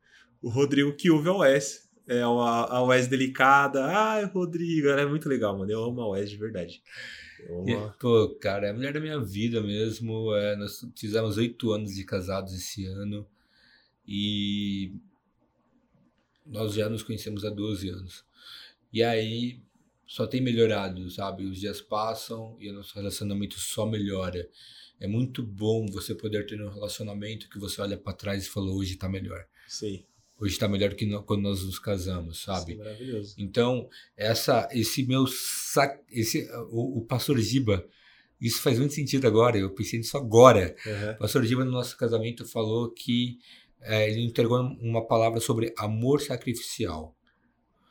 O 0.41 0.50
Rodrigo 0.50 0.94
que 0.96 1.10
ouve 1.10 1.30
a 1.30 1.34
Wes. 1.34 1.89
É 2.08 2.26
uma, 2.26 2.66
a 2.66 2.84
Wes 2.84 3.08
delicada. 3.08 3.86
Ai, 3.86 4.26
Rodrigo, 4.26 4.89
ela 4.89 5.01
é 5.01 5.06
muito 5.06 5.30
legal, 5.30 5.58
mano. 5.58 5.72
Eu 5.72 5.84
amo 5.84 6.01
a 6.01 6.10
Wes 6.10 6.30
de 6.30 6.38
verdade. 6.38 6.82
E, 7.39 7.99
Pô, 7.99 8.30
cara, 8.41 8.68
é 8.68 8.70
a 8.72 8.74
mulher 8.74 8.93
da 8.93 8.99
minha 8.99 9.20
vida 9.20 9.62
mesmo. 9.62 10.34
É, 10.36 10.56
nós 10.56 10.86
fizemos 10.97 11.38
oito 11.38 11.72
anos 11.72 11.95
de 11.95 12.04
casados 12.04 12.54
esse 12.54 12.86
ano. 12.86 13.26
E 14.06 14.93
nós 16.45 16.74
já 16.74 16.89
nos 16.89 17.04
conhecemos 17.04 17.45
há 17.45 17.49
12 17.49 17.89
anos. 17.89 18.26
E 18.91 19.01
aí 19.01 19.62
só 20.06 20.28
tem 20.28 20.41
melhorado, 20.41 21.10
sabe? 21.10 21.45
Os 21.45 21.60
dias 21.60 21.82
passam 21.82 22.56
e 22.60 22.70
o 22.70 22.74
nosso 22.74 22.93
relacionamento 22.95 23.58
só 23.60 23.86
melhora. 23.86 24.47
É 24.99 25.08
muito 25.08 25.41
bom 25.41 25.86
você 25.88 26.14
poder 26.14 26.45
ter 26.45 26.62
um 26.62 26.70
relacionamento 26.70 27.49
que 27.49 27.58
você 27.58 27.82
olha 27.82 27.97
pra 27.97 28.14
trás 28.14 28.45
e 28.45 28.49
fala, 28.49 28.72
hoje 28.72 28.95
tá 28.95 29.10
melhor. 29.10 29.45
Sim. 29.68 30.06
Hoje 30.40 30.58
tá 30.58 30.68
melhor 30.68 30.94
que 30.96 31.06
no- 31.06 31.24
quando 31.24 31.44
nós 31.44 31.64
nos 31.64 31.80
casamos, 31.80 32.42
sabe? 32.44 32.74
Sim, 32.74 32.78
maravilhoso. 32.80 33.36
Então, 33.38 33.88
essa, 34.18 34.68
esse 34.72 35.06
meu 35.06 35.26
sac, 35.28 36.02
esse, 36.10 36.50
o, 36.70 36.98
o 37.00 37.06
pastor 37.06 37.38
Giba, 37.40 37.86
isso 38.42 38.62
faz 38.62 38.78
muito 38.78 38.94
sentido 38.94 39.26
agora, 39.26 39.58
eu 39.58 39.70
pensei 39.74 40.00
nisso 40.00 40.18
agora. 40.18 40.76
Aham. 40.86 41.12
O 41.14 41.18
pastor 41.20 41.46
Giba, 41.46 41.64
no 41.64 41.72
nosso 41.72 41.96
casamento, 41.98 42.46
falou 42.46 42.92
que 42.92 43.38
eh, 43.82 44.10
ele 44.10 44.22
entregou 44.22 44.60
uma 44.60 45.06
palavra 45.08 45.40
sobre 45.40 45.74
amor 45.78 46.20
sacrificial. 46.22 47.16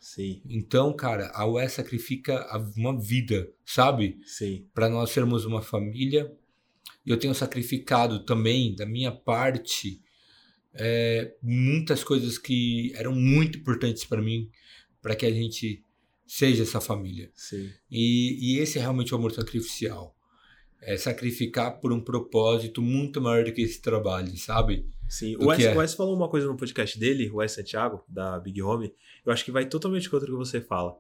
Sim, 0.00 0.42
Então, 0.46 0.92
cara, 0.94 1.30
a 1.32 1.46
UE 1.46 1.68
sacrifica 1.68 2.44
uma 2.76 3.00
vida, 3.00 3.48
sabe? 3.64 4.18
sim. 4.26 4.66
Para 4.74 4.88
nós 4.88 5.10
sermos 5.10 5.44
uma 5.44 5.62
família. 5.62 6.30
E 7.06 7.10
eu 7.10 7.16
tenho 7.18 7.34
sacrificado 7.34 8.24
também, 8.24 8.74
da 8.74 8.84
minha 8.84 9.12
parte, 9.12 10.01
eh, 10.74 11.34
muitas 11.42 12.02
coisas 12.02 12.38
que 12.38 12.92
eram 12.94 13.14
muito 13.14 13.58
importantes 13.58 14.04
para 14.04 14.22
mim, 14.22 14.50
para 15.00 15.14
que 15.14 15.26
a 15.26 15.30
gente 15.30 15.84
seja 16.26 16.62
essa 16.62 16.80
família. 16.80 17.30
E, 17.90 18.54
e 18.56 18.58
esse 18.58 18.78
é 18.78 18.80
realmente 18.80 19.14
o 19.14 19.18
amor 19.18 19.32
sacrificial. 19.32 20.16
É 20.80 20.96
sacrificar 20.96 21.78
por 21.78 21.92
um 21.92 22.00
propósito 22.00 22.82
muito 22.82 23.20
maior 23.20 23.44
do 23.44 23.52
que 23.52 23.62
esse 23.62 23.80
trabalho, 23.80 24.36
sabe? 24.36 24.86
Sim, 25.08 25.36
Do 25.36 25.44
o 25.44 25.48
Wes, 25.48 25.62
é? 25.62 25.76
Wes 25.76 25.94
falou 25.94 26.16
uma 26.16 26.28
coisa 26.28 26.46
no 26.46 26.56
podcast 26.56 26.98
dele, 26.98 27.28
o 27.30 27.36
Wes 27.36 27.52
Santiago, 27.52 28.02
da 28.08 28.40
Big 28.40 28.60
Home, 28.62 28.92
eu 29.24 29.32
acho 29.32 29.44
que 29.44 29.52
vai 29.52 29.66
totalmente 29.66 30.08
contra 30.08 30.26
o 30.26 30.32
que 30.32 30.38
você 30.38 30.60
fala. 30.60 30.96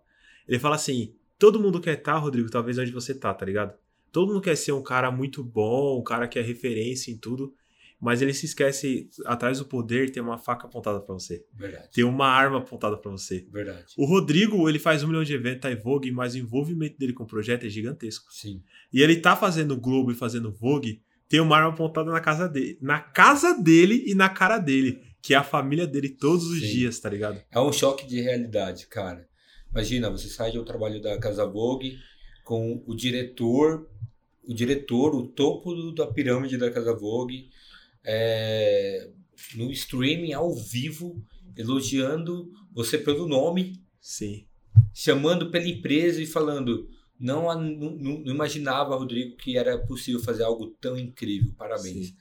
Ele 0.46 0.58
fala 0.58 0.76
assim: 0.76 1.14
todo 1.38 1.58
mundo 1.58 1.80
quer 1.80 1.98
estar, 1.98 2.18
Rodrigo, 2.18 2.50
talvez 2.50 2.78
onde 2.78 2.92
você 2.92 3.14
tá, 3.14 3.32
tá 3.32 3.46
ligado? 3.46 3.74
Todo 4.12 4.28
mundo 4.28 4.42
quer 4.42 4.56
ser 4.56 4.72
um 4.72 4.82
cara 4.82 5.10
muito 5.10 5.42
bom, 5.42 5.98
um 5.98 6.04
cara 6.04 6.28
que 6.28 6.38
é 6.38 6.42
referência 6.42 7.10
em 7.10 7.16
tudo, 7.16 7.54
mas 8.02 8.20
ele 8.20 8.34
se 8.34 8.46
esquece, 8.46 9.08
atrás 9.24 9.60
do 9.60 9.64
poder 9.64 10.10
tem 10.10 10.20
uma 10.20 10.36
faca 10.36 10.66
apontada 10.66 11.00
pra 11.00 11.14
você, 11.14 11.46
Verdade. 11.54 11.88
tem 11.92 12.02
uma 12.02 12.26
arma 12.26 12.58
apontada 12.58 12.96
pra 12.96 13.12
você. 13.12 13.46
Verdade. 13.48 13.94
O 13.96 14.04
Rodrigo, 14.04 14.68
ele 14.68 14.80
faz 14.80 15.04
um 15.04 15.06
milhão 15.06 15.22
de 15.22 15.32
eventos, 15.32 15.60
tá 15.60 15.70
em 15.70 15.76
Vogue, 15.76 16.10
mas 16.10 16.34
o 16.34 16.38
envolvimento 16.38 16.98
dele 16.98 17.12
com 17.12 17.22
o 17.22 17.26
projeto 17.28 17.64
é 17.64 17.68
gigantesco. 17.68 18.26
Sim. 18.32 18.60
E 18.92 19.00
ele 19.00 19.14
tá 19.20 19.36
fazendo 19.36 19.76
Globo 19.76 20.10
e 20.10 20.16
fazendo 20.16 20.50
Vogue, 20.50 21.00
tem 21.28 21.38
uma 21.38 21.56
arma 21.56 21.68
apontada 21.68 22.10
na 22.10 22.20
casa 22.20 22.48
dele. 22.48 22.76
Na 22.82 22.98
casa 22.98 23.54
dele 23.54 24.02
e 24.04 24.16
na 24.16 24.28
cara 24.28 24.58
dele. 24.58 25.00
Que 25.22 25.34
é 25.34 25.36
a 25.36 25.44
família 25.44 25.86
dele 25.86 26.08
todos 26.08 26.44
os 26.48 26.58
Sim. 26.58 26.66
dias, 26.66 26.98
tá 26.98 27.08
ligado? 27.08 27.40
É 27.52 27.60
um 27.60 27.72
choque 27.72 28.04
de 28.04 28.20
realidade, 28.20 28.88
cara. 28.88 29.28
Imagina, 29.70 30.10
você 30.10 30.26
sai 30.26 30.50
do 30.50 30.64
trabalho 30.64 31.00
da 31.00 31.16
Casa 31.18 31.46
Vogue 31.46 31.96
com 32.42 32.82
o 32.84 32.96
diretor, 32.96 33.88
o 34.42 34.52
diretor, 34.52 35.14
o 35.14 35.28
topo 35.28 35.92
da 35.92 36.08
pirâmide 36.08 36.58
da 36.58 36.68
Casa 36.68 36.92
Vogue, 36.92 37.48
é, 38.04 39.10
no 39.54 39.70
streaming 39.70 40.32
ao 40.32 40.54
vivo, 40.54 41.22
elogiando 41.56 42.50
você 42.72 42.96
pelo 42.98 43.26
nome, 43.26 43.80
Sim. 44.00 44.46
chamando 44.94 45.50
pela 45.50 45.66
empresa 45.68 46.22
e 46.22 46.26
falando: 46.26 46.88
não, 47.18 47.44
não- 47.60 47.96
não 48.20 48.32
imaginava, 48.34 48.96
Rodrigo, 48.96 49.36
que 49.36 49.56
era 49.56 49.78
possível 49.78 50.20
fazer 50.20 50.42
algo 50.44 50.68
tão 50.80 50.98
incrível. 50.98 51.52
Parabéns. 51.56 52.08
Sim. 52.08 52.16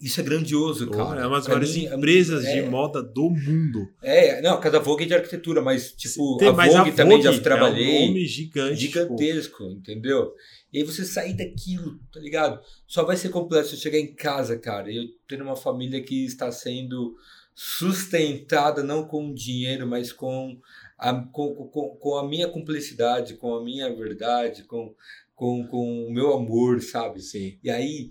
Isso 0.00 0.20
é 0.20 0.24
grandioso, 0.24 0.90
cara. 0.90 1.22
é 1.22 1.26
uma 1.26 1.36
das 1.38 1.46
maiores 1.46 1.76
é- 1.76 1.94
empresas 1.94 2.44
é- 2.44 2.60
de 2.62 2.68
moda 2.68 3.02
do 3.02 3.30
mundo. 3.30 3.88
É, 4.02 4.40
não, 4.42 4.54
a 4.54 4.60
Casa 4.60 4.80
Vogue 4.80 5.04
é 5.04 5.06
de 5.06 5.14
arquitetura, 5.14 5.62
mas 5.62 5.92
tipo, 5.92 6.36
Tem- 6.38 6.48
a 6.48 6.52
mas 6.52 6.74
Vogue, 6.74 6.92
também 6.92 7.22
já 7.22 7.38
trabalhei. 7.40 7.96
É 7.96 8.00
um 8.02 8.06
nome 8.08 8.26
gigante. 8.26 8.80
gigantesco, 8.80 9.64
entendeu? 9.64 10.32
E 10.72 10.78
aí 10.78 10.84
você 10.84 11.04
sair 11.04 11.34
daquilo, 11.34 11.98
tá 12.12 12.18
ligado? 12.20 12.60
Só 12.86 13.04
vai 13.04 13.16
ser 13.16 13.28
completo 13.28 13.68
se 13.68 13.74
eu 13.76 13.78
chegar 13.80 13.98
em 13.98 14.12
casa, 14.14 14.58
cara, 14.58 14.92
eu 14.92 15.04
ter 15.28 15.40
uma 15.40 15.56
família 15.56 16.02
que 16.02 16.24
está 16.24 16.50
sendo 16.50 17.14
sustentada 17.54 18.82
não 18.82 19.04
com 19.06 19.32
dinheiro, 19.32 19.86
mas 19.86 20.12
com 20.12 20.58
a, 20.98 21.14
com, 21.14 21.54
com, 21.68 21.96
com 21.96 22.16
a 22.16 22.26
minha 22.26 22.48
cumplicidade, 22.48 23.36
com 23.36 23.54
a 23.54 23.62
minha 23.62 23.94
verdade, 23.94 24.64
com, 24.64 24.94
com, 25.34 25.66
com 25.68 26.06
o 26.06 26.12
meu 26.12 26.32
amor, 26.32 26.80
sabe? 26.80 27.20
Sim. 27.20 27.58
E 27.62 27.70
aí, 27.70 28.10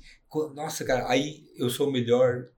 nossa, 0.54 0.86
cara, 0.86 1.10
aí 1.10 1.44
eu 1.58 1.70
sou 1.70 1.90
o 1.90 1.92
melhor. 1.92 2.50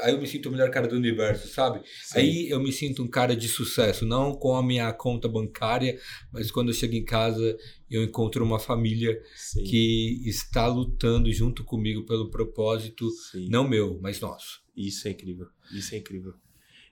Aí 0.00 0.12
eu 0.12 0.20
me 0.20 0.26
sinto 0.26 0.48
o 0.48 0.52
melhor 0.52 0.70
cara 0.70 0.86
do 0.86 0.96
universo, 0.96 1.48
sabe? 1.48 1.80
sim. 2.02 2.18
Aí 2.18 2.50
eu 2.50 2.60
me 2.60 2.70
sinto 2.70 3.02
um 3.02 3.08
cara 3.08 3.34
de 3.34 3.48
sucesso, 3.48 4.04
não 4.04 4.34
com 4.34 4.54
a 4.54 4.62
minha 4.62 4.92
conta 4.92 5.26
bancária, 5.26 5.98
mas 6.30 6.50
quando 6.50 6.68
eu 6.68 6.74
chego 6.74 6.94
em 6.94 7.04
casa 7.04 7.56
eu 7.88 8.02
encontro 8.02 8.44
uma 8.44 8.58
família 8.58 9.18
Sim. 9.34 9.62
que 9.62 10.20
está 10.26 10.66
lutando 10.66 11.32
junto 11.32 11.64
comigo 11.64 12.04
pelo 12.04 12.28
propósito, 12.28 13.08
Sim. 13.30 13.48
não 13.48 13.66
meu, 13.66 13.98
mas 14.02 14.20
nosso. 14.20 14.60
Isso 14.76 15.08
é 15.08 15.12
incrível. 15.12 15.46
Isso 15.72 15.94
é 15.94 15.98
incrível. 15.98 16.34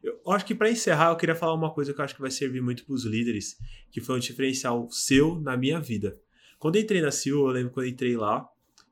Eu 0.05 0.33
acho 0.33 0.45
que 0.45 0.55
pra 0.55 0.71
encerrar, 0.71 1.11
eu 1.11 1.17
queria 1.17 1.35
falar 1.35 1.55
uma 1.55 1.73
coisa 1.73 1.95
que 1.95 2.01
eu 2.01 2.05
acho 2.05 2.15
que 2.15 2.21
vai 2.21 2.31
servir 2.31 2.61
muito 2.61 2.85
pros 2.85 3.05
líderes, 3.05 3.57
que 3.91 4.01
foi 4.01 4.17
um 4.17 4.19
diferencial 4.19 4.87
seu 4.91 5.41
na 5.41 5.57
minha 5.57 5.81
vida. 5.81 6.17
Quando 6.59 6.77
eu 6.77 6.83
entrei 6.83 7.01
na 7.01 7.11
CIO, 7.11 7.49
eu 7.49 7.53
lembro 7.53 7.73
quando 7.73 7.87
eu 7.87 7.93
entrei 7.93 8.17
lá, 8.17 8.47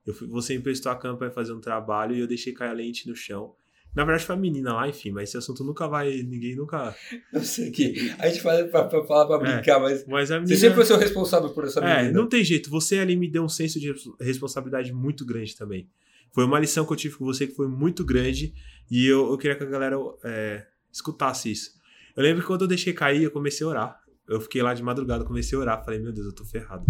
eu 0.06 0.14
fui, 0.14 0.26
você 0.26 0.54
emprestou 0.54 0.90
a 0.90 0.96
câmera 0.96 1.18
para 1.18 1.30
fazer 1.30 1.52
um 1.52 1.60
trabalho 1.60 2.14
e 2.16 2.20
eu 2.20 2.26
deixei 2.26 2.52
cair 2.52 2.70
a 2.70 2.72
lente 2.72 3.06
no 3.08 3.14
chão. 3.14 3.54
Na 3.94 4.04
verdade, 4.06 4.24
foi 4.24 4.34
a 4.34 4.38
menina 4.38 4.72
lá, 4.72 4.88
enfim, 4.88 5.10
mas 5.10 5.28
esse 5.28 5.36
assunto 5.36 5.62
nunca 5.62 5.86
vai. 5.86 6.22
Ninguém 6.22 6.56
nunca. 6.56 6.96
Eu 7.30 7.42
sei 7.44 7.70
que 7.70 8.10
a 8.18 8.26
gente 8.26 8.40
fala 8.40 8.64
pra, 8.64 8.84
pra 8.84 9.04
falar 9.04 9.26
pra 9.26 9.36
É. 9.50 9.54
brincar, 9.56 9.78
mas 9.80 10.06
Mas 10.06 10.30
a 10.30 10.40
menina. 10.40 10.48
você 10.56 10.60
sempre 10.60 10.76
foi 10.76 10.86
ser 10.86 10.94
o 10.94 10.96
responsável 10.96 11.50
por 11.50 11.64
essa 11.64 11.78
É, 11.80 11.98
menina. 12.04 12.18
não 12.18 12.26
tem 12.26 12.42
jeito. 12.42 12.70
Você 12.70 12.98
ali 13.00 13.14
me 13.16 13.28
deu 13.28 13.44
um 13.44 13.50
senso 13.50 13.78
de 13.78 13.92
res- 13.92 14.08
responsabilidade 14.18 14.90
muito 14.94 15.26
grande 15.26 15.54
também. 15.54 15.90
Foi 16.32 16.44
uma 16.46 16.58
lição 16.58 16.86
que 16.86 16.92
eu 16.94 16.96
tive 16.96 17.16
com 17.16 17.26
você 17.26 17.46
que 17.46 17.54
foi 17.54 17.68
muito 17.68 18.02
grande 18.02 18.54
e 18.90 19.06
eu, 19.06 19.30
eu 19.30 19.36
queria 19.36 19.54
que 19.58 19.62
a 19.62 19.66
galera 19.66 19.98
é, 20.24 20.66
escutasse 20.92 21.50
isso. 21.50 21.72
Eu 22.16 22.22
lembro 22.22 22.42
que 22.42 22.46
quando 22.46 22.62
eu 22.62 22.68
deixei 22.68 22.92
cair, 22.92 23.22
eu 23.22 23.30
comecei 23.30 23.66
a 23.66 23.70
orar. 23.70 24.00
Eu 24.28 24.40
fiquei 24.40 24.62
lá 24.62 24.74
de 24.74 24.82
madrugada, 24.82 25.24
comecei 25.24 25.56
a 25.56 25.60
orar. 25.60 25.84
Falei, 25.84 25.98
meu 25.98 26.12
Deus, 26.12 26.26
eu 26.26 26.34
tô 26.34 26.44
ferrado. 26.44 26.84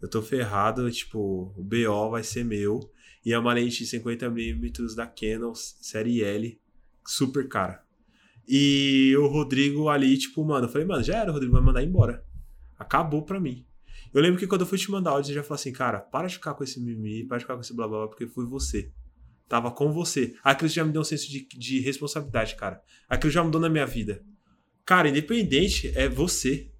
Eu 0.00 0.08
tô 0.08 0.20
ferrado, 0.20 0.90
tipo, 0.90 1.52
o 1.56 1.62
BO 1.62 2.10
vai 2.10 2.22
ser 2.22 2.44
meu. 2.44 2.80
E 3.24 3.32
é 3.32 3.38
uma 3.38 3.54
lente 3.54 3.84
de 3.84 3.98
50mm 3.98 4.94
da 4.94 5.06
Canon, 5.06 5.54
série 5.54 6.22
L, 6.22 6.60
super 7.06 7.48
cara. 7.48 7.82
E 8.46 9.16
o 9.16 9.26
Rodrigo 9.26 9.88
ali, 9.88 10.18
tipo, 10.18 10.44
mano, 10.44 10.66
eu 10.66 10.70
falei, 10.70 10.86
mano, 10.86 11.02
já 11.02 11.16
era, 11.16 11.30
o 11.30 11.32
Rodrigo 11.32 11.54
vai 11.54 11.62
mandar 11.62 11.82
embora. 11.82 12.22
Acabou 12.78 13.22
pra 13.22 13.40
mim. 13.40 13.64
Eu 14.12 14.20
lembro 14.20 14.38
que 14.38 14.46
quando 14.46 14.60
eu 14.60 14.66
fui 14.66 14.78
te 14.78 14.90
mandar 14.90 15.12
áudio, 15.12 15.28
você 15.28 15.34
já 15.34 15.42
falou 15.42 15.54
assim, 15.54 15.72
cara, 15.72 16.00
para 16.00 16.28
de 16.28 16.34
ficar 16.34 16.54
com 16.54 16.62
esse 16.62 16.78
mimimi, 16.78 17.26
para 17.26 17.38
de 17.38 17.44
ficar 17.44 17.54
com 17.54 17.62
esse 17.62 17.74
blá 17.74 17.88
blá 17.88 18.00
blá, 18.00 18.08
porque 18.08 18.26
foi 18.26 18.44
você. 18.46 18.92
Tava 19.48 19.70
com 19.70 19.92
você. 19.92 20.34
Aquilo 20.42 20.68
já 20.68 20.84
me 20.84 20.92
deu 20.92 21.02
um 21.02 21.04
senso 21.04 21.30
de, 21.30 21.46
de 21.48 21.80
responsabilidade, 21.80 22.56
cara. 22.56 22.80
Aquilo 23.08 23.30
já 23.30 23.42
mudou 23.44 23.60
na 23.60 23.68
minha 23.68 23.86
vida. 23.86 24.22
Cara, 24.84 25.08
independente, 25.08 25.92
é 25.94 26.08
você. 26.08 26.70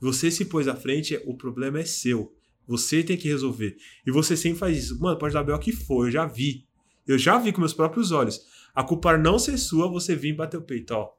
Você 0.00 0.30
se 0.30 0.44
pôs 0.44 0.66
à 0.66 0.74
frente, 0.74 1.20
o 1.24 1.36
problema 1.36 1.80
é 1.80 1.84
seu. 1.84 2.32
Você 2.66 3.02
tem 3.02 3.16
que 3.16 3.28
resolver. 3.28 3.76
E 4.06 4.10
você 4.10 4.36
sempre 4.36 4.58
faz 4.58 4.76
isso. 4.76 5.00
Mano, 5.00 5.18
pode 5.18 5.34
dar 5.34 5.42
B.O. 5.42 5.58
que 5.58 5.72
for, 5.72 6.06
eu 6.06 6.10
já 6.10 6.26
vi. 6.26 6.66
Eu 7.06 7.18
já 7.18 7.38
vi 7.38 7.52
com 7.52 7.60
meus 7.60 7.74
próprios 7.74 8.12
olhos. 8.12 8.40
A 8.74 8.82
culpa 8.82 9.18
não 9.18 9.38
ser 9.38 9.58
sua, 9.58 9.88
você 9.88 10.16
vir 10.16 10.30
e 10.30 10.36
bater 10.36 10.56
o 10.56 10.62
peito, 10.62 10.92
ó. 10.92 11.10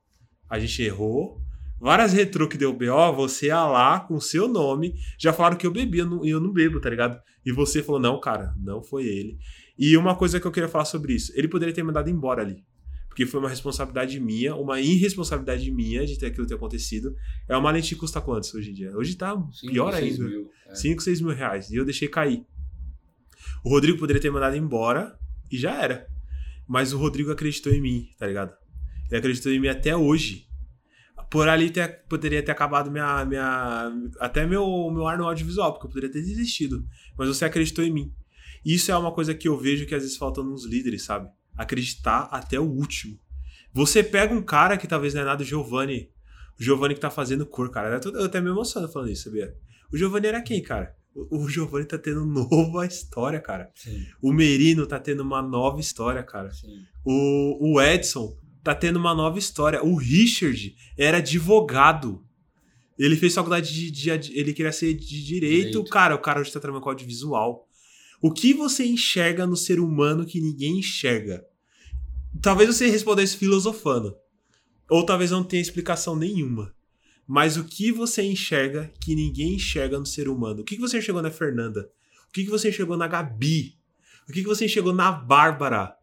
A 0.49 0.59
gente 0.59 0.81
errou. 0.81 1.41
Várias 1.80 2.13
retrô 2.13 2.47
que 2.47 2.57
deu 2.57 2.73
B.O., 2.73 3.13
você 3.13 3.47
ia 3.47 3.65
lá 3.65 3.99
com 3.99 4.15
o 4.15 4.21
seu 4.21 4.47
nome. 4.47 4.95
Já 5.19 5.34
falaram 5.34 5.57
que 5.57 5.67
eu 5.67 5.71
bebi, 5.71 6.01
não, 6.03 6.25
eu 6.25 6.39
não 6.39 6.51
bebo, 6.51 6.80
tá 6.80 6.89
ligado? 6.89 7.21
E 7.45 7.51
você 7.51 7.84
falou, 7.84 7.99
não, 7.99 8.19
cara, 8.19 8.53
não 8.57 8.81
foi 8.81 9.05
ele. 9.05 9.38
E 9.77 9.97
uma 9.97 10.15
coisa 10.15 10.39
que 10.39 10.45
eu 10.45 10.51
queria 10.51 10.69
falar 10.69 10.85
sobre 10.85 11.13
isso. 11.13 11.31
Ele 11.35 11.47
poderia 11.47 11.73
ter 11.73 11.83
mandado 11.83 12.09
embora 12.09 12.41
ali. 12.41 12.63
Porque 13.07 13.25
foi 13.27 13.39
uma 13.39 13.49
responsabilidade 13.49 14.19
minha, 14.19 14.55
uma 14.55 14.81
irresponsabilidade 14.81 15.69
minha 15.71 16.05
de 16.05 16.17
ter 16.17 16.27
aquilo 16.27 16.47
ter 16.47 16.55
acontecido. 16.55 17.15
É 17.47 17.55
uma 17.55 17.69
lente 17.69 17.93
que 17.93 17.99
custa 17.99 18.19
quantos 18.19 18.53
hoje 18.55 18.71
em 18.71 18.73
dia? 18.73 18.95
Hoje 18.97 19.15
tá 19.15 19.35
Cinco, 19.51 19.71
pior 19.71 19.93
ainda. 19.93 20.23
mil, 20.23 20.49
é. 20.67 20.75
5, 20.75 21.01
6 21.01 21.21
mil 21.21 21.35
reais. 21.35 21.69
E 21.69 21.75
eu 21.75 21.85
deixei 21.85 22.07
cair. 22.07 22.43
O 23.63 23.69
Rodrigo 23.69 23.99
poderia 23.99 24.21
ter 24.21 24.31
mandado 24.31 24.55
embora 24.57 25.17
e 25.51 25.57
já 25.57 25.79
era. 25.79 26.07
Mas 26.67 26.91
o 26.91 26.97
Rodrigo 26.97 27.31
acreditou 27.31 27.71
em 27.71 27.81
mim, 27.81 28.07
tá 28.17 28.25
ligado? 28.25 28.53
Ele 29.09 29.17
acreditou 29.19 29.51
em 29.51 29.59
mim 29.59 29.67
até 29.67 29.95
hoje. 29.95 30.47
Por 31.29 31.47
ali 31.47 31.69
ter, 31.69 32.03
poderia 32.07 32.41
ter 32.43 32.51
acabado 32.51 32.89
minha, 32.89 33.25
minha. 33.25 33.91
Até 34.19 34.45
meu, 34.45 34.89
meu 34.91 35.07
ar 35.07 35.17
no 35.17 35.27
audiovisual, 35.27 35.73
porque 35.73 35.85
eu 35.85 35.89
poderia 35.89 36.11
ter 36.11 36.21
desistido. 36.21 36.83
Mas 37.17 37.27
você 37.27 37.45
acreditou 37.45 37.83
em 37.83 37.91
mim. 37.91 38.13
Isso 38.65 38.91
é 38.91 38.98
uma 38.98 39.11
coisa 39.11 39.34
que 39.34 39.48
eu 39.48 39.57
vejo 39.57 39.85
que 39.85 39.95
às 39.95 40.03
vezes 40.03 40.18
falta 40.18 40.41
nos 40.41 40.65
líderes, 40.65 41.03
sabe? 41.03 41.30
Acreditar 41.56 42.30
até 42.31 42.60
o 42.60 42.64
último. 42.64 43.19
Você 43.73 44.03
pega 44.03 44.34
um 44.34 44.41
cara 44.41 44.77
que 44.77 44.88
talvez 44.88 45.14
não 45.14 45.22
é 45.22 45.26
nada, 45.26 45.41
o 45.41 45.45
Giovanni. 45.45 46.10
O 46.60 46.64
Giovanni 46.64 46.94
que 46.94 46.99
tá 46.99 47.10
fazendo 47.10 47.45
cor, 47.45 47.69
cara. 47.72 47.99
Eu 48.03 48.26
até 48.26 48.40
me 48.40 48.49
emociono 48.49 48.88
falando 48.88 49.10
isso, 49.10 49.23
sabia? 49.23 49.56
O 49.91 49.98
Giovanni 49.98 50.27
era 50.27 50.41
quem, 50.41 50.61
cara? 50.61 50.95
O 51.15 51.48
Giovanni 51.48 51.85
tá 51.85 51.98
tendo 51.98 52.26
nova 52.26 52.85
história, 52.85 53.40
cara. 53.40 53.72
Sim. 53.76 54.06
O 54.22 54.31
Merino 54.31 54.85
tá 54.85 54.99
tendo 54.99 55.22
uma 55.22 55.41
nova 55.41 55.80
história, 55.80 56.23
cara. 56.23 56.52
Sim. 56.52 56.84
O, 57.03 57.73
o 57.73 57.81
Edson 57.81 58.35
tá 58.64 58.73
tendo 58.73 58.98
uma 58.98 59.14
nova 59.14 59.38
história. 59.38 59.84
O 59.84 59.95
Richard 59.95 60.76
era 60.98 61.18
advogado. 61.18 62.23
Ele 62.98 63.15
fez 63.15 63.34
faculdade 63.34 63.73
de, 63.73 63.91
de, 63.91 64.18
de 64.18 64.40
ele 64.40 64.53
queria 64.53 64.72
ser 64.72 64.94
de 64.94 65.23
direito. 65.23 65.72
Direito. 65.72 65.84
Cara, 65.85 66.15
o 66.15 66.19
cara 66.19 66.40
hoje 66.40 66.52
tá 66.52 66.60
trabalhando 66.60 66.84
com 66.84 66.90
audiovisual. 66.90 67.62
O 68.23 68.31
que 68.31 68.53
você 68.53 68.85
enxerga 68.85 69.45
no 69.45 69.57
ser 69.57 69.81
humano 69.81 70.25
que 70.25 70.39
ninguém 70.39 70.79
enxerga? 70.79 71.45
Talvez 72.41 72.73
você 72.73 72.87
respondesse 72.87 73.35
filosofando. 73.35 74.15
Ou 74.89 75.05
talvez 75.05 75.31
não 75.31 75.43
tenha 75.43 75.61
explicação 75.61 76.15
nenhuma. 76.15 76.73
Mas 77.27 77.57
o 77.57 77.65
que 77.65 77.91
você 77.91 78.23
enxerga 78.23 78.89
que 79.01 79.13
ninguém 79.13 79.55
enxerga 79.55 79.99
no 79.99 80.05
ser 80.05 80.29
humano? 80.29 80.61
O 80.61 80.63
que 80.63 80.77
você 80.77 80.99
enxergou 80.99 81.21
na 81.21 81.29
Fernanda? 81.29 81.91
O 82.29 82.31
que 82.31 82.45
você 82.45 82.69
enxergou 82.69 82.95
na 82.95 83.09
Gabi? 83.09 83.77
O 84.29 84.31
que 84.31 84.41
você 84.41 84.67
enxergou 84.67 84.93
na 84.93 85.11
Bárbara? 85.11 85.93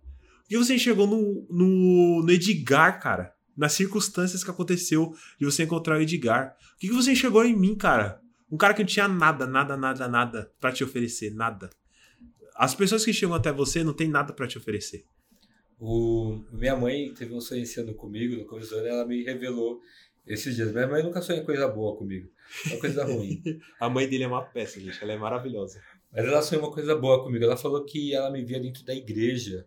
O 0.44 0.48
que 0.50 0.58
você 0.58 0.74
enxergou 0.74 1.06
no, 1.06 1.46
no, 1.48 2.22
no 2.22 2.30
Edgar, 2.30 3.00
cara? 3.00 3.32
Nas 3.56 3.72
circunstâncias 3.72 4.44
que 4.44 4.50
aconteceu 4.50 5.14
de 5.38 5.46
você 5.46 5.62
encontrar 5.62 5.96
o 5.96 6.02
Edgar. 6.02 6.54
O 6.74 6.80
que 6.80 6.90
você 6.90 7.12
enxergou 7.12 7.46
em 7.46 7.56
mim, 7.56 7.74
cara? 7.74 8.20
Um 8.52 8.58
cara 8.58 8.74
que 8.74 8.82
não 8.82 8.88
tinha 8.88 9.08
nada, 9.08 9.46
nada, 9.46 9.74
nada, 9.74 10.06
nada 10.06 10.52
pra 10.60 10.70
te 10.70 10.84
oferecer. 10.84 11.32
Nada. 11.32 11.70
As 12.60 12.74
pessoas 12.74 13.02
que 13.02 13.12
chegam 13.14 13.34
até 13.34 13.50
você 13.50 13.82
não 13.82 13.94
tem 13.94 14.06
nada 14.06 14.34
pra 14.34 14.46
te 14.46 14.58
oferecer. 14.58 15.06
O, 15.78 16.44
minha 16.52 16.76
mãe 16.76 17.10
teve 17.14 17.32
um 17.32 17.40
sonho 17.40 17.62
esse 17.62 17.80
ano 17.80 17.94
comigo, 17.94 18.36
no 18.36 18.44
começo 18.44 18.68
do 18.68 18.76
ano, 18.76 18.86
ela 18.86 19.06
me 19.06 19.22
revelou 19.22 19.80
esses 20.26 20.54
dias. 20.54 20.70
Minha 20.70 20.86
mãe 20.86 21.02
nunca 21.02 21.22
sonha 21.22 21.42
coisa 21.42 21.66
boa 21.66 21.96
comigo, 21.96 22.28
coisa 22.78 23.02
ruim. 23.02 23.42
A 23.80 23.88
mãe 23.88 24.06
dele 24.06 24.24
é 24.24 24.26
uma 24.26 24.42
peça, 24.42 24.78
gente. 24.78 25.02
Ela 25.02 25.14
é 25.14 25.16
maravilhosa. 25.16 25.80
Mas 26.12 26.22
ela 26.22 26.42
sonhou 26.42 26.66
uma 26.66 26.70
coisa 26.70 26.94
boa 26.94 27.24
comigo. 27.24 27.42
Ela 27.42 27.56
falou 27.56 27.82
que 27.86 28.14
ela 28.14 28.30
me 28.30 28.44
via 28.44 28.60
dentro 28.60 28.84
da 28.84 28.94
igreja. 28.94 29.66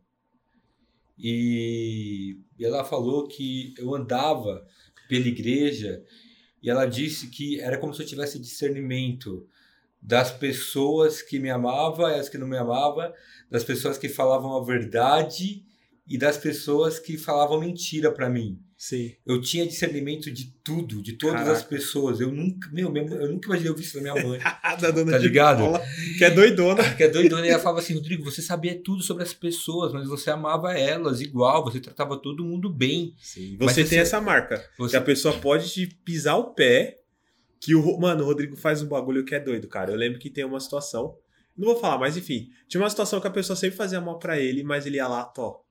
E 1.18 2.38
ela 2.60 2.84
falou 2.84 3.28
que 3.28 3.74
eu 3.80 3.96
andava 3.96 4.64
pela 5.10 5.28
igreja 5.28 6.04
e 6.62 6.70
ela 6.70 6.86
disse 6.86 7.32
que 7.32 7.60
era 7.60 7.80
como 7.80 7.92
se 7.92 8.04
eu 8.04 8.06
tivesse 8.06 8.38
discernimento 8.38 9.48
das 10.06 10.32
pessoas 10.32 11.22
que 11.22 11.40
me 11.40 11.50
amavam 11.50 12.10
e 12.10 12.16
as 12.16 12.28
que 12.28 12.38
não 12.38 12.48
me 12.48 12.58
amavam, 12.58 13.12
das 13.50 13.64
pessoas 13.64 13.98
que 13.98 14.10
falavam 14.10 14.56
a 14.58 14.64
verdade 14.66 15.64
e 16.06 16.18
das 16.18 16.38
pessoas 16.38 17.00
que 17.00 17.18
falavam 17.18 17.62
mentira 17.62 18.12
para 18.12 18.30
mim. 18.30 18.60
Sim. 18.78 19.14
Eu 19.26 19.40
tinha 19.40 19.66
discernimento 19.66 20.30
de 20.30 20.54
tudo, 20.62 21.02
de 21.02 21.14
todas 21.14 21.36
Caraca. 21.38 21.58
as 21.58 21.64
pessoas. 21.64 22.20
Eu 22.20 22.30
nunca, 22.34 22.70
meu, 22.70 22.94
eu 22.94 23.32
nunca 23.32 23.48
imaginei 23.48 23.70
ouvir 23.72 23.84
isso 23.84 23.96
da 23.96 24.02
minha 24.12 24.28
mãe. 24.28 24.40
da 24.82 24.92
dona 24.92 25.14
Tá 25.14 25.18
ligado? 25.18 25.60
Paula, 25.60 25.82
que 26.18 26.26
é 26.26 26.30
doidona. 26.30 26.84
Que 26.98 27.04
é 27.04 27.08
doidona, 27.08 27.48
e 27.48 27.50
ela 27.50 27.60
falava 27.60 27.80
assim, 27.80 27.94
Rodrigo, 27.94 28.26
você 28.26 28.42
sabia 28.42 28.78
tudo 28.84 29.02
sobre 29.02 29.24
as 29.24 29.34
pessoas, 29.34 29.94
mas 29.94 30.06
você 30.06 30.30
amava 30.32 30.74
elas 30.78 31.22
igual, 31.22 31.64
você 31.64 31.80
tratava 31.80 32.18
todo 32.22 32.44
mundo 32.44 32.70
bem. 32.70 33.14
Sim. 33.22 33.56
Mas 33.58 33.72
Você 33.72 33.84
você- 33.86 33.90
tem 33.92 34.00
essa 34.00 34.20
marca. 34.20 34.58
Que 34.58 34.66
Você... 34.80 34.98
a 34.98 35.02
pessoa 35.02 35.34
pode 35.38 35.70
te 35.72 35.88
pisar 36.04 36.36
o 36.36 36.54
pé. 36.54 37.00
Que 37.64 37.74
o. 37.74 37.98
Mano, 37.98 38.24
o 38.24 38.28
Rodrigo 38.28 38.58
faz 38.58 38.82
um 38.82 38.90
bagulho 38.90 39.24
que 39.24 39.34
é 39.34 39.40
doido, 39.40 39.70
cara. 39.70 39.90
Eu 39.90 39.96
lembro 39.96 40.20
que 40.20 40.30
tem 40.30 40.44
uma 40.44 40.60
situação. 40.60 41.18
Não 41.58 41.66
vou 41.66 41.80
falar, 41.80 41.98
mas 41.98 42.18
enfim. 42.18 42.50
Tinha 42.68 42.82
uma 42.82 42.90
situação 42.90 43.22
que 43.22 43.28
a 43.28 43.32
pessoa 43.32 43.56
sempre 43.56 43.78
fazia 43.78 44.02
mal 44.02 44.20
pra 44.20 44.38
ele, 44.38 44.64
mas 44.64 44.86
ele 44.86 44.98
ia 44.98 45.08
lá, 45.08 45.24
tó. 45.24 45.64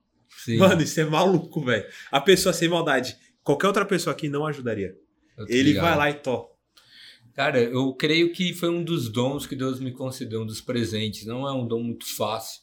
Sim, 0.43 0.57
Mano, 0.57 0.81
isso 0.81 0.99
é 0.99 1.05
maluco, 1.05 1.61
velho. 1.63 1.85
A 2.11 2.19
pessoa 2.19 2.51
sem 2.51 2.67
maldade. 2.67 3.15
Qualquer 3.43 3.67
outra 3.67 3.85
pessoa 3.85 4.11
aqui 4.11 4.27
não 4.27 4.47
ajudaria. 4.47 4.97
Ele 5.47 5.69
ligado. 5.69 5.83
vai 5.83 5.97
lá 5.97 6.09
e 6.09 6.15
tó. 6.15 6.49
Cara, 7.35 7.61
eu 7.61 7.93
creio 7.93 8.33
que 8.33 8.55
foi 8.55 8.69
um 8.69 8.83
dos 8.83 9.07
dons 9.07 9.45
que 9.45 9.55
Deus 9.55 9.79
me 9.79 9.91
concedeu, 9.91 10.41
um 10.41 10.45
dos 10.47 10.61
presentes. 10.61 11.27
Não 11.27 11.47
é 11.47 11.51
um 11.51 11.67
dom 11.67 11.83
muito 11.83 12.07
fácil, 12.15 12.61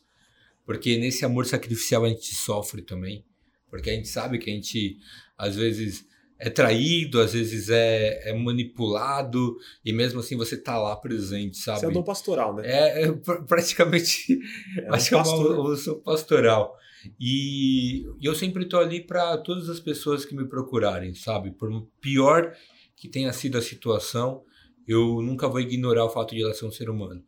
porque 0.66 0.96
nesse 0.96 1.24
amor 1.24 1.46
sacrificial 1.46 2.04
a 2.04 2.08
gente 2.08 2.34
sofre 2.34 2.82
também. 2.82 3.24
Porque 3.68 3.90
a 3.90 3.92
gente 3.92 4.08
sabe 4.08 4.38
que 4.38 4.50
a 4.50 4.54
gente, 4.54 4.98
às 5.38 5.54
vezes, 5.54 6.04
é 6.40 6.48
traído, 6.48 7.20
às 7.20 7.34
vezes 7.34 7.68
é, 7.68 8.30
é 8.30 8.32
manipulado, 8.32 9.56
e 9.84 9.92
mesmo 9.92 10.20
assim 10.20 10.36
você 10.36 10.56
tá 10.56 10.78
lá 10.78 10.96
presente, 10.96 11.58
sabe? 11.58 11.78
Isso 11.78 11.86
é 11.86 11.92
dom 11.92 12.02
pastoral, 12.02 12.56
né? 12.56 12.62
É, 12.64 13.02
é 13.04 13.12
pr- 13.12 13.44
praticamente 13.46 14.38
É 14.78 14.90
um 14.90 14.94
acho 14.94 15.08
que 15.10 15.14
é 15.14 15.18
uma 15.18 15.50
evolução 15.52 16.00
pastoral. 16.00 16.74
E, 17.18 18.06
e 18.20 18.26
eu 18.26 18.34
sempre 18.34 18.64
tô 18.66 18.78
ali 18.78 19.00
para 19.00 19.36
todas 19.38 19.68
as 19.68 19.80
pessoas 19.80 20.24
que 20.24 20.34
me 20.34 20.46
procurarem, 20.48 21.14
sabe? 21.14 21.50
Por 21.50 21.70
pior 22.00 22.54
que 22.96 23.08
tenha 23.08 23.32
sido 23.32 23.58
a 23.58 23.62
situação, 23.62 24.42
eu 24.88 25.20
nunca 25.22 25.46
vou 25.48 25.60
ignorar 25.60 26.04
o 26.04 26.10
fato 26.10 26.34
de 26.34 26.42
ela 26.42 26.54
ser 26.54 26.64
um 26.66 26.72
ser 26.72 26.88
humano. 26.88 27.22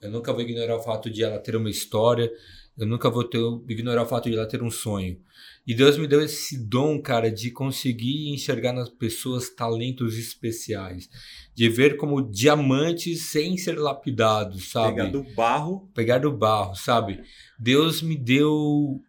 Eu 0.00 0.10
nunca 0.10 0.32
vou 0.32 0.42
ignorar 0.42 0.76
o 0.76 0.82
fato 0.82 1.10
de 1.10 1.22
ela 1.22 1.38
ter 1.38 1.54
uma 1.56 1.70
história. 1.70 2.30
Eu 2.76 2.86
nunca 2.86 3.08
vou 3.10 3.22
ter, 3.22 3.38
ignorar 3.68 4.02
o 4.02 4.06
fato 4.06 4.28
de 4.28 4.36
ela 4.36 4.46
ter 4.46 4.62
um 4.62 4.70
sonho. 4.70 5.20
E 5.66 5.74
Deus 5.74 5.96
me 5.96 6.08
deu 6.08 6.20
esse 6.20 6.58
dom, 6.58 7.00
cara, 7.00 7.30
de 7.30 7.50
conseguir 7.50 8.30
enxergar 8.30 8.72
nas 8.72 8.88
pessoas 8.88 9.48
talentos 9.48 10.18
especiais. 10.18 11.08
De 11.54 11.68
ver 11.68 11.96
como 11.96 12.20
diamantes 12.20 13.26
sem 13.30 13.56
ser 13.56 13.78
lapidados, 13.78 14.70
sabe? 14.70 14.96
Pegar 14.96 15.10
do 15.10 15.22
barro. 15.34 15.90
pegar 15.94 16.18
do 16.18 16.32
barro, 16.32 16.74
sabe? 16.74 17.20
Deus 17.58 18.02
me 18.02 18.16
deu 18.16 19.00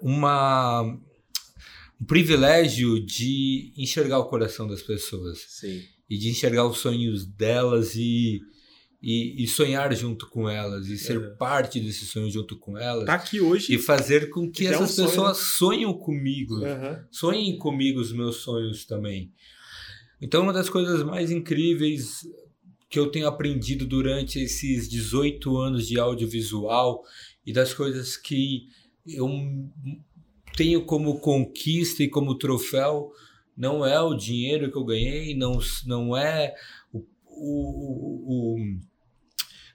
uma 0.00 0.98
um 2.00 2.04
privilégio 2.06 3.04
de 3.04 3.72
enxergar 3.76 4.18
o 4.18 4.24
coração 4.24 4.66
das 4.66 4.82
pessoas 4.82 5.44
Sim. 5.48 5.82
e 6.08 6.16
de 6.16 6.30
enxergar 6.30 6.66
os 6.66 6.78
sonhos 6.78 7.26
delas 7.26 7.94
e 7.94 8.40
e, 9.02 9.42
e 9.42 9.46
sonhar 9.46 9.94
junto 9.94 10.28
com 10.28 10.48
elas 10.48 10.86
e 10.88 10.98
ser 10.98 11.16
É. 11.20 11.30
parte 11.36 11.80
desse 11.80 12.04
sonho 12.04 12.30
junto 12.30 12.58
com 12.58 12.76
elas 12.76 13.06
Tá 13.06 13.14
aqui 13.14 13.40
hoje. 13.40 13.74
e 13.74 13.78
fazer 13.78 14.28
com 14.30 14.50
que 14.50 14.66
é 14.66 14.70
um 14.70 14.74
essas 14.82 14.90
sonho, 14.92 15.08
pessoas 15.08 15.38
sonhem 15.38 15.92
comigo 15.98 16.62
Aham. 16.64 17.06
sonhem 17.10 17.56
comigo 17.58 17.98
os 18.00 18.12
meus 18.12 18.36
sonhos 18.36 18.84
também. 18.84 19.32
Então, 20.22 20.42
uma 20.42 20.52
das 20.52 20.68
coisas 20.68 21.02
mais 21.02 21.30
incríveis 21.30 22.28
que 22.90 22.98
eu 22.98 23.10
tenho 23.10 23.26
aprendido 23.26 23.86
durante 23.86 24.38
esses 24.38 24.88
18 24.88 25.56
anos 25.56 25.88
de 25.88 25.98
audiovisual 25.98 27.02
e 27.46 27.52
das 27.54 27.72
coisas 27.72 28.16
que 28.18 28.66
eu 29.06 29.26
tenho 30.56 30.84
como 30.84 31.18
conquista 31.20 32.02
e 32.02 32.08
como 32.08 32.36
troféu 32.36 33.10
não 33.56 33.84
é 33.86 33.98
o 34.00 34.14
dinheiro 34.14 34.70
que 34.70 34.76
eu 34.76 34.84
ganhei, 34.84 35.34
não, 35.34 35.58
não 35.86 36.14
é 36.16 36.54
o, 36.92 36.98
o, 37.26 38.56
o- 38.56 38.80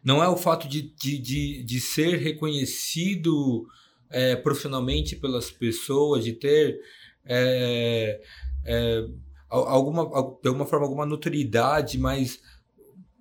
não 0.05 0.23
é 0.23 0.29
o 0.29 0.37
fato 0.37 0.67
de, 0.69 0.83
de, 0.83 1.17
de, 1.17 1.63
de 1.63 1.79
ser 1.81 2.17
reconhecido 2.19 3.67
é, 4.09 4.35
profissionalmente 4.35 5.15
pelas 5.15 5.49
pessoas, 5.49 6.23
de 6.23 6.33
ter 6.33 6.79
é, 7.25 8.21
é, 8.63 9.07
al- 9.49 9.67
alguma, 9.67 10.03
al- 10.03 10.39
de 10.41 10.47
alguma 10.47 10.67
forma 10.67 10.85
alguma 10.85 11.05
notoriedade, 11.07 11.97
mas 11.97 12.39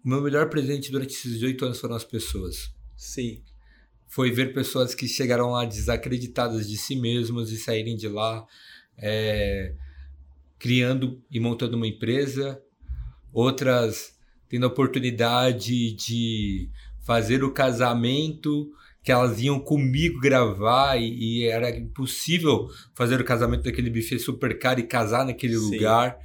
o 0.05 0.09
meu 0.09 0.21
melhor 0.21 0.51
presente 0.51 0.93
durante 0.93 1.15
esses 1.15 1.33
18 1.33 1.65
anos 1.65 1.81
foram 1.81 1.97
as 1.97 2.05
pessoas. 2.05 2.71
Sim. 2.95 3.43
Foi 4.07 4.31
ver 4.31 4.53
pessoas 4.53 4.95
que 4.95 5.09
chegaram 5.09 5.51
lá 5.51 5.65
desacreditadas 5.65 6.69
de 6.69 6.77
si 6.77 6.95
mesmas 6.95 7.51
e 7.51 7.57
saírem 7.57 7.97
de 7.97 8.09
lá 8.09 8.47
é, 8.99 9.75
criando 10.59 11.23
e 11.31 11.41
montando 11.41 11.77
uma 11.77 11.87
empresa, 11.87 12.63
outras 13.33 14.14
tendo 14.55 14.67
a 14.67 14.69
oportunidade 14.69 15.93
de 15.95 16.71
fazer 17.03 17.43
o 17.43 17.51
casamento 17.51 18.71
que 19.03 19.11
elas 19.11 19.41
iam 19.41 19.59
comigo 19.59 20.21
gravar 20.21 20.97
e, 20.97 21.41
e 21.41 21.45
era 21.47 21.77
impossível 21.77 22.69
fazer 22.95 23.21
o 23.21 23.25
casamento 23.25 23.65
daquele 23.65 23.91
buffet 23.91 24.21
super 24.21 24.57
caro 24.57 24.79
e 24.79 24.85
casar 24.87 25.27
naquele 25.27 25.57
Sim. 25.57 25.75
lugar. 25.75 26.17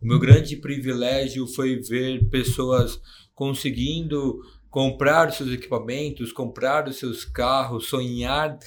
O 0.00 0.06
meu 0.06 0.18
grande 0.18 0.56
privilégio 0.56 1.46
foi 1.46 1.76
ver 1.76 2.24
pessoas 2.30 2.98
conseguindo 3.34 4.40
comprar 4.70 5.28
os 5.28 5.36
seus 5.36 5.50
equipamentos, 5.50 6.32
comprar 6.32 6.88
os 6.88 6.96
seus 6.96 7.26
carros, 7.26 7.88
sonhar 7.88 8.58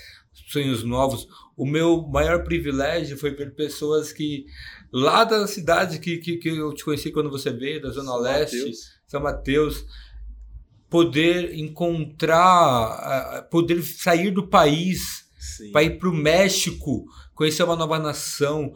sonhos 0.49 0.83
novos. 0.83 1.27
O 1.57 1.65
meu 1.65 2.03
maior 2.03 2.43
privilégio 2.43 3.17
foi 3.17 3.31
ver 3.31 3.55
pessoas 3.55 4.13
que 4.13 4.45
lá 4.93 5.23
da 5.23 5.47
cidade 5.47 5.97
que, 5.97 6.17
que, 6.17 6.37
que 6.37 6.49
eu 6.49 6.71
te 6.75 6.85
conheci 6.85 7.11
quando 7.11 7.31
você 7.31 7.51
veio, 7.51 7.81
da 7.81 7.89
Zona 7.89 8.15
Leste, 8.15 8.55
Mateus. 8.55 8.98
São 9.09 9.19
Mateus, 9.19 9.85
poder 10.87 11.57
encontrar, 11.57 12.37
ah, 12.37 13.47
poder 13.49 13.81
sair 13.81 14.29
do 14.29 14.47
país 14.47 15.25
para 15.71 15.81
ir 15.81 15.97
para 15.97 16.09
o 16.09 16.13
México, 16.13 17.05
conhecer 17.33 17.63
uma 17.63 17.75
nova 17.75 17.97
nação. 17.97 18.71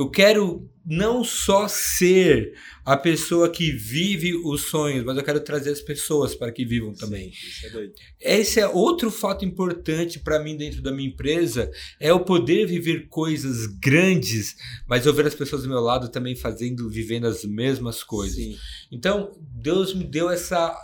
Eu 0.00 0.08
quero 0.08 0.66
não 0.82 1.22
só 1.22 1.68
ser 1.68 2.54
a 2.86 2.96
pessoa 2.96 3.50
que 3.50 3.70
vive 3.70 4.34
os 4.34 4.62
sonhos, 4.62 5.04
mas 5.04 5.14
eu 5.14 5.22
quero 5.22 5.40
trazer 5.40 5.68
as 5.68 5.82
pessoas 5.82 6.34
para 6.34 6.50
que 6.50 6.64
vivam 6.64 6.94
também. 6.94 7.30
Sim, 7.30 7.46
isso 7.46 7.66
é 7.66 7.68
doido. 7.68 7.92
Esse 8.18 8.60
é 8.60 8.66
outro 8.66 9.10
fato 9.10 9.44
importante 9.44 10.18
para 10.18 10.42
mim 10.42 10.56
dentro 10.56 10.80
da 10.80 10.90
minha 10.90 11.10
empresa, 11.10 11.70
é 12.00 12.10
o 12.14 12.24
poder 12.24 12.66
viver 12.66 13.08
coisas 13.08 13.66
grandes, 13.66 14.56
mas 14.88 15.04
eu 15.04 15.12
ver 15.12 15.26
as 15.26 15.34
pessoas 15.34 15.64
do 15.64 15.68
meu 15.68 15.80
lado 15.80 16.08
também 16.08 16.34
fazendo, 16.34 16.88
vivendo 16.88 17.26
as 17.26 17.44
mesmas 17.44 18.02
coisas. 18.02 18.36
Sim. 18.36 18.56
Então, 18.90 19.32
Deus 19.38 19.92
me 19.92 20.04
deu 20.04 20.30
essa 20.30 20.74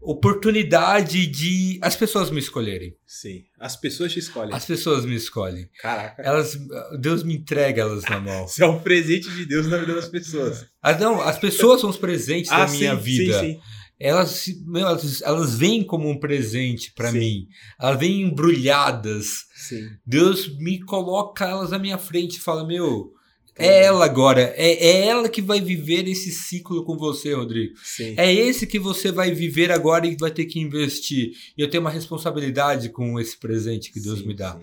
oportunidade 0.00 1.26
de 1.26 1.78
as 1.82 1.96
pessoas 1.96 2.30
me 2.30 2.38
escolherem. 2.38 2.94
Sim. 3.06 3.44
As 3.58 3.76
pessoas 3.76 4.12
te 4.12 4.18
escolhem. 4.18 4.54
As 4.54 4.64
pessoas 4.64 5.04
me 5.04 5.14
escolhem. 5.14 5.68
Caraca. 5.80 6.22
Elas, 6.22 6.56
Deus 7.00 7.22
me 7.22 7.34
entrega 7.34 7.82
elas 7.82 8.04
na 8.04 8.20
mão. 8.20 8.46
Você 8.46 8.62
é 8.62 8.66
um 8.66 8.80
presente 8.80 9.28
de 9.30 9.44
Deus 9.46 9.66
na 9.66 9.78
vida 9.78 9.94
das 9.94 10.08
pessoas. 10.08 10.66
As, 10.82 11.00
não, 11.00 11.20
as 11.20 11.38
pessoas 11.38 11.80
são 11.80 11.90
os 11.90 11.96
presentes 11.96 12.50
da 12.50 12.68
minha 12.68 12.92
Ah, 12.92 12.96
sim, 12.96 13.02
vida. 13.02 13.40
Sim, 13.40 13.54
sim. 13.54 13.60
Elas, 13.98 14.44
elas, 14.74 15.22
elas 15.22 15.56
vêm 15.56 15.82
como 15.82 16.08
um 16.08 16.20
presente 16.20 16.92
para 16.94 17.10
mim. 17.10 17.46
Elas 17.80 17.98
vêm 17.98 18.20
embrulhadas. 18.22 19.46
Sim. 19.54 19.88
Deus 20.04 20.54
me 20.58 20.80
coloca 20.80 21.46
elas 21.46 21.70
na 21.70 21.78
minha 21.78 21.96
frente 21.96 22.36
e 22.36 22.40
fala: 22.40 22.66
Meu, 22.66 23.15
é 23.58 23.84
ela 23.84 24.04
agora. 24.04 24.52
É, 24.56 24.86
é 24.86 25.06
ela 25.06 25.28
que 25.28 25.40
vai 25.40 25.60
viver 25.60 26.06
esse 26.08 26.30
ciclo 26.30 26.84
com 26.84 26.96
você, 26.96 27.32
Rodrigo. 27.34 27.74
Sim. 27.82 28.14
É 28.16 28.32
esse 28.32 28.66
que 28.66 28.78
você 28.78 29.10
vai 29.10 29.32
viver 29.32 29.72
agora 29.72 30.06
e 30.06 30.16
vai 30.16 30.30
ter 30.30 30.44
que 30.44 30.60
investir. 30.60 31.32
E 31.56 31.62
eu 31.62 31.70
tenho 31.70 31.82
uma 31.82 31.90
responsabilidade 31.90 32.90
com 32.90 33.18
esse 33.18 33.36
presente 33.36 33.92
que 33.92 34.00
Deus 34.00 34.20
Sim, 34.20 34.26
me 34.26 34.34
dá. 34.34 34.52
sim. 34.52 34.60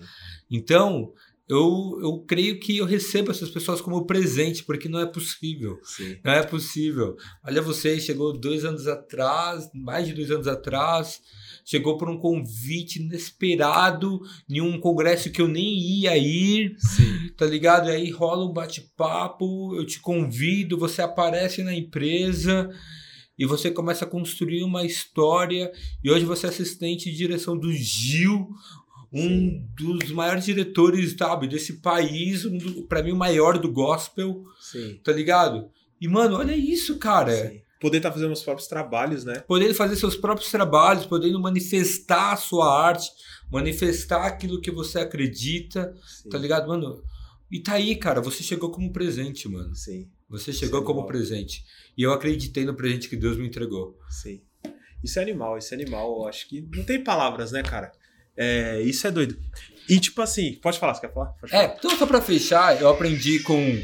Então, 0.50 1.12
eu, 1.48 1.98
eu 2.00 2.24
creio 2.26 2.58
que 2.58 2.78
eu 2.78 2.86
recebo 2.86 3.30
essas 3.30 3.50
pessoas 3.50 3.80
como 3.80 4.06
presente, 4.06 4.64
porque 4.64 4.88
não 4.88 4.98
é 4.98 5.06
possível. 5.06 5.78
Sim. 5.82 6.16
Não 6.24 6.32
é 6.32 6.42
possível. 6.42 7.16
Olha 7.44 7.60
você, 7.60 8.00
chegou 8.00 8.38
dois 8.38 8.64
anos 8.64 8.86
atrás, 8.86 9.68
mais 9.74 10.06
de 10.06 10.14
dois 10.14 10.30
anos 10.30 10.48
atrás, 10.48 11.20
chegou 11.64 11.98
por 11.98 12.08
um 12.08 12.18
convite 12.18 12.96
inesperado 12.96 14.20
em 14.48 14.62
um 14.62 14.80
congresso 14.80 15.30
que 15.30 15.42
eu 15.42 15.48
nem 15.48 15.78
ia 15.78 16.16
ir, 16.16 16.76
Sim. 16.78 17.28
tá 17.36 17.44
ligado? 17.44 17.88
E 17.88 17.92
aí 17.92 18.10
rola 18.10 18.46
um 18.48 18.52
bate-papo, 18.52 19.76
eu 19.76 19.84
te 19.84 20.00
convido, 20.00 20.78
você 20.78 21.02
aparece 21.02 21.62
na 21.62 21.74
empresa 21.74 22.70
e 23.38 23.44
você 23.44 23.70
começa 23.70 24.04
a 24.04 24.08
construir 24.08 24.62
uma 24.62 24.84
história. 24.84 25.70
E 26.02 26.10
hoje 26.10 26.24
você 26.24 26.46
é 26.46 26.48
assistente 26.48 27.10
de 27.10 27.16
direção 27.16 27.58
do 27.58 27.72
Gil, 27.72 28.48
um 29.14 29.64
dos 29.76 30.10
maiores 30.10 30.44
diretores, 30.44 31.14
sabe, 31.16 31.46
desse 31.46 31.74
país, 31.74 32.44
um 32.44 32.58
pra 32.88 33.02
mim 33.02 33.12
o 33.12 33.16
maior 33.16 33.58
do 33.58 33.70
gospel 33.70 34.44
Sim. 34.60 35.00
tá 35.04 35.12
ligado? 35.12 35.70
E, 36.00 36.08
mano, 36.08 36.36
olha 36.36 36.56
isso, 36.56 36.98
cara. 36.98 37.50
Sim. 37.50 37.60
Poder 37.80 37.98
estar 37.98 38.10
fazendo 38.12 38.32
os 38.32 38.42
próprios 38.42 38.66
trabalhos, 38.66 39.24
né? 39.24 39.40
Podendo 39.46 39.74
fazer 39.74 39.96
seus 39.96 40.16
próprios 40.16 40.50
trabalhos, 40.50 41.06
podendo 41.06 41.38
manifestar 41.40 42.32
a 42.32 42.36
sua 42.36 42.86
arte, 42.86 43.10
manifestar 43.50 44.26
aquilo 44.26 44.60
que 44.60 44.70
você 44.70 44.98
acredita, 44.98 45.94
Sim. 46.04 46.28
tá 46.30 46.38
ligado, 46.38 46.66
mano? 46.66 47.02
E 47.50 47.60
tá 47.60 47.74
aí, 47.74 47.94
cara, 47.94 48.20
você 48.20 48.42
chegou 48.42 48.70
como 48.70 48.92
presente, 48.92 49.48
mano. 49.48 49.74
Sim. 49.74 50.08
Você 50.28 50.52
chegou 50.52 50.80
é 50.80 50.84
como 50.84 51.00
animal. 51.00 51.06
presente. 51.08 51.64
E 51.96 52.02
eu 52.02 52.12
acreditei 52.12 52.64
no 52.64 52.74
presente 52.74 53.08
que 53.08 53.16
Deus 53.16 53.36
me 53.36 53.46
entregou. 53.46 53.96
Sim. 54.08 54.40
Isso 55.02 55.18
é 55.18 55.22
animal, 55.22 55.58
isso 55.58 55.72
é 55.74 55.76
animal. 55.76 56.20
Eu 56.20 56.26
acho 56.26 56.48
que 56.48 56.66
não 56.74 56.82
tem 56.82 57.04
palavras, 57.04 57.52
né, 57.52 57.62
cara? 57.62 57.92
É, 58.36 58.80
isso 58.82 59.06
é 59.06 59.10
doido. 59.10 59.36
E 59.88 60.00
tipo 60.00 60.20
assim, 60.22 60.54
pode 60.62 60.78
falar, 60.78 60.94
você 60.94 61.02
quer 61.02 61.12
falar? 61.12 61.26
Pode 61.40 61.54
É, 61.54 61.62
falar. 61.68 61.74
então 61.78 61.96
só 61.98 62.06
pra 62.06 62.20
fechar, 62.20 62.80
eu 62.80 62.88
aprendi 62.88 63.40
com 63.40 63.82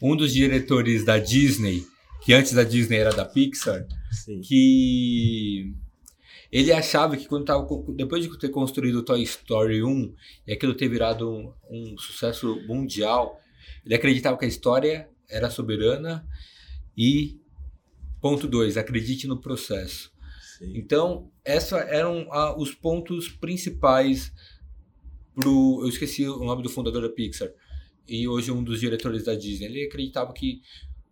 um 0.00 0.16
dos 0.16 0.32
diretores 0.32 1.04
da 1.04 1.18
Disney, 1.18 1.84
que 2.24 2.32
antes 2.32 2.52
da 2.52 2.64
Disney 2.64 2.96
era 2.98 3.10
da 3.12 3.24
Pixar, 3.24 3.86
Sim. 4.24 4.40
que 4.40 5.72
ele 6.50 6.72
achava 6.72 7.16
que 7.16 7.26
quando 7.26 7.44
tava, 7.44 7.66
depois 7.94 8.22
de 8.22 8.38
ter 8.38 8.48
construído 8.50 8.96
o 8.96 9.02
Toy 9.02 9.22
Story 9.22 9.82
1 9.82 10.14
e 10.46 10.52
aquilo 10.52 10.74
ter 10.74 10.88
virado 10.88 11.30
um, 11.30 11.52
um 11.70 11.98
sucesso 11.98 12.60
mundial, 12.66 13.38
ele 13.84 13.94
acreditava 13.94 14.36
que 14.38 14.44
a 14.44 14.48
história 14.48 15.08
era 15.28 15.48
soberana 15.50 16.26
e 16.96 17.40
ponto 18.20 18.46
2, 18.46 18.76
acredite 18.76 19.26
no 19.26 19.40
processo. 19.40 20.11
Sim. 20.62 20.78
Então, 20.78 21.30
esses 21.44 21.72
eram 21.72 22.26
ah, 22.30 22.54
os 22.56 22.72
pontos 22.72 23.28
principais 23.28 24.32
pro. 25.34 25.80
Eu 25.82 25.88
esqueci 25.88 26.26
o 26.28 26.44
nome 26.44 26.62
do 26.62 26.68
fundador 26.68 27.02
da 27.02 27.08
Pixar. 27.08 27.50
E 28.08 28.26
hoje 28.28 28.50
um 28.52 28.62
dos 28.62 28.80
diretores 28.80 29.24
da 29.24 29.34
Disney. 29.34 29.66
Ele 29.66 29.84
acreditava 29.86 30.32
que 30.32 30.60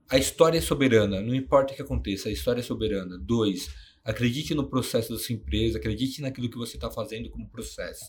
a 0.09 0.18
história 0.18 0.59
é 0.59 0.60
soberana, 0.60 1.20
não 1.20 1.35
importa 1.35 1.72
o 1.72 1.77
que 1.77 1.82
aconteça, 1.82 2.28
a 2.28 2.32
história 2.32 2.60
é 2.60 2.64
soberana. 2.64 3.16
Dois, 3.16 3.68
acredite 4.05 4.55
no 4.55 4.68
processo 4.68 5.12
da 5.12 5.18
sua 5.18 5.35
empresa, 5.35 5.78
acredite 5.78 6.20
naquilo 6.20 6.51
que 6.51 6.59
você 6.59 6.77
está 6.77 6.90
fazendo 6.90 7.31
como 7.31 7.48
processo. 7.48 8.05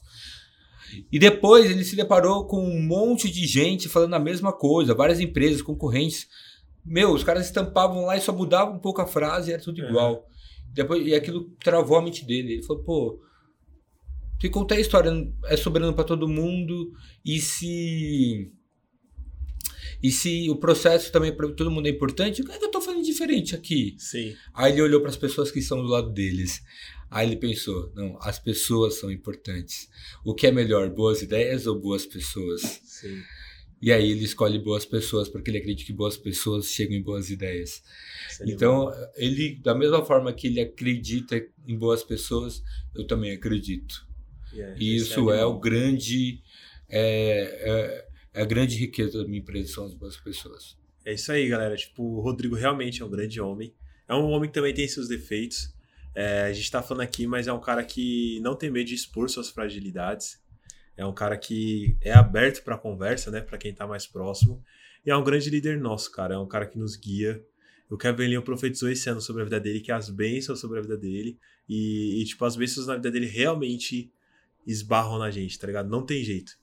E 1.11 1.19
depois 1.19 1.69
ele 1.69 1.84
se 1.84 1.95
deparou 1.95 2.45
com 2.47 2.59
um 2.68 2.81
monte 2.81 3.30
de 3.30 3.45
gente 3.45 3.88
falando 3.88 4.13
a 4.15 4.19
mesma 4.19 4.51
coisa, 4.51 4.95
várias 4.95 5.19
empresas, 5.19 5.61
concorrentes. 5.61 6.27
Meu, 6.84 7.13
os 7.13 7.23
caras 7.23 7.45
estampavam 7.45 8.05
lá 8.05 8.18
e 8.18 8.22
só 8.22 8.34
mudavam 8.34 8.76
um 8.76 8.80
pouco 8.80 8.99
a 9.01 9.05
frase 9.07 9.51
e 9.51 9.53
era 9.53 9.61
tudo 9.61 9.80
Uhum. 9.81 9.89
igual. 9.89 10.27
Depois, 10.73 11.06
e 11.06 11.14
aquilo 11.14 11.49
travou 11.64 11.98
a 11.98 12.02
mente 12.02 12.26
dele. 12.26 12.53
Ele 12.53 12.64
falou, 12.64 12.84
pô, 12.84 13.22
se 14.41 14.49
contar 14.49 14.76
a 14.76 14.80
história 14.80 15.11
é 15.45 15.56
soberano 15.56 15.93
para 15.93 16.03
todo 16.03 16.27
mundo, 16.27 16.93
e 17.23 17.39
se. 17.39 18.52
E 20.02 20.11
se 20.11 20.49
o 20.49 20.56
processo 20.56 21.11
também 21.11 21.35
para 21.35 21.48
todo 21.52 21.69
mundo 21.69 21.85
é 21.85 21.91
importante, 21.91 22.41
o 22.41 22.45
que 22.45 22.52
é 22.52 22.57
que 22.57 22.65
eu 22.65 22.72
tô 22.72 22.81
fazendo 22.81 23.03
diferente 23.03 23.53
aqui? 23.53 23.95
Sim. 23.99 24.35
Aí 24.52 24.72
ele 24.72 24.81
olhou 24.81 24.99
para 24.99 25.11
as 25.11 25.18
pessoas 25.18 25.52
que 25.52 25.60
estão 25.60 25.77
do 25.77 25.88
lado 25.88 26.11
deles. 26.11 26.60
Aí 27.11 27.27
ele 27.27 27.35
pensou: 27.35 27.91
não, 27.93 28.18
as 28.19 28.39
pessoas 28.39 28.95
são 28.95 29.11
importantes. 29.11 29.88
O 30.26 30.34
que 30.34 30.48
é 30.48 30.52
melhor, 30.52 30.89
boas 30.89 31.22
ideias 31.22 31.68
ou 31.68 31.80
boas 31.80 32.06
pessoas? 32.06 32.61
Sim. 32.84 33.22
E 33.82 33.91
aí 33.91 34.12
ele 34.12 34.24
escolhe 34.24 34.60
boas 34.60 34.86
pessoas 34.86 35.28
porque 35.28 35.49
ele 35.49 35.58
acredita 35.58 35.88
que 35.88 35.94
boas 35.94 36.16
pessoas 36.16 36.68
chegam 36.68 36.95
em 36.95 37.02
boas 37.02 37.30
ideias. 37.32 37.82
Isso 38.30 38.44
é. 38.44 38.45
Então, 38.52 38.91
ele, 39.16 39.56
da 39.56 39.74
mesma 39.74 40.06
forma 40.06 40.32
que 40.34 40.48
ele 40.48 40.62
acredita 40.62 41.44
em 41.68 41.78
boas 41.78 42.03
pessoas, 42.03 42.62
eu 42.95 43.08
também 43.08 43.32
acredito. 43.32 44.06
Yeah, 44.53 44.76
E 44.80 44.95
isso 44.98 45.32
é, 45.32 45.36
animal. 45.40 45.56
o 45.56 45.60
grande. 45.60 46.41
É, 46.90 48.03
é- 48.03 48.12
é 48.34 48.41
a 48.41 48.45
grande 48.45 48.78
riqueza 48.78 49.18
da 49.22 49.26
minha 49.28 49.40
empresa, 49.40 49.74
são 49.74 49.86
as 49.86 49.94
boas 49.94 50.16
pessoas. 50.18 50.78
É 51.03 51.14
isso 51.14 51.32
aí, 51.32 51.48
galera. 51.49 51.76
Tipo, 51.76 52.03
o 52.03 52.22
Rodrigo 52.22 52.56
realmente 52.56 53.02
é 53.02 53.06
um 53.06 53.10
grande 53.10 53.41
homem. 53.41 53.74
É 54.08 54.14
um 54.16 54.30
homem 54.30 54.49
que 54.49 54.53
também 54.53 54.74
tem 54.74 54.88
seus 54.88 55.08
defeitos. 55.08 55.74
É, 56.14 56.44
a 56.44 56.53
gente 56.53 56.70
tá 56.70 56.82
falando 56.84 57.03
aqui, 57.03 57.26
mas 57.28 57.48
é 57.48 57.53
um 57.53 57.60
cara 57.60 57.84
que 57.84 58.40
não 58.41 58.56
tem 58.56 58.70
medo 58.70 58.88
de 58.88 58.95
expor 58.95 59.30
suas 59.30 59.49
fragilidades. 59.49 60.40
É 60.97 61.05
um 61.05 61.13
cara 61.13 61.38
que 61.38 61.97
é 62.01 62.11
aberto 62.11 62.63
pra 62.63 62.77
conversa, 62.77 63.31
né? 63.31 63.41
Pra 63.41 63.57
quem 63.57 63.73
tá 63.73 63.88
mais 63.88 64.05
próximo. 64.05 64.63
E 65.05 65.09
é 65.09 65.15
um 65.15 65.23
grande 65.23 65.49
líder 65.49 65.80
nosso, 65.80 66.11
cara. 66.11 66.35
É 66.35 66.38
um 66.38 66.47
cara 66.47 66.65
que 66.65 66.77
nos 66.77 66.95
guia. 66.95 67.43
O 67.89 67.97
Kevin 67.97 68.27
Leon 68.27 68.41
profetizou 68.41 68.89
esse 68.89 69.09
ano 69.09 69.19
sobre 69.19 69.41
a 69.41 69.45
vida 69.45 69.59
dele, 69.59 69.81
que 69.81 69.91
as 69.91 70.09
bênçãos 70.09 70.59
sobre 70.59 70.80
a 70.80 70.81
vida 70.81 70.97
dele. 70.97 71.38
E, 71.68 72.22
e, 72.22 72.26
tipo, 72.26 72.43
as 72.45 72.55
bênçãos 72.55 72.88
na 72.88 72.95
vida 72.95 73.11
dele 73.11 73.26
realmente 73.26 74.11
esbarram 74.65 75.18
na 75.18 75.31
gente, 75.31 75.57
tá 75.57 75.68
ligado? 75.68 75.89
Não 75.89 76.05
tem 76.05 76.23
jeito. 76.23 76.53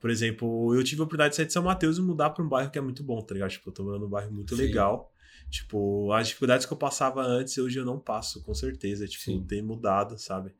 Por 0.00 0.10
exemplo, 0.10 0.74
eu 0.74 0.84
tive 0.84 1.00
a 1.00 1.04
oportunidade 1.04 1.32
de 1.32 1.36
sair 1.36 1.46
de 1.46 1.52
São 1.52 1.62
Mateus 1.62 1.98
e 1.98 2.00
mudar 2.00 2.30
pra 2.30 2.44
um 2.44 2.48
bairro 2.48 2.70
que 2.70 2.78
é 2.78 2.80
muito 2.80 3.02
bom, 3.02 3.20
tá 3.20 3.34
ligado? 3.34 3.50
Tipo, 3.50 3.70
eu 3.70 3.74
tô 3.74 3.84
morando 3.84 4.02
num 4.02 4.08
bairro 4.08 4.32
muito 4.32 4.54
Sim. 4.54 4.62
legal. 4.62 5.12
Tipo, 5.50 6.12
as 6.12 6.28
dificuldades 6.28 6.66
que 6.66 6.72
eu 6.72 6.76
passava 6.76 7.22
antes, 7.22 7.58
hoje 7.58 7.78
eu 7.78 7.84
não 7.84 7.98
passo, 7.98 8.42
com 8.42 8.54
certeza. 8.54 9.06
Tipo, 9.08 9.24
Sim. 9.24 9.44
tem 9.44 9.60
mudado, 9.60 10.16
sabe? 10.18 10.54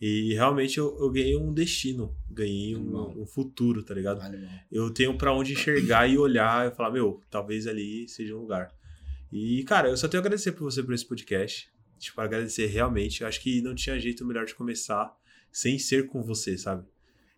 E 0.00 0.34
realmente 0.34 0.78
eu, 0.78 0.96
eu 1.00 1.10
ganhei 1.10 1.36
um 1.36 1.52
destino, 1.52 2.14
ganhei 2.30 2.76
um, 2.76 3.22
um 3.22 3.26
futuro, 3.26 3.82
tá 3.82 3.94
ligado? 3.94 4.20
Animal. 4.20 4.50
Eu 4.70 4.90
tenho 4.90 5.16
pra 5.16 5.32
onde 5.32 5.54
enxergar 5.54 6.06
e 6.06 6.18
olhar 6.18 6.70
e 6.70 6.74
falar, 6.74 6.90
meu, 6.90 7.22
talvez 7.30 7.66
ali 7.66 8.06
seja 8.08 8.34
um 8.34 8.40
lugar. 8.40 8.74
E, 9.32 9.64
cara, 9.64 9.88
eu 9.88 9.96
só 9.96 10.06
tenho 10.06 10.20
a 10.20 10.22
agradecer 10.22 10.52
por 10.52 10.64
você 10.64 10.82
por 10.82 10.94
esse 10.94 11.06
podcast. 11.06 11.70
Tipo, 11.98 12.20
agradecer 12.20 12.66
realmente. 12.66 13.22
Eu 13.22 13.28
acho 13.28 13.40
que 13.40 13.62
não 13.62 13.74
tinha 13.74 13.98
jeito 13.98 14.24
melhor 14.24 14.44
de 14.44 14.54
começar 14.54 15.14
sem 15.50 15.78
ser 15.78 16.06
com 16.06 16.22
você, 16.22 16.58
sabe? 16.58 16.86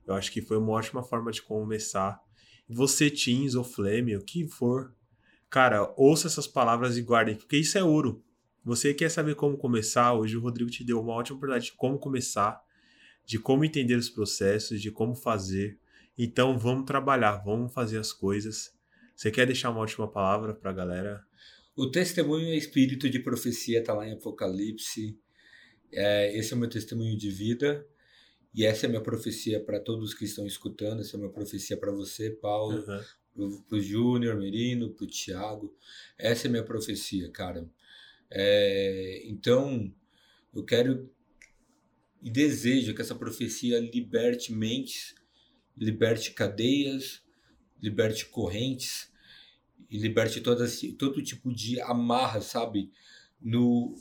Eu 0.04 0.14
acho 0.14 0.32
que 0.32 0.42
foi 0.42 0.56
uma 0.56 0.72
ótima 0.72 1.02
forma 1.02 1.30
de 1.30 1.40
começar. 1.40 2.20
Você, 2.68 3.08
Teams 3.08 3.54
ou 3.54 3.62
Flame, 3.62 4.16
o 4.16 4.24
que 4.24 4.46
for, 4.46 4.92
cara, 5.48 5.92
ouça 5.96 6.26
essas 6.26 6.46
palavras 6.46 6.96
e 6.96 7.02
guardem, 7.02 7.36
porque 7.36 7.56
isso 7.56 7.78
é 7.78 7.84
ouro. 7.84 8.22
Você 8.68 8.92
quer 8.92 9.10
saber 9.10 9.34
como 9.34 9.56
começar? 9.56 10.12
Hoje 10.12 10.36
o 10.36 10.40
Rodrigo 10.42 10.70
te 10.70 10.84
deu 10.84 11.00
uma 11.00 11.14
ótima 11.14 11.38
oportunidade 11.38 11.70
de 11.70 11.72
como 11.72 11.98
começar, 11.98 12.62
de 13.24 13.38
como 13.38 13.64
entender 13.64 13.94
os 13.94 14.10
processos, 14.10 14.82
de 14.82 14.90
como 14.90 15.14
fazer. 15.14 15.78
Então 16.18 16.58
vamos 16.58 16.84
trabalhar, 16.84 17.38
vamos 17.38 17.72
fazer 17.72 17.96
as 17.96 18.12
coisas. 18.12 18.74
Você 19.16 19.30
quer 19.30 19.46
deixar 19.46 19.70
uma 19.70 19.80
última 19.80 20.06
palavra 20.06 20.52
pra 20.52 20.70
galera? 20.70 21.24
O 21.74 21.90
testemunho 21.90 22.48
é 22.48 22.56
espírito 22.56 23.08
de 23.08 23.18
profecia, 23.20 23.78
está 23.78 23.94
lá 23.94 24.06
em 24.06 24.12
Apocalipse. 24.12 25.18
É, 25.90 26.36
esse 26.36 26.52
é 26.52 26.56
o 26.56 26.58
meu 26.58 26.68
testemunho 26.68 27.16
de 27.16 27.30
vida. 27.30 27.86
E 28.54 28.66
essa 28.66 28.84
é 28.84 28.86
a 28.86 28.90
minha 28.90 29.02
profecia 29.02 29.64
para 29.64 29.80
todos 29.80 30.12
que 30.12 30.26
estão 30.26 30.46
escutando. 30.46 31.00
Essa 31.00 31.16
é 31.16 31.16
a 31.16 31.20
minha 31.20 31.32
profecia 31.32 31.78
para 31.78 31.90
você, 31.90 32.32
Paulo. 32.32 32.84
Uhum. 32.86 33.00
pro, 33.34 33.62
pro 33.62 33.80
Júnior, 33.80 34.36
Merino, 34.36 34.90
pro 34.90 35.06
Thiago. 35.06 35.74
Essa 36.18 36.46
é 36.46 36.48
a 36.48 36.50
minha 36.50 36.64
profecia, 36.64 37.30
cara. 37.30 37.66
É, 38.30 39.22
então, 39.26 39.92
eu 40.54 40.64
quero 40.64 41.10
e 42.20 42.30
desejo 42.30 42.94
que 42.94 43.00
essa 43.00 43.14
profecia 43.14 43.78
liberte 43.78 44.52
mentes, 44.52 45.14
liberte 45.76 46.32
cadeias, 46.32 47.22
liberte 47.80 48.26
correntes 48.26 49.12
e 49.88 49.98
liberte 49.98 50.40
todo 50.40 51.22
tipo 51.22 51.52
de 51.52 51.80
amarra, 51.80 52.40
sabe, 52.40 52.90
no, 53.40 53.94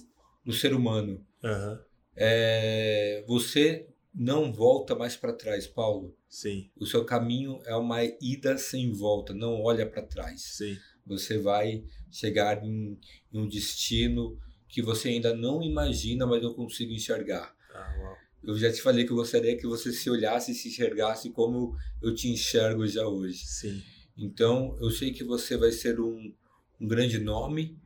no 0.44 0.52
ser 0.52 0.74
humano. 0.74 1.26
Aham. 1.44 1.80
É, 2.16 3.24
você 3.28 3.88
não 4.14 4.52
volta 4.52 4.96
mais 4.96 5.16
para 5.16 5.32
trás, 5.32 5.68
Paulo. 5.68 6.16
Sim, 6.28 6.70
O 6.76 6.86
seu 6.86 7.06
caminho 7.06 7.62
é 7.66 7.76
uma 7.76 8.04
ida 8.20 8.58
sem 8.58 8.92
volta, 8.92 9.34
não 9.34 9.62
olha 9.62 9.86
para 9.90 10.02
trás. 10.02 10.42
sim. 10.42 10.78
Você 11.08 11.38
vai 11.38 11.84
chegar 12.12 12.64
em, 12.64 13.00
em 13.32 13.40
um 13.40 13.48
destino 13.48 14.38
que 14.68 14.82
você 14.82 15.10
ainda 15.10 15.36
não 15.36 15.64
imagina, 15.64 16.26
mas 16.26 16.44
eu 16.44 16.54
consigo 16.54 16.92
enxergar. 16.92 17.56
Ah, 17.74 17.96
uau. 18.00 18.18
Eu 18.44 18.58
já 18.58 18.72
te 18.72 18.82
falei 18.82 19.06
que 19.06 19.12
eu 19.12 19.16
gostaria 19.16 19.58
que 19.58 19.66
você 19.66 19.92
se 19.92 20.10
olhasse 20.10 20.52
e 20.52 20.56
se 20.56 20.70
enxergasse 20.70 21.32
como 21.32 21.76
eu 22.02 22.14
te 22.14 22.30
enxergo 22.30 22.86
já 22.86 23.06
hoje. 23.08 23.46
Sim. 23.46 23.82
Então, 24.18 24.78
eu 24.82 24.90
sei 24.90 25.12
que 25.12 25.24
você 25.24 25.58
vai 25.58 25.72
ser 25.72 26.00
um, 26.00 26.34
um 26.80 26.88
grande 26.88 27.20
nome 27.20 27.78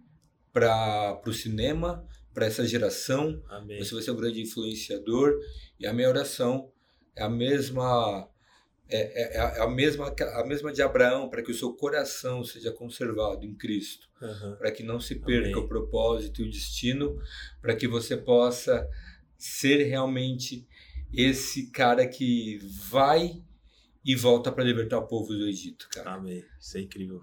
para 0.53 1.22
o 1.26 1.34
cinema, 1.34 2.06
para 2.34 2.45
essa 2.45 2.65
geração. 2.65 3.41
Amém. 3.49 3.80
Você 3.80 3.93
vai 3.93 4.03
ser 4.03 4.11
um 4.11 4.15
grande 4.15 4.41
influenciador. 4.41 5.34
E 5.80 5.88
a 5.88 5.93
minha 5.93 6.10
oração 6.10 6.72
é 7.15 7.23
a 7.23 7.30
mesma 7.30 8.30
é, 8.91 9.38
é- 9.38 9.38
é 9.38 9.61
a 9.61 9.68
mesma 9.69 10.13
a 10.35 10.45
mesma 10.45 10.72
de 10.72 10.81
Abraão 10.81 11.30
para 11.30 11.41
que 11.41 11.51
o 11.51 11.55
seu 11.55 11.73
coração 11.73 12.43
seja 12.43 12.72
conservado 12.72 13.45
em 13.45 13.55
Cristo, 13.55 14.07
Aham. 14.22 14.55
para 14.57 14.72
que 14.72 14.84
não 14.84 14.99
se 14.99 15.15
perca 15.15 15.49
Amém. 15.49 15.55
o 15.55 15.68
propósito 15.68 16.41
e 16.41 16.45
o 16.47 16.49
destino, 16.51 17.18
para 17.61 17.76
que 17.76 17.88
você 17.88 18.15
possa 18.18 18.88
ser 19.38 19.84
realmente 19.85 20.68
esse 21.13 21.72
cara 21.72 22.05
que 22.07 22.59
vai 22.89 23.41
e 24.03 24.15
volta 24.15 24.51
para 24.51 24.63
libertar 24.63 24.97
o 24.99 25.07
povo 25.07 25.34
do 25.34 25.47
Egito, 25.47 25.88
cara. 25.91 26.13
Amém. 26.15 26.43
Isso 26.59 26.77
é 26.77 26.81
incrível. 26.81 27.22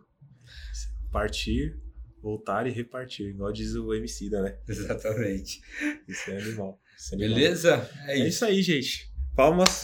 Partir, 1.11 1.77
voltar 2.23 2.67
e 2.67 2.71
repartir. 2.71 3.29
Igual 3.31 3.53
diz 3.53 3.75
o 3.75 3.93
MC 3.95 4.29
da, 4.29 4.43
né? 4.43 4.59
Exatamente. 4.69 5.61
Isso 6.07 6.31
é 6.31 6.37
animal. 6.39 6.81
Isso 6.97 7.15
é 7.15 7.17
animal. 7.17 7.35
Beleza? 7.39 7.91
É 8.07 8.13
É 8.13 8.17
isso. 8.19 8.27
isso 8.29 8.45
aí, 8.45 8.63
gente. 8.63 9.11
Palmas. 9.35 9.81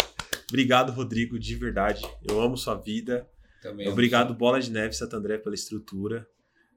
Obrigado, 0.49 0.93
Rodrigo, 0.93 1.39
de 1.39 1.55
verdade. 1.55 2.03
Eu 2.23 2.41
amo 2.41 2.57
sua 2.57 2.75
vida. 2.75 3.29
Também 3.63 3.89
Obrigado, 3.89 4.35
Bola 4.35 4.61
de 4.61 4.71
Neve 4.71 4.95
Santo 4.95 5.17
André, 5.17 5.39
pela 5.39 5.55
estrutura, 5.55 6.29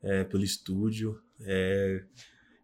é, 0.02 0.24
pelo 0.24 0.44
estúdio. 0.44 1.22
é. 1.42 2.04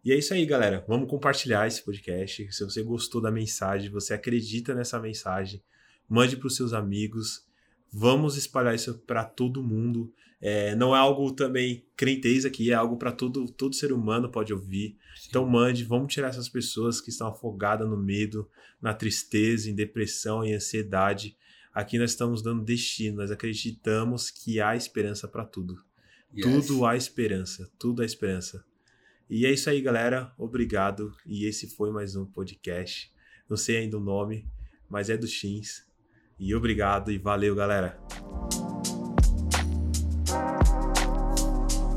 E 0.04 0.12
é 0.12 0.18
isso 0.18 0.34
aí, 0.34 0.44
galera. 0.44 0.84
Vamos 0.86 1.08
compartilhar 1.08 1.66
esse 1.66 1.82
podcast. 1.82 2.52
Se 2.52 2.62
você 2.62 2.82
gostou 2.82 3.22
da 3.22 3.30
mensagem, 3.30 3.88
você 3.88 4.12
acredita 4.12 4.74
nessa 4.74 5.00
mensagem, 5.00 5.62
mande 6.06 6.36
para 6.36 6.46
os 6.46 6.54
seus 6.54 6.74
amigos. 6.74 7.46
Vamos 7.90 8.36
espalhar 8.36 8.74
isso 8.74 8.98
para 9.06 9.24
todo 9.24 9.62
mundo. 9.62 10.12
É, 10.46 10.76
não 10.76 10.94
é 10.94 10.98
algo 10.98 11.32
também 11.32 11.86
crentez 11.96 12.44
aqui, 12.44 12.70
é 12.70 12.74
algo 12.74 12.98
para 12.98 13.10
todo, 13.10 13.50
todo 13.50 13.74
ser 13.74 13.94
humano 13.94 14.30
pode 14.30 14.52
ouvir. 14.52 14.94
Então 15.26 15.46
mande, 15.48 15.84
vamos 15.84 16.12
tirar 16.12 16.28
essas 16.28 16.50
pessoas 16.50 17.00
que 17.00 17.08
estão 17.08 17.28
afogadas 17.28 17.88
no 17.88 17.96
medo, 17.96 18.46
na 18.78 18.92
tristeza, 18.92 19.70
em 19.70 19.74
depressão 19.74 20.44
e 20.44 20.52
ansiedade. 20.52 21.34
Aqui 21.72 21.98
nós 21.98 22.10
estamos 22.10 22.42
dando 22.42 22.62
destino, 22.62 23.16
nós 23.16 23.30
acreditamos 23.30 24.30
que 24.30 24.60
há 24.60 24.76
esperança 24.76 25.26
para 25.26 25.46
tudo. 25.46 25.82
Yes. 26.36 26.66
Tudo 26.66 26.84
há 26.84 26.94
esperança, 26.94 27.72
tudo 27.78 28.02
há 28.02 28.04
esperança. 28.04 28.62
E 29.30 29.46
é 29.46 29.50
isso 29.50 29.70
aí, 29.70 29.80
galera. 29.80 30.30
Obrigado. 30.36 31.10
E 31.24 31.46
esse 31.46 31.74
foi 31.74 31.90
mais 31.90 32.16
um 32.16 32.26
podcast. 32.26 33.10
Não 33.48 33.56
sei 33.56 33.78
ainda 33.78 33.96
o 33.96 34.00
nome, 34.00 34.46
mas 34.90 35.08
é 35.08 35.16
do 35.16 35.26
Shins. 35.26 35.86
E 36.38 36.54
obrigado 36.54 37.10
e 37.10 37.16
valeu, 37.16 37.54
galera. 37.54 37.98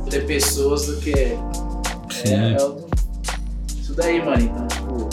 Ter 0.09 0.25
pessoas 0.25 0.85
do 0.85 0.97
que. 0.97 1.11
É, 1.11 1.38
Sim. 2.09 2.55
é 2.55 2.63
o- 2.63 2.88
isso 3.79 3.93
daí, 3.93 4.23
mano. 4.23 4.41
Então, 4.41 4.67
tipo, 4.67 5.09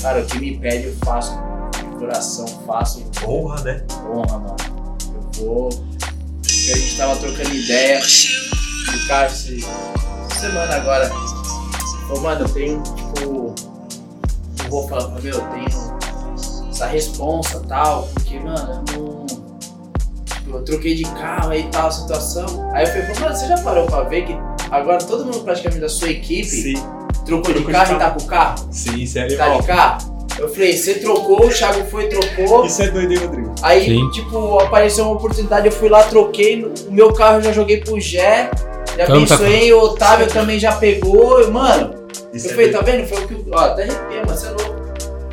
cara, 0.00 0.22
o 0.22 0.26
que 0.26 0.38
me 0.38 0.58
pede 0.58 0.86
eu 0.88 0.94
faço 1.04 1.32
de 1.78 1.98
coração, 1.98 2.46
faço 2.66 3.04
Honra, 3.26 3.60
né? 3.62 3.84
honra, 4.10 4.38
mano. 4.38 4.56
Eu 5.38 5.44
vou. 5.46 5.68
Porque 5.68 6.72
a 6.72 6.76
gente 6.76 6.96
tava 6.96 7.16
trocando 7.16 7.54
ideia. 7.54 7.98
E 8.00 8.02
esse, 8.02 9.64
essa 9.64 10.40
semana 10.40 10.74
agora. 10.76 11.08
Falou, 12.08 12.22
mano, 12.22 12.40
eu 12.46 12.48
tenho, 12.48 12.82
tipo. 12.82 13.54
Eu 14.64 14.70
vou 14.70 14.88
falar 14.88 15.08
meu, 15.20 15.34
eu 15.34 15.40
tenho 15.50 16.70
essa 16.70 16.86
responsa 16.86 17.60
e 17.62 17.66
tal. 17.68 18.08
Porque, 18.14 18.38
mano, 18.40 18.84
eu 18.94 19.26
não. 19.30 19.43
Tipo, 20.44 20.58
eu 20.58 20.62
troquei 20.62 20.94
de 20.94 21.04
carro 21.04 21.50
aí 21.50 21.62
e 21.62 21.68
tal, 21.68 21.90
situação. 21.90 22.70
Aí 22.74 22.84
eu 22.84 22.88
falei, 22.88 23.20
mano, 23.20 23.36
você 23.36 23.46
já 23.46 23.58
parou 23.58 23.86
pra 23.86 24.02
ver 24.02 24.26
que 24.26 24.36
agora 24.70 24.98
todo 24.98 25.24
mundo 25.24 25.40
praticamente 25.40 25.80
da 25.80 25.88
sua 25.88 26.10
equipe 26.10 26.44
Sim, 26.44 26.74
trocou 27.24 27.54
de 27.54 27.60
Trocou 27.62 27.64
de 27.64 27.72
carro 27.72 27.86
carro. 27.86 27.94
e 27.96 27.98
tá 27.98 28.10
com 28.10 28.20
o 28.22 28.26
carro? 28.26 28.68
sim, 28.70 28.96
isso 29.02 29.18
é 29.18 29.26
Tá 29.28 29.48
de 29.56 29.66
carro? 29.66 30.14
Eu 30.38 30.48
falei, 30.48 30.76
você 30.76 30.94
trocou, 30.94 31.46
o 31.46 31.48
Thiago 31.48 31.84
foi, 31.86 32.08
trocou. 32.08 32.66
Isso 32.66 32.82
é 32.82 32.88
doido, 32.88 33.12
hein, 33.12 33.18
Rodrigo? 33.18 33.54
Aí, 33.62 33.84
Sim. 33.84 34.10
tipo, 34.10 34.58
apareceu 34.60 35.04
uma 35.04 35.14
oportunidade, 35.14 35.66
eu 35.66 35.72
fui 35.72 35.88
lá, 35.88 36.02
troquei. 36.02 36.64
O 36.88 36.92
meu 36.92 37.12
carro 37.12 37.36
eu 37.38 37.42
já 37.42 37.52
joguei 37.52 37.76
pro 37.80 38.00
Jé. 38.00 38.50
Já 38.96 39.04
Então 39.04 39.24
tá 39.24 39.34
abençoei, 39.36 39.72
o 39.72 39.78
Otávio 39.80 40.26
também 40.26 40.58
já 40.58 40.72
pegou. 40.72 41.40
eu, 41.40 41.52
Mano, 41.52 41.94
Isso 42.32 42.48
eu 42.48 42.50
é 42.50 42.54
falei, 42.54 42.70
doido. 42.72 42.84
tá 42.84 42.90
vendo? 42.90 43.06
Foi 43.06 43.24
o 43.24 43.28
que. 43.28 43.44
Ó, 43.52 43.58
até 43.60 43.82
arrepia, 43.84 44.22
mano, 44.26 44.36
você 44.36 44.46
é 44.46 44.50
louco. 44.50 44.74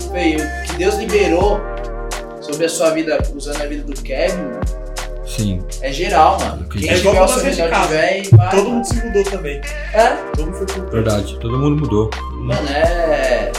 Eu 0.02 0.08
falei, 0.08 0.36
o 0.36 0.64
que 0.68 0.74
Deus 0.78 0.96
liberou 0.96 1.60
sobre 2.40 2.66
a 2.66 2.70
sua 2.70 2.92
vida, 2.92 3.18
usando 3.36 3.60
a 3.60 3.66
vida 3.66 3.84
do 3.84 4.00
Kevin, 4.04 4.38
mano, 4.38 4.60
Sim. 5.38 5.64
é 5.82 5.92
geral, 5.92 6.38
mano. 6.40 6.66
É 6.70 6.78
Quem 6.80 6.84
igual 6.84 6.98
tiver 6.98 7.10
o 7.10 7.14
mudança 7.22 7.34
seu 7.40 7.50
de 7.52 7.56
melhor 7.56 7.70
casa. 7.70 7.88
tiver 7.88 8.22
e 8.24 8.30
vai. 8.36 8.50
Todo 8.52 8.70
mundo 8.70 8.86
se 8.86 9.06
mudou 9.06 9.24
também. 9.24 9.62
É, 9.94 10.08
Todo 10.36 10.46
mundo 10.46 10.58
foi 10.58 10.66
pro 10.68 10.90
Verdade. 10.92 11.40
Todo 11.40 11.60
mundo 11.60 11.82
mudou. 11.82 12.10
mano, 12.34 12.68
é. 12.70 13.52